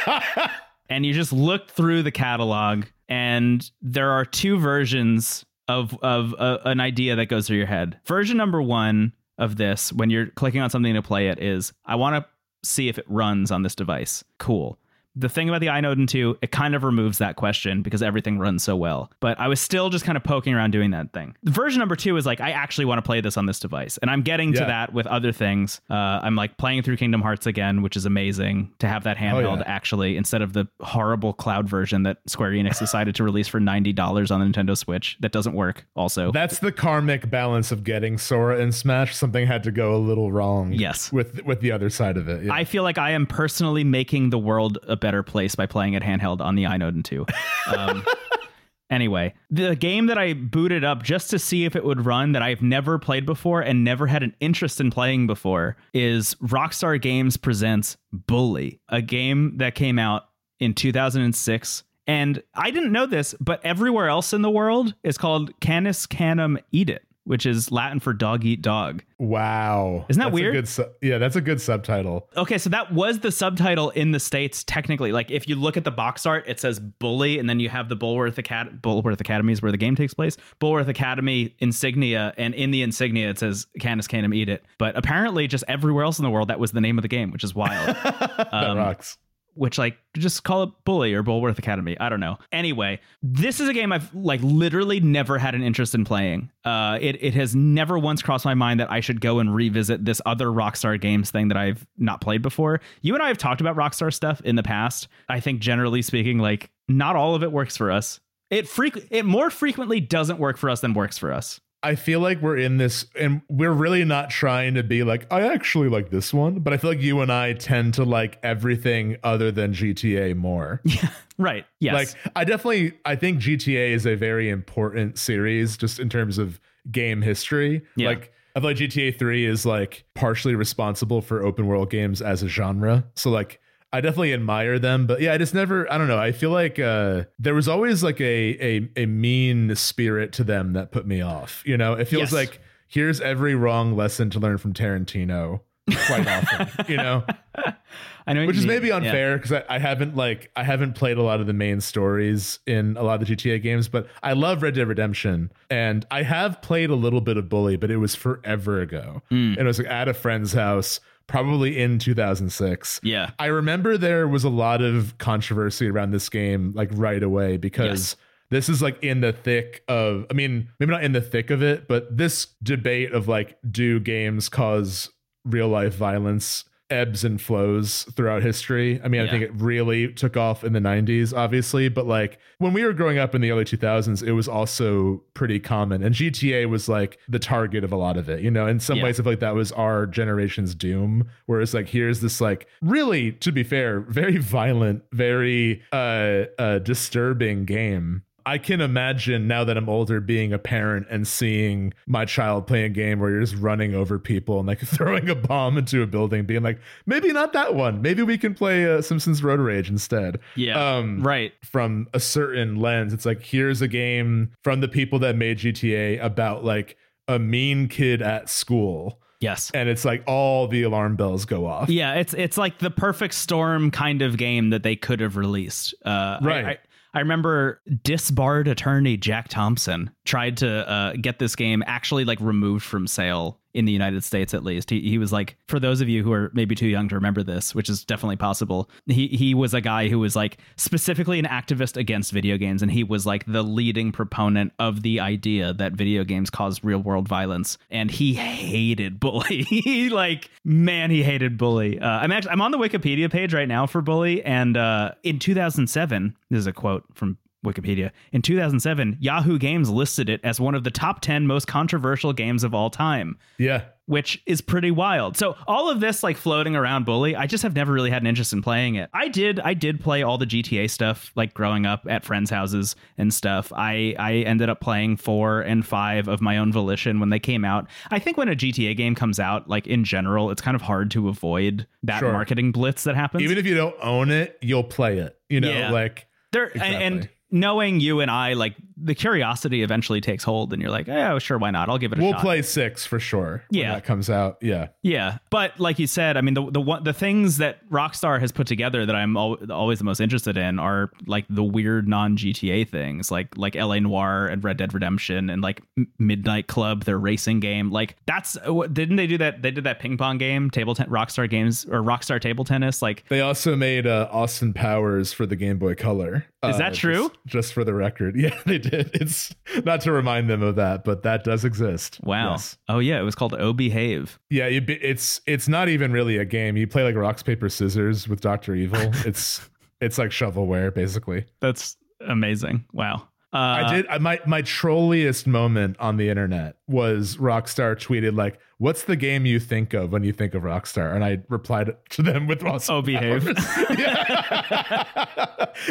and 0.89 1.06
you 1.06 1.14
just 1.14 1.34
look 1.34 1.72
through 1.72 2.04
the 2.04 2.12
catalog, 2.12 2.86
and 3.10 3.70
there 3.82 4.12
are 4.12 4.24
two 4.24 4.60
versions 4.60 5.45
of 5.68 5.97
of 6.04 6.36
uh, 6.38 6.60
an 6.66 6.80
idea 6.80 7.16
that 7.16 7.28
goes 7.28 7.47
through 7.47 7.58
your 7.58 7.66
head. 7.66 7.99
Version 8.06 8.38
number 8.38 8.62
one 8.62 9.14
of 9.38 9.57
this, 9.57 9.91
when 9.93 10.09
you're 10.09 10.27
clicking 10.27 10.61
on 10.61 10.69
something 10.69 10.93
to 10.93 11.01
play 11.01 11.27
it, 11.27 11.39
is 11.41 11.73
I 11.86 11.95
want 11.95 12.23
to 12.23 12.29
see 12.67 12.88
if 12.89 12.97
it 12.97 13.05
runs 13.07 13.51
on 13.51 13.63
this 13.63 13.75
device. 13.75 14.23
Cool. 14.39 14.77
The 15.16 15.30
thing 15.30 15.49
about 15.49 15.61
the 15.61 15.68
iNode 15.68 16.07
2, 16.07 16.39
it 16.41 16.51
kind 16.51 16.76
of 16.76 16.84
removes 16.84 17.20
that 17.20 17.36
question 17.36 17.82
because 17.82 18.01
everything 18.01 18.39
runs 18.39 18.64
so 18.64 18.76
well. 18.76 19.11
But 19.20 19.39
I 19.39 19.47
was 19.47 19.61
still 19.61 19.89
just 19.89 20.05
kind 20.05 20.18
of 20.18 20.24
poking 20.24 20.53
around 20.53 20.72
doing 20.72 20.91
that 20.91 21.14
thing. 21.14 21.36
Version 21.43 21.80
number 21.80 21.95
two 21.95 22.18
is 22.18 22.26
like, 22.26 22.41
I 22.41 22.51
actually 22.51 22.86
want 22.86 22.97
to 22.97 23.03
play 23.03 23.22
this 23.22 23.38
on 23.38 23.45
this 23.45 23.59
device. 23.59 23.97
And 23.97 24.09
I'm 24.09 24.22
getting 24.22 24.53
to 24.53 24.59
that 24.59 24.93
with 24.93 25.07
other 25.07 25.32
things. 25.32 25.82
Uh, 25.89 25.93
I'm 25.93 26.36
like 26.36 26.57
playing 26.57 26.84
through 26.84 26.97
Kingdom 26.97 27.22
Hearts 27.22 27.45
again, 27.45 27.82
which 27.82 27.95
is 27.95 28.05
amazing 28.05 28.72
to 28.80 28.88
have 28.88 29.03
that 29.03 29.18
handheld 29.18 29.59
yeah. 29.59 29.64
actually 29.68 30.18
instead 30.18 30.41
of 30.41 30.53
the 30.53 30.68
horrible 30.82 31.34
cloud 31.34 31.68
version 31.68 32.03
that 32.03 32.18
Square 32.28 32.51
Enix 32.51 32.80
decided 32.80 33.16
to 33.16 33.24
release 33.34 33.47
for 33.47 33.59
$90 33.59 34.32
on 34.32 34.39
the 34.39 34.45
Nintendo 34.45 34.78
Switch. 34.78 35.18
That 35.20 35.32
doesn't 35.32 35.53
work 35.53 35.86
also. 35.95 36.32
That's 36.32 36.59
the 36.59 36.72
karmic 36.72 37.30
balance 37.30 37.72
of 37.72 37.84
getting 37.84 38.18
Sora 38.18 38.59
in 38.59 38.72
Smash. 38.72 39.16
Something 39.16 39.47
had 39.47 39.64
to 39.64 39.72
go 39.72 39.95
a 39.95 39.97
little 39.97 40.32
wrong. 40.32 40.74
Yes. 40.74 41.11
With 41.11 41.43
with 41.43 41.61
the 41.61 41.72
other 41.72 41.89
side 41.89 42.18
of 42.18 42.28
it. 42.30 42.45
Yeah. 42.45 42.53
I 42.53 42.64
feel 42.64 42.84
like 42.84 42.97
I 42.97 43.11
am 43.11 43.26
personally 43.26 43.84
making 43.84 44.30
the 44.30 44.39
world 44.39 44.78
a 44.88 44.95
better 45.04 45.22
place 45.22 45.54
by 45.54 45.68
playing 45.68 45.93
it 45.93 46.01
handheld 46.01 46.39
on 46.39 46.56
the 46.56 46.66
Odin 46.66 47.04
2. 47.04 47.26
Um, 47.68 48.06
anyway, 48.89 49.34
the 49.51 49.76
game 49.76 50.08
that 50.08 50.18
I 50.18 50.32
booted 50.34 50.86
up 50.86 51.04
just 51.04 51.30
to 51.32 51.38
see 51.38 51.66
if 51.66 51.76
it 51.76 51.84
would 51.84 52.06
run 52.06 52.32
that 52.32 52.41
I've 52.41 52.62
never 52.62 52.97
played 52.97 53.26
before 53.26 53.60
and 53.62 53.84
never 53.84 54.08
had 54.08 54.24
an 54.24 54.34
interest 54.39 54.80
in 54.80 54.89
playing 54.89 55.28
before 55.28 55.76
is 55.93 56.36
Rockstar 56.36 56.99
Games 56.99 57.36
Presents 57.36 57.97
Bully, 58.14 58.80
a 58.88 59.01
game 59.01 59.58
that 59.58 59.76
came 59.76 59.99
out 59.99 60.30
in 60.60 60.74
2006. 60.74 61.84
And 62.08 62.41
I 62.56 62.72
didn't 62.72 62.93
know 62.93 63.06
this, 63.06 63.36
but 63.41 63.60
everywhere 63.66 64.08
else 64.08 64.32
in 64.32 64.41
the 64.41 64.49
world 64.49 64.95
is 65.04 65.18
called 65.18 65.60
Canis 65.60 66.06
Canum 66.06 66.58
Eat 66.72 66.89
It, 66.89 67.04
which 67.26 67.45
is 67.45 67.71
Latin 67.71 67.99
for 67.99 68.13
dog 68.13 68.43
eat 68.45 68.61
dog. 68.61 69.03
wow. 69.17 70.05
Isn't 70.09 70.19
that 70.19 70.26
That's 70.26 70.34
weird? 70.34 70.67
su- 70.67 70.86
yeah, 71.01 71.17
that's 71.17 71.36
a 71.36 71.41
good 71.41 71.61
subtitle. 71.61 72.28
Okay, 72.36 72.57
so 72.57 72.69
that 72.71 72.93
was 72.93 73.19
the 73.19 73.32
subtitle 73.32 73.89
in 73.91 74.11
the 74.11 74.19
states. 74.19 74.63
Technically, 74.63 75.11
like 75.11 75.32
if 75.32 75.47
you 75.47 75.55
look 75.55 75.78
at 75.78 75.84
the 75.84 75.91
box 75.91 76.26
art, 76.26 76.43
it 76.47 76.59
says 76.59 76.80
"Bully," 76.80 77.39
and 77.39 77.49
then 77.49 77.59
you 77.59 77.69
have 77.69 77.88
the 77.89 77.95
Bullworth 77.97 78.38
Acad- 78.38 78.82
Bullworth 78.82 79.21
Academy 79.21 79.53
is 79.53 79.61
where 79.61 79.71
the 79.71 79.78
game 79.78 79.95
takes 79.95 80.13
place. 80.13 80.36
Bullworth 80.59 80.88
Academy 80.88 81.55
insignia, 81.59 82.34
and 82.38 82.53
in 82.53 82.71
the 82.71 82.82
insignia 82.82 83.30
it 83.30 83.39
says 83.39 83.67
"Canis 83.80 84.07
Canem 84.07 84.34
Edit." 84.34 84.65
But 84.78 84.97
apparently, 84.97 85.47
just 85.47 85.63
everywhere 85.67 86.03
else 86.03 86.19
in 86.19 86.24
the 86.24 86.32
world, 86.32 86.49
that 86.49 86.59
was 86.59 86.71
the 86.74 86.82
name 86.82 86.97
of 86.97 87.01
the 87.03 87.07
game, 87.07 87.32
which 87.32 87.43
is 87.43 87.55
wild. 87.55 87.95
that 88.03 88.47
Um, 88.53 88.78
rocks. 88.78 89.17
Which 89.56 89.78
like 89.78 89.97
just 90.18 90.43
call 90.43 90.64
it 90.64 90.70
Bully 90.84 91.14
or 91.14 91.24
Bullworth 91.24 91.60
Academy. 91.60 91.97
I 91.99 92.10
don't 92.10 92.20
know. 92.20 92.38
Anyway, 92.51 92.99
this 93.22 93.60
is 93.60 93.70
a 93.70 93.74
game 93.74 93.91
I've 93.91 94.14
like 94.14 94.41
literally 94.41 94.99
never 94.99 95.38
had 95.38 95.54
an 95.56 95.62
interest 95.62 95.93
in 95.93 96.06
playing. 96.06 96.49
Uh, 96.66 96.97
it 97.01 97.22
it 97.24 97.34
has 97.36 97.56
never 97.56 97.99
once 97.99 98.22
crossed 98.22 98.45
my 98.45 98.54
mind 98.56 98.80
that 98.80 98.91
I 98.91 98.99
should 98.99 99.22
go 99.22 99.39
and 99.39 99.54
revisit 99.54 100.06
this 100.06 100.22
other 100.26 100.47
Rockstar 100.47 100.99
Games 100.99 101.30
thing 101.32 101.49
that 101.49 101.58
I've 101.58 101.86
not 101.97 102.22
played 102.22 102.41
before. 102.41 102.82
You 103.01 103.14
and 103.14 103.22
I 103.22 103.28
have 103.28 103.38
talked 103.38 103.62
about 103.62 103.76
Rockstar 103.76 104.14
stuff 104.14 104.41
in 104.41 104.56
the 104.56 104.64
past. 104.64 105.08
I 105.30 105.39
think 105.39 105.60
generally 105.60 106.01
speaking, 106.01 106.39
like 106.39 106.72
not 106.88 107.16
all 107.16 107.36
of 107.36 107.43
it 107.43 107.51
works 107.51 107.78
for 107.78 107.91
us. 107.91 108.20
It 108.49 108.66
freq- 108.66 109.08
it 109.10 109.26
more 109.26 109.49
frequently 109.49 109.99
doesn't 109.99 110.38
work 110.38 110.58
for 110.58 110.70
us 110.70 110.82
than 110.82 110.93
works 110.93 111.18
for 111.18 111.32
us. 111.34 111.60
I 111.84 111.95
feel 111.95 112.21
like 112.21 112.41
we're 112.41 112.57
in 112.57 112.77
this, 112.77 113.05
and 113.19 113.41
we're 113.49 113.71
really 113.71 114.05
not 114.05 114.29
trying 114.29 114.75
to 114.75 114.84
be 114.84 115.03
like, 115.03 115.31
I 115.31 115.41
actually 115.41 115.89
like 115.89 116.09
this 116.09 116.34
one, 116.34 116.59
but 116.59 116.71
I 116.71 116.77
feel 116.77 116.89
like 116.89 117.01
you 117.01 117.19
and 117.19 117.31
I 117.31 117.53
tend 117.53 117.93
to 117.95 118.05
like 118.05 118.39
everything 118.41 119.17
other 119.23 119.51
than 119.51 119.73
GTA 119.73 120.36
more. 120.36 120.81
Yeah, 120.93 121.09
right. 121.39 121.65
Yes. 121.79 121.93
Like, 121.93 122.31
I 122.36 122.43
definitely, 122.43 122.93
I 123.05 123.15
think 123.15 123.39
GTA 123.39 123.89
is 123.89 124.05
a 124.05 124.15
very 124.15 124.49
important 124.49 125.17
series 125.17 125.75
just 125.75 125.99
in 125.99 126.07
terms 126.07 126.38
of 126.38 126.59
game 126.91 127.21
history. 127.21 127.81
Yeah. 127.95 128.09
Like, 128.09 128.31
I 128.55 128.59
feel 128.59 128.69
like 128.69 128.77
GTA 128.77 129.17
3 129.17 129.45
is 129.45 129.65
like 129.65 130.05
partially 130.13 130.53
responsible 130.53 131.21
for 131.21 131.43
open 131.43 131.65
world 131.65 131.89
games 131.89 132.21
as 132.21 132.43
a 132.43 132.47
genre. 132.47 133.03
So, 133.15 133.31
like, 133.31 133.59
I 133.93 134.01
definitely 134.01 134.33
admire 134.33 134.79
them, 134.79 135.05
but 135.07 135.21
yeah, 135.21 135.33
I 135.33 135.37
just 135.37 135.53
never. 135.53 135.89
I 135.91 135.97
don't 135.97 136.07
know. 136.09 136.17
I 136.19 136.31
feel 136.33 136.49
like 136.49 136.79
uh, 136.79 137.23
there 137.39 137.53
was 137.53 137.67
always 137.69 138.03
like 138.03 138.19
a 138.19 138.57
a 138.59 138.89
a 139.03 139.05
mean 139.05 139.73
spirit 139.75 140.33
to 140.33 140.43
them 140.43 140.73
that 140.73 140.91
put 140.91 141.05
me 141.07 141.21
off. 141.21 141.63
You 141.65 141.77
know, 141.77 141.93
it 141.93 142.05
feels 142.09 142.31
Yes. 142.31 142.33
like 142.33 142.59
here's 142.87 143.21
every 143.21 143.55
wrong 143.55 143.95
lesson 143.95 144.29
to 144.31 144.39
learn 144.39 144.57
from 144.57 144.73
Tarantino. 144.73 145.61
Quite 146.07 146.25
often, 146.27 146.85
you 146.87 146.95
know, 146.95 147.25
I 148.25 148.31
know, 148.33 148.45
which 148.47 148.55
is 148.55 148.65
mean. 148.65 148.75
maybe 148.77 148.91
unfair 148.93 149.35
because 149.37 149.51
I, 149.51 149.63
I 149.67 149.79
haven't 149.79 150.15
like 150.15 150.49
I 150.55 150.63
haven't 150.63 150.93
played 150.93 151.17
a 151.17 151.21
lot 151.21 151.41
of 151.41 151.45
the 151.47 151.51
main 151.53 151.81
stories 151.81 152.59
in 152.65 152.95
a 152.95 153.03
lot 153.03 153.21
of 153.21 153.27
the 153.27 153.35
GTA 153.35 153.61
games, 153.61 153.89
but 153.89 154.07
I 154.23 154.31
love 154.31 154.63
Red 154.63 154.75
Dead 154.75 154.87
Redemption, 154.87 155.51
and 155.69 156.05
I 156.09 156.23
have 156.23 156.61
played 156.61 156.89
a 156.89 156.95
little 156.95 157.19
bit 157.19 157.35
of 157.35 157.49
Bully, 157.49 157.75
but 157.75 157.91
it 157.91 157.97
was 157.97 158.15
forever 158.15 158.79
ago, 158.79 159.21
Mm. 159.29 159.51
and 159.51 159.59
it 159.59 159.63
was 159.65 159.77
like 159.77 159.87
at 159.89 160.07
a 160.07 160.13
friend's 160.13 160.53
house, 160.53 161.01
probably 161.28 161.80
in 161.80 161.99
2006. 161.99 162.99
Yeah. 163.03 163.32
I 163.39 163.47
remember 163.47 163.97
there 163.97 164.28
was 164.28 164.43
a 164.43 164.49
lot 164.49 164.82
of 164.82 165.17
controversy 165.17 165.89
around 165.89 166.11
this 166.11 166.30
game 166.30 166.71
like 166.76 166.89
right 166.93 167.24
away 167.24 167.57
because 167.57 167.86
Yes. 167.86 168.15
this 168.49 168.69
is 168.69 168.82
like 168.82 169.01
in 169.03 169.21
the 169.21 169.32
thick 169.34 169.84
of 169.88 170.26
I 170.30 170.34
mean, 170.34 170.69
maybe 170.80 170.91
not 170.91 171.03
in 171.03 171.11
the 171.13 171.21
thick 171.21 171.49
of 171.49 171.63
it, 171.63 171.88
but 171.88 172.15
this 172.15 172.47
debate 172.61 173.11
of 173.13 173.28
like 173.28 173.57
do 173.69 173.99
games 173.99 174.49
cause 174.49 175.09
real 175.45 175.67
life 175.69 175.95
violence 175.95 176.65
ebbs 176.93 177.23
and 177.23 177.41
flows 177.41 178.03
throughout 178.15 178.43
history. 178.43 179.01
I 179.03 179.07
mean, 179.07 179.21
I 179.21 179.29
think 179.29 179.43
it 179.43 179.51
really 179.55 180.13
took 180.13 180.37
off 180.37 180.63
in 180.63 180.73
the 180.73 180.79
90s 180.79 181.35
obviously, 181.35 181.89
but 181.89 182.05
like 182.05 182.37
when 182.59 182.71
we 182.73 182.83
were 182.85 182.93
growing 182.93 183.17
up 183.17 183.33
in 183.33 183.41
the 183.41 183.51
early 183.51 183.65
2000s, 183.65 184.21
it 184.21 184.33
was 184.33 184.47
also 184.47 185.23
pretty 185.33 185.59
common 185.59 186.03
and 186.03 186.13
GTA 186.13 186.69
was 186.69 186.87
like 186.87 187.17
the 187.27 187.39
target 187.39 187.83
of 187.83 187.91
a 187.91 187.97
lot 187.97 188.15
of 188.17 188.29
it. 188.29 188.41
You 188.41 188.51
know, 188.51 188.67
in 188.67 188.79
some 188.79 188.97
Yeah. 188.97 189.05
ways 189.05 189.19
I 189.19 189.23
feel 189.23 189.31
like 189.33 189.39
that 189.39 189.55
was 189.55 189.71
our 189.73 190.05
generation's 190.05 190.75
doom 190.75 191.27
whereas 191.47 191.73
like 191.73 191.89
here's 191.89 192.21
this 192.21 192.39
like 192.39 192.67
really 192.81 193.31
to 193.33 193.51
be 193.51 193.63
fair, 193.63 193.99
very 194.01 194.37
violent, 194.37 195.03
very 195.11 195.81
uh 195.91 196.43
uh 196.59 196.79
disturbing 196.79 197.65
game. 197.65 198.23
I 198.45 198.57
can 198.57 198.81
imagine 198.81 199.47
now 199.47 199.63
that 199.63 199.77
I'm 199.77 199.87
older 199.89 200.19
being 200.19 200.53
a 200.53 200.59
parent 200.59 201.07
and 201.09 201.27
seeing 201.27 201.93
my 202.05 202.25
child 202.25 202.67
playing 202.67 202.85
a 202.85 202.89
game 202.89 203.19
where 203.19 203.29
you're 203.29 203.41
just 203.41 203.55
running 203.55 203.95
over 203.95 204.19
people 204.19 204.59
and 204.59 204.67
like 204.67 204.79
throwing 204.85 205.29
a 205.29 205.35
bomb 205.35 205.77
into 205.77 206.01
a 206.01 206.07
building, 206.07 206.45
being 206.45 206.63
like, 206.63 206.79
maybe 207.05 207.31
not 207.31 207.53
that 207.53 207.75
one. 207.75 208.01
Maybe 208.01 208.21
we 208.23 208.37
can 208.37 208.53
play 208.53 208.91
uh, 208.91 209.01
Simpsons 209.01 209.43
Road 209.43 209.59
Rage 209.59 209.89
instead. 209.89 210.39
Yeah. 210.55 210.97
Um, 210.97 211.21
right. 211.23 211.53
From 211.63 212.07
a 212.13 212.19
certain 212.19 212.75
lens, 212.77 213.13
it's 213.13 213.25
like, 213.25 213.43
here's 213.43 213.81
a 213.81 213.87
game 213.87 214.51
from 214.63 214.81
the 214.81 214.87
people 214.87 215.19
that 215.19 215.35
made 215.35 215.59
GTA 215.59 216.23
about 216.23 216.63
like 216.63 216.97
a 217.27 217.39
mean 217.39 217.87
kid 217.87 218.21
at 218.21 218.49
school. 218.49 219.19
Yes. 219.39 219.71
And 219.73 219.89
it's 219.89 220.05
like 220.05 220.23
all 220.25 220.67
the 220.67 220.83
alarm 220.83 221.17
bells 221.17 221.43
go 221.43 221.65
off. 221.65 221.89
Yeah, 221.89 222.13
it's 222.13 222.33
it's 222.33 222.57
like 222.57 222.79
the 222.79 222.89
perfect 222.89 223.33
storm 223.33 223.91
kind 223.91 224.21
of 224.21 224.37
game 224.37 224.69
that 224.69 224.83
they 224.83 224.95
could 224.95 225.19
have 225.19 225.35
released. 225.35 225.93
Uh, 226.05 226.37
Right. 226.41 226.65
I, 226.65 226.69
I 226.71 226.77
remember 227.20 227.82
disbarred 228.03 228.68
attorney 228.68 229.18
Jack 229.18 229.47
Thompson 229.47 230.09
tried 230.26 230.57
to 230.57 230.89
uh, 230.89 231.14
get 231.22 231.39
this 231.39 231.55
game 231.55 231.84
actually 231.86 232.26
like 232.26 232.39
removed 232.39 232.84
from 232.84 233.07
sale 233.07 233.59
in 233.74 233.86
the 233.86 233.91
United 233.91 234.24
States 234.24 234.53
at 234.53 234.63
least. 234.63 234.89
He 234.89 235.01
he 235.01 235.17
was 235.17 235.32
like 235.32 235.57
for 235.67 235.80
those 235.80 236.01
of 236.01 236.09
you 236.09 236.24
who 236.24 236.32
are 236.32 236.51
maybe 236.53 236.76
too 236.76 236.88
young 236.88 237.09
to 237.09 237.15
remember 237.15 237.43
this, 237.43 237.74
which 237.74 237.89
is 237.89 238.03
definitely 238.03 238.36
possible. 238.36 238.89
He 239.07 239.28
he 239.28 239.53
was 239.53 239.74
a 239.74 239.82
guy 239.82 240.07
who 240.07 240.19
was 240.19 240.36
like 240.36 240.57
specifically 240.78 241.39
an 241.39 241.45
activist 241.45 241.97
against 241.97 242.32
video 242.32 242.57
games 242.57 242.82
and 242.82 242.91
he 242.91 243.03
was 243.03 243.26
like 243.26 243.45
the 243.45 243.63
leading 243.63 244.11
proponent 244.11 244.74
of 244.80 245.01
the 245.01 245.19
idea 245.19 245.74
that 245.74 245.93
video 245.93 246.24
games 246.24 246.49
cause 246.49 246.84
real 246.84 246.99
world 246.99 247.28
violence 247.28 247.78
and 247.89 248.11
he 248.11 248.34
hated 248.34 249.19
bully. 249.19 249.63
he 249.69 250.09
like 250.09 250.49
man 250.63 251.09
he 251.09 251.24
hated 251.24 251.57
bully. 251.57 251.99
Uh, 251.99 252.07
I'm 252.07 252.32
actually 252.32 252.51
I'm 252.51 252.61
on 252.61 252.71
the 252.71 252.78
Wikipedia 252.78 253.32
page 253.32 253.53
right 253.53 253.67
now 253.67 253.86
for 253.86 254.01
bully 254.01 254.43
and 254.43 254.78
uh, 254.78 255.11
in 255.24 255.39
2007 255.39 256.36
this 256.49 256.59
is 256.59 256.67
a 256.67 256.74
quote 256.74 257.03
from 257.13 257.38
Wikipedia. 257.64 258.11
In 258.32 258.41
2007, 258.41 259.18
Yahoo 259.20 259.57
Games 259.57 259.89
listed 259.89 260.30
it 260.30 260.41
as 260.43 260.59
one 260.59 260.76
of 260.76 260.84
the 260.84 260.91
top 260.91 261.22
10 261.22 261.47
most 261.47 261.68
controversial 261.68 262.34
games 262.34 262.64
of 262.64 262.74
all 262.74 262.89
time. 262.89 263.38
Yeah. 263.57 263.84
Which 264.05 264.41
is 264.45 264.59
pretty 264.59 264.91
wild. 264.91 265.38
So 265.38 265.55
all 265.66 265.89
of 265.89 266.01
this 266.01 266.24
like 266.24 266.36
floating 266.36 266.76
around 266.76 267.05
Bully, 267.05 267.38
I 267.38 267.47
just 267.47 267.64
have 267.64 267.74
never 267.74 267.93
really 267.93 268.09
had 268.09 268.22
an 268.22 268.28
interest 268.28 268.51
in 268.51 268.61
playing 268.61 268.95
it. 268.95 269.09
I 269.14 269.30
did 269.30 269.61
I 269.61 269.74
did 269.74 270.01
play 270.01 270.24
all 270.24 270.38
the 270.38 270.45
GTA 270.45 270.89
stuff 270.89 271.32
like 271.38 271.53
growing 271.53 271.86
up 271.86 272.05
at 272.09 272.26
friends' 272.26 272.49
houses 272.49 272.97
and 273.18 273.34
stuff. 273.34 273.72
I 273.74 274.14
I 274.20 274.34
ended 274.39 274.68
up 274.68 274.82
playing 274.82 275.16
4 275.16 275.61
and 275.61 275.86
5 275.86 276.28
of 276.28 276.41
my 276.41 276.57
own 276.57 276.74
volition 276.74 277.22
when 277.22 277.30
they 277.30 277.39
came 277.39 277.64
out. 277.64 277.88
I 278.11 278.20
think 278.20 278.36
when 278.36 278.49
a 278.49 278.55
GTA 278.57 278.97
game 278.97 279.16
comes 279.16 279.39
out 279.39 279.70
like 279.70 279.88
in 279.88 280.03
general, 280.03 280.51
it's 280.51 280.61
kind 280.61 280.76
of 280.76 280.82
hard 280.82 281.09
to 281.11 281.30
avoid 281.30 281.88
that 282.03 282.20
Sure. 282.20 282.34
marketing 282.34 282.74
blitz 282.74 283.05
that 283.05 283.16
happens. 283.16 283.41
Even 283.41 283.57
if 283.57 283.66
you 283.66 283.74
don't 283.74 283.95
own 284.01 284.32
it, 284.32 284.57
you'll 284.61 284.84
play 284.84 285.20
it. 285.20 285.38
You 285.49 285.61
know, 285.61 285.72
Yeah. 285.72 285.91
like 285.91 286.28
there 286.51 286.66
Exactly. 286.66 287.03
and 287.05 287.30
knowing 287.54 287.99
you 288.01 288.20
and 288.20 288.30
I, 288.32 288.54
like 288.54 288.76
the 288.97 289.16
curiosity 289.16 289.84
eventually 289.84 290.22
takes 290.22 290.43
hold, 290.43 290.72
and 290.74 290.82
you're 290.82 290.91
like, 290.91 291.08
oh, 291.10 291.38
sure, 291.39 291.58
why 291.58 291.72
not? 291.72 291.89
I'll 291.89 291.97
give 291.97 292.12
it 292.14 292.18
a 292.18 292.22
shot. 292.22 292.24
we'll 292.26 292.34
shot. 292.34 292.41
play 292.41 292.62
six 292.62 293.06
for 293.06 293.20
sure. 293.20 293.64
when 293.70 293.82
Yeah. 293.82 293.93
that 293.95 294.04
comes 294.06 294.30
out. 294.30 294.58
Yeah. 294.62 294.88
Yeah, 295.01 295.38
but 295.49 295.80
like 295.80 295.99
you 295.99 296.08
said, 296.08 296.36
I 296.38 296.41
mean, 296.41 296.54
the 296.56 296.70
the 296.72 296.82
one 296.82 297.04
the 297.04 297.14
things 297.14 297.58
that 297.58 297.88
Rockstar 297.89 298.39
has 298.39 298.51
put 298.51 298.66
together 298.68 299.06
that 299.06 299.16
I'm 299.16 299.36
al- 299.38 299.58
always 299.72 299.99
the 299.99 300.06
most 300.06 300.20
interested 300.20 300.58
in 300.58 300.80
are 300.80 301.12
like 301.28 301.45
the 301.49 301.64
weird 301.64 302.08
non 302.08 302.38
GTA 302.38 302.88
things, 302.89 303.30
like 303.32 303.56
like 303.58 303.76
LA 303.76 303.99
Noire 303.99 304.47
and 304.47 304.64
Red 304.64 304.78
Dead 304.78 304.93
Redemption 304.93 305.49
and 305.49 305.62
like 305.62 305.82
M- 305.97 306.08
Midnight 306.20 306.68
Club, 306.68 307.04
their 307.04 307.20
racing 307.20 307.60
game. 307.60 307.91
Like 307.91 308.16
that's 308.26 308.58
what 308.66 308.93
didn't 308.93 309.18
they 309.18 309.28
do 309.28 309.38
that? 309.38 309.62
They 309.62 309.72
did 309.72 309.84
that 309.84 309.99
ping 309.99 310.18
pong 310.18 310.38
game, 310.38 310.70
table 310.72 310.95
ten, 310.95 311.08
Rockstar 311.08 311.49
Games 311.49 311.86
or 311.86 312.01
Rockstar 312.01 312.39
Table 312.41 312.64
Tennis. 312.64 313.01
Like 313.01 313.26
They 313.30 313.41
also 313.41 313.76
made 313.76 314.08
uh, 314.08 314.30
Austin 314.32 314.74
Powers 314.74 315.34
for 315.34 315.45
the 315.45 315.56
Game 315.56 315.78
Boy 315.78 315.93
Color. 315.95 316.45
Is 316.64 316.76
Uh, 316.76 316.78
that 316.78 316.93
true? 316.93 317.24
Just, 317.30 317.42
just 317.45 317.73
for 317.73 317.83
the 317.83 317.93
record. 317.93 318.35
Yeah, 318.43 318.57
they 318.65 318.77
did. 318.77 319.11
It's 319.13 319.53
not 319.83 320.01
to 320.01 320.11
remind 320.11 320.49
them 320.49 320.61
of 320.61 320.75
that, 320.75 321.03
but 321.03 321.23
that 321.23 321.43
does 321.43 321.63
exist. 321.65 322.19
wow, 322.23 322.51
Yes. 322.51 322.77
oh 322.89 322.99
yeah, 322.99 323.19
it 323.19 323.23
was 323.23 323.35
called 323.35 323.53
Oh 323.53 323.73
Behave. 323.73 324.39
Yeah, 324.49 324.67
you, 324.67 324.81
be- 324.81 324.93
it's 325.03 325.41
it's 325.45 325.67
not 325.67 325.89
even 325.89 326.11
really 326.11 326.37
a 326.37 326.45
game. 326.45 326.77
You 326.77 326.87
play 326.87 327.03
like 327.03 327.15
rocks 327.15 327.43
paper 327.43 327.69
scissors 327.69 328.27
with 328.27 328.41
Doctor 328.41 328.75
Evil. 328.75 328.99
it's 329.25 329.69
it's 330.01 330.17
like 330.17 330.29
shovelware 330.31 330.93
basically. 330.93 331.45
That's 331.61 331.97
amazing. 332.27 332.85
Wow. 332.93 333.27
Uh, 333.53 333.57
I 333.85 333.93
did 333.93 334.07
I, 334.07 334.17
my 334.17 334.39
my 334.47 334.61
trolliest 334.63 335.45
moment 335.45 335.95
on 335.99 336.17
the 336.17 336.27
internet 336.29 336.77
was 336.87 337.37
Rockstar 337.37 337.95
tweeted 337.95 338.35
like, 338.35 338.59
"What's 338.78 339.03
the 339.03 339.15
game 339.15 339.45
you 339.45 339.59
think 339.59 339.93
of 339.93 340.11
when 340.11 340.24
you 340.24 340.34
think 340.34 340.53
of 340.55 340.63
Rockstar?" 340.63 341.13
And 341.13 341.24
I 341.24 341.39
replied 341.49 341.95
to 342.11 342.21
them 342.24 342.47
with 342.47 342.63
Austin 342.63 342.95
Oh, 342.95 343.01
behave. 343.01 343.45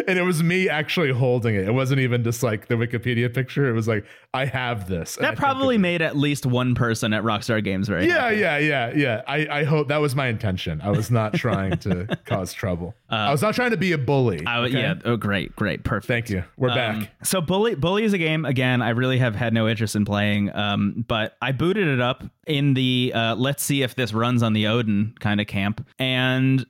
And 0.07 0.19
it 0.19 0.23
was 0.23 0.43
me 0.43 0.69
actually 0.69 1.11
holding 1.13 1.55
it. 1.57 1.67
It 1.67 1.73
wasn't 1.75 2.01
even 2.01 2.23
just 2.23 2.43
like 2.43 2.69
the 2.69 2.77
Wikipedia 2.77 3.33
picture. 3.33 3.69
It 3.69 3.73
was 3.73 3.89
like, 3.89 4.05
"I 4.33 4.45
have 4.47 4.89
this." 4.89 5.17
That 5.17 5.37
probably 5.37 5.77
made 5.77 6.03
at 6.03 6.17
least 6.17 6.47
one 6.47 6.75
person 6.75 7.13
at 7.13 7.23
Rockstar 7.25 7.63
Games 7.63 7.89
very 7.89 8.07
Yeah, 8.07 8.23
happy. 8.29 8.37
yeah, 8.37 8.59
yeah, 8.59 8.93
yeah. 8.95 9.23
I, 9.27 9.47
I 9.51 9.65
hope 9.65 9.89
that 9.89 10.01
was 10.01 10.15
my 10.15 10.29
intention. 10.29 10.81
I 10.83 10.91
was 10.91 11.11
not 11.11 11.35
trying 11.35 11.79
to 11.79 12.07
cause 12.27 12.53
trouble. 12.53 12.95
I 13.11 13.31
was 13.33 13.43
not 13.43 13.55
trying 13.55 13.73
to 13.73 13.77
be 13.77 13.93
a 13.93 13.99
bully. 13.99 14.47
I, 14.47 14.59
okay? 14.61 14.77
Uh, 14.77 14.81
Yeah. 14.81 14.95
Oh, 15.05 15.17
great, 15.17 15.55
great, 15.57 15.83
perfect. 15.85 16.07
Thank 16.09 16.31
you. 16.31 16.45
We're 16.57 16.71
Um, 16.71 16.75
back. 16.77 17.11
So 17.25 17.41
Bully 17.41 17.75
Bully 17.75 18.05
is 18.05 18.13
a 18.13 18.19
game 18.19 18.45
again. 18.45 18.83
I 18.83 18.91
really 18.91 19.19
have 19.19 19.35
had 19.35 19.53
no 19.53 19.69
interest 19.69 19.97
in 19.97 20.05
playing, 20.05 20.55
um, 20.55 21.05
but 21.09 21.37
I 21.43 21.53
booted 21.53 21.89
it 21.89 22.01
up 22.01 22.23
in 22.47 22.72
the 22.75 23.13
uh, 23.15 23.35
let's 23.37 23.63
see 23.63 23.83
if 23.83 23.95
this 23.95 24.13
runs 24.13 24.43
on 24.43 24.53
the 24.53 24.67
Odin 24.67 25.15
kind 25.21 25.41
of 25.41 25.47
camp. 25.47 25.87
And 25.99 26.65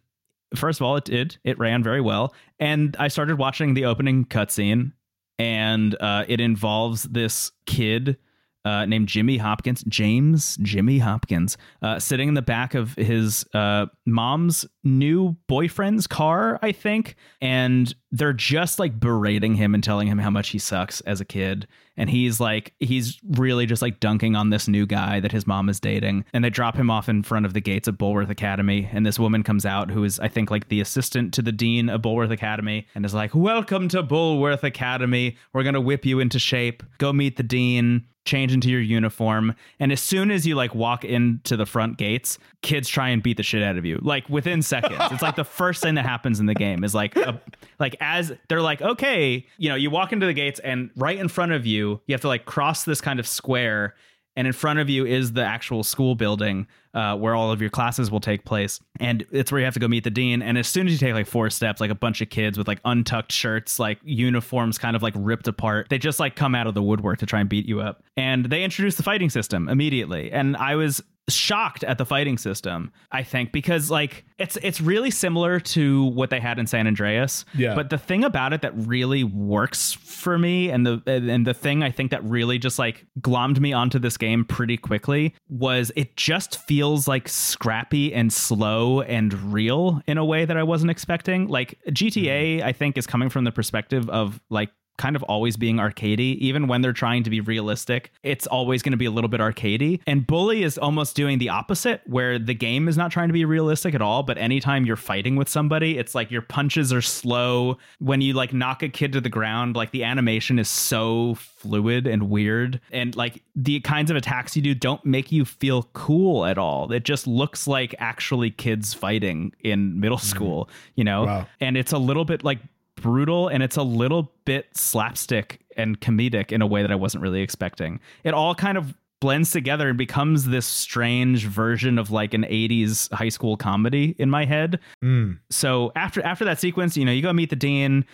first 0.54 0.80
of 0.80 0.86
all, 0.86 0.96
it 0.96 1.04
did. 1.04 1.36
It 1.44 1.58
ran 1.58 1.82
very 1.82 2.00
well, 2.00 2.34
and 2.58 2.96
I 2.98 3.08
started 3.08 3.38
watching 3.38 3.74
the 3.74 3.84
opening 3.84 4.24
cutscene, 4.24 4.92
and 5.38 5.94
uh, 6.00 6.24
it 6.28 6.40
involves 6.40 7.04
this 7.04 7.52
kid. 7.66 8.16
Uh, 8.64 8.86
named 8.86 9.08
Jimmy 9.08 9.38
Hopkins, 9.38 9.82
James 9.88 10.56
Jimmy 10.62 10.98
Hopkins, 10.98 11.56
uh, 11.82 11.98
sitting 11.98 12.28
in 12.28 12.34
the 12.34 12.42
back 12.42 12.74
of 12.76 12.94
his 12.94 13.44
uh, 13.54 13.86
mom's 14.06 14.64
new 14.84 15.36
boyfriend's 15.46 16.06
car, 16.06 16.58
I 16.62 16.72
think, 16.72 17.16
and 17.40 17.94
they're 18.10 18.32
just 18.32 18.78
like 18.78 18.98
berating 18.98 19.54
him 19.54 19.74
and 19.74 19.82
telling 19.82 20.08
him 20.08 20.18
how 20.18 20.30
much 20.30 20.50
he 20.50 20.58
sucks 20.58 21.00
as 21.02 21.20
a 21.20 21.24
kid. 21.24 21.66
And 21.96 22.08
he's 22.08 22.40
like, 22.40 22.74
he's 22.80 23.20
really 23.30 23.66
just 23.66 23.82
like 23.82 24.00
dunking 24.00 24.34
on 24.34 24.50
this 24.50 24.66
new 24.66 24.86
guy 24.86 25.20
that 25.20 25.32
his 25.32 25.46
mom 25.46 25.68
is 25.68 25.78
dating. 25.78 26.24
And 26.32 26.44
they 26.44 26.50
drop 26.50 26.76
him 26.76 26.90
off 26.90 27.08
in 27.08 27.22
front 27.22 27.46
of 27.46 27.52
the 27.52 27.60
gates 27.60 27.86
of 27.86 27.96
Bullworth 27.96 28.30
Academy. 28.30 28.88
And 28.92 29.04
this 29.04 29.18
woman 29.18 29.42
comes 29.42 29.66
out 29.66 29.90
who 29.90 30.02
is, 30.04 30.18
I 30.18 30.28
think, 30.28 30.50
like 30.50 30.68
the 30.68 30.80
assistant 30.80 31.34
to 31.34 31.42
the 31.42 31.52
dean 31.52 31.88
of 31.88 32.02
Bullworth 32.02 32.30
Academy 32.30 32.86
and 32.94 33.04
is 33.04 33.14
like, 33.14 33.34
Welcome 33.34 33.88
to 33.88 34.02
Bullworth 34.02 34.62
Academy. 34.62 35.36
We're 35.52 35.64
going 35.64 35.74
to 35.74 35.80
whip 35.80 36.06
you 36.06 36.20
into 36.20 36.38
shape. 36.38 36.82
Go 36.98 37.12
meet 37.12 37.36
the 37.36 37.42
dean 37.42 38.06
change 38.24 38.52
into 38.52 38.70
your 38.70 38.80
uniform 38.80 39.54
and 39.80 39.90
as 39.90 40.00
soon 40.00 40.30
as 40.30 40.46
you 40.46 40.54
like 40.54 40.74
walk 40.74 41.04
into 41.04 41.56
the 41.56 41.66
front 41.66 41.98
gates 41.98 42.38
kids 42.62 42.88
try 42.88 43.08
and 43.08 43.20
beat 43.20 43.36
the 43.36 43.42
shit 43.42 43.64
out 43.64 43.76
of 43.76 43.84
you 43.84 43.98
like 44.00 44.28
within 44.28 44.62
seconds. 44.72 45.12
It's 45.12 45.22
like 45.22 45.36
the 45.36 45.44
first 45.44 45.82
thing 45.82 45.94
that 45.96 46.06
happens 46.06 46.40
in 46.40 46.46
the 46.46 46.54
game 46.54 46.84
is 46.84 46.94
like 46.94 47.16
a, 47.16 47.40
like 47.78 47.96
as 48.00 48.32
they're 48.48 48.62
like 48.62 48.80
okay 48.80 49.44
you 49.58 49.68
know 49.68 49.74
you 49.74 49.90
walk 49.90 50.12
into 50.12 50.26
the 50.26 50.32
gates 50.32 50.60
and 50.60 50.90
right 50.96 51.18
in 51.18 51.28
front 51.28 51.52
of 51.52 51.66
you 51.66 52.00
you 52.06 52.14
have 52.14 52.22
to 52.22 52.28
like 52.28 52.44
cross 52.44 52.84
this 52.84 53.00
kind 53.00 53.20
of 53.20 53.26
square 53.26 53.94
and 54.34 54.46
in 54.46 54.52
front 54.52 54.78
of 54.78 54.88
you 54.88 55.04
is 55.04 55.34
the 55.34 55.44
actual 55.44 55.82
school 55.82 56.14
building 56.14 56.66
uh, 56.94 57.16
where 57.16 57.34
all 57.34 57.52
of 57.52 57.60
your 57.60 57.68
classes 57.68 58.10
will 58.10 58.20
take 58.20 58.44
place. 58.44 58.80
And 58.98 59.26
it's 59.30 59.52
where 59.52 59.58
you 59.58 59.64
have 59.66 59.74
to 59.74 59.80
go 59.80 59.88
meet 59.88 60.04
the 60.04 60.10
dean. 60.10 60.40
And 60.40 60.56
as 60.56 60.68
soon 60.68 60.86
as 60.86 60.92
you 60.92 60.98
take 60.98 61.12
like 61.12 61.26
four 61.26 61.50
steps 61.50 61.80
like 61.80 61.90
a 61.90 61.94
bunch 61.94 62.22
of 62.22 62.30
kids 62.30 62.56
with 62.56 62.66
like 62.66 62.80
untucked 62.84 63.32
shirts 63.32 63.78
like 63.78 63.98
uniforms 64.02 64.78
kind 64.78 64.96
of 64.96 65.02
like 65.02 65.14
ripped 65.16 65.48
apart 65.48 65.88
they 65.90 65.98
just 65.98 66.18
like 66.18 66.34
come 66.34 66.54
out 66.54 66.66
of 66.66 66.74
the 66.74 66.82
woodwork 66.82 67.18
to 67.18 67.26
try 67.26 67.40
and 67.40 67.48
beat 67.48 67.66
you 67.66 67.80
up. 67.80 68.02
And 68.16 68.46
they 68.46 68.64
introduce 68.64 68.96
the 68.96 69.02
fighting 69.02 69.30
system 69.30 69.68
immediately. 69.68 70.32
And 70.32 70.56
i 70.56 70.76
was 70.76 71.02
shocked 71.28 71.84
at 71.84 71.98
the 71.98 72.04
fighting 72.04 72.36
system 72.36 72.90
i 73.12 73.22
think 73.22 73.52
because 73.52 73.90
like 73.90 74.24
it's 74.38 74.58
it's 74.62 74.80
really 74.80 75.10
similar 75.10 75.60
to 75.60 76.06
what 76.06 76.30
they 76.30 76.40
had 76.40 76.58
in 76.58 76.66
san 76.66 76.86
andreas. 76.86 77.44
Yeah. 77.54 77.76
but 77.76 77.90
the 77.90 77.98
thing 77.98 78.24
about 78.24 78.52
it 78.52 78.62
that 78.62 78.72
really 78.74 79.22
works 79.22 79.92
for 79.92 80.36
me 80.36 80.68
and 80.68 80.84
the 80.84 81.00
and 81.06 81.46
the 81.46 81.54
thing 81.54 81.82
i 81.84 81.90
think 81.90 82.10
that 82.10 82.24
really 82.24 82.58
just 82.58 82.78
like 82.78 83.06
glommed 83.20 83.60
me 83.60 83.72
onto 83.72 84.00
this 84.00 84.16
game 84.16 84.44
pretty 84.44 84.76
quickly 84.76 85.32
was 85.48 85.92
it 85.94 86.16
just 86.16 86.58
feels 86.66 87.06
like 87.06 87.28
scrappy 87.28 88.12
and 88.12 88.32
slow 88.32 89.00
and 89.02 89.32
real 89.52 90.02
in 90.08 90.18
a 90.18 90.24
way 90.24 90.44
that 90.44 90.56
i 90.56 90.62
wasn't 90.62 90.90
expecting. 90.90 91.46
Like 91.46 91.78
gta 91.88 92.58
mm-hmm. 92.58 92.66
i 92.66 92.72
think 92.72 92.98
is 92.98 93.06
coming 93.06 93.28
from 93.28 93.44
the 93.44 93.52
perspective 93.52 94.08
of 94.10 94.40
like 94.50 94.70
kind 94.98 95.16
of 95.16 95.22
always 95.24 95.56
being 95.56 95.76
arcadey 95.76 96.36
even 96.36 96.68
when 96.68 96.82
they're 96.82 96.92
trying 96.92 97.22
to 97.22 97.30
be 97.30 97.40
realistic 97.40 98.12
it's 98.22 98.46
always 98.46 98.82
going 98.82 98.92
to 98.92 98.96
be 98.96 99.06
a 99.06 99.10
little 99.10 99.28
bit 99.28 99.40
arcadey. 99.40 100.00
And 100.06 100.26
bully 100.26 100.62
is 100.62 100.78
almost 100.78 101.16
doing 101.16 101.38
the 101.38 101.48
opposite 101.48 102.02
where 102.06 102.38
the 102.38 102.54
game 102.54 102.88
is 102.88 102.96
not 102.96 103.10
trying 103.10 103.28
to 103.28 103.32
be 103.32 103.44
realistic 103.44 103.94
at 103.94 104.02
all 104.02 104.22
but 104.22 104.38
anytime 104.38 104.84
you're 104.84 104.96
fighting 104.96 105.36
with 105.36 105.48
somebody 105.48 105.98
it's 105.98 106.14
like 106.14 106.30
your 106.30 106.42
punches 106.42 106.92
are 106.92 107.02
slow. 107.02 107.78
When 107.98 108.20
you 108.20 108.34
like 108.34 108.52
knock 108.52 108.82
a 108.82 108.88
kid 108.88 109.12
to 109.12 109.20
the 109.20 109.28
ground 109.28 109.76
like 109.76 109.90
the 109.92 110.04
animation 110.04 110.58
is 110.58 110.68
so 110.68 111.34
fluid 111.36 112.06
and 112.06 112.28
weird 112.28 112.80
and 112.90 113.16
like 113.16 113.42
the 113.56 113.80
kinds 113.80 114.10
of 114.10 114.16
attacks 114.16 114.56
you 114.56 114.62
do 114.62 114.74
don't 114.74 115.04
make 115.04 115.32
you 115.32 115.44
feel 115.44 115.84
cool 115.94 116.44
at 116.44 116.58
all. 116.58 116.92
It 116.92 117.04
just 117.04 117.26
looks 117.26 117.66
like 117.66 117.94
actually 117.98 118.50
kids 118.50 118.94
fighting 118.94 119.52
in 119.60 119.98
middle 119.98 120.18
mm-hmm. 120.18 120.26
school 120.26 120.68
you 120.94 121.04
know? 121.04 121.24
Wow. 121.24 121.46
and 121.60 121.76
it's 121.76 121.92
a 121.92 121.98
little 121.98 122.24
bit 122.24 122.44
like 122.44 122.58
brutal 123.02 123.48
and 123.48 123.62
it's 123.62 123.76
a 123.76 123.82
little 123.82 124.32
bit 124.44 124.66
slapstick 124.74 125.60
and 125.76 126.00
comedic 126.00 126.52
in 126.52 126.62
a 126.62 126.66
way 126.66 126.82
that 126.82 126.90
I 126.90 126.94
wasn't 126.94 127.22
really 127.22 127.42
expecting. 127.42 128.00
It 128.24 128.32
all 128.32 128.54
kind 128.54 128.78
of 128.78 128.94
blends 129.20 129.50
together 129.50 129.88
and 129.88 129.98
becomes 129.98 130.46
this 130.46 130.66
strange 130.66 131.46
version 131.46 131.98
of 131.98 132.10
like 132.10 132.34
an 132.34 132.42
80s 132.42 133.12
high 133.12 133.28
school 133.28 133.56
comedy 133.56 134.16
in 134.18 134.30
my 134.30 134.44
head. 134.44 134.80
Mm. 135.02 135.38
So 135.50 135.92
after 135.94 136.22
after 136.22 136.44
that 136.44 136.58
sequence, 136.58 136.96
you 136.96 137.04
know, 137.04 137.12
you 137.12 137.22
go 137.22 137.32
meet 137.32 137.50
the 137.50 137.56
dean, 137.56 138.04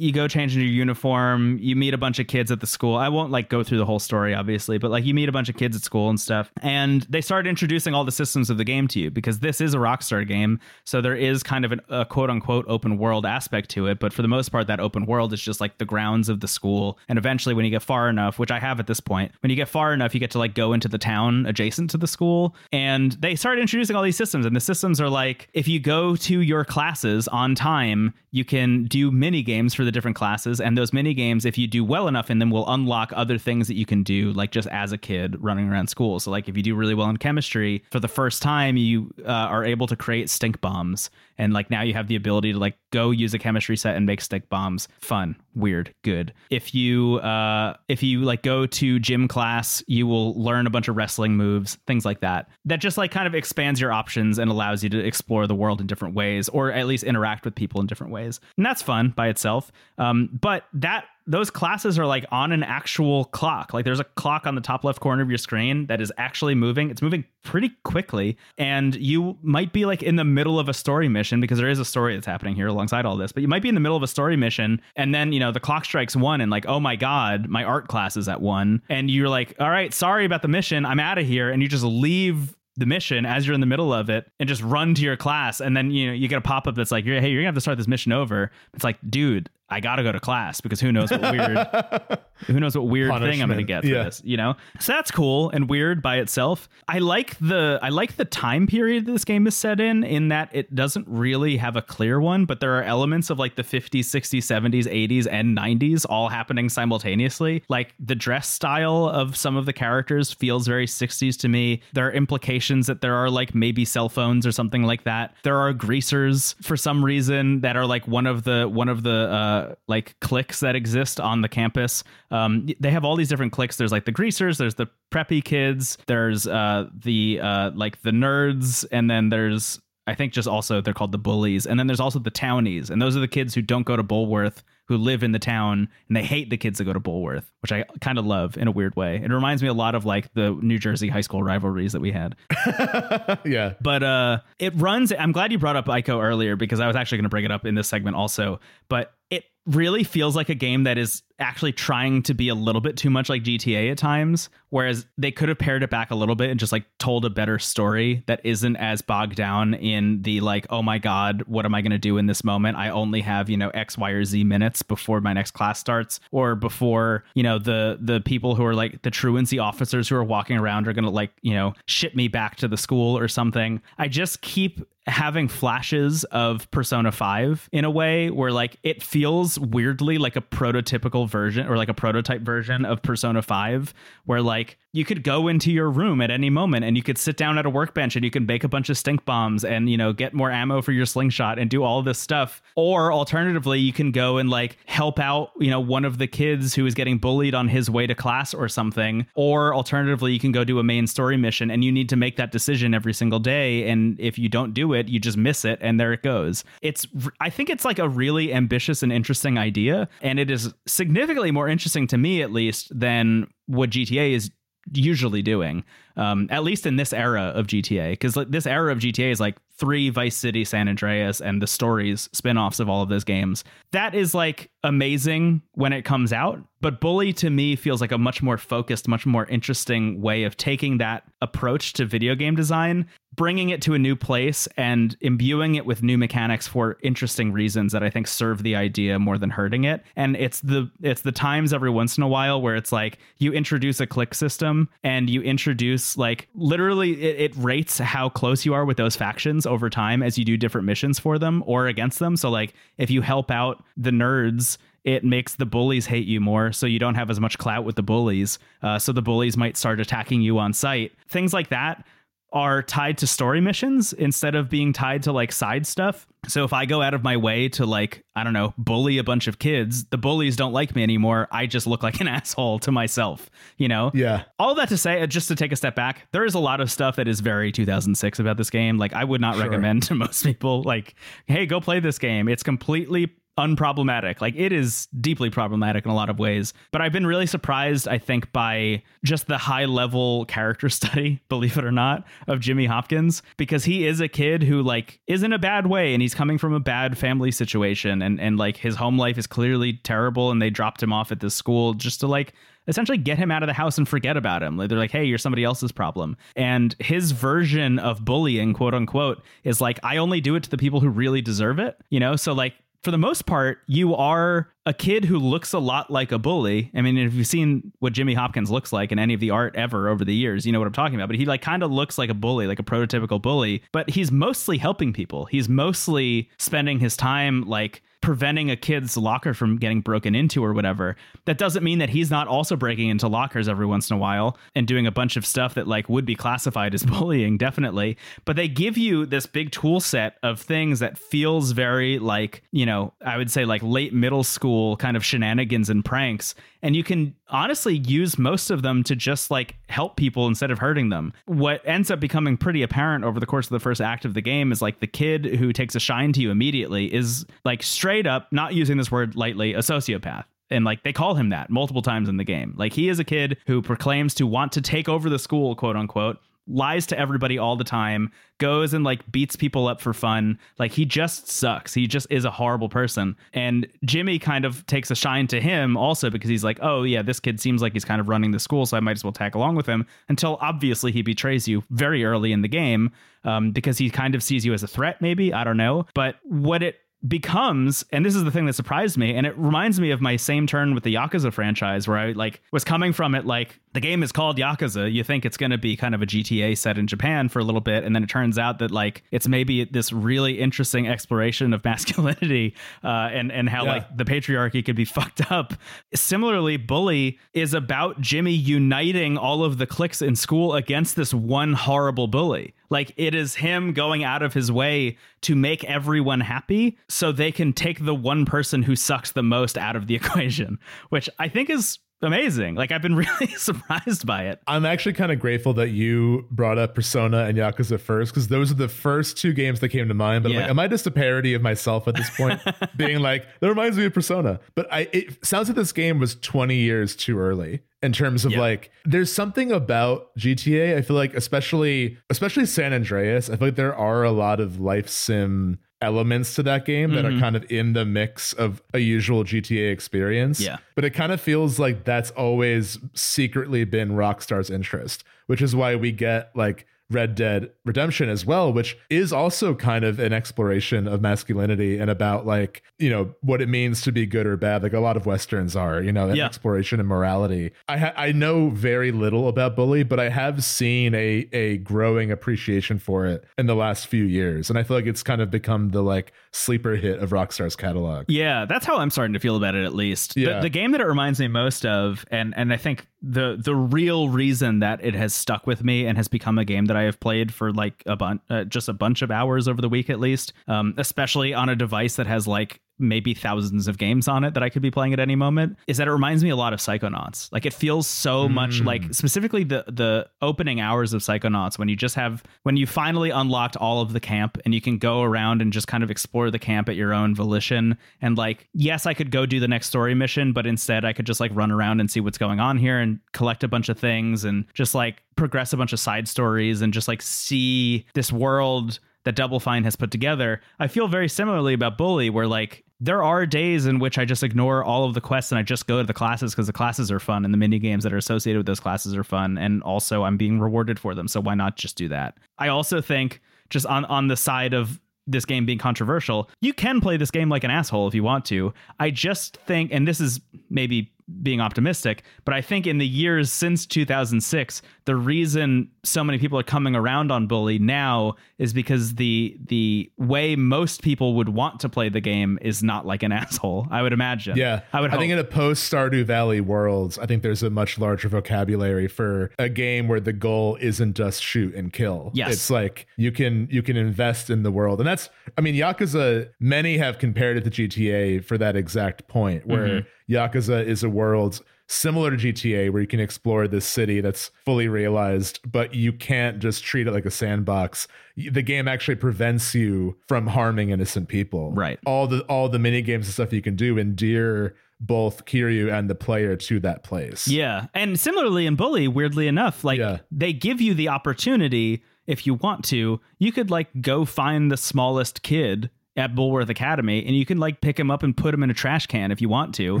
you 0.00 0.12
go 0.12 0.26
change 0.26 0.54
into 0.54 0.64
your 0.64 0.74
uniform, 0.74 1.58
you 1.60 1.76
meet 1.76 1.92
a 1.92 1.98
bunch 1.98 2.18
of 2.18 2.26
kids 2.26 2.50
at 2.50 2.60
the 2.60 2.66
school. 2.66 2.96
I 2.96 3.10
won't 3.10 3.30
like 3.30 3.50
go 3.50 3.62
through 3.62 3.76
the 3.76 3.84
whole 3.84 3.98
story 3.98 4.34
obviously, 4.34 4.78
but 4.78 4.90
like 4.90 5.04
you 5.04 5.12
meet 5.12 5.28
a 5.28 5.32
bunch 5.32 5.50
of 5.50 5.56
kids 5.56 5.76
at 5.76 5.82
school 5.82 6.08
and 6.08 6.18
stuff. 6.18 6.50
And 6.62 7.02
they 7.10 7.20
start 7.20 7.46
introducing 7.46 7.92
all 7.92 8.04
the 8.04 8.12
systems 8.12 8.48
of 8.48 8.56
the 8.56 8.64
game 8.64 8.88
to 8.88 8.98
you 8.98 9.10
because 9.10 9.40
this 9.40 9.60
is 9.60 9.74
a 9.74 9.76
Rockstar 9.76 10.26
game, 10.26 10.58
so 10.84 11.02
there 11.02 11.14
is 11.14 11.42
kind 11.42 11.66
of 11.66 11.72
an, 11.72 11.80
a 11.90 12.06
quote 12.06 12.30
unquote 12.30 12.64
open 12.66 12.96
world 12.96 13.26
aspect 13.26 13.68
to 13.70 13.88
it, 13.88 13.98
but 13.98 14.14
for 14.14 14.22
the 14.22 14.28
most 14.28 14.48
part 14.48 14.66
that 14.68 14.80
open 14.80 15.04
world 15.04 15.34
is 15.34 15.40
just 15.40 15.60
like 15.60 15.76
the 15.76 15.84
grounds 15.84 16.30
of 16.30 16.40
the 16.40 16.48
school. 16.48 16.98
And 17.06 17.18
eventually 17.18 17.54
when 17.54 17.66
you 17.66 17.70
get 17.70 17.82
far 17.82 18.08
enough, 18.08 18.38
which 18.38 18.50
I 18.50 18.58
have 18.58 18.80
at 18.80 18.86
this 18.86 19.00
point, 19.00 19.32
when 19.40 19.50
you 19.50 19.56
get 19.56 19.68
far 19.68 19.92
enough, 19.92 20.14
you 20.14 20.20
get 20.20 20.30
to 20.30 20.38
like 20.38 20.54
go 20.54 20.72
into 20.72 20.88
the 20.88 20.98
town 20.98 21.44
adjacent 21.44 21.90
to 21.90 21.98
the 21.98 22.06
school 22.06 22.56
and 22.72 23.12
they 23.20 23.34
start 23.34 23.58
introducing 23.58 23.96
all 23.96 24.02
these 24.02 24.16
systems 24.16 24.46
and 24.46 24.56
the 24.56 24.60
systems 24.60 24.98
are 24.98 25.10
like 25.10 25.50
if 25.52 25.68
you 25.68 25.78
go 25.78 26.16
to 26.16 26.40
your 26.40 26.64
classes 26.64 27.28
on 27.28 27.54
time, 27.54 28.14
you 28.30 28.44
can 28.44 28.84
do 28.84 29.10
mini 29.10 29.42
games 29.42 29.74
for 29.74 29.84
the 29.84 29.89
the 29.90 29.92
different 29.92 30.16
classes. 30.16 30.60
And 30.60 30.78
those 30.78 30.92
mini 30.92 31.14
games, 31.14 31.44
if 31.44 31.58
you 31.58 31.66
do 31.66 31.84
well 31.84 32.06
enough 32.06 32.30
in 32.30 32.38
them, 32.38 32.50
will 32.50 32.68
unlock 32.70 33.12
other 33.14 33.38
things 33.38 33.66
that 33.66 33.74
you 33.74 33.84
can 33.84 34.02
do, 34.02 34.32
like 34.32 34.52
just 34.52 34.68
as 34.68 34.92
a 34.92 34.98
kid 34.98 35.36
running 35.42 35.68
around 35.68 35.88
school. 35.88 36.20
So, 36.20 36.30
like 36.30 36.48
if 36.48 36.56
you 36.56 36.62
do 36.62 36.74
really 36.74 36.94
well 36.94 37.10
in 37.10 37.16
chemistry, 37.16 37.82
for 37.90 37.98
the 37.98 38.08
first 38.08 38.40
time, 38.40 38.76
you 38.76 39.12
uh, 39.26 39.30
are 39.30 39.64
able 39.64 39.86
to 39.88 39.96
create 39.96 40.30
stink 40.30 40.60
bombs. 40.60 41.10
And 41.40 41.54
like 41.54 41.70
now 41.70 41.80
you 41.80 41.94
have 41.94 42.06
the 42.06 42.16
ability 42.16 42.52
to 42.52 42.58
like 42.58 42.76
go 42.90 43.10
use 43.10 43.32
a 43.32 43.38
chemistry 43.38 43.74
set 43.74 43.96
and 43.96 44.04
make 44.04 44.20
stick 44.20 44.50
bombs. 44.50 44.88
Fun, 45.00 45.36
weird, 45.54 45.94
good. 46.02 46.34
If 46.50 46.74
you 46.74 47.16
uh, 47.16 47.76
if 47.88 48.02
you 48.02 48.20
like 48.20 48.42
go 48.42 48.66
to 48.66 48.98
gym 48.98 49.26
class, 49.26 49.82
you 49.86 50.06
will 50.06 50.34
learn 50.34 50.66
a 50.66 50.70
bunch 50.70 50.88
of 50.88 50.96
wrestling 50.96 51.38
moves, 51.38 51.76
things 51.86 52.04
like 52.04 52.20
that. 52.20 52.50
That 52.66 52.76
just 52.76 52.98
like 52.98 53.10
kind 53.10 53.26
of 53.26 53.34
expands 53.34 53.80
your 53.80 53.90
options 53.90 54.38
and 54.38 54.50
allows 54.50 54.84
you 54.84 54.90
to 54.90 54.98
explore 54.98 55.46
the 55.46 55.54
world 55.54 55.80
in 55.80 55.86
different 55.86 56.14
ways, 56.14 56.50
or 56.50 56.72
at 56.72 56.86
least 56.86 57.04
interact 57.04 57.46
with 57.46 57.54
people 57.54 57.80
in 57.80 57.86
different 57.86 58.12
ways. 58.12 58.38
And 58.58 58.66
that's 58.66 58.82
fun 58.82 59.14
by 59.16 59.28
itself. 59.28 59.72
Um, 59.96 60.28
but 60.38 60.64
that 60.74 61.06
those 61.26 61.50
classes 61.50 61.98
are 61.98 62.06
like 62.06 62.24
on 62.30 62.52
an 62.52 62.62
actual 62.62 63.26
clock. 63.26 63.72
Like 63.72 63.84
there's 63.84 64.00
a 64.00 64.04
clock 64.04 64.46
on 64.46 64.54
the 64.54 64.60
top 64.60 64.84
left 64.84 65.00
corner 65.00 65.22
of 65.22 65.28
your 65.28 65.38
screen 65.38 65.86
that 65.86 66.00
is 66.00 66.12
actually 66.18 66.54
moving. 66.54 66.90
It's 66.90 67.02
moving 67.02 67.24
pretty 67.42 67.70
quickly. 67.84 68.36
And 68.58 68.94
you 68.96 69.38
might 69.42 69.72
be 69.72 69.86
like 69.86 70.02
in 70.02 70.16
the 70.16 70.24
middle 70.24 70.58
of 70.58 70.68
a 70.68 70.74
story 70.74 71.08
mission 71.08 71.40
because 71.40 71.58
there 71.58 71.68
is 71.68 71.78
a 71.78 71.84
story 71.84 72.14
that's 72.14 72.26
happening 72.26 72.54
here 72.54 72.66
alongside 72.66 73.04
all 73.04 73.16
this. 73.16 73.32
But 73.32 73.42
you 73.42 73.48
might 73.48 73.62
be 73.62 73.68
in 73.68 73.74
the 73.74 73.80
middle 73.80 73.96
of 73.96 74.02
a 74.02 74.08
story 74.08 74.36
mission 74.36 74.80
and 74.96 75.14
then, 75.14 75.32
you 75.32 75.40
know, 75.40 75.52
the 75.52 75.60
clock 75.60 75.84
strikes 75.84 76.16
one 76.16 76.40
and 76.40 76.50
like, 76.50 76.66
oh 76.66 76.80
my 76.80 76.96
God, 76.96 77.48
my 77.48 77.64
art 77.64 77.88
class 77.88 78.16
is 78.16 78.28
at 78.28 78.40
one. 78.40 78.82
And 78.88 79.10
you're 79.10 79.28
like, 79.28 79.54
all 79.60 79.70
right, 79.70 79.92
sorry 79.94 80.24
about 80.24 80.42
the 80.42 80.48
mission. 80.48 80.84
I'm 80.84 81.00
out 81.00 81.18
of 81.18 81.26
here. 81.26 81.50
And 81.50 81.62
you 81.62 81.68
just 81.68 81.84
leave 81.84 82.56
the 82.76 82.86
mission 82.86 83.26
as 83.26 83.46
you're 83.46 83.54
in 83.54 83.60
the 83.60 83.66
middle 83.66 83.92
of 83.92 84.08
it 84.08 84.30
and 84.38 84.48
just 84.48 84.62
run 84.62 84.94
to 84.94 85.02
your 85.02 85.16
class 85.16 85.60
and 85.60 85.76
then 85.76 85.90
you 85.90 86.06
know 86.06 86.12
you 86.12 86.28
get 86.28 86.38
a 86.38 86.40
pop-up 86.40 86.74
that's 86.74 86.90
like 86.90 87.04
hey 87.04 87.28
you're 87.28 87.40
gonna 87.40 87.48
have 87.48 87.54
to 87.54 87.60
start 87.60 87.76
this 87.76 87.88
mission 87.88 88.10
over 88.10 88.50
it's 88.74 88.84
like 88.84 88.96
dude 89.10 89.50
I 89.70 89.80
gotta 89.80 90.02
go 90.02 90.12
to 90.12 90.20
class 90.20 90.60
because 90.60 90.80
who 90.80 90.92
knows 90.92 91.10
what 91.10 91.20
weird 91.20 92.18
who 92.46 92.60
knows 92.60 92.76
what 92.76 92.86
weird 92.86 93.12
thing 93.20 93.42
I'm 93.42 93.48
gonna 93.48 93.62
get 93.62 93.82
for 93.82 93.88
yeah. 93.88 94.04
this, 94.04 94.20
you 94.24 94.36
know? 94.36 94.56
So 94.78 94.92
that's 94.92 95.10
cool 95.10 95.50
and 95.50 95.68
weird 95.68 96.02
by 96.02 96.18
itself. 96.18 96.68
I 96.88 96.98
like 96.98 97.38
the 97.38 97.78
I 97.82 97.90
like 97.90 98.16
the 98.16 98.24
time 98.24 98.66
period 98.66 99.06
this 99.06 99.24
game 99.24 99.46
is 99.46 99.56
set 99.56 99.80
in, 99.80 100.04
in 100.04 100.28
that 100.28 100.48
it 100.52 100.74
doesn't 100.74 101.06
really 101.08 101.56
have 101.58 101.76
a 101.76 101.82
clear 101.82 102.20
one, 102.20 102.44
but 102.44 102.60
there 102.60 102.76
are 102.78 102.82
elements 102.82 103.30
of 103.30 103.38
like 103.38 103.56
the 103.56 103.62
50s, 103.62 104.00
60s, 104.00 104.40
70s, 104.40 104.84
80s, 104.84 105.26
and 105.30 105.56
90s 105.56 106.06
all 106.08 106.28
happening 106.28 106.68
simultaneously. 106.68 107.62
Like 107.68 107.94
the 108.00 108.14
dress 108.14 108.48
style 108.48 109.06
of 109.06 109.36
some 109.36 109.56
of 109.56 109.66
the 109.66 109.72
characters 109.72 110.32
feels 110.32 110.66
very 110.66 110.86
60s 110.86 111.38
to 111.38 111.48
me. 111.48 111.82
There 111.92 112.06
are 112.06 112.12
implications 112.12 112.86
that 112.86 113.00
there 113.00 113.14
are 113.14 113.30
like 113.30 113.54
maybe 113.54 113.84
cell 113.84 114.08
phones 114.08 114.46
or 114.46 114.52
something 114.52 114.82
like 114.82 115.04
that. 115.04 115.34
There 115.42 115.56
are 115.56 115.72
greasers 115.72 116.54
for 116.62 116.76
some 116.76 117.04
reason 117.04 117.60
that 117.60 117.76
are 117.76 117.86
like 117.86 118.08
one 118.08 118.26
of 118.26 118.44
the 118.44 118.68
one 118.68 118.88
of 118.88 119.02
the 119.02 119.10
uh 119.10 119.59
like 119.86 120.18
cliques 120.20 120.60
that 120.60 120.74
exist 120.74 121.20
on 121.20 121.40
the 121.40 121.48
campus. 121.48 122.04
Um, 122.30 122.68
they 122.78 122.90
have 122.90 123.04
all 123.04 123.16
these 123.16 123.28
different 123.28 123.52
cliques. 123.52 123.76
There's 123.76 123.92
like 123.92 124.04
the 124.04 124.12
greasers, 124.12 124.58
there's 124.58 124.74
the 124.74 124.86
preppy 125.10 125.42
kids, 125.42 125.98
there's 126.06 126.46
uh, 126.46 126.88
the 126.94 127.40
uh, 127.40 127.70
like 127.74 128.02
the 128.02 128.10
nerds, 128.10 128.84
and 128.90 129.10
then 129.10 129.28
there's 129.28 129.80
I 130.06 130.14
think 130.14 130.32
just 130.32 130.48
also 130.48 130.80
they're 130.80 130.94
called 130.94 131.12
the 131.12 131.18
bullies, 131.18 131.66
and 131.66 131.78
then 131.78 131.86
there's 131.86 132.00
also 132.00 132.18
the 132.18 132.30
townies, 132.30 132.90
and 132.90 133.00
those 133.00 133.16
are 133.16 133.20
the 133.20 133.28
kids 133.28 133.54
who 133.54 133.62
don't 133.62 133.84
go 133.84 133.96
to 133.96 134.04
Bullworth 134.04 134.62
who 134.90 134.96
live 134.96 135.22
in 135.22 135.30
the 135.30 135.38
town 135.38 135.88
and 136.08 136.16
they 136.16 136.22
hate 136.24 136.50
the 136.50 136.56
kids 136.56 136.78
that 136.78 136.84
go 136.84 136.92
to 136.92 136.98
Bullworth, 136.98 137.44
which 137.62 137.70
I 137.70 137.84
kind 138.00 138.18
of 138.18 138.26
love 138.26 138.56
in 138.56 138.66
a 138.66 138.72
weird 138.72 138.96
way. 138.96 139.20
It 139.22 139.30
reminds 139.30 139.62
me 139.62 139.68
a 139.68 139.72
lot 139.72 139.94
of 139.94 140.04
like 140.04 140.34
the 140.34 140.50
New 140.50 140.80
Jersey 140.80 141.08
high 141.08 141.20
school 141.20 141.44
rivalries 141.44 141.92
that 141.92 142.00
we 142.00 142.10
had. 142.10 142.34
yeah. 143.44 143.74
But 143.80 144.02
uh 144.02 144.40
it 144.58 144.72
runs 144.74 145.12
I'm 145.12 145.30
glad 145.30 145.52
you 145.52 145.58
brought 145.58 145.76
up 145.76 145.86
Ico 145.86 146.20
earlier 146.20 146.56
because 146.56 146.80
I 146.80 146.88
was 146.88 146.96
actually 146.96 147.18
going 147.18 147.26
to 147.26 147.28
bring 147.28 147.44
it 147.44 147.52
up 147.52 147.64
in 147.64 147.76
this 147.76 147.86
segment 147.86 148.16
also, 148.16 148.58
but 148.88 149.14
it 149.30 149.44
really 149.70 150.04
feels 150.04 150.36
like 150.36 150.48
a 150.48 150.54
game 150.54 150.84
that 150.84 150.98
is 150.98 151.22
actually 151.38 151.72
trying 151.72 152.22
to 152.22 152.34
be 152.34 152.48
a 152.48 152.54
little 152.54 152.80
bit 152.80 152.96
too 152.96 153.08
much 153.08 153.28
like 153.28 153.42
GTA 153.42 153.90
at 153.90 153.98
times, 153.98 154.50
whereas 154.68 155.06
they 155.16 155.30
could 155.30 155.48
have 155.48 155.58
pared 155.58 155.82
it 155.82 155.90
back 155.90 156.10
a 156.10 156.14
little 156.14 156.34
bit 156.34 156.50
and 156.50 156.60
just 156.60 156.72
like 156.72 156.84
told 156.98 157.24
a 157.24 157.30
better 157.30 157.58
story 157.58 158.22
that 158.26 158.40
isn't 158.44 158.76
as 158.76 159.00
bogged 159.00 159.36
down 159.36 159.74
in 159.74 160.22
the 160.22 160.40
like, 160.40 160.66
oh 160.70 160.82
my 160.82 160.98
God, 160.98 161.42
what 161.46 161.64
am 161.64 161.74
I 161.74 161.80
going 161.80 161.92
to 161.92 161.98
do 161.98 162.18
in 162.18 162.26
this 162.26 162.44
moment? 162.44 162.76
I 162.76 162.90
only 162.90 163.22
have, 163.22 163.48
you 163.48 163.56
know, 163.56 163.70
X, 163.70 163.96
Y, 163.96 164.10
or 164.10 164.24
Z 164.24 164.44
minutes 164.44 164.82
before 164.82 165.20
my 165.20 165.32
next 165.32 165.52
class 165.52 165.80
starts 165.80 166.20
or 166.30 166.54
before, 166.54 167.24
you 167.34 167.42
know, 167.42 167.58
the 167.58 167.98
the 168.00 168.20
people 168.20 168.54
who 168.54 168.64
are 168.64 168.74
like 168.74 169.02
the 169.02 169.10
truancy 169.10 169.58
officers 169.58 170.08
who 170.08 170.16
are 170.16 170.24
walking 170.24 170.58
around 170.58 170.88
are 170.88 170.92
going 170.92 171.04
to 171.04 171.10
like, 171.10 171.32
you 171.42 171.54
know, 171.54 171.72
ship 171.86 172.14
me 172.14 172.28
back 172.28 172.56
to 172.56 172.68
the 172.68 172.76
school 172.76 173.16
or 173.16 173.28
something. 173.28 173.80
I 173.98 174.08
just 174.08 174.42
keep 174.42 174.80
having 175.10 175.48
flashes 175.48 176.24
of 176.24 176.70
Persona 176.70 177.12
5 177.12 177.68
in 177.72 177.84
a 177.84 177.90
way 177.90 178.30
where 178.30 178.52
like 178.52 178.76
it 178.82 179.02
feels 179.02 179.58
weirdly 179.58 180.18
like 180.18 180.36
a 180.36 180.40
prototypical 180.40 181.28
version 181.28 181.66
or 181.66 181.76
like 181.76 181.88
a 181.88 181.94
prototype 181.94 182.42
version 182.42 182.84
of 182.84 183.02
Persona 183.02 183.42
5 183.42 183.92
where 184.24 184.40
like 184.40 184.78
you 184.92 185.04
could 185.04 185.22
go 185.22 185.46
into 185.46 185.70
your 185.70 185.88
room 185.88 186.20
at 186.20 186.30
any 186.30 186.50
moment 186.50 186.84
and 186.84 186.96
you 186.96 187.02
could 187.02 187.16
sit 187.16 187.36
down 187.36 187.58
at 187.58 187.66
a 187.66 187.70
workbench 187.70 188.16
and 188.16 188.24
you 188.24 188.30
can 188.30 188.44
bake 188.44 188.64
a 188.64 188.68
bunch 188.68 188.90
of 188.90 188.98
stink 188.98 189.24
bombs 189.24 189.64
and 189.64 189.88
you 189.88 189.96
know 189.96 190.12
get 190.12 190.34
more 190.34 190.50
ammo 190.50 190.82
for 190.82 190.92
your 190.92 191.06
slingshot 191.06 191.58
and 191.58 191.70
do 191.70 191.84
all 191.84 192.02
this 192.02 192.18
stuff. 192.18 192.60
Or 192.74 193.12
alternatively 193.12 193.78
you 193.78 193.92
can 193.92 194.10
go 194.10 194.38
and 194.38 194.50
like 194.50 194.78
help 194.86 195.18
out 195.18 195.52
you 195.60 195.70
know 195.70 195.80
one 195.80 196.04
of 196.04 196.18
the 196.18 196.26
kids 196.26 196.74
who 196.74 196.86
is 196.86 196.94
getting 196.94 197.18
bullied 197.18 197.54
on 197.54 197.68
his 197.68 197.88
way 197.88 198.06
to 198.06 198.14
class 198.14 198.52
or 198.52 198.68
something. 198.68 199.26
Or 199.34 199.74
alternatively 199.74 200.32
you 200.32 200.40
can 200.40 200.52
go 200.52 200.64
do 200.64 200.78
a 200.78 200.84
main 200.84 201.06
story 201.06 201.36
mission 201.36 201.70
and 201.70 201.84
you 201.84 201.92
need 201.92 202.08
to 202.08 202.16
make 202.16 202.36
that 202.36 202.50
decision 202.50 202.92
every 202.92 203.14
single 203.14 203.38
day. 203.38 203.88
And 203.88 204.18
if 204.18 204.38
you 204.38 204.48
don't 204.48 204.74
do 204.74 204.92
it 204.92 205.08
you 205.08 205.20
just 205.20 205.36
miss 205.36 205.64
it 205.64 205.78
and 205.80 206.00
there 206.00 206.12
it 206.12 206.22
goes. 206.22 206.64
It's 206.82 207.06
i 207.38 207.48
think 207.48 207.70
it's 207.70 207.84
like 207.84 207.98
a 207.98 208.08
really 208.08 208.52
ambitious 208.52 209.02
and 209.04 209.12
interesting 209.12 209.56
idea. 209.56 210.08
And 210.20 210.40
it 210.40 210.50
is 210.50 210.74
significantly 210.86 211.52
more 211.52 211.68
interesting 211.68 212.08
to 212.08 212.18
me 212.18 212.42
at 212.42 212.50
least 212.50 212.88
than 212.98 213.46
what 213.66 213.90
GTA 213.90 214.32
is 214.32 214.50
usually 214.92 215.42
doing 215.42 215.84
um, 216.20 216.48
at 216.50 216.64
least 216.64 216.84
in 216.84 216.96
this 216.96 217.14
era 217.14 217.44
of 217.54 217.66
GTA, 217.66 218.12
because 218.12 218.36
like, 218.36 218.50
this 218.50 218.66
era 218.66 218.92
of 218.92 218.98
GTA 218.98 219.30
is 219.30 219.40
like 219.40 219.56
three 219.78 220.10
Vice 220.10 220.36
City, 220.36 220.66
San 220.66 220.86
Andreas, 220.86 221.40
and 221.40 221.62
the 221.62 221.66
stories, 221.66 222.28
spin-offs 222.34 222.78
of 222.78 222.90
all 222.90 223.02
of 223.02 223.08
those 223.08 223.24
games. 223.24 223.64
That 223.92 224.14
is 224.14 224.34
like 224.34 224.70
amazing 224.84 225.62
when 225.72 225.94
it 225.94 226.04
comes 226.04 226.30
out, 226.30 226.62
but 226.82 227.00
Bully 227.00 227.32
to 227.34 227.48
me 227.48 227.74
feels 227.74 228.02
like 228.02 228.12
a 228.12 228.18
much 228.18 228.42
more 228.42 228.58
focused, 228.58 229.08
much 229.08 229.24
more 229.24 229.46
interesting 229.46 230.20
way 230.20 230.44
of 230.44 230.58
taking 230.58 230.98
that 230.98 231.24
approach 231.40 231.94
to 231.94 232.04
video 232.04 232.34
game 232.34 232.54
design, 232.54 233.06
bringing 233.34 233.70
it 233.70 233.80
to 233.82 233.94
a 233.94 233.98
new 233.98 234.16
place 234.16 234.66
and 234.76 235.16
imbuing 235.20 235.76
it 235.76 235.86
with 235.86 236.02
new 236.02 236.18
mechanics 236.18 236.66
for 236.66 236.98
interesting 237.02 237.52
reasons 237.52 237.92
that 237.92 238.02
I 238.02 238.10
think 238.10 238.26
serve 238.26 238.62
the 238.62 238.74
idea 238.74 239.18
more 239.18 239.38
than 239.38 239.50
hurting 239.50 239.84
it. 239.84 240.04
And 240.16 240.36
it's 240.36 240.60
the 240.60 240.90
it's 241.00 241.22
the 241.22 241.32
times 241.32 241.72
every 241.72 241.90
once 241.90 242.16
in 242.16 242.22
a 242.22 242.28
while 242.28 242.60
where 242.60 242.74
it's 242.74 242.92
like 242.92 243.18
you 243.38 243.52
introduce 243.52 244.00
a 244.00 244.06
click 244.06 244.34
system 244.34 244.88
and 245.04 245.30
you 245.30 245.42
introduce 245.42 246.16
like 246.16 246.48
literally 246.54 247.22
it, 247.22 247.52
it 247.52 247.56
rates 247.56 247.98
how 247.98 248.28
close 248.28 248.64
you 248.64 248.74
are 248.74 248.84
with 248.84 248.96
those 248.96 249.16
factions 249.16 249.64
over 249.64 249.88
time 249.88 250.22
as 250.22 250.36
you 250.36 250.44
do 250.44 250.56
different 250.56 250.86
missions 250.86 251.18
for 251.18 251.38
them 251.38 251.62
or 251.66 251.86
against 251.86 252.18
them. 252.18 252.36
So 252.36 252.50
like 252.50 252.74
if 252.98 253.10
you 253.10 253.22
help 253.22 253.50
out 253.50 253.84
the 253.96 254.10
nerds 254.10 254.76
it 255.02 255.24
makes 255.24 255.54
the 255.54 255.64
bullies 255.64 256.04
hate 256.04 256.26
you 256.26 256.40
more 256.40 256.72
so 256.72 256.86
you 256.86 256.98
don't 256.98 257.14
have 257.14 257.30
as 257.30 257.40
much 257.40 257.56
clout 257.56 257.84
with 257.84 257.96
the 257.96 258.02
bullies 258.02 258.58
uh, 258.82 258.98
so 258.98 259.12
the 259.12 259.22
bullies 259.22 259.56
might 259.56 259.76
start 259.76 259.98
attacking 259.98 260.42
you 260.42 260.58
on 260.58 260.74
sight. 260.74 261.12
things 261.28 261.54
like 261.54 261.70
that 261.70 262.04
are 262.52 262.82
tied 262.82 263.18
to 263.18 263.26
story 263.26 263.60
missions 263.60 264.12
instead 264.12 264.54
of 264.54 264.68
being 264.68 264.92
tied 264.92 265.22
to 265.22 265.32
like 265.32 265.52
side 265.52 265.86
stuff. 265.86 266.26
So 266.48 266.64
if 266.64 266.72
I 266.72 266.86
go 266.86 267.02
out 267.02 267.14
of 267.14 267.22
my 267.22 267.36
way 267.36 267.68
to 267.70 267.86
like, 267.86 268.24
I 268.34 268.44
don't 268.44 268.54
know, 268.54 268.74
bully 268.78 269.18
a 269.18 269.24
bunch 269.24 269.46
of 269.46 269.58
kids, 269.58 270.04
the 270.06 270.18
bullies 270.18 270.56
don't 270.56 270.72
like 270.72 270.96
me 270.96 271.02
anymore. 271.02 271.46
I 271.52 271.66
just 271.66 271.86
look 271.86 272.02
like 272.02 272.20
an 272.20 272.28
asshole 272.28 272.78
to 272.80 272.90
myself, 272.90 273.50
you 273.76 273.88
know? 273.88 274.10
Yeah. 274.14 274.44
All 274.58 274.74
that 274.76 274.88
to 274.88 274.96
say, 274.96 275.22
uh, 275.22 275.26
just 275.26 275.48
to 275.48 275.54
take 275.54 275.70
a 275.70 275.76
step 275.76 275.94
back, 275.94 276.26
there 276.32 276.44
is 276.44 276.54
a 276.54 276.58
lot 276.58 276.80
of 276.80 276.90
stuff 276.90 277.16
that 277.16 277.28
is 277.28 277.40
very 277.40 277.70
2006 277.70 278.38
about 278.38 278.56
this 278.56 278.70
game. 278.70 278.98
Like 278.98 279.12
I 279.12 279.22
would 279.22 279.40
not 279.40 279.54
sure. 279.54 279.64
recommend 279.64 280.02
to 280.04 280.14
most 280.14 280.42
people 280.42 280.82
like, 280.82 281.14
hey, 281.46 281.66
go 281.66 281.80
play 281.80 282.00
this 282.00 282.18
game. 282.18 282.48
It's 282.48 282.62
completely 282.62 283.30
unproblematic. 283.58 284.40
Like 284.40 284.54
it 284.56 284.72
is 284.72 285.06
deeply 285.20 285.50
problematic 285.50 286.04
in 286.04 286.10
a 286.10 286.14
lot 286.14 286.30
of 286.30 286.38
ways. 286.38 286.72
But 286.92 287.02
I've 287.02 287.12
been 287.12 287.26
really 287.26 287.46
surprised, 287.46 288.08
I 288.08 288.18
think, 288.18 288.52
by 288.52 289.02
just 289.24 289.46
the 289.46 289.58
high 289.58 289.84
level 289.84 290.44
character 290.46 290.88
study, 290.90 291.40
believe 291.48 291.76
it 291.76 291.84
or 291.84 291.92
not, 291.92 292.26
of 292.46 292.60
Jimmy 292.60 292.86
Hopkins, 292.86 293.42
because 293.56 293.84
he 293.84 294.06
is 294.06 294.20
a 294.20 294.28
kid 294.28 294.62
who 294.62 294.82
like 294.82 295.20
is 295.26 295.42
in 295.42 295.52
a 295.52 295.58
bad 295.58 295.86
way 295.86 296.12
and 296.14 296.22
he's 296.22 296.34
coming 296.34 296.58
from 296.58 296.72
a 296.72 296.80
bad 296.80 297.18
family 297.18 297.50
situation 297.50 298.22
and, 298.22 298.40
and 298.40 298.56
like 298.56 298.76
his 298.76 298.96
home 298.96 299.18
life 299.18 299.38
is 299.38 299.46
clearly 299.46 299.94
terrible 300.04 300.50
and 300.50 300.60
they 300.60 300.70
dropped 300.70 301.02
him 301.02 301.12
off 301.12 301.32
at 301.32 301.40
this 301.40 301.54
school 301.54 301.94
just 301.94 302.20
to 302.20 302.26
like 302.26 302.54
essentially 302.88 303.18
get 303.18 303.38
him 303.38 303.50
out 303.50 303.62
of 303.62 303.66
the 303.66 303.72
house 303.72 303.98
and 303.98 304.08
forget 304.08 304.36
about 304.36 304.62
him. 304.62 304.76
Like 304.76 304.88
they're 304.88 304.98
like, 304.98 305.10
hey, 305.10 305.24
you're 305.24 305.38
somebody 305.38 305.64
else's 305.64 305.92
problem. 305.92 306.36
And 306.56 306.94
his 306.98 307.32
version 307.32 307.98
of 307.98 308.24
bullying, 308.24 308.72
quote 308.74 308.94
unquote, 308.94 309.42
is 309.64 309.80
like, 309.80 310.00
I 310.02 310.16
only 310.16 310.40
do 310.40 310.54
it 310.56 310.62
to 310.64 310.70
the 310.70 310.78
people 310.78 311.00
who 311.00 311.08
really 311.08 311.42
deserve 311.42 311.78
it. 311.78 311.96
You 312.10 312.20
know, 312.20 312.36
so 312.36 312.52
like 312.52 312.74
for 313.02 313.10
the 313.10 313.18
most 313.18 313.46
part, 313.46 313.78
you 313.86 314.14
are 314.14 314.72
a 314.84 314.92
kid 314.92 315.24
who 315.24 315.38
looks 315.38 315.72
a 315.72 315.78
lot 315.78 316.10
like 316.10 316.32
a 316.32 316.38
bully. 316.38 316.90
I 316.94 317.00
mean, 317.00 317.16
if 317.16 317.32
you've 317.34 317.46
seen 317.46 317.92
what 318.00 318.12
Jimmy 318.12 318.34
Hopkins 318.34 318.70
looks 318.70 318.92
like 318.92 319.10
in 319.10 319.18
any 319.18 319.34
of 319.34 319.40
the 319.40 319.50
art 319.50 319.74
ever 319.76 320.08
over 320.08 320.24
the 320.24 320.34
years, 320.34 320.66
you 320.66 320.72
know 320.72 320.78
what 320.78 320.86
I'm 320.86 320.92
talking 320.92 321.14
about. 321.14 321.28
But 321.28 321.36
he 321.36 321.46
like 321.46 321.62
kind 321.62 321.82
of 321.82 321.90
looks 321.90 322.18
like 322.18 322.28
a 322.28 322.34
bully, 322.34 322.66
like 322.66 322.78
a 322.78 322.82
prototypical 322.82 323.40
bully, 323.40 323.82
but 323.92 324.10
he's 324.10 324.30
mostly 324.30 324.76
helping 324.78 325.12
people. 325.12 325.46
He's 325.46 325.68
mostly 325.68 326.50
spending 326.58 326.98
his 326.98 327.16
time 327.16 327.62
like 327.62 328.02
preventing 328.20 328.70
a 328.70 328.76
kid's 328.76 329.16
locker 329.16 329.54
from 329.54 329.76
getting 329.76 330.00
broken 330.00 330.34
into 330.34 330.64
or 330.64 330.72
whatever. 330.72 331.16
That 331.46 331.58
doesn't 331.58 331.82
mean 331.82 331.98
that 331.98 332.10
he's 332.10 332.30
not 332.30 332.48
also 332.48 332.76
breaking 332.76 333.08
into 333.08 333.28
lockers 333.28 333.68
every 333.68 333.86
once 333.86 334.10
in 334.10 334.16
a 334.16 334.18
while 334.18 334.58
and 334.74 334.86
doing 334.86 335.06
a 335.06 335.10
bunch 335.10 335.36
of 335.36 335.46
stuff 335.46 335.74
that 335.74 335.88
like 335.88 336.08
would 336.08 336.26
be 336.26 336.34
classified 336.34 336.94
as 336.94 337.02
bullying, 337.06 337.56
definitely. 337.56 338.16
But 338.44 338.56
they 338.56 338.68
give 338.68 338.98
you 338.98 339.26
this 339.26 339.46
big 339.46 339.70
tool 339.70 340.00
set 340.00 340.36
of 340.42 340.60
things 340.60 341.00
that 341.00 341.18
feels 341.18 341.72
very 341.72 342.18
like, 342.18 342.62
you 342.72 342.86
know, 342.86 343.12
I 343.24 343.36
would 343.36 343.50
say 343.50 343.64
like 343.64 343.82
late 343.82 344.12
middle 344.12 344.44
school 344.44 344.96
kind 344.96 345.16
of 345.16 345.24
shenanigans 345.24 345.88
and 345.88 346.04
pranks. 346.04 346.54
And 346.82 346.96
you 346.96 347.04
can 347.04 347.34
honestly 347.48 347.98
use 347.98 348.38
most 348.38 348.70
of 348.70 348.82
them 348.82 349.02
to 349.04 349.14
just 349.14 349.50
like 349.50 349.76
help 349.88 350.16
people 350.16 350.46
instead 350.46 350.70
of 350.70 350.78
hurting 350.78 351.10
them. 351.10 351.32
What 351.46 351.82
ends 351.84 352.10
up 352.10 352.20
becoming 352.20 352.56
pretty 352.56 352.82
apparent 352.82 353.24
over 353.24 353.38
the 353.38 353.46
course 353.46 353.66
of 353.66 353.72
the 353.72 353.80
first 353.80 354.00
act 354.00 354.24
of 354.24 354.34
the 354.34 354.40
game 354.40 354.72
is 354.72 354.80
like 354.80 355.00
the 355.00 355.06
kid 355.06 355.44
who 355.44 355.72
takes 355.72 355.94
a 355.94 356.00
shine 356.00 356.32
to 356.34 356.40
you 356.40 356.50
immediately 356.50 357.12
is 357.12 357.44
like 357.64 357.82
straight 357.82 358.09
up, 358.26 358.48
not 358.52 358.74
using 358.74 358.96
this 358.96 359.10
word 359.10 359.36
lightly, 359.36 359.74
a 359.74 359.78
sociopath 359.78 360.44
and 360.70 360.84
like 360.84 361.02
they 361.02 361.12
call 361.12 361.34
him 361.34 361.50
that 361.50 361.68
multiple 361.68 362.02
times 362.02 362.28
in 362.28 362.36
the 362.36 362.44
game. 362.44 362.74
Like 362.76 362.92
he 362.92 363.08
is 363.08 363.18
a 363.18 363.24
kid 363.24 363.58
who 363.66 363.82
proclaims 363.82 364.34
to 364.34 364.46
want 364.46 364.72
to 364.72 364.80
take 364.80 365.08
over 365.08 365.28
the 365.28 365.38
school, 365.38 365.74
quote 365.74 365.96
unquote, 365.96 366.38
lies 366.66 367.06
to 367.06 367.18
everybody 367.18 367.58
all 367.58 367.76
the 367.76 367.84
time, 367.84 368.30
goes 368.58 368.94
and 368.94 369.02
like 369.02 369.30
beats 369.32 369.56
people 369.56 369.88
up 369.88 370.00
for 370.00 370.12
fun. 370.12 370.58
Like 370.78 370.92
he 370.92 371.04
just 371.04 371.48
sucks. 371.48 371.92
He 371.92 372.06
just 372.06 372.26
is 372.30 372.44
a 372.44 372.50
horrible 372.50 372.88
person. 372.88 373.36
And 373.52 373.86
Jimmy 374.04 374.38
kind 374.38 374.64
of 374.64 374.86
takes 374.86 375.10
a 375.10 375.16
shine 375.16 375.46
to 375.48 375.60
him 375.60 375.96
also 375.96 376.30
because 376.30 376.48
he's 376.48 376.64
like, 376.64 376.78
oh 376.80 377.02
yeah, 377.02 377.22
this 377.22 377.40
kid 377.40 377.60
seems 377.60 377.82
like 377.82 377.92
he's 377.92 378.04
kind 378.04 378.20
of 378.20 378.28
running 378.28 378.52
the 378.52 378.60
school, 378.60 378.86
so 378.86 378.96
I 378.96 379.00
might 379.00 379.16
as 379.16 379.24
well 379.24 379.32
tag 379.32 379.54
along 379.54 379.74
with 379.74 379.86
him. 379.86 380.06
Until 380.28 380.58
obviously 380.60 381.10
he 381.12 381.22
betrays 381.22 381.66
you 381.66 381.82
very 381.90 382.24
early 382.24 382.52
in 382.52 382.62
the 382.62 382.68
game 382.68 383.10
um, 383.44 383.72
because 383.72 383.98
he 383.98 384.10
kind 384.10 384.34
of 384.34 384.42
sees 384.42 384.64
you 384.64 384.72
as 384.72 384.82
a 384.82 384.88
threat. 384.88 385.20
Maybe 385.20 385.52
I 385.52 385.64
don't 385.64 385.76
know. 385.76 386.06
But 386.14 386.36
what 386.44 386.82
it 386.82 387.00
becomes 387.28 388.02
and 388.12 388.24
this 388.24 388.34
is 388.34 388.44
the 388.44 388.50
thing 388.50 388.64
that 388.64 388.72
surprised 388.72 389.18
me 389.18 389.34
and 389.34 389.46
it 389.46 389.56
reminds 389.58 390.00
me 390.00 390.10
of 390.10 390.22
my 390.22 390.36
same 390.36 390.66
turn 390.66 390.94
with 390.94 391.04
the 391.04 391.14
yakuza 391.14 391.52
franchise 391.52 392.08
where 392.08 392.16
i 392.16 392.32
like 392.32 392.62
was 392.72 392.82
coming 392.82 393.12
from 393.12 393.34
it 393.34 393.44
like 393.44 393.78
the 393.92 394.00
game 394.00 394.22
is 394.22 394.32
called 394.32 394.56
yakuza. 394.56 395.12
You 395.12 395.22
think 395.22 395.44
it's 395.44 395.56
going 395.56 395.70
to 395.70 395.78
be 395.78 395.96
kind 395.96 396.14
of 396.14 396.22
a 396.22 396.26
gta 396.26 396.78
set 396.78 396.96
in 396.96 397.06
japan 397.06 397.50
for 397.50 397.58
a 397.58 397.64
little 397.64 397.82
bit 397.82 398.04
and 398.04 398.14
then 398.16 398.22
it 398.22 398.28
turns 398.30 398.58
out 398.58 398.78
that 398.78 398.90
like 398.90 399.22
it's 399.32 399.46
maybe 399.46 399.84
this 399.84 400.14
really 400.14 400.60
interesting 400.60 401.08
exploration 401.08 401.74
of 401.74 401.84
masculinity 401.90 402.74
uh, 403.04 403.28
and 403.32 403.52
and 403.52 403.68
how 403.68 403.84
yeah. 403.84 403.92
like 403.92 404.16
the 404.16 404.24
patriarchy 404.24 404.82
could 404.84 404.96
be 404.96 405.04
fucked 405.20 405.50
up. 405.52 405.74
Similarly 406.14 406.78
bully 406.78 407.38
is 407.52 407.74
about 407.74 408.20
jimmy 408.20 408.52
uniting 408.52 409.36
all 409.36 409.62
of 409.62 409.76
the 409.76 409.86
cliques 409.86 410.22
in 410.22 410.36
school 410.36 410.74
against 410.74 411.16
this 411.16 411.34
one 411.34 411.74
horrible 411.74 412.28
bully 412.28 412.72
like 412.90 413.12
it 413.16 413.34
is 413.34 413.54
him 413.54 413.92
going 413.92 414.24
out 414.24 414.42
of 414.42 414.52
his 414.52 414.70
way 414.70 415.16
to 415.42 415.54
make 415.54 415.84
everyone 415.84 416.40
happy 416.40 416.98
so 417.08 417.32
they 417.32 417.52
can 417.52 417.72
take 417.72 418.04
the 418.04 418.14
one 418.14 418.44
person 418.44 418.82
who 418.82 418.96
sucks 418.96 419.32
the 419.32 419.42
most 419.42 419.78
out 419.78 419.96
of 419.96 420.06
the 420.06 420.14
equation, 420.16 420.78
which 421.08 421.30
I 421.38 421.48
think 421.48 421.70
is 421.70 421.98
amazing. 422.22 422.74
Like 422.74 422.92
I've 422.92 423.02
been 423.02 423.16
really 423.40 423.46
surprised 423.56 424.26
by 424.26 424.46
it. 424.46 424.60
I'm 424.66 424.84
actually 424.84 425.14
kind 425.14 425.32
of 425.32 425.38
grateful 425.38 425.74
that 425.74 425.90
you 425.90 426.46
brought 426.50 426.78
up 426.78 426.94
Persona 426.94 427.44
and 427.44 427.56
Yakuza 427.56 428.00
first 428.00 428.32
because 428.32 428.48
those 428.48 428.70
are 428.70 428.74
the 428.74 428.88
first 428.88 429.36
two 429.36 429.52
games 429.52 429.80
that 429.80 429.88
came 429.88 430.08
to 430.08 430.14
mind. 430.14 430.42
But 430.42 430.52
yeah. 430.52 430.60
like, 430.60 430.70
am 430.70 430.78
I 430.78 430.88
just 430.88 431.06
a 431.06 431.10
parody 431.10 431.54
of 431.54 431.62
myself 431.62 432.08
at 432.08 432.14
this 432.16 432.30
point, 432.36 432.60
being 432.96 433.20
like 433.20 433.46
that 433.60 433.68
reminds 433.68 433.96
me 433.96 434.04
of 434.04 434.14
Persona? 434.14 434.60
But 434.74 434.92
I 434.92 435.08
it 435.12 435.44
sounds 435.44 435.68
like 435.68 435.76
this 435.76 435.92
game 435.92 436.18
was 436.18 436.36
20 436.36 436.76
years 436.76 437.16
too 437.16 437.38
early 437.38 437.80
in 438.02 438.12
terms 438.12 438.44
of 438.44 438.52
yep. 438.52 438.60
like 438.60 438.90
there's 439.04 439.32
something 439.32 439.72
about 439.72 440.34
GTA 440.38 440.96
I 440.96 441.02
feel 441.02 441.16
like 441.16 441.34
especially 441.34 442.16
especially 442.30 442.66
San 442.66 442.92
Andreas 442.92 443.50
I 443.50 443.56
feel 443.56 443.68
like 443.68 443.76
there 443.76 443.94
are 443.94 444.22
a 444.22 444.30
lot 444.30 444.60
of 444.60 444.80
life 444.80 445.08
sim 445.08 445.78
elements 446.02 446.54
to 446.54 446.62
that 446.62 446.84
game 446.84 447.12
that 447.12 447.24
mm-hmm. 447.24 447.36
are 447.36 447.40
kind 447.40 447.56
of 447.56 447.70
in 447.70 447.92
the 447.92 448.04
mix 448.04 448.52
of 448.54 448.82
a 448.94 448.98
usual 448.98 449.44
GTA 449.44 449.92
experience. 449.92 450.60
Yeah. 450.60 450.78
But 450.94 451.04
it 451.04 451.10
kind 451.10 451.32
of 451.32 451.40
feels 451.40 451.78
like 451.78 452.04
that's 452.04 452.30
always 452.32 452.98
secretly 453.14 453.84
been 453.84 454.10
Rockstar's 454.12 454.70
interest, 454.70 455.24
which 455.46 455.60
is 455.60 455.76
why 455.76 455.96
we 455.96 456.12
get 456.12 456.54
like 456.56 456.86
Red 457.10 457.34
Dead 457.34 457.70
Redemption 457.84 458.28
as 458.28 458.46
well, 458.46 458.72
which 458.72 458.96
is 459.10 459.32
also 459.32 459.74
kind 459.74 460.04
of 460.04 460.18
an 460.18 460.32
exploration 460.32 461.08
of 461.08 461.20
masculinity 461.20 461.98
and 461.98 462.10
about 462.10 462.46
like, 462.46 462.82
you 462.98 463.10
know, 463.10 463.34
what 463.40 463.60
it 463.60 463.68
means 463.68 464.02
to 464.02 464.12
be 464.12 464.26
good 464.26 464.46
or 464.46 464.56
bad. 464.56 464.82
Like 464.82 464.92
a 464.92 465.00
lot 465.00 465.16
of 465.16 465.26
Westerns 465.26 465.74
are, 465.74 466.00
you 466.00 466.12
know, 466.12 466.28
an 466.28 466.36
yeah. 466.36 466.46
exploration 466.46 467.00
of 467.00 467.06
morality. 467.06 467.72
I 467.88 467.98
ha- 467.98 468.14
I 468.16 468.32
know 468.32 468.70
very 468.70 469.10
little 469.12 469.48
about 469.48 469.76
Bully, 469.76 470.04
but 470.04 470.20
I 470.20 470.28
have 470.28 470.62
seen 470.64 471.14
a 471.14 471.48
a 471.52 471.78
growing 471.78 472.30
appreciation 472.30 472.98
for 472.98 473.26
it 473.26 473.44
in 473.58 473.66
the 473.66 473.74
last 473.74 474.06
few 474.06 474.24
years. 474.24 474.70
And 474.70 474.78
I 474.78 474.82
feel 474.82 474.96
like 474.96 475.06
it's 475.06 475.22
kind 475.22 475.40
of 475.40 475.50
become 475.50 475.90
the 475.90 476.02
like 476.02 476.32
sleeper 476.52 476.96
hit 476.96 477.18
of 477.18 477.30
Rockstar's 477.30 477.76
catalog. 477.76 478.26
Yeah, 478.28 478.66
that's 478.66 478.86
how 478.86 478.98
I'm 478.98 479.10
starting 479.10 479.34
to 479.34 479.40
feel 479.40 479.56
about 479.56 479.74
it 479.74 479.84
at 479.84 479.94
least. 479.94 480.36
Yeah. 480.36 480.56
The, 480.56 480.62
the 480.62 480.70
game 480.70 480.92
that 480.92 481.00
it 481.00 481.06
reminds 481.06 481.40
me 481.40 481.48
most 481.48 481.84
of, 481.84 482.24
and 482.30 482.54
and 482.56 482.72
I 482.72 482.76
think 482.76 483.06
the 483.22 483.58
the 483.62 483.74
real 483.74 484.28
reason 484.28 484.78
that 484.80 485.04
it 485.04 485.14
has 485.14 485.34
stuck 485.34 485.66
with 485.66 485.84
me 485.84 486.06
and 486.06 486.16
has 486.16 486.28
become 486.28 486.58
a 486.58 486.64
game 486.64 486.86
that 486.86 486.96
I 486.96 487.02
have 487.02 487.20
played 487.20 487.52
for 487.52 487.72
like 487.72 488.02
a 488.06 488.16
bunch, 488.16 488.40
uh, 488.48 488.64
just 488.64 488.88
a 488.88 488.92
bunch 488.92 489.22
of 489.22 489.30
hours 489.30 489.68
over 489.68 489.80
the 489.80 489.88
week 489.88 490.08
at 490.08 490.20
least, 490.20 490.52
um, 490.68 490.94
especially 490.96 491.52
on 491.52 491.68
a 491.68 491.76
device 491.76 492.16
that 492.16 492.26
has 492.26 492.46
like 492.46 492.80
maybe 493.00 493.34
thousands 493.34 493.88
of 493.88 493.98
games 493.98 494.28
on 494.28 494.44
it 494.44 494.54
that 494.54 494.62
I 494.62 494.68
could 494.68 494.82
be 494.82 494.90
playing 494.90 495.12
at 495.12 495.20
any 495.20 495.36
moment 495.36 495.76
is 495.86 495.96
that 495.96 496.08
it 496.08 496.12
reminds 496.12 496.44
me 496.44 496.50
a 496.50 496.56
lot 496.56 496.72
of 496.72 496.80
Psychonauts. 496.80 497.50
Like 497.52 497.66
it 497.66 497.74
feels 497.74 498.06
so 498.06 498.48
mm. 498.48 498.52
much 498.52 498.80
like 498.80 499.14
specifically 499.14 499.64
the 499.64 499.84
the 499.88 500.28
opening 500.42 500.80
hours 500.80 501.12
of 501.12 501.22
Psychonauts 501.22 501.78
when 501.78 501.88
you 501.88 501.96
just 501.96 502.14
have 502.14 502.42
when 502.62 502.76
you 502.76 502.86
finally 502.86 503.30
unlocked 503.30 503.76
all 503.76 504.00
of 504.00 504.12
the 504.12 504.20
camp 504.20 504.58
and 504.64 504.74
you 504.74 504.80
can 504.80 504.98
go 504.98 505.22
around 505.22 505.62
and 505.62 505.72
just 505.72 505.86
kind 505.86 506.02
of 506.02 506.10
explore 506.10 506.50
the 506.50 506.58
camp 506.58 506.88
at 506.88 506.96
your 506.96 507.12
own 507.12 507.34
volition 507.34 507.96
and 508.20 508.36
like 508.36 508.68
yes, 508.72 509.06
I 509.06 509.14
could 509.14 509.30
go 509.30 509.46
do 509.46 509.60
the 509.60 509.68
next 509.68 509.86
story 509.86 510.14
mission, 510.14 510.52
but 510.52 510.66
instead 510.66 511.04
I 511.04 511.12
could 511.12 511.26
just 511.26 511.40
like 511.40 511.50
run 511.54 511.70
around 511.70 512.00
and 512.00 512.10
see 512.10 512.20
what's 512.20 512.38
going 512.38 512.60
on 512.60 512.78
here 512.78 512.98
and 512.98 513.20
collect 513.32 513.64
a 513.64 513.68
bunch 513.68 513.88
of 513.88 513.98
things 513.98 514.44
and 514.44 514.64
just 514.74 514.94
like 514.94 515.22
progress 515.36 515.72
a 515.72 515.76
bunch 515.76 515.92
of 515.92 516.00
side 516.00 516.28
stories 516.28 516.82
and 516.82 516.92
just 516.92 517.08
like 517.08 517.22
see 517.22 518.06
this 518.14 518.30
world 518.32 518.98
that 519.24 519.36
Double 519.36 519.60
Fine 519.60 519.84
has 519.84 519.96
put 519.96 520.10
together. 520.10 520.60
I 520.78 520.86
feel 520.86 521.08
very 521.08 521.28
similarly 521.28 521.74
about 521.74 521.98
Bully, 521.98 522.30
where 522.30 522.46
like 522.46 522.84
there 523.00 523.22
are 523.22 523.46
days 523.46 523.86
in 523.86 523.98
which 523.98 524.18
I 524.18 524.24
just 524.24 524.42
ignore 524.42 524.84
all 524.84 525.04
of 525.04 525.14
the 525.14 525.20
quests 525.20 525.50
and 525.50 525.58
I 525.58 525.62
just 525.62 525.86
go 525.86 525.98
to 525.98 526.06
the 526.06 526.12
classes 526.12 526.52
because 526.52 526.66
the 526.66 526.72
classes 526.72 527.10
are 527.10 527.18
fun 527.18 527.44
and 527.44 527.54
the 527.54 527.58
mini 527.58 527.78
games 527.78 528.04
that 528.04 528.12
are 528.12 528.18
associated 528.18 528.58
with 528.58 528.66
those 528.66 528.80
classes 528.80 529.14
are 529.14 529.24
fun 529.24 529.56
and 529.56 529.82
also 529.82 530.24
I'm 530.24 530.36
being 530.36 530.60
rewarded 530.60 530.98
for 530.98 531.14
them. 531.14 531.26
So 531.26 531.40
why 531.40 531.54
not 531.54 531.76
just 531.76 531.96
do 531.96 532.08
that? 532.08 532.36
I 532.58 532.68
also 532.68 533.00
think 533.00 533.40
just 533.70 533.86
on 533.86 534.04
on 534.06 534.28
the 534.28 534.36
side 534.36 534.74
of 534.74 535.00
this 535.26 535.44
game 535.44 535.64
being 535.64 535.78
controversial, 535.78 536.50
you 536.60 536.72
can 536.72 537.00
play 537.00 537.16
this 537.16 537.30
game 537.30 537.48
like 537.48 537.64
an 537.64 537.70
asshole 537.70 538.08
if 538.08 538.14
you 538.14 538.22
want 538.22 538.44
to. 538.46 538.72
I 538.98 539.10
just 539.10 539.56
think, 539.58 539.92
and 539.92 540.06
this 540.06 540.20
is 540.20 540.40
maybe 540.68 541.12
being 541.42 541.60
optimistic, 541.60 542.24
but 542.44 542.54
I 542.54 542.60
think 542.60 542.86
in 542.86 542.98
the 542.98 543.06
years 543.06 543.52
since 543.52 543.86
2006, 543.86 544.82
the 545.04 545.16
reason 545.16 545.90
so 546.02 546.24
many 546.24 546.38
people 546.38 546.58
are 546.58 546.64
coming 546.64 546.96
around 546.96 547.30
on 547.30 547.46
Bully 547.46 547.78
now 547.78 548.36
is 548.58 548.72
because 548.72 549.14
the 549.16 549.56
the 549.66 550.10
way 550.16 550.56
most 550.56 551.02
people 551.02 551.34
would 551.34 551.48
want 551.48 551.80
to 551.80 551.88
play 551.88 552.08
the 552.08 552.20
game 552.20 552.58
is 552.62 552.82
not 552.82 553.06
like 553.06 553.22
an 553.22 553.32
asshole. 553.40 553.86
I 553.90 554.02
would 554.02 554.12
imagine. 554.12 554.56
Yeah, 554.56 554.80
I 554.92 555.00
would. 555.00 555.12
I 555.12 555.18
think 555.18 555.32
in 555.32 555.38
a 555.38 555.44
post 555.44 555.90
Stardew 555.90 556.24
Valley 556.24 556.60
world 556.60 557.18
I 557.20 557.26
think 557.26 557.42
there's 557.42 557.62
a 557.62 557.70
much 557.70 557.98
larger 557.98 558.28
vocabulary 558.28 559.08
for 559.08 559.50
a 559.58 559.68
game 559.68 560.08
where 560.08 560.20
the 560.20 560.32
goal 560.32 560.76
isn't 560.80 561.14
just 561.14 561.42
shoot 561.42 561.74
and 561.74 561.92
kill. 561.92 562.30
Yes, 562.34 562.52
it's 562.52 562.70
like 562.70 563.06
you 563.16 563.32
can 563.32 563.68
you 563.70 563.82
can 563.82 563.96
invest 563.96 564.50
in 564.50 564.62
the 564.62 564.70
world, 564.70 565.00
and 565.00 565.06
that's. 565.06 565.28
I 565.58 565.60
mean, 565.60 565.74
Yakuza. 565.74 566.50
Many 566.60 566.98
have 566.98 567.18
compared 567.18 567.56
it 567.56 567.64
to 567.64 567.70
GTA 567.70 568.44
for 568.44 568.58
that 568.58 568.76
exact 568.76 569.28
point 569.28 569.66
where. 569.66 569.86
Mm-hmm 569.86 570.08
Yakuza 570.30 570.84
is 570.84 571.02
a 571.02 571.10
world 571.10 571.60
similar 571.90 572.30
to 572.30 572.36
GTA 572.36 572.90
where 572.90 573.02
you 573.02 573.08
can 573.08 573.18
explore 573.18 573.66
this 573.66 573.84
city 573.84 574.20
that's 574.20 574.52
fully 574.64 574.86
realized, 574.86 575.58
but 575.70 575.92
you 575.92 576.12
can't 576.12 576.60
just 576.60 576.84
treat 576.84 577.08
it 577.08 577.10
like 577.10 577.26
a 577.26 577.30
sandbox. 577.30 578.06
The 578.36 578.62
game 578.62 578.86
actually 578.86 579.16
prevents 579.16 579.74
you 579.74 580.16
from 580.28 580.46
harming 580.46 580.90
innocent 580.90 581.28
people. 581.28 581.72
Right. 581.72 581.98
All 582.06 582.28
the 582.28 582.40
all 582.42 582.68
the 582.68 582.78
mini 582.78 583.02
games 583.02 583.26
and 583.26 583.34
stuff 583.34 583.52
you 583.52 583.60
can 583.60 583.74
do 583.74 583.98
endear 583.98 584.76
both 585.00 585.44
Kiryu 585.46 585.92
and 585.92 586.08
the 586.08 586.14
player 586.14 586.54
to 586.56 586.78
that 586.80 587.02
place. 587.02 587.48
Yeah. 587.48 587.86
And 587.92 588.20
similarly 588.20 588.66
in 588.66 588.76
Bully, 588.76 589.08
weirdly 589.08 589.48
enough, 589.48 589.82
like 589.82 589.98
yeah. 589.98 590.18
they 590.30 590.52
give 590.52 590.80
you 590.80 590.94
the 590.94 591.08
opportunity 591.08 592.04
if 592.26 592.46
you 592.46 592.54
want 592.54 592.84
to, 592.86 593.20
you 593.38 593.50
could 593.50 593.70
like 593.70 593.88
go 594.00 594.24
find 594.24 594.70
the 594.70 594.76
smallest 594.76 595.42
kid 595.42 595.90
at 596.16 596.34
Bullworth 596.34 596.68
Academy, 596.68 597.24
and 597.24 597.34
you 597.34 597.46
can 597.46 597.58
like 597.58 597.80
pick 597.80 597.98
him 597.98 598.10
up 598.10 598.22
and 598.22 598.36
put 598.36 598.52
him 598.52 598.62
in 598.62 598.70
a 598.70 598.74
trash 598.74 599.06
can 599.06 599.32
if 599.32 599.40
you 599.40 599.48
want 599.48 599.74
to. 599.76 600.00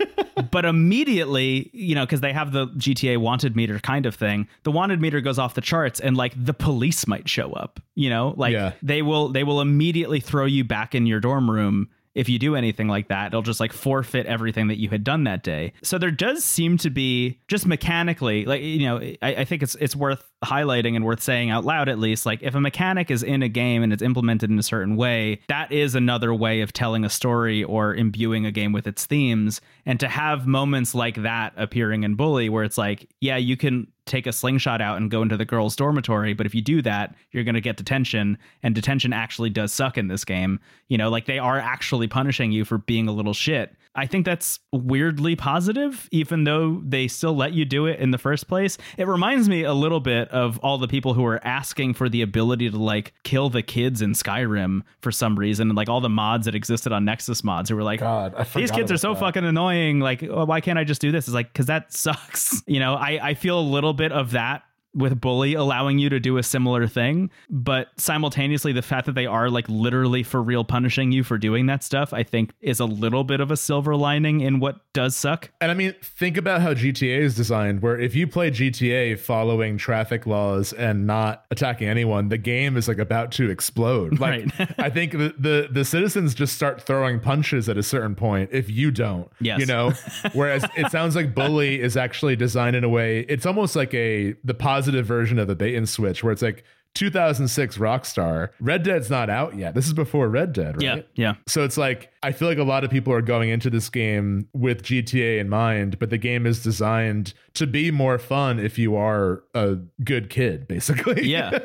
but 0.52 0.66
immediately, 0.66 1.70
you 1.74 1.96
know, 1.96 2.06
because 2.06 2.22
they 2.22 2.34
have 2.34 2.52
the 2.52 2.68
GTA 2.68 3.18
wanted 3.18 3.56
meter 3.56 3.80
kind 3.80 4.06
of 4.06 4.16
thing, 4.16 4.48
the 4.64 4.72
wanted 4.72 5.02
meter 5.02 5.22
goes 5.22 5.40
off 5.40 5.54
the 5.54 5.62
charts, 5.62 6.00
and 6.00 6.18
like 6.18 6.34
the 6.36 6.54
police 6.54 7.08
might 7.08 7.30
show 7.30 7.54
up. 7.54 7.80
You 7.96 8.10
know, 8.10 8.34
like 8.38 8.54
yeah. 8.54 8.74
they 8.82 9.02
will 9.02 9.30
they 9.30 9.44
will 9.44 9.62
immediately 9.62 10.20
throw 10.20 10.46
you 10.46 10.64
back 10.64 10.96
in 10.96 11.06
your 11.06 11.20
dorm 11.20 11.50
room 11.50 11.90
if 12.16 12.30
you 12.30 12.40
do 12.40 12.56
anything 12.56 12.88
like 12.88 13.10
that, 13.10 13.28
it'll 13.28 13.42
just 13.42 13.60
like 13.60 13.74
forfeit 13.74 14.26
everything 14.26 14.70
that 14.70 14.80
you 14.80 14.90
had 14.90 15.04
done 15.04 15.26
that 15.26 15.44
day. 15.44 15.74
So 15.84 15.98
there 15.98 16.12
does 16.12 16.44
seem 16.44 16.78
to 16.80 16.90
be 16.90 17.40
just 17.48 17.66
mechanically, 17.66 18.46
like 18.46 18.62
you 18.62 18.86
know, 18.86 18.98
I, 19.22 19.36
I 19.36 19.46
think 19.46 19.62
it's 19.62 19.76
it's 19.76 19.96
worth 19.96 20.24
highlighting 20.44 20.96
and 20.96 21.04
worth 21.04 21.22
saying 21.22 21.50
out 21.50 21.66
loud 21.66 21.90
at 21.90 22.00
least. 22.00 22.26
Like 22.26 22.42
if 22.42 22.56
a 22.56 22.62
mechanic 22.62 23.12
is 23.12 23.22
in 23.22 23.44
a 23.44 23.50
game 23.50 23.84
and 23.84 23.92
it's 23.92 24.02
implemented 24.02 24.50
in 24.50 24.58
a 24.58 24.64
certain 24.64 24.96
way, 24.96 25.42
that 25.50 25.72
is 25.72 25.94
another 25.94 26.34
way 26.34 26.62
of 26.62 26.72
telling 26.72 27.04
a 27.04 27.10
story 27.10 27.64
or 27.64 27.94
imbuing 27.94 28.46
a 28.46 28.52
game 28.52 28.72
with 28.72 28.88
its 28.88 29.06
themes. 29.06 29.60
And 29.86 30.00
to 30.00 30.08
have 30.08 30.48
moments 30.48 30.96
like 30.96 31.22
that 31.24 31.54
appearing 31.58 32.04
in 32.04 32.16
Bully, 32.16 32.48
where 32.50 32.64
it's 32.64 32.78
like, 32.78 33.10
yeah, 33.20 33.38
you 33.38 33.58
can 33.58 33.88
take 34.06 34.28
a 34.28 34.32
slingshot 34.32 34.82
out 34.82 34.98
and 34.98 35.10
go 35.10 35.22
into 35.22 35.38
the 35.38 35.46
girls' 35.46 35.76
dormitory. 35.76 36.34
But 36.34 36.46
if 36.46 36.54
you 36.54 36.62
do 36.62 36.82
that, 36.84 37.16
you're 37.32 37.44
going 37.44 37.56
to 37.56 37.62
get 37.62 37.78
detention, 37.78 38.38
and 38.64 38.76
detention 38.76 39.14
actually 39.14 39.50
does 39.50 39.74
suck 39.74 39.98
in 39.98 40.08
this 40.08 40.26
game. 40.26 40.60
You 40.88 40.98
know, 40.98 41.10
like 41.10 41.26
they 41.26 41.40
are 41.40 41.60
actually 41.60 42.08
punishing 42.08 42.52
you 42.52 42.66
for 42.66 42.78
being 42.78 43.08
a 43.08 43.12
little 43.14 43.34
shit. 43.34 43.76
I 43.96 44.06
think 44.06 44.26
that's 44.26 44.60
weirdly 44.74 45.36
positive, 45.36 46.10
even 46.12 46.44
though 46.44 46.82
they 46.86 47.08
still 47.08 47.36
let 47.36 47.54
you 47.54 47.64
do 47.64 47.86
it 47.86 48.00
in 48.00 48.12
the 48.12 48.18
first 48.18 48.48
place. 48.48 48.78
It 48.98 49.08
reminds 49.08 49.48
me 49.48 49.64
a 49.64 49.74
little 49.74 50.02
bit 50.02 50.30
of 50.30 50.60
all 50.60 50.78
the 50.78 50.88
people 50.88 51.14
who 51.14 51.26
are 51.26 51.40
asking 51.46 51.94
for 51.94 52.10
the 52.10 52.22
ability 52.22 52.70
to 52.70 52.78
like 52.78 53.14
kill 53.24 53.50
the 53.50 53.62
kids 53.62 54.02
in 54.02 54.12
Skyrim 54.12 54.82
for 55.00 55.12
some 55.12 55.40
reason, 55.40 55.70
and 55.70 55.78
like 55.78 55.88
all 55.88 56.02
the 56.02 56.10
mods 56.10 56.46
that 56.46 56.56
existed 56.56 56.92
on 56.92 57.06
Nexus 57.06 57.44
mods 57.44 57.70
who 57.70 57.76
were 57.76 57.84
like, 57.84 58.02
God, 58.02 58.34
I 58.36 58.44
these 58.44 58.72
kids 58.72 58.92
are 58.92 58.98
so 58.98 59.14
that. 59.14 59.20
fucking 59.20 59.46
annoying. 59.46 60.00
Like, 60.00 60.24
oh, 60.24 60.46
why 60.46 60.60
can't 60.60 60.78
I 60.78 60.84
just 60.84 61.00
do 61.00 61.12
this? 61.12 61.28
It's 61.28 61.34
like, 61.34 61.52
because 61.52 61.68
that 61.68 61.94
sucks. 61.94 62.64
You 62.68 62.80
know, 62.80 62.96
I, 62.96 63.30
I 63.30 63.34
feel 63.34 63.60
a 63.60 63.62
little 63.62 63.94
bit 63.94 64.12
of 64.12 64.32
that 64.32 64.64
with 64.96 65.20
bully 65.20 65.54
allowing 65.54 66.00
you 66.00 66.10
to 66.10 66.20
do 66.20 66.38
a 66.38 66.44
similar 66.44 66.88
thing 66.88 67.30
but 67.50 67.88
simultaneously 67.98 68.72
the 68.72 68.82
fact 68.82 69.06
that 69.06 69.14
they 69.16 69.26
are 69.26 69.50
like 69.50 69.68
literally 69.70 70.24
for 70.24 70.42
real 70.42 70.64
punishing 70.64 71.12
you 71.12 71.24
for 71.24 71.38
doing 71.38 71.66
that 71.66 71.84
stuff 71.84 72.14
i 72.14 72.24
think 72.24 72.54
is 72.62 72.80
a 72.80 72.86
little 72.86 73.24
bit 73.24 73.40
of 73.40 73.52
a 73.52 73.58
silver 73.58 73.96
lining 73.96 74.42
in 74.42 74.60
what 74.60 74.78
does 74.94 75.16
suck 75.16 75.52
And 75.60 75.70
I 75.72 75.74
mean, 75.74 75.94
think 76.02 76.38
about 76.38 76.62
how 76.62 76.74
GTA 76.74 77.20
is 77.20 77.36
designed, 77.36 77.82
where 77.82 78.00
if 78.00 78.16
you 78.16 78.28
play 78.28 78.50
GTA 78.50 79.20
following 79.20 79.78
traffic 79.78 80.26
laws 80.26 80.72
and 80.72 81.06
not 81.06 81.44
attacking 81.52 81.90
anyone, 81.90 82.30
the 82.30 82.38
game 82.38 82.78
is 82.78 82.88
like 82.88 82.98
about 82.98 83.32
to 83.34 83.50
explode. 83.50 84.20
Like, 84.26 84.46
Right. 84.58 84.80
I 84.80 84.90
think 84.90 85.12
the, 85.12 85.36
the 85.38 85.68
the 85.70 85.84
citizens 85.84 86.34
just 86.34 86.56
start 86.56 86.82
throwing 86.82 87.20
punches 87.20 87.68
at 87.68 87.78
a 87.78 87.84
certain 87.84 88.16
point 88.16 88.50
if 88.54 88.70
you 88.70 88.90
don't. 88.90 89.30
Yes. 89.42 89.60
You 89.60 89.66
know? 89.66 89.92
Whereas 90.34 90.66
it 90.78 90.90
sounds 90.92 91.16
like 91.16 91.36
Bully 91.36 91.82
is 91.82 91.98
actually 91.98 92.36
designed 92.38 92.76
in 92.76 92.84
a 92.84 92.90
way, 92.90 93.20
it's 93.28 93.46
almost 93.46 93.76
like 93.76 93.94
a 93.94 94.34
the 94.44 94.54
positive 94.54 94.85
version 94.94 95.40
of 95.40 95.48
the 95.48 95.56
bait 95.56 95.76
and 95.76 95.88
switch, 95.88 96.24
where 96.24 96.32
it's 96.34 96.42
like 96.42 96.64
2006 96.96 97.78
Rockstar. 97.78 98.50
Red 98.60 98.84
Dead's 98.84 99.10
not 99.10 99.30
out 99.30 99.56
yet. 99.58 99.76
This 99.76 99.86
is 99.86 99.94
before 99.94 100.30
Red 100.30 100.54
Dead, 100.54 100.78
right? 100.78 100.98
yeah 100.98 101.02
yeah 101.16 101.36
So 101.48 101.64
it's 101.64 101.78
like 101.78 102.12
I 102.26 102.32
feel 102.32 102.48
like 102.48 102.58
a 102.58 102.64
lot 102.64 102.84
of 102.84 102.90
people 102.90 103.14
are 103.14 103.22
going 103.22 103.50
into 103.50 103.70
this 103.70 103.88
game 103.88 104.48
with 104.52 104.82
GTA 104.82 105.40
in 105.40 105.48
mind, 105.48 106.00
but 106.00 106.10
the 106.10 106.18
game 106.18 106.48
is 106.48 106.64
designed 106.64 107.36
to 107.54 107.68
be 107.68 107.92
more 107.92 108.18
fun 108.18 108.60
if 108.60 108.80
you 108.80 108.96
are 108.96 109.44
a 109.54 109.76
good 110.04 110.32
kid, 110.32 110.68
basically. 110.76 111.28
Yeah. 111.28 111.60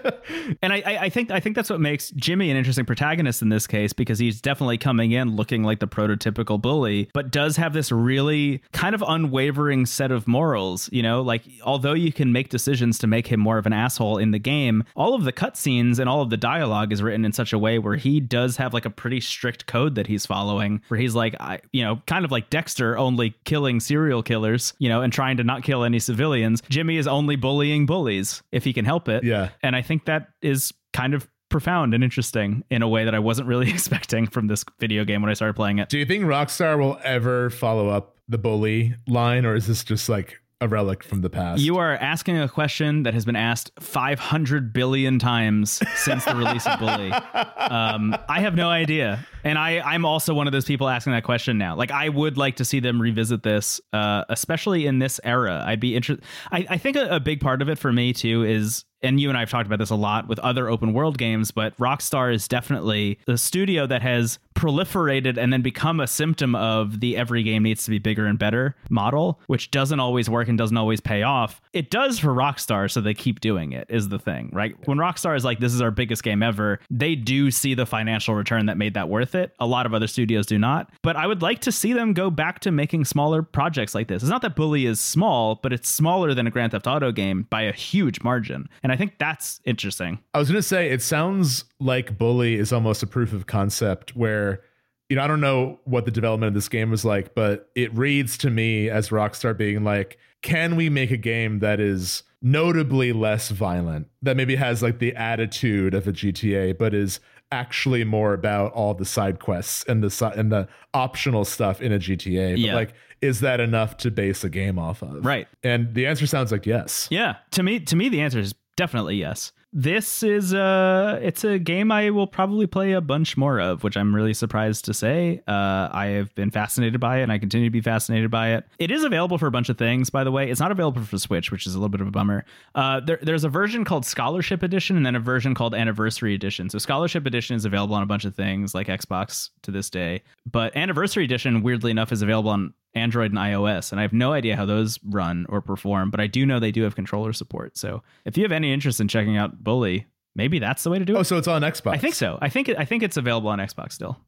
and 0.60 0.70
I, 0.70 0.82
I 1.00 1.08
think 1.08 1.30
I 1.30 1.40
think 1.40 1.56
that's 1.56 1.70
what 1.70 1.80
makes 1.80 2.10
Jimmy 2.10 2.50
an 2.50 2.58
interesting 2.58 2.84
protagonist 2.84 3.40
in 3.40 3.48
this 3.48 3.66
case 3.66 3.94
because 3.94 4.18
he's 4.18 4.42
definitely 4.42 4.76
coming 4.76 5.12
in 5.12 5.34
looking 5.34 5.62
like 5.62 5.80
the 5.80 5.88
prototypical 5.88 6.60
bully, 6.60 7.08
but 7.14 7.30
does 7.30 7.56
have 7.56 7.72
this 7.72 7.90
really 7.90 8.62
kind 8.72 8.94
of 8.94 9.02
unwavering 9.06 9.86
set 9.86 10.12
of 10.12 10.28
morals. 10.28 10.90
You 10.92 11.02
know, 11.02 11.22
like 11.22 11.42
although 11.64 11.94
you 11.94 12.12
can 12.12 12.32
make 12.32 12.50
decisions 12.50 12.98
to 12.98 13.06
make 13.06 13.26
him 13.28 13.40
more 13.40 13.56
of 13.56 13.64
an 13.64 13.72
asshole 13.72 14.18
in 14.18 14.30
the 14.30 14.38
game, 14.38 14.84
all 14.94 15.14
of 15.14 15.24
the 15.24 15.32
cutscenes 15.32 15.98
and 15.98 16.06
all 16.06 16.20
of 16.20 16.28
the 16.28 16.36
dialogue 16.36 16.92
is 16.92 17.02
written 17.02 17.24
in 17.24 17.32
such 17.32 17.54
a 17.54 17.58
way 17.58 17.78
where 17.78 17.96
he 17.96 18.20
does 18.20 18.58
have 18.58 18.74
like 18.74 18.84
a 18.84 18.90
pretty 18.90 19.20
strict 19.20 19.64
code 19.66 19.94
that 19.94 20.06
he's 20.06 20.26
following, 20.26 20.49
where 20.88 20.98
he's 20.98 21.14
like, 21.14 21.34
I, 21.40 21.60
you 21.72 21.82
know, 21.84 22.02
kind 22.06 22.24
of 22.24 22.30
like 22.30 22.50
Dexter, 22.50 22.96
only 22.98 23.34
killing 23.44 23.80
serial 23.80 24.22
killers, 24.22 24.74
you 24.78 24.88
know, 24.88 25.02
and 25.02 25.12
trying 25.12 25.36
to 25.38 25.44
not 25.44 25.62
kill 25.62 25.84
any 25.84 25.98
civilians. 25.98 26.62
Jimmy 26.68 26.96
is 26.96 27.06
only 27.06 27.36
bullying 27.36 27.86
bullies 27.86 28.42
if 28.52 28.64
he 28.64 28.72
can 28.72 28.84
help 28.84 29.08
it. 29.08 29.24
Yeah. 29.24 29.50
And 29.62 29.76
I 29.76 29.82
think 29.82 30.06
that 30.06 30.28
is 30.42 30.72
kind 30.92 31.14
of 31.14 31.28
profound 31.48 31.94
and 31.94 32.02
interesting 32.02 32.64
in 32.70 32.82
a 32.82 32.88
way 32.88 33.04
that 33.04 33.14
I 33.14 33.18
wasn't 33.18 33.48
really 33.48 33.70
expecting 33.70 34.26
from 34.26 34.46
this 34.46 34.64
video 34.78 35.04
game 35.04 35.20
when 35.20 35.30
I 35.30 35.34
started 35.34 35.54
playing 35.54 35.78
it. 35.78 35.88
Do 35.88 35.98
you 35.98 36.06
think 36.06 36.24
Rockstar 36.24 36.78
will 36.78 36.98
ever 37.04 37.50
follow 37.50 37.88
up 37.88 38.16
the 38.28 38.38
bully 38.38 38.94
line, 39.08 39.44
or 39.44 39.54
is 39.56 39.66
this 39.66 39.84
just 39.84 40.08
like 40.08 40.40
a 40.60 40.68
relic 40.68 41.02
from 41.02 41.22
the 41.22 41.30
past? 41.30 41.62
You 41.62 41.78
are 41.78 41.94
asking 41.94 42.38
a 42.38 42.48
question 42.48 43.04
that 43.04 43.14
has 43.14 43.24
been 43.24 43.36
asked 43.36 43.70
500 43.80 44.72
billion 44.72 45.18
times 45.18 45.82
since 45.96 46.24
the 46.24 46.34
release 46.34 46.66
of 46.66 46.78
Bully. 46.78 47.12
Um, 47.56 48.16
I 48.28 48.40
have 48.40 48.54
no 48.54 48.68
idea. 48.68 49.26
And 49.44 49.58
I, 49.58 49.80
I'm 49.80 50.04
also 50.04 50.34
one 50.34 50.46
of 50.46 50.52
those 50.52 50.64
people 50.64 50.88
asking 50.88 51.12
that 51.12 51.24
question 51.24 51.56
now. 51.56 51.76
Like, 51.76 51.90
I 51.90 52.08
would 52.08 52.36
like 52.36 52.56
to 52.56 52.64
see 52.64 52.80
them 52.80 53.00
revisit 53.00 53.42
this, 53.42 53.80
uh, 53.92 54.24
especially 54.28 54.86
in 54.86 54.98
this 54.98 55.20
era. 55.24 55.62
I'd 55.66 55.80
be 55.80 55.96
interested. 55.96 56.24
I, 56.52 56.66
I 56.68 56.78
think 56.78 56.96
a, 56.96 57.16
a 57.16 57.20
big 57.20 57.40
part 57.40 57.62
of 57.62 57.68
it 57.68 57.78
for 57.78 57.92
me, 57.92 58.12
too, 58.12 58.44
is 58.44 58.84
and 59.02 59.20
you 59.20 59.28
and 59.28 59.36
I 59.36 59.40
have 59.40 59.50
talked 59.50 59.66
about 59.66 59.78
this 59.78 59.90
a 59.90 59.96
lot 59.96 60.28
with 60.28 60.38
other 60.40 60.68
open 60.68 60.92
world 60.92 61.18
games, 61.18 61.50
but 61.50 61.76
Rockstar 61.78 62.32
is 62.32 62.48
definitely 62.48 63.18
the 63.26 63.38
studio 63.38 63.86
that 63.86 64.02
has 64.02 64.38
proliferated 64.54 65.38
and 65.38 65.52
then 65.52 65.62
become 65.62 66.00
a 66.00 66.06
symptom 66.06 66.54
of 66.54 67.00
the 67.00 67.16
every 67.16 67.42
game 67.42 67.62
needs 67.62 67.84
to 67.84 67.90
be 67.90 67.98
bigger 67.98 68.26
and 68.26 68.38
better 68.38 68.76
model, 68.90 69.40
which 69.46 69.70
doesn't 69.70 70.00
always 70.00 70.28
work 70.28 70.48
and 70.48 70.58
doesn't 70.58 70.76
always 70.76 71.00
pay 71.00 71.22
off. 71.22 71.62
It 71.72 71.90
does 71.90 72.18
for 72.18 72.34
Rockstar, 72.34 72.90
so 72.90 73.00
they 73.00 73.14
keep 73.14 73.40
doing 73.40 73.72
it, 73.72 73.86
is 73.88 74.10
the 74.10 74.18
thing, 74.18 74.50
right? 74.52 74.76
When 74.86 74.98
Rockstar 74.98 75.34
is 75.34 75.44
like, 75.44 75.60
this 75.60 75.72
is 75.72 75.80
our 75.80 75.90
biggest 75.90 76.22
game 76.22 76.42
ever, 76.42 76.78
they 76.90 77.14
do 77.14 77.50
see 77.50 77.74
the 77.74 77.86
financial 77.86 78.34
return 78.34 78.66
that 78.66 78.76
made 78.76 78.94
that 78.94 79.08
worth 79.08 79.34
it. 79.34 79.54
A 79.60 79.66
lot 79.66 79.86
of 79.86 79.94
other 79.94 80.06
studios 80.06 80.46
do 80.46 80.58
not. 80.58 80.90
But 81.02 81.16
I 81.16 81.26
would 81.26 81.40
like 81.40 81.60
to 81.60 81.72
see 81.72 81.94
them 81.94 82.12
go 82.12 82.30
back 82.30 82.60
to 82.60 82.70
making 82.70 83.06
smaller 83.06 83.42
projects 83.42 83.94
like 83.94 84.08
this. 84.08 84.22
It's 84.22 84.30
not 84.30 84.42
that 84.42 84.56
Bully 84.56 84.84
is 84.84 85.00
small, 85.00 85.54
but 85.62 85.72
it's 85.72 85.88
smaller 85.88 86.34
than 86.34 86.46
a 86.46 86.50
Grand 86.50 86.72
Theft 86.72 86.86
Auto 86.86 87.12
game 87.12 87.46
by 87.48 87.62
a 87.62 87.72
huge 87.72 88.22
margin. 88.22 88.68
And 88.82 88.89
I 88.90 88.96
think 88.96 89.18
that's 89.18 89.60
interesting. 89.64 90.18
I 90.34 90.38
was 90.38 90.48
gonna 90.48 90.62
say 90.62 90.90
it 90.90 91.02
sounds 91.02 91.64
like 91.78 92.16
Bully 92.18 92.54
is 92.54 92.72
almost 92.72 93.02
a 93.02 93.06
proof 93.06 93.32
of 93.32 93.46
concept 93.46 94.16
where 94.16 94.60
you 95.08 95.16
know 95.16 95.22
I 95.22 95.26
don't 95.26 95.40
know 95.40 95.80
what 95.84 96.04
the 96.04 96.10
development 96.10 96.48
of 96.48 96.54
this 96.54 96.68
game 96.68 96.90
was 96.90 97.04
like, 97.04 97.34
but 97.34 97.70
it 97.74 97.92
reads 97.96 98.38
to 98.38 98.50
me 98.50 98.88
as 98.88 99.08
Rockstar 99.10 99.56
being 99.56 99.82
like, 99.84 100.18
can 100.42 100.76
we 100.76 100.88
make 100.88 101.10
a 101.10 101.16
game 101.16 101.58
that 101.60 101.80
is 101.80 102.22
notably 102.42 103.12
less 103.12 103.50
violent, 103.50 104.08
that 104.22 104.36
maybe 104.36 104.56
has 104.56 104.82
like 104.82 104.98
the 104.98 105.14
attitude 105.14 105.92
of 105.94 106.08
a 106.08 106.12
GTA, 106.12 106.78
but 106.78 106.94
is 106.94 107.20
actually 107.52 108.04
more 108.04 108.32
about 108.32 108.72
all 108.72 108.94
the 108.94 109.04
side 109.04 109.40
quests 109.40 109.84
and 109.88 110.02
the 110.02 110.08
si- 110.10 110.24
and 110.36 110.50
the 110.52 110.66
optional 110.94 111.44
stuff 111.44 111.82
in 111.82 111.92
a 111.92 111.98
GTA. 111.98 112.52
But 112.52 112.58
Yeah. 112.60 112.74
like, 112.74 112.94
is 113.20 113.40
that 113.40 113.60
enough 113.60 113.96
to 113.98 114.10
base 114.10 114.44
a 114.44 114.48
game 114.48 114.78
off 114.78 115.02
of? 115.02 115.24
Right. 115.26 115.48
And 115.62 115.92
the 115.92 116.06
answer 116.06 116.26
sounds 116.26 116.50
like 116.52 116.64
yes. 116.64 117.08
Yeah, 117.10 117.34
to 117.50 117.62
me, 117.62 117.80
to 117.80 117.96
me, 117.96 118.08
the 118.08 118.20
answer 118.22 118.38
is 118.38 118.54
definitely 118.80 119.16
yes. 119.16 119.52
This 119.74 120.22
is 120.22 120.54
a 120.54 121.20
it's 121.22 121.44
a 121.44 121.58
game 121.58 121.92
I 121.92 122.10
will 122.10 122.26
probably 122.26 122.66
play 122.66 122.92
a 122.92 123.00
bunch 123.02 123.36
more 123.36 123.60
of, 123.60 123.84
which 123.84 123.94
I'm 123.96 124.12
really 124.12 124.32
surprised 124.32 124.86
to 124.86 124.94
say. 124.94 125.42
Uh, 125.46 125.88
I 125.92 126.06
have 126.16 126.34
been 126.34 126.50
fascinated 126.50 126.98
by 126.98 127.18
it, 127.18 127.24
and 127.24 127.30
I 127.30 127.38
continue 127.38 127.68
to 127.68 127.70
be 127.70 127.82
fascinated 127.82 128.30
by 128.30 128.54
it. 128.54 128.64
It 128.78 128.90
is 128.90 129.04
available 129.04 129.36
for 129.36 129.46
a 129.46 129.50
bunch 129.50 129.68
of 129.68 129.76
things, 129.76 130.08
by 130.08 130.24
the 130.24 130.32
way. 130.32 130.50
It's 130.50 130.58
not 130.58 130.72
available 130.72 131.02
for 131.02 131.18
Switch, 131.18 131.52
which 131.52 131.66
is 131.66 131.74
a 131.74 131.78
little 131.78 131.90
bit 131.90 132.00
of 132.00 132.08
a 132.08 132.10
bummer. 132.10 132.44
Uh, 132.74 133.00
there, 133.00 133.20
there's 133.22 133.44
a 133.44 133.48
version 133.48 133.84
called 133.84 134.06
Scholarship 134.06 134.62
Edition, 134.62 134.96
and 134.96 135.04
then 135.04 135.14
a 135.14 135.20
version 135.20 135.54
called 135.54 135.74
Anniversary 135.74 136.34
Edition. 136.34 136.70
So 136.70 136.78
Scholarship 136.78 137.26
Edition 137.26 137.54
is 137.54 137.64
available 137.64 137.94
on 137.94 138.02
a 138.02 138.06
bunch 138.06 138.24
of 138.24 138.34
things 138.34 138.74
like 138.74 138.88
Xbox 138.88 139.50
to 139.62 139.70
this 139.70 139.90
day, 139.90 140.22
but 140.50 140.74
Anniversary 140.74 141.24
Edition, 141.24 141.62
weirdly 141.62 141.90
enough, 141.90 142.10
is 142.10 142.22
available 142.22 142.50
on 142.50 142.74
Android 142.94 143.30
and 143.30 143.38
iOS, 143.38 143.92
and 143.92 144.00
I 144.00 144.02
have 144.02 144.12
no 144.12 144.32
idea 144.32 144.56
how 144.56 144.66
those 144.66 144.98
run 145.04 145.46
or 145.48 145.60
perform, 145.60 146.10
but 146.10 146.20
I 146.20 146.26
do 146.26 146.44
know 146.44 146.58
they 146.58 146.72
do 146.72 146.82
have 146.82 146.94
controller 146.94 147.32
support. 147.32 147.76
So 147.76 148.02
if 148.24 148.36
you 148.36 148.42
have 148.42 148.52
any 148.52 148.72
interest 148.72 149.00
in 149.00 149.08
checking 149.08 149.36
out 149.36 149.62
Bully, 149.62 150.06
maybe 150.34 150.58
that's 150.58 150.82
the 150.82 150.90
way 150.90 150.98
to 150.98 151.04
do 151.04 151.14
oh, 151.14 151.16
it. 151.16 151.20
Oh, 151.20 151.22
so 151.22 151.38
it's 151.38 151.48
on 151.48 151.62
Xbox. 151.62 151.92
I 151.92 151.98
think 151.98 152.14
so. 152.14 152.38
I 152.40 152.48
think 152.48 152.68
it, 152.68 152.78
I 152.78 152.84
think 152.84 153.02
it's 153.02 153.16
available 153.16 153.48
on 153.48 153.58
Xbox 153.58 153.92
still. 153.92 154.18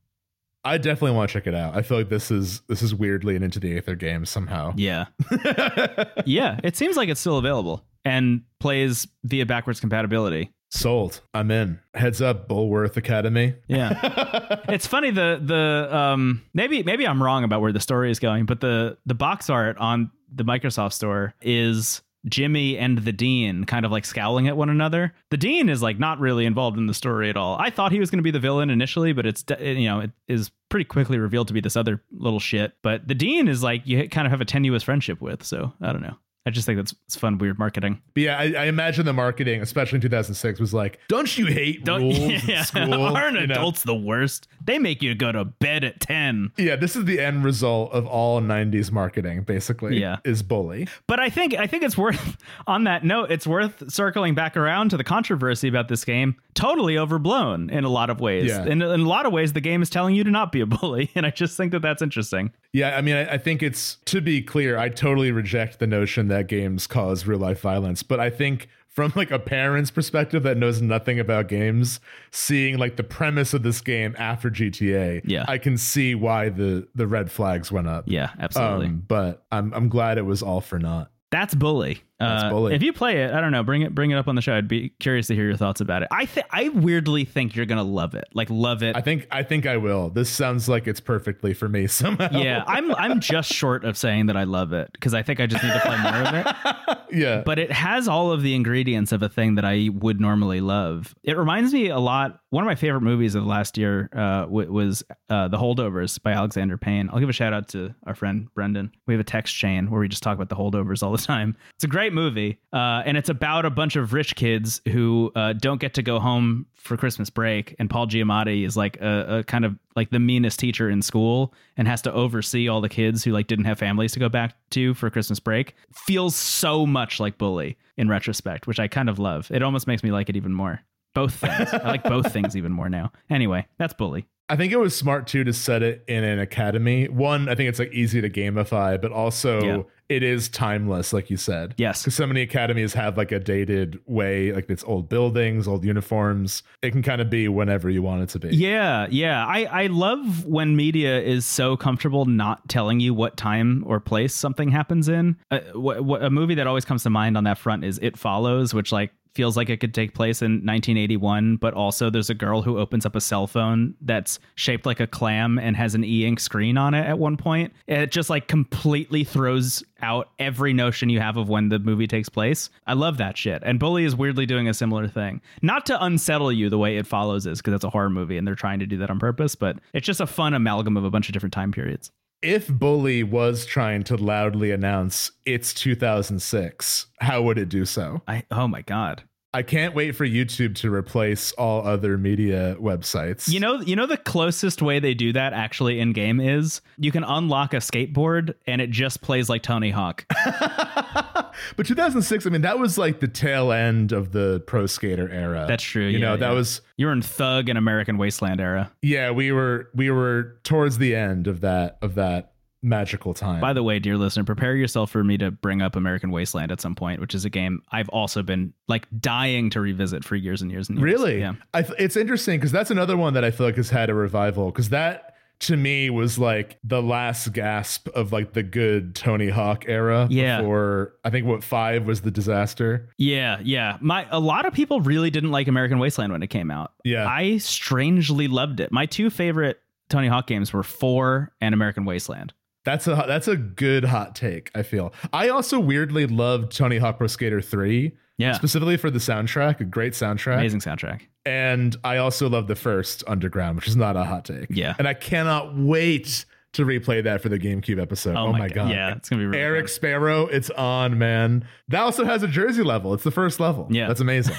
I 0.64 0.78
definitely 0.78 1.16
want 1.16 1.28
to 1.30 1.32
check 1.32 1.48
it 1.48 1.54
out. 1.54 1.74
I 1.76 1.82
feel 1.82 1.98
like 1.98 2.08
this 2.08 2.30
is 2.30 2.60
this 2.68 2.82
is 2.82 2.94
weirdly 2.94 3.34
an 3.34 3.42
into 3.42 3.58
the 3.58 3.76
Aether 3.76 3.96
game 3.96 4.24
somehow. 4.24 4.72
Yeah, 4.76 5.06
yeah. 6.24 6.60
It 6.62 6.76
seems 6.76 6.96
like 6.96 7.08
it's 7.08 7.20
still 7.20 7.38
available 7.38 7.84
and 8.04 8.42
plays 8.60 9.08
via 9.24 9.44
backwards 9.44 9.80
compatibility. 9.80 10.52
Sold. 10.74 11.20
I'm 11.34 11.50
in. 11.50 11.80
Heads 11.92 12.22
up, 12.22 12.48
Bullworth 12.48 12.96
Academy. 12.96 13.54
Yeah. 13.68 14.62
it's 14.70 14.86
funny 14.86 15.10
the 15.10 15.38
the 15.44 15.94
um 15.94 16.42
maybe 16.54 16.82
maybe 16.82 17.06
I'm 17.06 17.22
wrong 17.22 17.44
about 17.44 17.60
where 17.60 17.72
the 17.72 17.80
story 17.80 18.10
is 18.10 18.18
going, 18.18 18.46
but 18.46 18.62
the 18.62 18.96
the 19.04 19.14
box 19.14 19.50
art 19.50 19.76
on 19.76 20.10
the 20.34 20.44
Microsoft 20.44 20.94
store 20.94 21.34
is 21.42 22.00
Jimmy 22.26 22.78
and 22.78 22.96
the 22.96 23.12
Dean 23.12 23.64
kind 23.64 23.84
of 23.84 23.92
like 23.92 24.06
scowling 24.06 24.48
at 24.48 24.56
one 24.56 24.70
another. 24.70 25.12
The 25.30 25.36
Dean 25.36 25.68
is 25.68 25.82
like 25.82 25.98
not 25.98 26.20
really 26.20 26.46
involved 26.46 26.78
in 26.78 26.86
the 26.86 26.94
story 26.94 27.28
at 27.28 27.36
all. 27.36 27.58
I 27.60 27.68
thought 27.68 27.92
he 27.92 28.00
was 28.00 28.10
going 28.10 28.20
to 28.20 28.22
be 28.22 28.30
the 28.30 28.40
villain 28.40 28.70
initially, 28.70 29.12
but 29.12 29.26
it's 29.26 29.44
you 29.60 29.84
know 29.84 30.00
it 30.00 30.12
is 30.26 30.50
pretty 30.70 30.84
quickly 30.84 31.18
revealed 31.18 31.48
to 31.48 31.54
be 31.54 31.60
this 31.60 31.76
other 31.76 32.02
little 32.12 32.40
shit. 32.40 32.72
But 32.82 33.06
the 33.06 33.14
Dean 33.14 33.46
is 33.46 33.62
like 33.62 33.86
you 33.86 34.08
kind 34.08 34.26
of 34.26 34.30
have 34.30 34.40
a 34.40 34.46
tenuous 34.46 34.84
friendship 34.84 35.20
with, 35.20 35.44
so 35.44 35.74
I 35.82 35.92
don't 35.92 36.02
know. 36.02 36.16
I 36.44 36.50
just 36.50 36.66
think 36.66 36.76
that's 36.78 36.94
it's 37.06 37.14
fun, 37.16 37.38
weird 37.38 37.58
marketing. 37.58 38.02
But 38.14 38.22
yeah, 38.24 38.38
I, 38.38 38.52
I 38.58 38.64
imagine 38.64 39.06
the 39.06 39.12
marketing, 39.12 39.62
especially 39.62 39.96
in 39.96 40.02
2006, 40.02 40.58
was 40.58 40.74
like, 40.74 40.98
"Don't 41.08 41.38
you 41.38 41.46
hate 41.46 41.84
Don't 41.84 42.02
rules 42.02 42.44
yeah. 42.48 42.64
school? 42.64 42.94
Aren't 43.16 43.38
You 43.38 43.46
know? 43.46 43.54
adults 43.54 43.84
the 43.84 43.94
worst? 43.94 44.48
They 44.64 44.78
make 44.78 45.02
you 45.02 45.14
go 45.14 45.30
to 45.30 45.44
bed 45.44 45.84
at 45.84 46.00
ten. 46.00 46.50
Yeah, 46.56 46.74
this 46.76 46.96
is 46.96 47.04
the 47.04 47.20
end 47.20 47.44
result 47.44 47.92
of 47.92 48.06
all 48.06 48.40
90s 48.40 48.90
marketing, 48.90 49.42
basically. 49.42 50.00
Yeah. 50.00 50.16
is 50.24 50.42
bully. 50.42 50.88
But 51.06 51.20
I 51.20 51.30
think 51.30 51.54
I 51.54 51.66
think 51.68 51.84
it's 51.84 51.96
worth 51.96 52.36
on 52.66 52.84
that 52.84 53.04
note, 53.04 53.30
it's 53.30 53.46
worth 53.46 53.92
circling 53.92 54.34
back 54.34 54.56
around 54.56 54.90
to 54.90 54.96
the 54.96 55.04
controversy 55.04 55.68
about 55.68 55.88
this 55.88 56.04
game. 56.04 56.36
Totally 56.54 56.98
overblown 56.98 57.70
in 57.70 57.84
a 57.84 57.88
lot 57.88 58.10
of 58.10 58.20
ways. 58.20 58.46
Yeah. 58.50 58.64
In, 58.64 58.82
in 58.82 59.00
a 59.00 59.08
lot 59.08 59.24
of 59.24 59.32
ways, 59.32 59.52
the 59.54 59.60
game 59.60 59.80
is 59.82 59.88
telling 59.88 60.14
you 60.14 60.22
to 60.24 60.30
not 60.30 60.52
be 60.52 60.60
a 60.60 60.66
bully, 60.66 61.10
and 61.14 61.24
I 61.24 61.30
just 61.30 61.56
think 61.56 61.72
that 61.72 61.80
that's 61.80 62.02
interesting. 62.02 62.52
Yeah, 62.72 62.96
I 62.96 63.00
mean, 63.00 63.16
I, 63.16 63.32
I 63.34 63.38
think 63.38 63.62
it's 63.62 63.96
to 64.06 64.20
be 64.20 64.42
clear. 64.42 64.76
I 64.78 64.88
totally 64.90 65.32
reject 65.32 65.78
the 65.78 65.86
notion 65.86 66.28
that 66.28 66.48
games 66.48 66.86
cause 66.86 67.26
real 67.26 67.38
life 67.38 67.60
violence, 67.60 68.02
but 68.02 68.20
I 68.20 68.28
think 68.30 68.68
from 68.88 69.10
like 69.16 69.30
a 69.30 69.38
parent's 69.38 69.90
perspective 69.90 70.42
that 70.42 70.58
knows 70.58 70.82
nothing 70.82 71.18
about 71.18 71.48
games, 71.48 71.98
seeing 72.30 72.76
like 72.76 72.96
the 72.96 73.02
premise 73.04 73.54
of 73.54 73.62
this 73.62 73.80
game 73.80 74.14
after 74.18 74.50
GTA, 74.50 75.22
Yeah. 75.24 75.46
I 75.48 75.56
can 75.56 75.78
see 75.78 76.14
why 76.14 76.50
the 76.50 76.86
the 76.94 77.06
red 77.06 77.30
flags 77.30 77.72
went 77.72 77.88
up. 77.88 78.04
Yeah, 78.06 78.30
absolutely. 78.38 78.88
Um, 78.88 79.04
but 79.08 79.44
I'm 79.50 79.72
I'm 79.72 79.88
glad 79.88 80.18
it 80.18 80.26
was 80.26 80.42
all 80.42 80.60
for 80.60 80.78
naught. 80.78 81.10
That's 81.30 81.54
bully. 81.54 82.02
That's 82.22 82.44
Uh, 82.54 82.64
If 82.66 82.82
you 82.82 82.92
play 82.92 83.22
it, 83.22 83.32
I 83.32 83.40
don't 83.40 83.52
know, 83.52 83.62
bring 83.62 83.82
it 83.82 83.94
bring 83.94 84.10
it 84.10 84.16
up 84.16 84.28
on 84.28 84.34
the 84.34 84.42
show. 84.42 84.54
I'd 84.54 84.68
be 84.68 84.90
curious 85.00 85.26
to 85.28 85.34
hear 85.34 85.44
your 85.46 85.56
thoughts 85.56 85.80
about 85.80 86.02
it. 86.02 86.08
I 86.10 86.24
th- 86.26 86.46
I 86.50 86.68
weirdly 86.70 87.24
think 87.24 87.54
you're 87.56 87.66
gonna 87.66 87.82
love 87.82 88.14
it. 88.14 88.24
Like 88.34 88.48
love 88.50 88.82
it. 88.82 88.96
I 88.96 89.00
think 89.00 89.26
I 89.30 89.42
think 89.42 89.66
I 89.66 89.76
will. 89.76 90.10
This 90.10 90.30
sounds 90.30 90.68
like 90.68 90.86
it's 90.86 91.00
perfectly 91.00 91.54
for 91.54 91.68
me 91.68 91.86
somehow. 91.86 92.28
yeah, 92.32 92.64
I'm 92.66 92.94
I'm 92.94 93.20
just 93.20 93.52
short 93.52 93.84
of 93.84 93.96
saying 93.96 94.26
that 94.26 94.36
I 94.36 94.44
love 94.44 94.72
it 94.72 94.90
because 94.92 95.14
I 95.14 95.22
think 95.22 95.40
I 95.40 95.46
just 95.46 95.62
need 95.62 95.72
to 95.72 95.80
play 95.80 95.98
more 95.98 96.22
of 96.22 96.34
it. 96.34 96.98
yeah. 97.18 97.42
But 97.44 97.58
it 97.58 97.72
has 97.72 98.08
all 98.08 98.32
of 98.32 98.42
the 98.42 98.54
ingredients 98.54 99.12
of 99.12 99.22
a 99.22 99.28
thing 99.28 99.56
that 99.56 99.64
I 99.64 99.88
would 99.92 100.20
normally 100.20 100.60
love. 100.60 101.14
It 101.22 101.36
reminds 101.36 101.72
me 101.72 101.88
a 101.88 101.98
lot. 101.98 102.38
One 102.50 102.62
of 102.64 102.66
my 102.66 102.74
favorite 102.74 103.00
movies 103.00 103.34
of 103.34 103.46
last 103.46 103.78
year 103.78 104.10
uh, 104.14 104.42
w- 104.42 104.70
was 104.70 105.02
uh, 105.30 105.48
The 105.48 105.56
Holdovers 105.56 106.22
by 106.22 106.32
Alexander 106.32 106.76
Payne. 106.76 107.08
I'll 107.10 107.18
give 107.18 107.30
a 107.30 107.32
shout 107.32 107.54
out 107.54 107.68
to 107.68 107.94
our 108.06 108.14
friend 108.14 108.48
Brendan. 108.54 108.92
We 109.06 109.14
have 109.14 109.20
a 109.20 109.24
text 109.24 109.54
chain 109.56 109.90
where 109.90 110.00
we 110.00 110.08
just 110.08 110.22
talk 110.22 110.34
about 110.34 110.50
the 110.50 110.54
holdovers 110.56 111.02
all 111.02 111.12
the 111.12 111.18
time. 111.18 111.56
It's 111.76 111.84
a 111.84 111.88
great 111.88 112.11
movie, 112.12 112.58
uh, 112.72 113.02
and 113.04 113.16
it's 113.16 113.28
about 113.28 113.64
a 113.64 113.70
bunch 113.70 113.96
of 113.96 114.12
rich 114.12 114.36
kids 114.36 114.80
who 114.88 115.32
uh, 115.34 115.52
don't 115.54 115.80
get 115.80 115.94
to 115.94 116.02
go 116.02 116.18
home 116.18 116.66
for 116.74 116.96
Christmas 116.96 117.30
break. 117.30 117.74
And 117.78 117.88
Paul 117.88 118.06
Giamatti 118.06 118.66
is 118.66 118.76
like 118.76 119.00
a, 119.00 119.38
a 119.38 119.44
kind 119.44 119.64
of 119.64 119.76
like 119.94 120.10
the 120.10 120.18
meanest 120.18 120.58
teacher 120.58 120.90
in 120.90 121.02
school 121.02 121.54
and 121.76 121.86
has 121.86 122.02
to 122.02 122.12
oversee 122.12 122.68
all 122.68 122.80
the 122.80 122.88
kids 122.88 123.22
who 123.24 123.32
like 123.32 123.46
didn't 123.46 123.66
have 123.66 123.78
families 123.78 124.12
to 124.12 124.18
go 124.18 124.28
back 124.28 124.54
to 124.70 124.94
for 124.94 125.08
Christmas 125.10 125.38
break. 125.40 125.74
Feels 125.92 126.34
so 126.34 126.86
much 126.86 127.20
like 127.20 127.38
Bully 127.38 127.76
in 127.96 128.08
retrospect, 128.08 128.66
which 128.66 128.80
I 128.80 128.88
kind 128.88 129.08
of 129.08 129.18
love. 129.18 129.50
It 129.50 129.62
almost 129.62 129.86
makes 129.86 130.02
me 130.02 130.10
like 130.10 130.28
it 130.28 130.36
even 130.36 130.52
more. 130.52 130.80
Both 131.14 131.34
things. 131.34 131.72
I 131.72 131.88
like 131.88 132.04
both 132.04 132.32
things 132.32 132.56
even 132.56 132.72
more 132.72 132.88
now. 132.88 133.12
Anyway, 133.28 133.66
that's 133.78 133.92
Bully. 133.94 134.26
I 134.48 134.56
think 134.56 134.72
it 134.72 134.76
was 134.78 134.94
smart 134.94 135.26
too 135.26 135.44
to 135.44 135.52
set 135.52 135.82
it 135.82 136.04
in 136.08 136.24
an 136.24 136.38
academy. 136.38 137.08
One, 137.08 137.48
I 137.48 137.54
think 137.54 137.68
it's 137.68 137.78
like 137.78 137.92
easy 137.92 138.20
to 138.20 138.28
gamify, 138.28 139.00
but 139.00 139.12
also 139.12 139.62
Yeah. 139.62 139.82
It 140.08 140.22
is 140.22 140.48
timeless, 140.48 141.12
like 141.12 141.30
you 141.30 141.36
said. 141.36 141.74
Yes. 141.78 142.02
Because 142.02 142.14
so 142.14 142.26
many 142.26 142.42
academies 142.42 142.92
have 142.94 143.16
like 143.16 143.32
a 143.32 143.38
dated 143.38 143.98
way, 144.06 144.52
like 144.52 144.68
it's 144.68 144.84
old 144.84 145.08
buildings, 145.08 145.66
old 145.66 145.84
uniforms. 145.84 146.62
It 146.82 146.90
can 146.90 147.02
kind 147.02 147.20
of 147.20 147.30
be 147.30 147.48
whenever 147.48 147.88
you 147.88 148.02
want 148.02 148.22
it 148.22 148.28
to 148.30 148.38
be. 148.38 148.54
Yeah, 148.54 149.06
yeah. 149.10 149.46
I, 149.46 149.64
I 149.64 149.86
love 149.86 150.44
when 150.44 150.76
media 150.76 151.20
is 151.20 151.46
so 151.46 151.76
comfortable 151.76 152.26
not 152.26 152.68
telling 152.68 153.00
you 153.00 153.14
what 153.14 153.36
time 153.36 153.84
or 153.86 154.00
place 154.00 154.34
something 154.34 154.70
happens 154.70 155.08
in. 155.08 155.36
Uh, 155.50 155.60
wh- 155.74 155.98
wh- 156.06 156.22
a 156.22 156.30
movie 156.30 156.56
that 156.56 156.66
always 156.66 156.84
comes 156.84 157.02
to 157.04 157.10
mind 157.10 157.36
on 157.36 157.44
that 157.44 157.58
front 157.58 157.84
is 157.84 157.98
It 158.02 158.18
Follows, 158.18 158.74
which 158.74 158.92
like 158.92 159.12
feels 159.34 159.56
like 159.56 159.70
it 159.70 159.78
could 159.78 159.94
take 159.94 160.14
place 160.14 160.42
in 160.42 160.52
1981, 160.52 161.56
but 161.56 161.74
also 161.74 162.10
there's 162.10 162.30
a 162.30 162.34
girl 162.34 162.62
who 162.62 162.78
opens 162.78 163.06
up 163.06 163.16
a 163.16 163.20
cell 163.20 163.46
phone 163.46 163.94
that's 164.00 164.38
shaped 164.54 164.86
like 164.86 165.00
a 165.00 165.06
clam 165.06 165.58
and 165.58 165.76
has 165.76 165.94
an 165.94 166.04
e-ink 166.04 166.38
screen 166.40 166.76
on 166.76 166.94
it 166.94 167.06
at 167.06 167.18
one 167.18 167.36
point. 167.36 167.72
It 167.86 168.10
just 168.10 168.30
like 168.30 168.48
completely 168.48 169.24
throws 169.24 169.82
out 170.02 170.28
every 170.38 170.72
notion 170.72 171.08
you 171.08 171.20
have 171.20 171.36
of 171.36 171.48
when 171.48 171.68
the 171.68 171.78
movie 171.78 172.06
takes 172.06 172.28
place. 172.28 172.68
I 172.86 172.94
love 172.94 173.18
that 173.18 173.36
shit. 173.36 173.62
And 173.64 173.78
Bully 173.78 174.04
is 174.04 174.16
weirdly 174.16 174.46
doing 174.46 174.68
a 174.68 174.74
similar 174.74 175.08
thing. 175.08 175.40
Not 175.62 175.86
to 175.86 176.04
unsettle 176.04 176.52
you 176.52 176.68
the 176.68 176.78
way 176.78 176.96
it 176.96 177.06
follows 177.06 177.46
is 177.46 177.58
because 177.58 177.74
it's 177.74 177.84
a 177.84 177.90
horror 177.90 178.10
movie 178.10 178.36
and 178.36 178.46
they're 178.46 178.54
trying 178.54 178.80
to 178.80 178.86
do 178.86 178.98
that 178.98 179.10
on 179.10 179.18
purpose, 179.18 179.54
but 179.54 179.78
it's 179.94 180.06
just 180.06 180.20
a 180.20 180.26
fun 180.26 180.54
amalgam 180.54 180.96
of 180.96 181.04
a 181.04 181.10
bunch 181.10 181.28
of 181.28 181.32
different 181.32 181.52
time 181.52 181.72
periods. 181.72 182.10
If 182.42 182.66
Bully 182.66 183.22
was 183.22 183.64
trying 183.64 184.02
to 184.04 184.16
loudly 184.16 184.72
announce 184.72 185.30
it's 185.46 185.72
2006, 185.74 187.06
how 187.20 187.40
would 187.42 187.56
it 187.56 187.68
do 187.68 187.84
so? 187.84 188.20
I 188.26 188.42
oh 188.50 188.66
my 188.66 188.82
god. 188.82 189.22
I 189.54 189.62
can't 189.62 189.94
wait 189.94 190.12
for 190.12 190.26
YouTube 190.26 190.74
to 190.76 190.92
replace 190.92 191.52
all 191.52 191.86
other 191.86 192.16
media 192.16 192.74
websites. 192.80 193.48
You 193.48 193.60
know, 193.60 193.80
you 193.82 193.96
know 193.96 194.06
the 194.06 194.16
closest 194.16 194.80
way 194.80 194.98
they 194.98 195.12
do 195.12 195.32
that 195.34 195.52
actually 195.52 196.00
in 196.00 196.14
game 196.14 196.40
is 196.40 196.80
you 196.96 197.12
can 197.12 197.22
unlock 197.22 197.74
a 197.74 197.78
skateboard 197.78 198.54
and 198.66 198.80
it 198.80 198.90
just 198.90 199.20
plays 199.20 199.50
like 199.50 199.62
Tony 199.62 199.90
Hawk. 199.90 200.24
but 201.76 201.86
2006, 201.86 202.46
I 202.46 202.50
mean, 202.50 202.62
that 202.62 202.78
was 202.78 202.96
like 202.96 203.20
the 203.20 203.28
tail 203.28 203.72
end 203.72 204.12
of 204.12 204.32
the 204.32 204.62
pro 204.66 204.86
skater 204.86 205.28
era. 205.28 205.66
That's 205.68 205.84
true. 205.84 206.06
You 206.06 206.18
yeah, 206.18 206.28
know, 206.30 206.36
that 206.38 206.48
yeah. 206.48 206.54
was 206.54 206.80
you 206.96 207.04
were 207.04 207.12
in 207.12 207.20
Thug 207.20 207.68
and 207.68 207.76
American 207.76 208.16
Wasteland 208.16 208.58
era. 208.58 208.90
yeah, 209.02 209.30
we 209.32 209.52
were 209.52 209.90
we 209.94 210.10
were 210.10 210.56
towards 210.64 210.96
the 210.96 211.14
end 211.14 211.46
of 211.46 211.60
that 211.60 211.98
of 212.00 212.14
that 212.14 212.51
magical 212.82 213.32
time. 213.34 213.60
By 213.60 213.72
the 213.72 213.82
way, 213.82 213.98
dear 213.98 214.16
listener, 214.16 214.44
prepare 214.44 214.74
yourself 214.74 215.10
for 215.10 215.22
me 215.22 215.38
to 215.38 215.50
bring 215.50 215.80
up 215.82 215.94
American 215.96 216.30
Wasteland 216.30 216.72
at 216.72 216.80
some 216.80 216.94
point, 216.94 217.20
which 217.20 217.34
is 217.34 217.44
a 217.44 217.50
game 217.50 217.80
I've 217.92 218.08
also 218.08 218.42
been 218.42 218.72
like 218.88 219.06
dying 219.20 219.70
to 219.70 219.80
revisit 219.80 220.24
for 220.24 220.34
years 220.36 220.62
and 220.62 220.70
years 220.70 220.88
and 220.88 220.98
years. 220.98 221.04
really, 221.04 221.40
Yeah. 221.40 221.54
I 221.72 221.82
th- 221.82 221.94
it's 221.98 222.16
interesting 222.16 222.58
because 222.58 222.72
that's 222.72 222.90
another 222.90 223.16
one 223.16 223.34
that 223.34 223.44
I 223.44 223.50
feel 223.50 223.66
like 223.66 223.76
has 223.76 223.90
had 223.90 224.10
a 224.10 224.14
revival 224.14 224.66
because 224.66 224.88
that 224.88 225.28
to 225.60 225.76
me 225.76 226.10
was 226.10 226.40
like 226.40 226.76
the 226.82 227.00
last 227.00 227.52
gasp 227.52 228.08
of 228.16 228.32
like 228.32 228.52
the 228.52 228.64
good 228.64 229.14
Tony 229.14 229.48
Hawk 229.48 229.84
era. 229.86 230.26
Yeah. 230.28 230.60
Before 230.60 231.14
I 231.24 231.30
think 231.30 231.46
what 231.46 231.62
five 231.62 232.04
was 232.04 232.22
the 232.22 232.32
disaster. 232.32 233.08
Yeah, 233.16 233.60
yeah. 233.62 233.96
My 234.00 234.26
a 234.32 234.40
lot 234.40 234.66
of 234.66 234.72
people 234.72 235.00
really 235.00 235.30
didn't 235.30 235.52
like 235.52 235.68
American 235.68 236.00
Wasteland 236.00 236.32
when 236.32 236.42
it 236.42 236.48
came 236.48 236.72
out. 236.72 236.90
Yeah. 237.04 237.28
I 237.28 237.58
strangely 237.58 238.48
loved 238.48 238.80
it. 238.80 238.90
My 238.90 239.06
two 239.06 239.30
favorite 239.30 239.78
Tony 240.08 240.26
Hawk 240.26 240.48
games 240.48 240.72
were 240.72 240.82
4 240.82 241.52
and 241.60 241.74
American 241.74 242.04
Wasteland. 242.06 242.52
That's 242.84 243.06
a 243.06 243.24
that's 243.26 243.48
a 243.48 243.56
good 243.56 244.04
hot 244.04 244.34
take. 244.34 244.70
I 244.74 244.82
feel. 244.82 245.12
I 245.32 245.48
also 245.48 245.78
weirdly 245.78 246.26
loved 246.26 246.76
Tony 246.76 246.98
Hawk 246.98 247.18
Pro 247.18 247.26
Skater 247.26 247.60
three. 247.60 248.16
Yeah. 248.38 248.52
Specifically 248.52 248.96
for 248.96 249.10
the 249.10 249.18
soundtrack, 249.18 249.80
a 249.80 249.84
great 249.84 250.14
soundtrack. 250.14 250.56
Amazing 250.58 250.80
soundtrack. 250.80 251.22
And 251.44 251.96
I 252.02 252.16
also 252.16 252.48
love 252.48 252.66
the 252.66 252.74
first 252.74 253.22
Underground, 253.26 253.76
which 253.76 253.86
is 253.88 253.94
not 253.94 254.16
a 254.16 254.24
hot 254.24 254.44
take. 254.44 254.66
Yeah. 254.70 254.94
And 254.98 255.06
I 255.06 255.14
cannot 255.14 255.76
wait 255.76 256.44
to 256.72 256.86
replay 256.86 257.22
that 257.22 257.42
for 257.42 257.50
the 257.50 257.58
GameCube 257.58 258.00
episode. 258.00 258.34
Oh, 258.34 258.46
oh 258.46 258.52
my 258.52 258.68
god. 258.68 258.90
Yeah, 258.90 259.14
it's 259.14 259.28
going 259.28 259.40
to 259.40 259.44
be 259.44 259.46
really 259.46 259.62
Eric 259.62 259.84
fun. 259.84 259.94
Sparrow, 259.94 260.46
it's 260.46 260.70
on, 260.70 261.18
man. 261.18 261.66
That 261.88 262.00
also 262.00 262.24
has 262.24 262.42
a 262.42 262.48
jersey 262.48 262.82
level. 262.82 263.12
It's 263.12 263.24
the 263.24 263.30
first 263.30 263.60
level. 263.60 263.86
Yeah. 263.90 264.08
That's 264.08 264.20
amazing. 264.20 264.56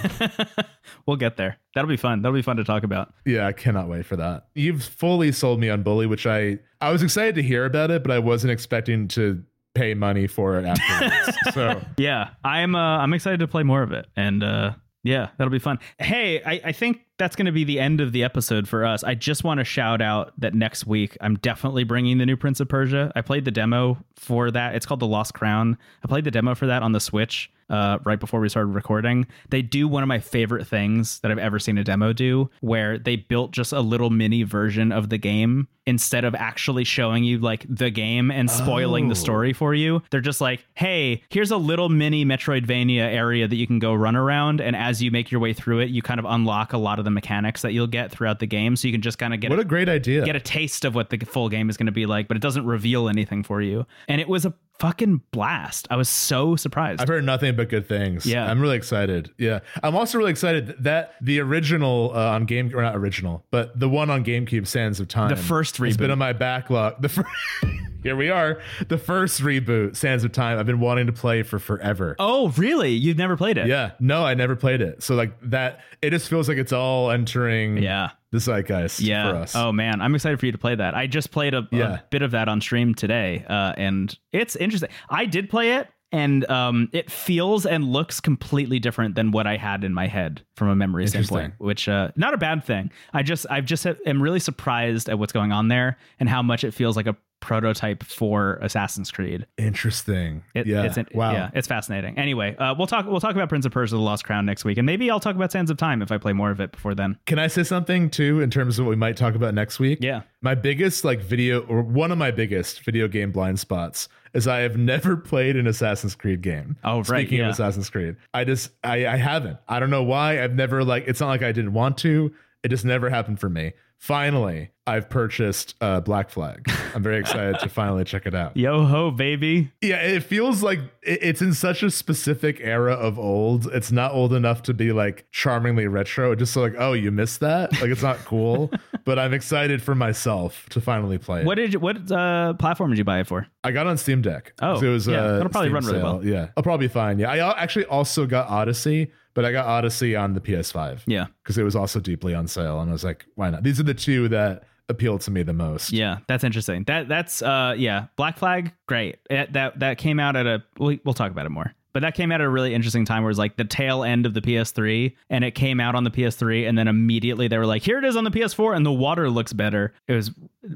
we'll 1.08 1.18
get 1.18 1.38
there. 1.38 1.58
That'll 1.74 1.90
be 1.90 1.98
fun. 1.98 2.22
That'll 2.22 2.36
be 2.36 2.44
fun 2.44 2.58
to 2.58 2.64
talk 2.64 2.84
about. 2.84 3.14
yeah, 3.26 3.48
I 3.48 3.52
cannot 3.52 3.90
wait 3.90 4.06
for 4.06 4.16
that. 4.18 4.48
You've 4.54 4.84
fully 4.84 5.32
sold 5.32 5.60
me 5.60 5.70
on 5.70 5.82
Bully, 5.82 6.06
which 6.06 6.28
I 6.28 6.60
I 6.84 6.92
was 6.92 7.02
excited 7.02 7.36
to 7.36 7.42
hear 7.42 7.64
about 7.64 7.92
it, 7.92 8.04
but 8.04 8.12
I 8.12 8.20
wasn't 8.20 8.52
expecting 8.52 9.08
to 9.10 9.42
pay 9.74 9.94
money 9.94 10.28
for 10.28 10.60
it 10.60 10.66
afterwards. 10.66 11.38
so 11.54 11.82
Yeah, 11.98 12.32
I'm 12.44 12.76
uh, 12.76 12.98
I'm 12.98 13.14
excited 13.14 13.40
to 13.40 13.48
play 13.48 13.64
more 13.64 13.84
of 13.84 13.94
it, 13.94 14.06
and 14.18 14.44
uh, 14.44 14.74
yeah, 15.04 15.30
that'll 15.38 15.52
be 15.52 15.60
fun. 15.60 15.80
Hey, 15.98 16.44
I, 16.44 16.62
I 16.66 16.72
think 16.74 17.06
that's 17.18 17.36
going 17.36 17.46
to 17.46 17.52
be 17.52 17.64
the 17.64 17.80
end 17.80 18.02
of 18.02 18.12
the 18.12 18.24
episode 18.24 18.68
for 18.68 18.86
us. 18.86 19.04
I 19.04 19.14
just 19.16 19.44
want 19.44 19.60
to 19.60 19.64
shout 19.64 20.02
out 20.02 20.34
that 20.40 20.54
next 20.54 20.86
week 20.88 21.16
I'm 21.22 21.36
definitely 21.36 21.84
bringing 21.84 22.18
the 22.18 22.26
new 22.26 22.36
Prince 22.38 22.60
of 22.60 22.68
Persia. 22.68 23.12
I 23.16 23.22
played 23.22 23.46
the 23.46 23.52
demo 23.52 23.98
for 24.16 24.50
that. 24.52 24.76
It's 24.76 24.86
called 24.86 25.00
The 25.00 25.08
Lost 25.08 25.34
Crown. 25.34 25.78
I 26.04 26.08
played 26.08 26.24
the 26.24 26.32
demo 26.32 26.56
for 26.56 26.66
that 26.68 26.82
on 26.82 26.92
the 26.92 27.00
Switch 27.00 27.52
uh, 27.70 27.98
right 28.04 28.20
before 28.20 28.40
we 28.40 28.50
started 28.50 28.68
recording. 28.74 29.26
They 29.50 29.62
do 29.62 29.88
one 29.88 30.04
of 30.04 30.08
my 30.08 30.20
favorite 30.20 30.68
things 30.68 31.20
that 31.20 31.32
I've 31.32 31.38
ever 31.40 31.60
seen 31.60 31.78
a 31.78 31.84
demo 31.84 32.14
do, 32.14 32.50
where 32.62 32.98
they 33.00 33.16
built 33.16 33.52
just 33.52 33.72
a 33.74 33.80
little 33.80 34.10
mini 34.10 34.44
version 34.44 34.92
of 34.92 35.10
the 35.10 35.18
game 35.18 35.68
instead 35.86 36.24
of 36.24 36.34
actually 36.36 36.84
showing 36.84 37.24
you 37.26 37.38
like 37.40 37.66
the 37.68 37.90
game 37.90 38.32
and 38.32 38.50
spoiling 38.50 39.08
the 39.10 39.14
Oh. 39.14 39.16
story 39.16 39.52
for 39.54 39.74
you. 39.74 40.02
They're 40.12 40.22
just 40.22 40.40
like, 40.40 40.66
hey, 40.76 41.24
here's 41.30 41.52
a 41.52 41.58
little 41.58 41.90
mini 41.90 42.24
Metroidvania 42.26 43.02
area 43.02 43.48
that 43.48 43.56
you 43.56 43.68
can 43.68 43.80
go 43.80 43.94
run 43.94 44.16
around. 44.16 44.62
And 44.62 44.76
as 44.78 45.02
you 45.04 45.12
make 45.12 45.30
your 45.32 45.42
way 45.42 45.52
through 45.54 45.80
it, 45.80 45.90
you 45.90 46.02
kind 46.02 46.20
of 46.20 46.26
unlock 46.26 46.72
a 46.74 46.78
lot 46.78 47.00
of 47.00 47.03
the 47.04 47.12
mechanics 47.12 47.62
that 47.62 47.74
you'll 47.74 47.88
get 47.88 48.12
throughout 48.12 48.40
the 48.40 48.48
game. 48.48 48.76
So 48.76 48.88
you 48.88 48.94
can 48.94 49.02
just 49.02 49.18
kind 49.18 49.34
of 49.34 49.40
get 49.40 49.50
what 49.50 49.60
a, 49.60 49.64
a 49.64 49.66
great 49.66 49.90
idea. 49.90 50.24
get 50.26 50.36
a 50.36 50.40
taste 50.40 50.86
of 50.86 50.96
what 50.96 51.10
the 51.10 51.18
full 51.20 51.50
game 51.50 51.70
is 51.70 51.78
going 51.78 51.86
to 51.88 51.92
be 51.92 52.06
like, 52.06 52.28
but 52.28 52.38
it 52.38 52.42
doesn't 52.42 52.66
reveal 52.66 53.10
anything 53.10 53.44
for 53.44 53.62
you. 53.62 53.86
And 54.08 54.20
it 54.20 54.28
was 54.28 54.46
a 54.46 54.54
fucking 54.80 55.22
blast. 55.32 55.88
I 55.90 55.96
was 55.96 56.10
so 56.10 56.56
surprised. 56.56 57.02
I've 57.02 57.08
heard 57.08 57.24
nothing 57.24 57.56
but 57.56 57.70
good 57.70 57.88
things. 57.88 58.26
Yeah. 58.26 58.50
I'm 58.50 58.60
really 58.60 58.76
excited. 58.76 59.32
Yeah. 59.38 59.60
I'm 59.82 59.96
also 59.96 60.18
really 60.18 60.32
excited 60.32 60.76
that 60.80 61.16
the 61.22 61.40
original 61.40 62.12
uh, 62.14 62.32
on 62.32 62.46
Game 62.46 62.72
or 62.76 62.82
not 62.82 62.96
original, 62.96 63.46
but 63.52 63.80
the 63.80 63.90
one 63.90 64.10
on 64.10 64.26
GameCube 64.26 64.68
Sands 64.68 65.00
of 65.00 65.08
Time. 65.08 65.30
The 65.30 65.36
first 65.36 65.78
has 65.78 65.98
been 65.98 66.12
on 66.12 66.18
my 66.18 66.34
backlog. 66.34 67.02
The 67.02 67.10
first 67.10 67.30
here 68.04 68.16
we 68.16 68.30
are. 68.30 68.62
The 68.88 68.98
first 68.98 69.42
reboot, 69.42 69.96
Sands 69.96 70.24
of 70.24 70.32
Time, 70.32 70.60
I've 70.60 70.66
been 70.66 70.80
wanting 70.80 71.08
to 71.08 71.14
play 71.14 71.44
for 71.44 71.60
forever. 71.60 72.16
Oh, 72.20 72.50
really? 72.58 72.92
You've 72.92 73.18
never 73.18 73.36
played 73.38 73.58
it? 73.58 73.68
Yeah, 73.68 73.92
no, 74.00 74.24
I 74.26 74.34
never 74.34 74.56
played 74.56 74.82
it. 74.82 75.02
So 75.02 75.16
like 75.16 75.34
that, 75.50 75.80
it 76.02 76.12
just 76.12 76.30
feels 76.30 76.48
like 76.48 76.58
it's 76.58 76.74
all 76.74 77.10
entering 77.12 77.78
Yeah. 77.78 78.12
the 78.32 78.40
zeitgeist 78.40 79.00
Yeah. 79.02 79.30
for 79.32 79.38
us. 79.38 79.56
Oh 79.56 79.72
man, 79.72 80.02
I'm 80.02 80.14
excited 80.16 80.40
for 80.40 80.46
you 80.46 80.52
to 80.52 80.58
play 80.58 80.76
that. 80.76 80.96
I 80.96 81.08
just 81.08 81.32
played 81.32 81.54
a, 81.54 81.68
a 81.72 82.04
bit 82.10 82.22
of 82.22 82.32
that 82.32 82.48
on 82.50 82.62
stream 82.62 82.94
today, 82.94 83.46
uh, 83.50 83.74
and 83.78 84.16
it's 84.32 84.56
interesting. 84.56 84.90
I 85.10 85.26
did 85.26 85.50
play 85.50 85.74
it, 85.78 85.88
and 86.12 86.48
um, 86.50 86.90
it 86.94 87.10
feels 87.10 87.66
and 87.66 87.84
looks 87.86 88.20
completely 88.20 88.78
different 88.80 89.16
than 89.16 89.32
what 89.32 89.48
I 89.48 89.58
had 89.58 89.84
in 89.84 89.94
my 89.96 90.06
head 90.08 90.44
from 90.58 90.68
a 90.70 90.76
memory 90.76 91.08
standpoint. 91.08 91.56
Which 91.58 91.90
uh, 91.90 92.12
not 92.16 92.34
a 92.36 92.38
bad 92.38 92.64
thing. 92.64 92.92
I 93.14 93.24
just 93.24 93.46
I've 93.50 93.66
just 93.66 93.86
am 93.86 94.22
really 94.22 94.40
surprised 94.40 95.10
at 95.10 95.18
what's 95.18 95.34
going 95.34 95.52
on 95.52 95.70
there 95.70 95.98
and 96.20 96.30
how 96.30 96.42
much 96.44 96.64
it 96.64 96.74
feels 96.74 96.96
like 96.96 97.08
a 97.08 97.16
prototype 97.44 98.04
for 98.04 98.58
Assassin's 98.62 99.12
Creed. 99.12 99.46
Interesting. 99.58 100.44
It, 100.56 100.66
yeah. 100.66 100.84
it's, 100.84 100.98
wow. 101.14 101.34
yeah, 101.34 101.52
it's 101.54 101.68
fascinating. 101.68 102.18
Anyway, 102.18 102.56
uh, 102.56 102.74
we'll 102.78 102.88
talk. 102.88 103.06
We'll 103.06 103.20
talk 103.20 103.36
about 103.36 103.50
Prince 103.50 103.66
of 103.66 103.72
Persia: 103.72 103.96
The 103.96 104.02
Lost 104.02 104.24
Crown 104.24 104.46
next 104.46 104.66
week, 104.66 104.78
and 104.78 104.86
maybe 104.86 105.12
I'll 105.12 105.20
talk 105.20 105.36
about 105.36 105.52
Sands 105.52 105.70
of 105.70 105.78
Time 105.78 106.02
if 106.02 106.12
I 106.12 106.18
play 106.18 106.34
more 106.34 106.50
of 106.52 106.60
it 106.60 106.72
before 106.72 106.96
then. 106.96 107.18
Can 107.26 107.40
I 107.40 107.48
say 107.48 107.64
something 107.64 108.10
too 108.10 108.42
in 108.42 108.50
terms 108.50 108.80
of 108.80 108.86
what 108.86 108.90
we 108.92 108.96
might 108.96 109.18
talk 109.18 109.36
about 109.36 109.54
next 109.54 109.80
week? 109.80 110.00
Yeah. 110.02 110.22
My 110.42 110.56
biggest 110.56 111.04
like 111.04 111.22
video 111.22 111.62
or 111.68 111.82
one 111.82 112.12
of 112.12 112.18
my 112.18 112.32
biggest 112.32 112.84
video 112.84 113.08
game 113.08 113.32
blind 113.32 113.60
spots 113.60 114.08
is 114.34 114.48
I 114.48 114.60
have 114.60 114.78
never 114.78 115.18
played 115.32 115.56
an 115.56 115.68
Assassin's 115.68 116.16
Creed 116.16 116.42
game. 116.42 116.78
Oh, 116.84 116.98
right, 116.98 117.06
Speaking 117.06 117.40
yeah. 117.40 117.46
of 117.46 117.52
Assassin's 117.52 117.90
Creed, 117.90 118.16
I 118.34 118.44
just 118.46 118.72
I, 118.84 119.06
I 119.06 119.18
haven't. 119.18 119.58
I 119.68 119.80
don't 119.80 119.90
know 119.90 120.04
why. 120.04 120.44
I've 120.44 120.56
never 120.56 120.84
like 120.84 121.06
it's 121.08 121.20
not 121.20 121.28
like 121.28 121.44
I 121.44 121.52
didn't 121.52 121.74
want 121.74 121.98
to. 122.00 122.34
It 122.64 122.70
just 122.70 122.86
never 122.86 123.10
happened 123.10 123.40
for 123.40 123.50
me. 123.50 123.74
Finally, 123.98 124.70
I've 124.86 125.10
purchased 125.10 125.76
uh, 125.80 126.02
Black 126.02 126.30
Flag. 126.30 126.70
I'm 126.94 127.02
very 127.02 127.18
excited 127.18 127.58
to 127.60 127.70
finally 127.70 128.04
check 128.04 128.26
it 128.26 128.36
out. 128.36 128.58
Yo 128.58 128.84
ho, 128.84 129.12
baby! 129.12 129.72
Yeah, 129.82 129.98
it 130.02 130.24
feels 130.24 130.62
like 130.62 130.80
it's 131.02 131.42
in 131.42 131.54
such 131.54 131.84
a 131.84 131.90
specific 131.90 132.60
era 132.62 132.94
of 132.94 133.18
old. 133.18 133.68
It's 133.68 133.94
not 133.94 134.12
old 134.12 134.34
enough 134.34 134.62
to 134.64 134.74
be 134.74 134.92
like 134.92 135.26
charmingly 135.32 135.88
retro. 135.88 136.34
It's 136.34 136.40
just 136.40 136.56
like, 136.58 136.74
oh, 136.78 136.92
you 136.94 137.12
missed 137.12 137.40
that? 137.40 137.72
Like 137.74 137.92
it's 137.92 138.02
not 138.02 138.18
cool. 138.26 138.72
but 139.06 139.18
I'm 139.18 139.34
excited 139.34 139.82
for 139.82 139.96
myself 139.96 140.68
to 140.70 140.82
finally 140.82 141.18
play 141.18 141.42
it. 141.42 141.46
What 141.46 141.56
did 141.56 141.74
you, 141.74 141.80
what 141.80 142.12
uh, 142.12 142.54
platform 142.54 142.90
did 142.92 142.98
you 142.98 143.06
buy 143.06 143.20
it 143.22 143.28
for? 143.28 143.48
I 143.64 143.72
got 143.72 143.88
on 143.88 143.98
Steam 143.98 144.22
Deck. 144.22 144.54
Oh, 144.62 144.80
So 144.80 144.88
it 144.88 144.90
was 144.90 145.08
yeah, 145.08 145.22
uh, 145.22 145.32
that'll 145.38 145.50
probably 145.50 145.70
Steam 145.70 145.76
run 145.76 145.86
really 145.86 146.00
sale. 146.00 146.14
well. 146.16 146.26
Yeah, 146.26 146.48
I'll 146.58 146.64
probably 146.64 146.88
be 146.88 146.94
fine. 146.94 147.20
Yeah, 147.20 147.32
I 147.32 147.62
actually 147.62 147.86
also 147.86 148.26
got 148.26 148.50
Odyssey, 148.50 149.12
but 149.34 149.46
I 149.46 149.54
got 149.54 149.66
Odyssey 149.66 150.16
on 150.16 150.34
the 150.34 150.42
PS5 150.42 151.04
Yeah, 151.08 151.28
because 151.42 151.58
it 151.58 151.64
was 151.64 151.76
also 151.76 152.02
deeply 152.02 152.34
on 152.36 152.48
sale, 152.48 152.82
and 152.82 152.90
I 152.90 152.94
was 152.94 153.06
like, 153.06 153.26
why 153.36 153.50
not? 153.50 153.64
These 153.64 153.80
are 153.80 153.84
the 153.84 153.94
two 153.94 154.28
that 154.28 154.64
appeal 154.90 155.20
to 155.20 155.32
me 155.32 155.44
the 155.44 155.54
most. 155.54 155.92
yeah, 155.92 156.20
that's 156.28 156.44
interesting. 156.44 156.84
That 156.86 157.08
that's 157.08 157.42
uh 157.42 157.76
yeah, 157.78 158.08
Black 158.16 158.38
Flag, 158.38 158.72
great. 158.88 159.20
It, 159.30 159.54
that 159.54 159.80
that 159.80 159.98
came 159.98 160.20
out 160.20 160.36
at 160.36 160.46
a 160.46 160.64
we'll, 160.78 160.98
we'll 161.04 161.14
talk 161.14 161.32
about 161.32 161.46
it 161.46 161.50
more. 161.50 161.74
But 161.94 162.02
that 162.02 162.16
came 162.16 162.32
out 162.32 162.42
at 162.42 162.46
a 162.48 162.50
really 162.50 162.74
interesting 162.74 163.06
time 163.06 163.22
where 163.22 163.30
it 163.30 163.32
was 163.34 163.38
like 163.38 163.56
the 163.56 163.64
tail 163.64 164.04
end 164.04 164.26
of 164.26 164.34
the 164.34 164.42
PS3 164.42 165.16
and 165.30 165.44
it 165.44 165.52
came 165.52 165.80
out 165.80 165.94
on 165.94 166.04
the 166.04 166.10
PS3 166.10 166.68
and 166.68 166.76
then 166.76 166.88
immediately 166.88 167.48
they 167.48 167.58
were 167.60 167.68
like, 167.68 167.84
here 167.84 168.00
it 168.00 168.04
is 168.04 168.16
on 168.16 168.24
the 168.24 168.32
PS4 168.32 168.76
and 168.76 168.84
the 168.84 168.92
water 168.92 169.30
looks 169.30 169.54
better. 169.54 169.94
It 170.08 170.16
was 170.16 170.32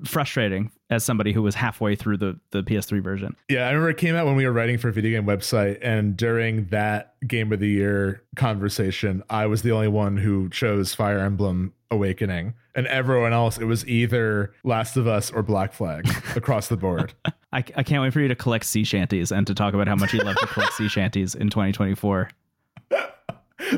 frustrating 0.05 0.71
as 0.91 1.03
somebody 1.03 1.34
who 1.34 1.41
was 1.41 1.55
halfway 1.55 1.95
through 1.95 2.17
the, 2.17 2.39
the 2.51 2.61
PS3 2.61 3.01
version. 3.01 3.35
Yeah, 3.49 3.63
I 3.65 3.69
remember 3.69 3.89
it 3.89 3.97
came 3.97 4.15
out 4.15 4.27
when 4.27 4.35
we 4.35 4.45
were 4.45 4.51
writing 4.53 4.77
for 4.77 4.89
a 4.89 4.93
video 4.93 5.19
game 5.19 5.27
website, 5.27 5.79
and 5.81 6.15
during 6.15 6.65
that 6.65 7.15
game 7.27 7.51
of 7.51 7.59
the 7.59 7.67
year 7.67 8.21
conversation, 8.35 9.23
I 9.29 9.47
was 9.47 9.63
the 9.63 9.71
only 9.71 9.88
one 9.88 10.17
who 10.17 10.49
chose 10.49 10.93
Fire 10.93 11.19
Emblem 11.19 11.73
Awakening, 11.89 12.53
and 12.77 12.87
everyone 12.87 13.33
else 13.33 13.57
it 13.57 13.65
was 13.65 13.85
either 13.87 14.53
Last 14.63 14.95
of 14.95 15.07
Us 15.07 15.31
or 15.31 15.43
Black 15.43 15.73
Flag 15.73 16.07
across 16.37 16.69
the 16.69 16.77
board. 16.77 17.13
I, 17.51 17.57
I 17.75 17.83
can't 17.83 18.01
wait 18.01 18.13
for 18.13 18.21
you 18.21 18.27
to 18.29 18.35
collect 18.35 18.65
sea 18.65 18.85
shanties 18.85 19.31
and 19.31 19.45
to 19.47 19.53
talk 19.53 19.73
about 19.73 19.87
how 19.87 19.95
much 19.95 20.13
you 20.13 20.19
love 20.19 20.37
to 20.37 20.47
collect 20.47 20.73
sea 20.73 20.87
shanties 20.87 21.35
in 21.35 21.49
2024. 21.49 22.29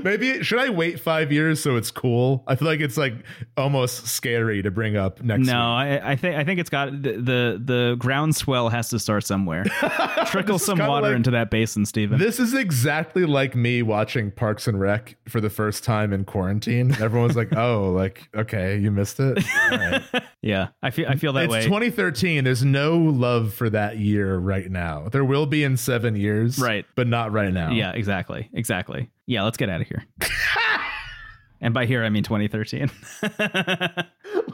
Maybe 0.03 0.44
should 0.44 0.60
I 0.60 0.70
wait 0.70 0.99
five 0.99 1.32
years 1.32 1.61
so 1.61 1.76
it's 1.76 1.91
cool? 1.91 2.44
I 2.48 2.56
feel 2.56 2.68
like 2.68 2.80
it's 2.80 2.98
like 2.98 3.14
almost 3.57 4.07
scary 4.07 4.61
to 4.61 4.72
bring 4.72 4.95
up 4.98 5.22
next. 5.22 5.48
No. 5.48 5.60
I, 5.60 6.11
I 6.11 6.16
think 6.16 6.36
I 6.36 6.44
think 6.44 6.60
it's 6.60 6.70
got 6.70 6.91
the 6.91 7.14
the, 7.14 7.61
the 7.64 7.95
groundswell 7.99 8.70
has 8.70 8.90
to 8.90 8.99
start 8.99 9.26
somewhere. 9.26 9.64
Trickle 10.28 10.60
some 10.60 10.80
water 10.80 11.07
like- 11.07 11.16
into 11.16 11.32
that 11.32 11.49
basin, 11.52 11.86
Stephen. 11.86 12.20
This 12.20 12.40
is 12.40 12.53
exactly 12.53 13.26
like 13.26 13.56
me 13.56 13.82
watching 13.82 14.32
Parks 14.32 14.68
and 14.68 14.80
Rec 14.80 15.16
for 15.28 15.41
the 15.41 15.49
first 15.49 15.84
time 15.84 16.14
in 16.14 16.26
quarantine. 16.26 16.91
Everyone's 17.02 17.36
like, 17.36 17.56
"Oh, 17.56 17.91
like 17.91 18.30
okay, 18.36 18.78
you 18.78 18.91
missed 18.91 19.20
it." 19.20 19.44
Right. 19.72 20.02
yeah, 20.41 20.68
I 20.82 20.91
feel 20.91 21.07
I 21.07 21.16
feel 21.16 21.34
that 21.34 21.45
it's 21.45 21.52
way. 21.52 21.64
2013. 21.64 22.44
There's 22.44 22.64
no 22.64 22.98
love 22.98 23.53
for 23.53 23.70
that 23.70 23.98
year 23.98 24.38
right 24.38 24.70
now. 24.70 25.10
There 25.10 25.26
will 25.26 25.45
be 25.45 25.64
in 25.64 25.78
seven 25.78 26.16
years, 26.16 26.60
Right. 26.60 26.86
But 26.95 27.07
not 27.07 27.32
right 27.32 27.52
now. 27.53 27.72
yeah, 27.72 27.91
exactly, 27.94 28.49
exactly. 28.53 29.10
Yeah, 29.30 29.43
let's 29.43 29.57
get 29.57 29.69
out 29.69 29.80
of 29.80 29.88
here. 29.88 30.07
and 31.61 31.72
by 31.72 31.85
here 31.85 32.03
I 32.03 32.10
mean 32.10 32.23
2013. 32.23 32.89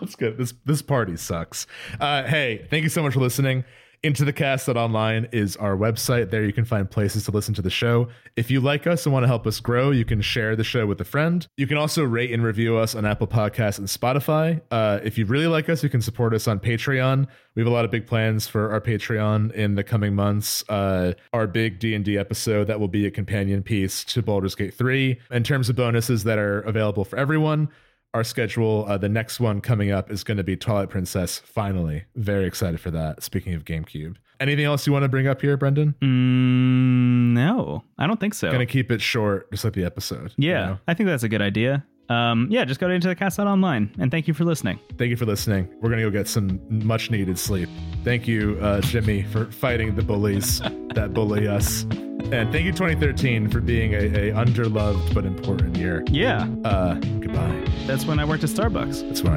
Let's 0.02 0.18
go. 0.18 0.32
This 0.32 0.54
this 0.66 0.82
party 0.82 1.16
sucks. 1.16 1.66
Uh, 1.98 2.24
hey, 2.24 2.68
thank 2.70 2.84
you 2.84 2.90
so 2.90 3.02
much 3.02 3.14
for 3.14 3.22
listening. 3.22 3.64
Into 4.04 4.26
the 4.26 4.34
Cast 4.34 4.70
online 4.70 5.28
is 5.32 5.56
our 5.58 5.76
website. 5.76 6.30
There 6.30 6.44
you 6.44 6.54
can 6.54 6.66
find 6.66 6.90
places 6.90 7.26
to 7.26 7.32
listen 7.32 7.54
to 7.56 7.62
the 7.62 7.70
show. 7.70 8.08
If 8.36 8.52
you 8.52 8.60
like 8.60 8.88
us 8.88 9.06
and 9.06 9.14
want 9.14 9.24
to 9.24 9.28
help 9.28 9.48
us 9.48 9.60
grow, 9.60 9.92
you 9.92 10.06
can 10.06 10.22
share 10.22 10.56
the 10.56 10.64
show 10.64 10.86
with 10.86 11.00
a 11.02 11.06
friend. 11.06 11.48
You 11.58 11.68
can 11.68 11.78
also 11.78 12.04
rate 12.04 12.32
and 12.32 12.44
review 12.44 12.78
us 12.78 12.96
on 12.96 13.06
Apple 13.06 13.28
Podcasts 13.28 13.80
and 13.80 13.88
Spotify. 13.88 14.62
Uh, 14.72 15.00
if 15.04 15.18
you 15.18 15.26
really 15.26 15.48
like 15.48 15.70
us, 15.70 15.84
you 15.84 15.90
can 15.90 16.02
support 16.02 16.34
us 16.34 16.48
on 16.48 16.60
Patreon. 16.60 17.28
We 17.56 17.62
have 17.62 17.68
a 17.68 17.74
lot 17.74 17.86
of 17.86 17.92
big 17.92 18.06
plans 18.06 18.48
for 18.48 18.72
our 18.72 18.82
Patreon 18.82 19.52
in 19.54 19.76
the 19.76 19.84
coming 19.84 20.16
months. 20.16 20.64
Uh, 20.70 21.14
our 21.34 21.48
big 21.48 21.80
D&D 21.80 22.18
episode 22.18 22.66
that 22.68 22.80
will 22.80 22.88
be 22.88 23.06
a 23.06 23.12
companion 23.12 23.64
piece 23.64 24.04
to 24.06 24.22
Baldur's 24.22 24.56
Gate 24.56 24.74
3. 24.74 25.20
In 25.32 25.44
terms 25.44 25.70
of 25.70 25.76
bonuses 25.76 26.24
that 26.26 26.38
are 26.38 26.62
available 26.62 27.06
for 27.06 27.18
everyone, 27.18 27.70
our 28.16 28.24
schedule. 28.24 28.86
Uh, 28.88 28.98
the 28.98 29.10
next 29.10 29.40
one 29.40 29.60
coming 29.60 29.92
up 29.92 30.10
is 30.10 30.24
going 30.24 30.38
to 30.38 30.44
be 30.44 30.56
Twilight 30.56 30.90
Princess. 30.90 31.40
Finally, 31.40 32.06
very 32.16 32.48
excited 32.48 32.80
for 32.80 32.90
that. 32.92 33.22
Speaking 33.22 33.54
of 33.54 33.66
GameCube, 33.66 34.16
anything 34.40 34.64
else 34.64 34.88
you 34.88 34.94
want 34.94 35.04
to 35.04 35.10
bring 35.10 35.28
up 35.28 35.42
here, 35.42 35.58
Brendon? 35.58 35.94
mm, 36.02 37.34
no, 37.34 37.84
I 37.98 38.08
don't 38.08 38.20
think 38.20 38.34
so. 38.34 38.48
Going 38.48 38.66
to 38.66 38.72
keep 38.72 38.90
it 38.90 39.02
short, 39.02 39.52
just 39.52 39.66
like 39.66 39.74
the 39.74 39.84
episode. 39.84 40.34
you 40.38 40.50
yeah, 40.50 40.66
know? 40.66 40.80
I 40.88 40.94
think 40.94 41.08
that's 41.08 41.24
a 41.24 41.30
good 41.30 41.42
idea. 41.42 41.86
Um, 42.08 42.48
yeah, 42.50 42.64
just 42.66 42.80
go 42.80 42.88
to 42.88 42.94
into 42.94 43.08
the 43.08 43.16
cast 43.16 43.40
out 43.40 43.48
online 43.48 43.94
and 44.00 44.12
thank 44.12 44.28
you 44.28 44.34
for 44.34 44.46
listening. 44.46 44.80
Thank 44.98 45.10
you 45.10 45.18
for 45.18 45.26
listening. 45.26 45.68
We're 45.82 45.90
going 45.90 46.02
to 46.02 46.10
go 46.10 46.12
get 46.12 46.28
some 46.28 46.62
much 46.70 47.12
needed 47.12 47.38
sleep. 47.38 47.68
Thank 48.04 48.28
you, 48.28 48.58
uh, 48.62 48.80
Jimmy, 48.82 49.24
for 49.24 49.46
fighting 49.52 49.96
the 49.96 50.04
bullies 50.04 50.60
that 50.94 51.14
bully 51.14 51.48
us. 51.48 51.86
And 52.32 52.52
thank 52.52 52.66
you, 52.66 52.72
2013, 52.72 53.50
for 53.50 53.62
being 53.62 53.94
a, 53.94 53.98
a 53.98 54.32
underloved 54.34 55.14
but 55.14 55.26
important 55.26 55.78
year. 55.78 56.04
Yeah, 56.10 56.48
Uh, 56.64 56.96
goodbye. 56.96 57.64
that's 57.86 58.06
when 58.06 58.20
I 58.20 58.26
worked 58.26 58.44
at 58.44 58.50
Starbucks. 58.50 59.08
That's 59.08 59.22
when 59.24 59.34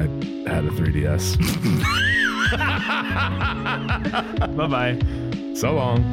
I 0.47 0.49
had 0.53 0.65
a 0.65 0.69
3DS. 0.69 1.37
bye 4.57 4.67
bye. 4.67 5.53
so 5.55 5.73
long. 5.75 6.03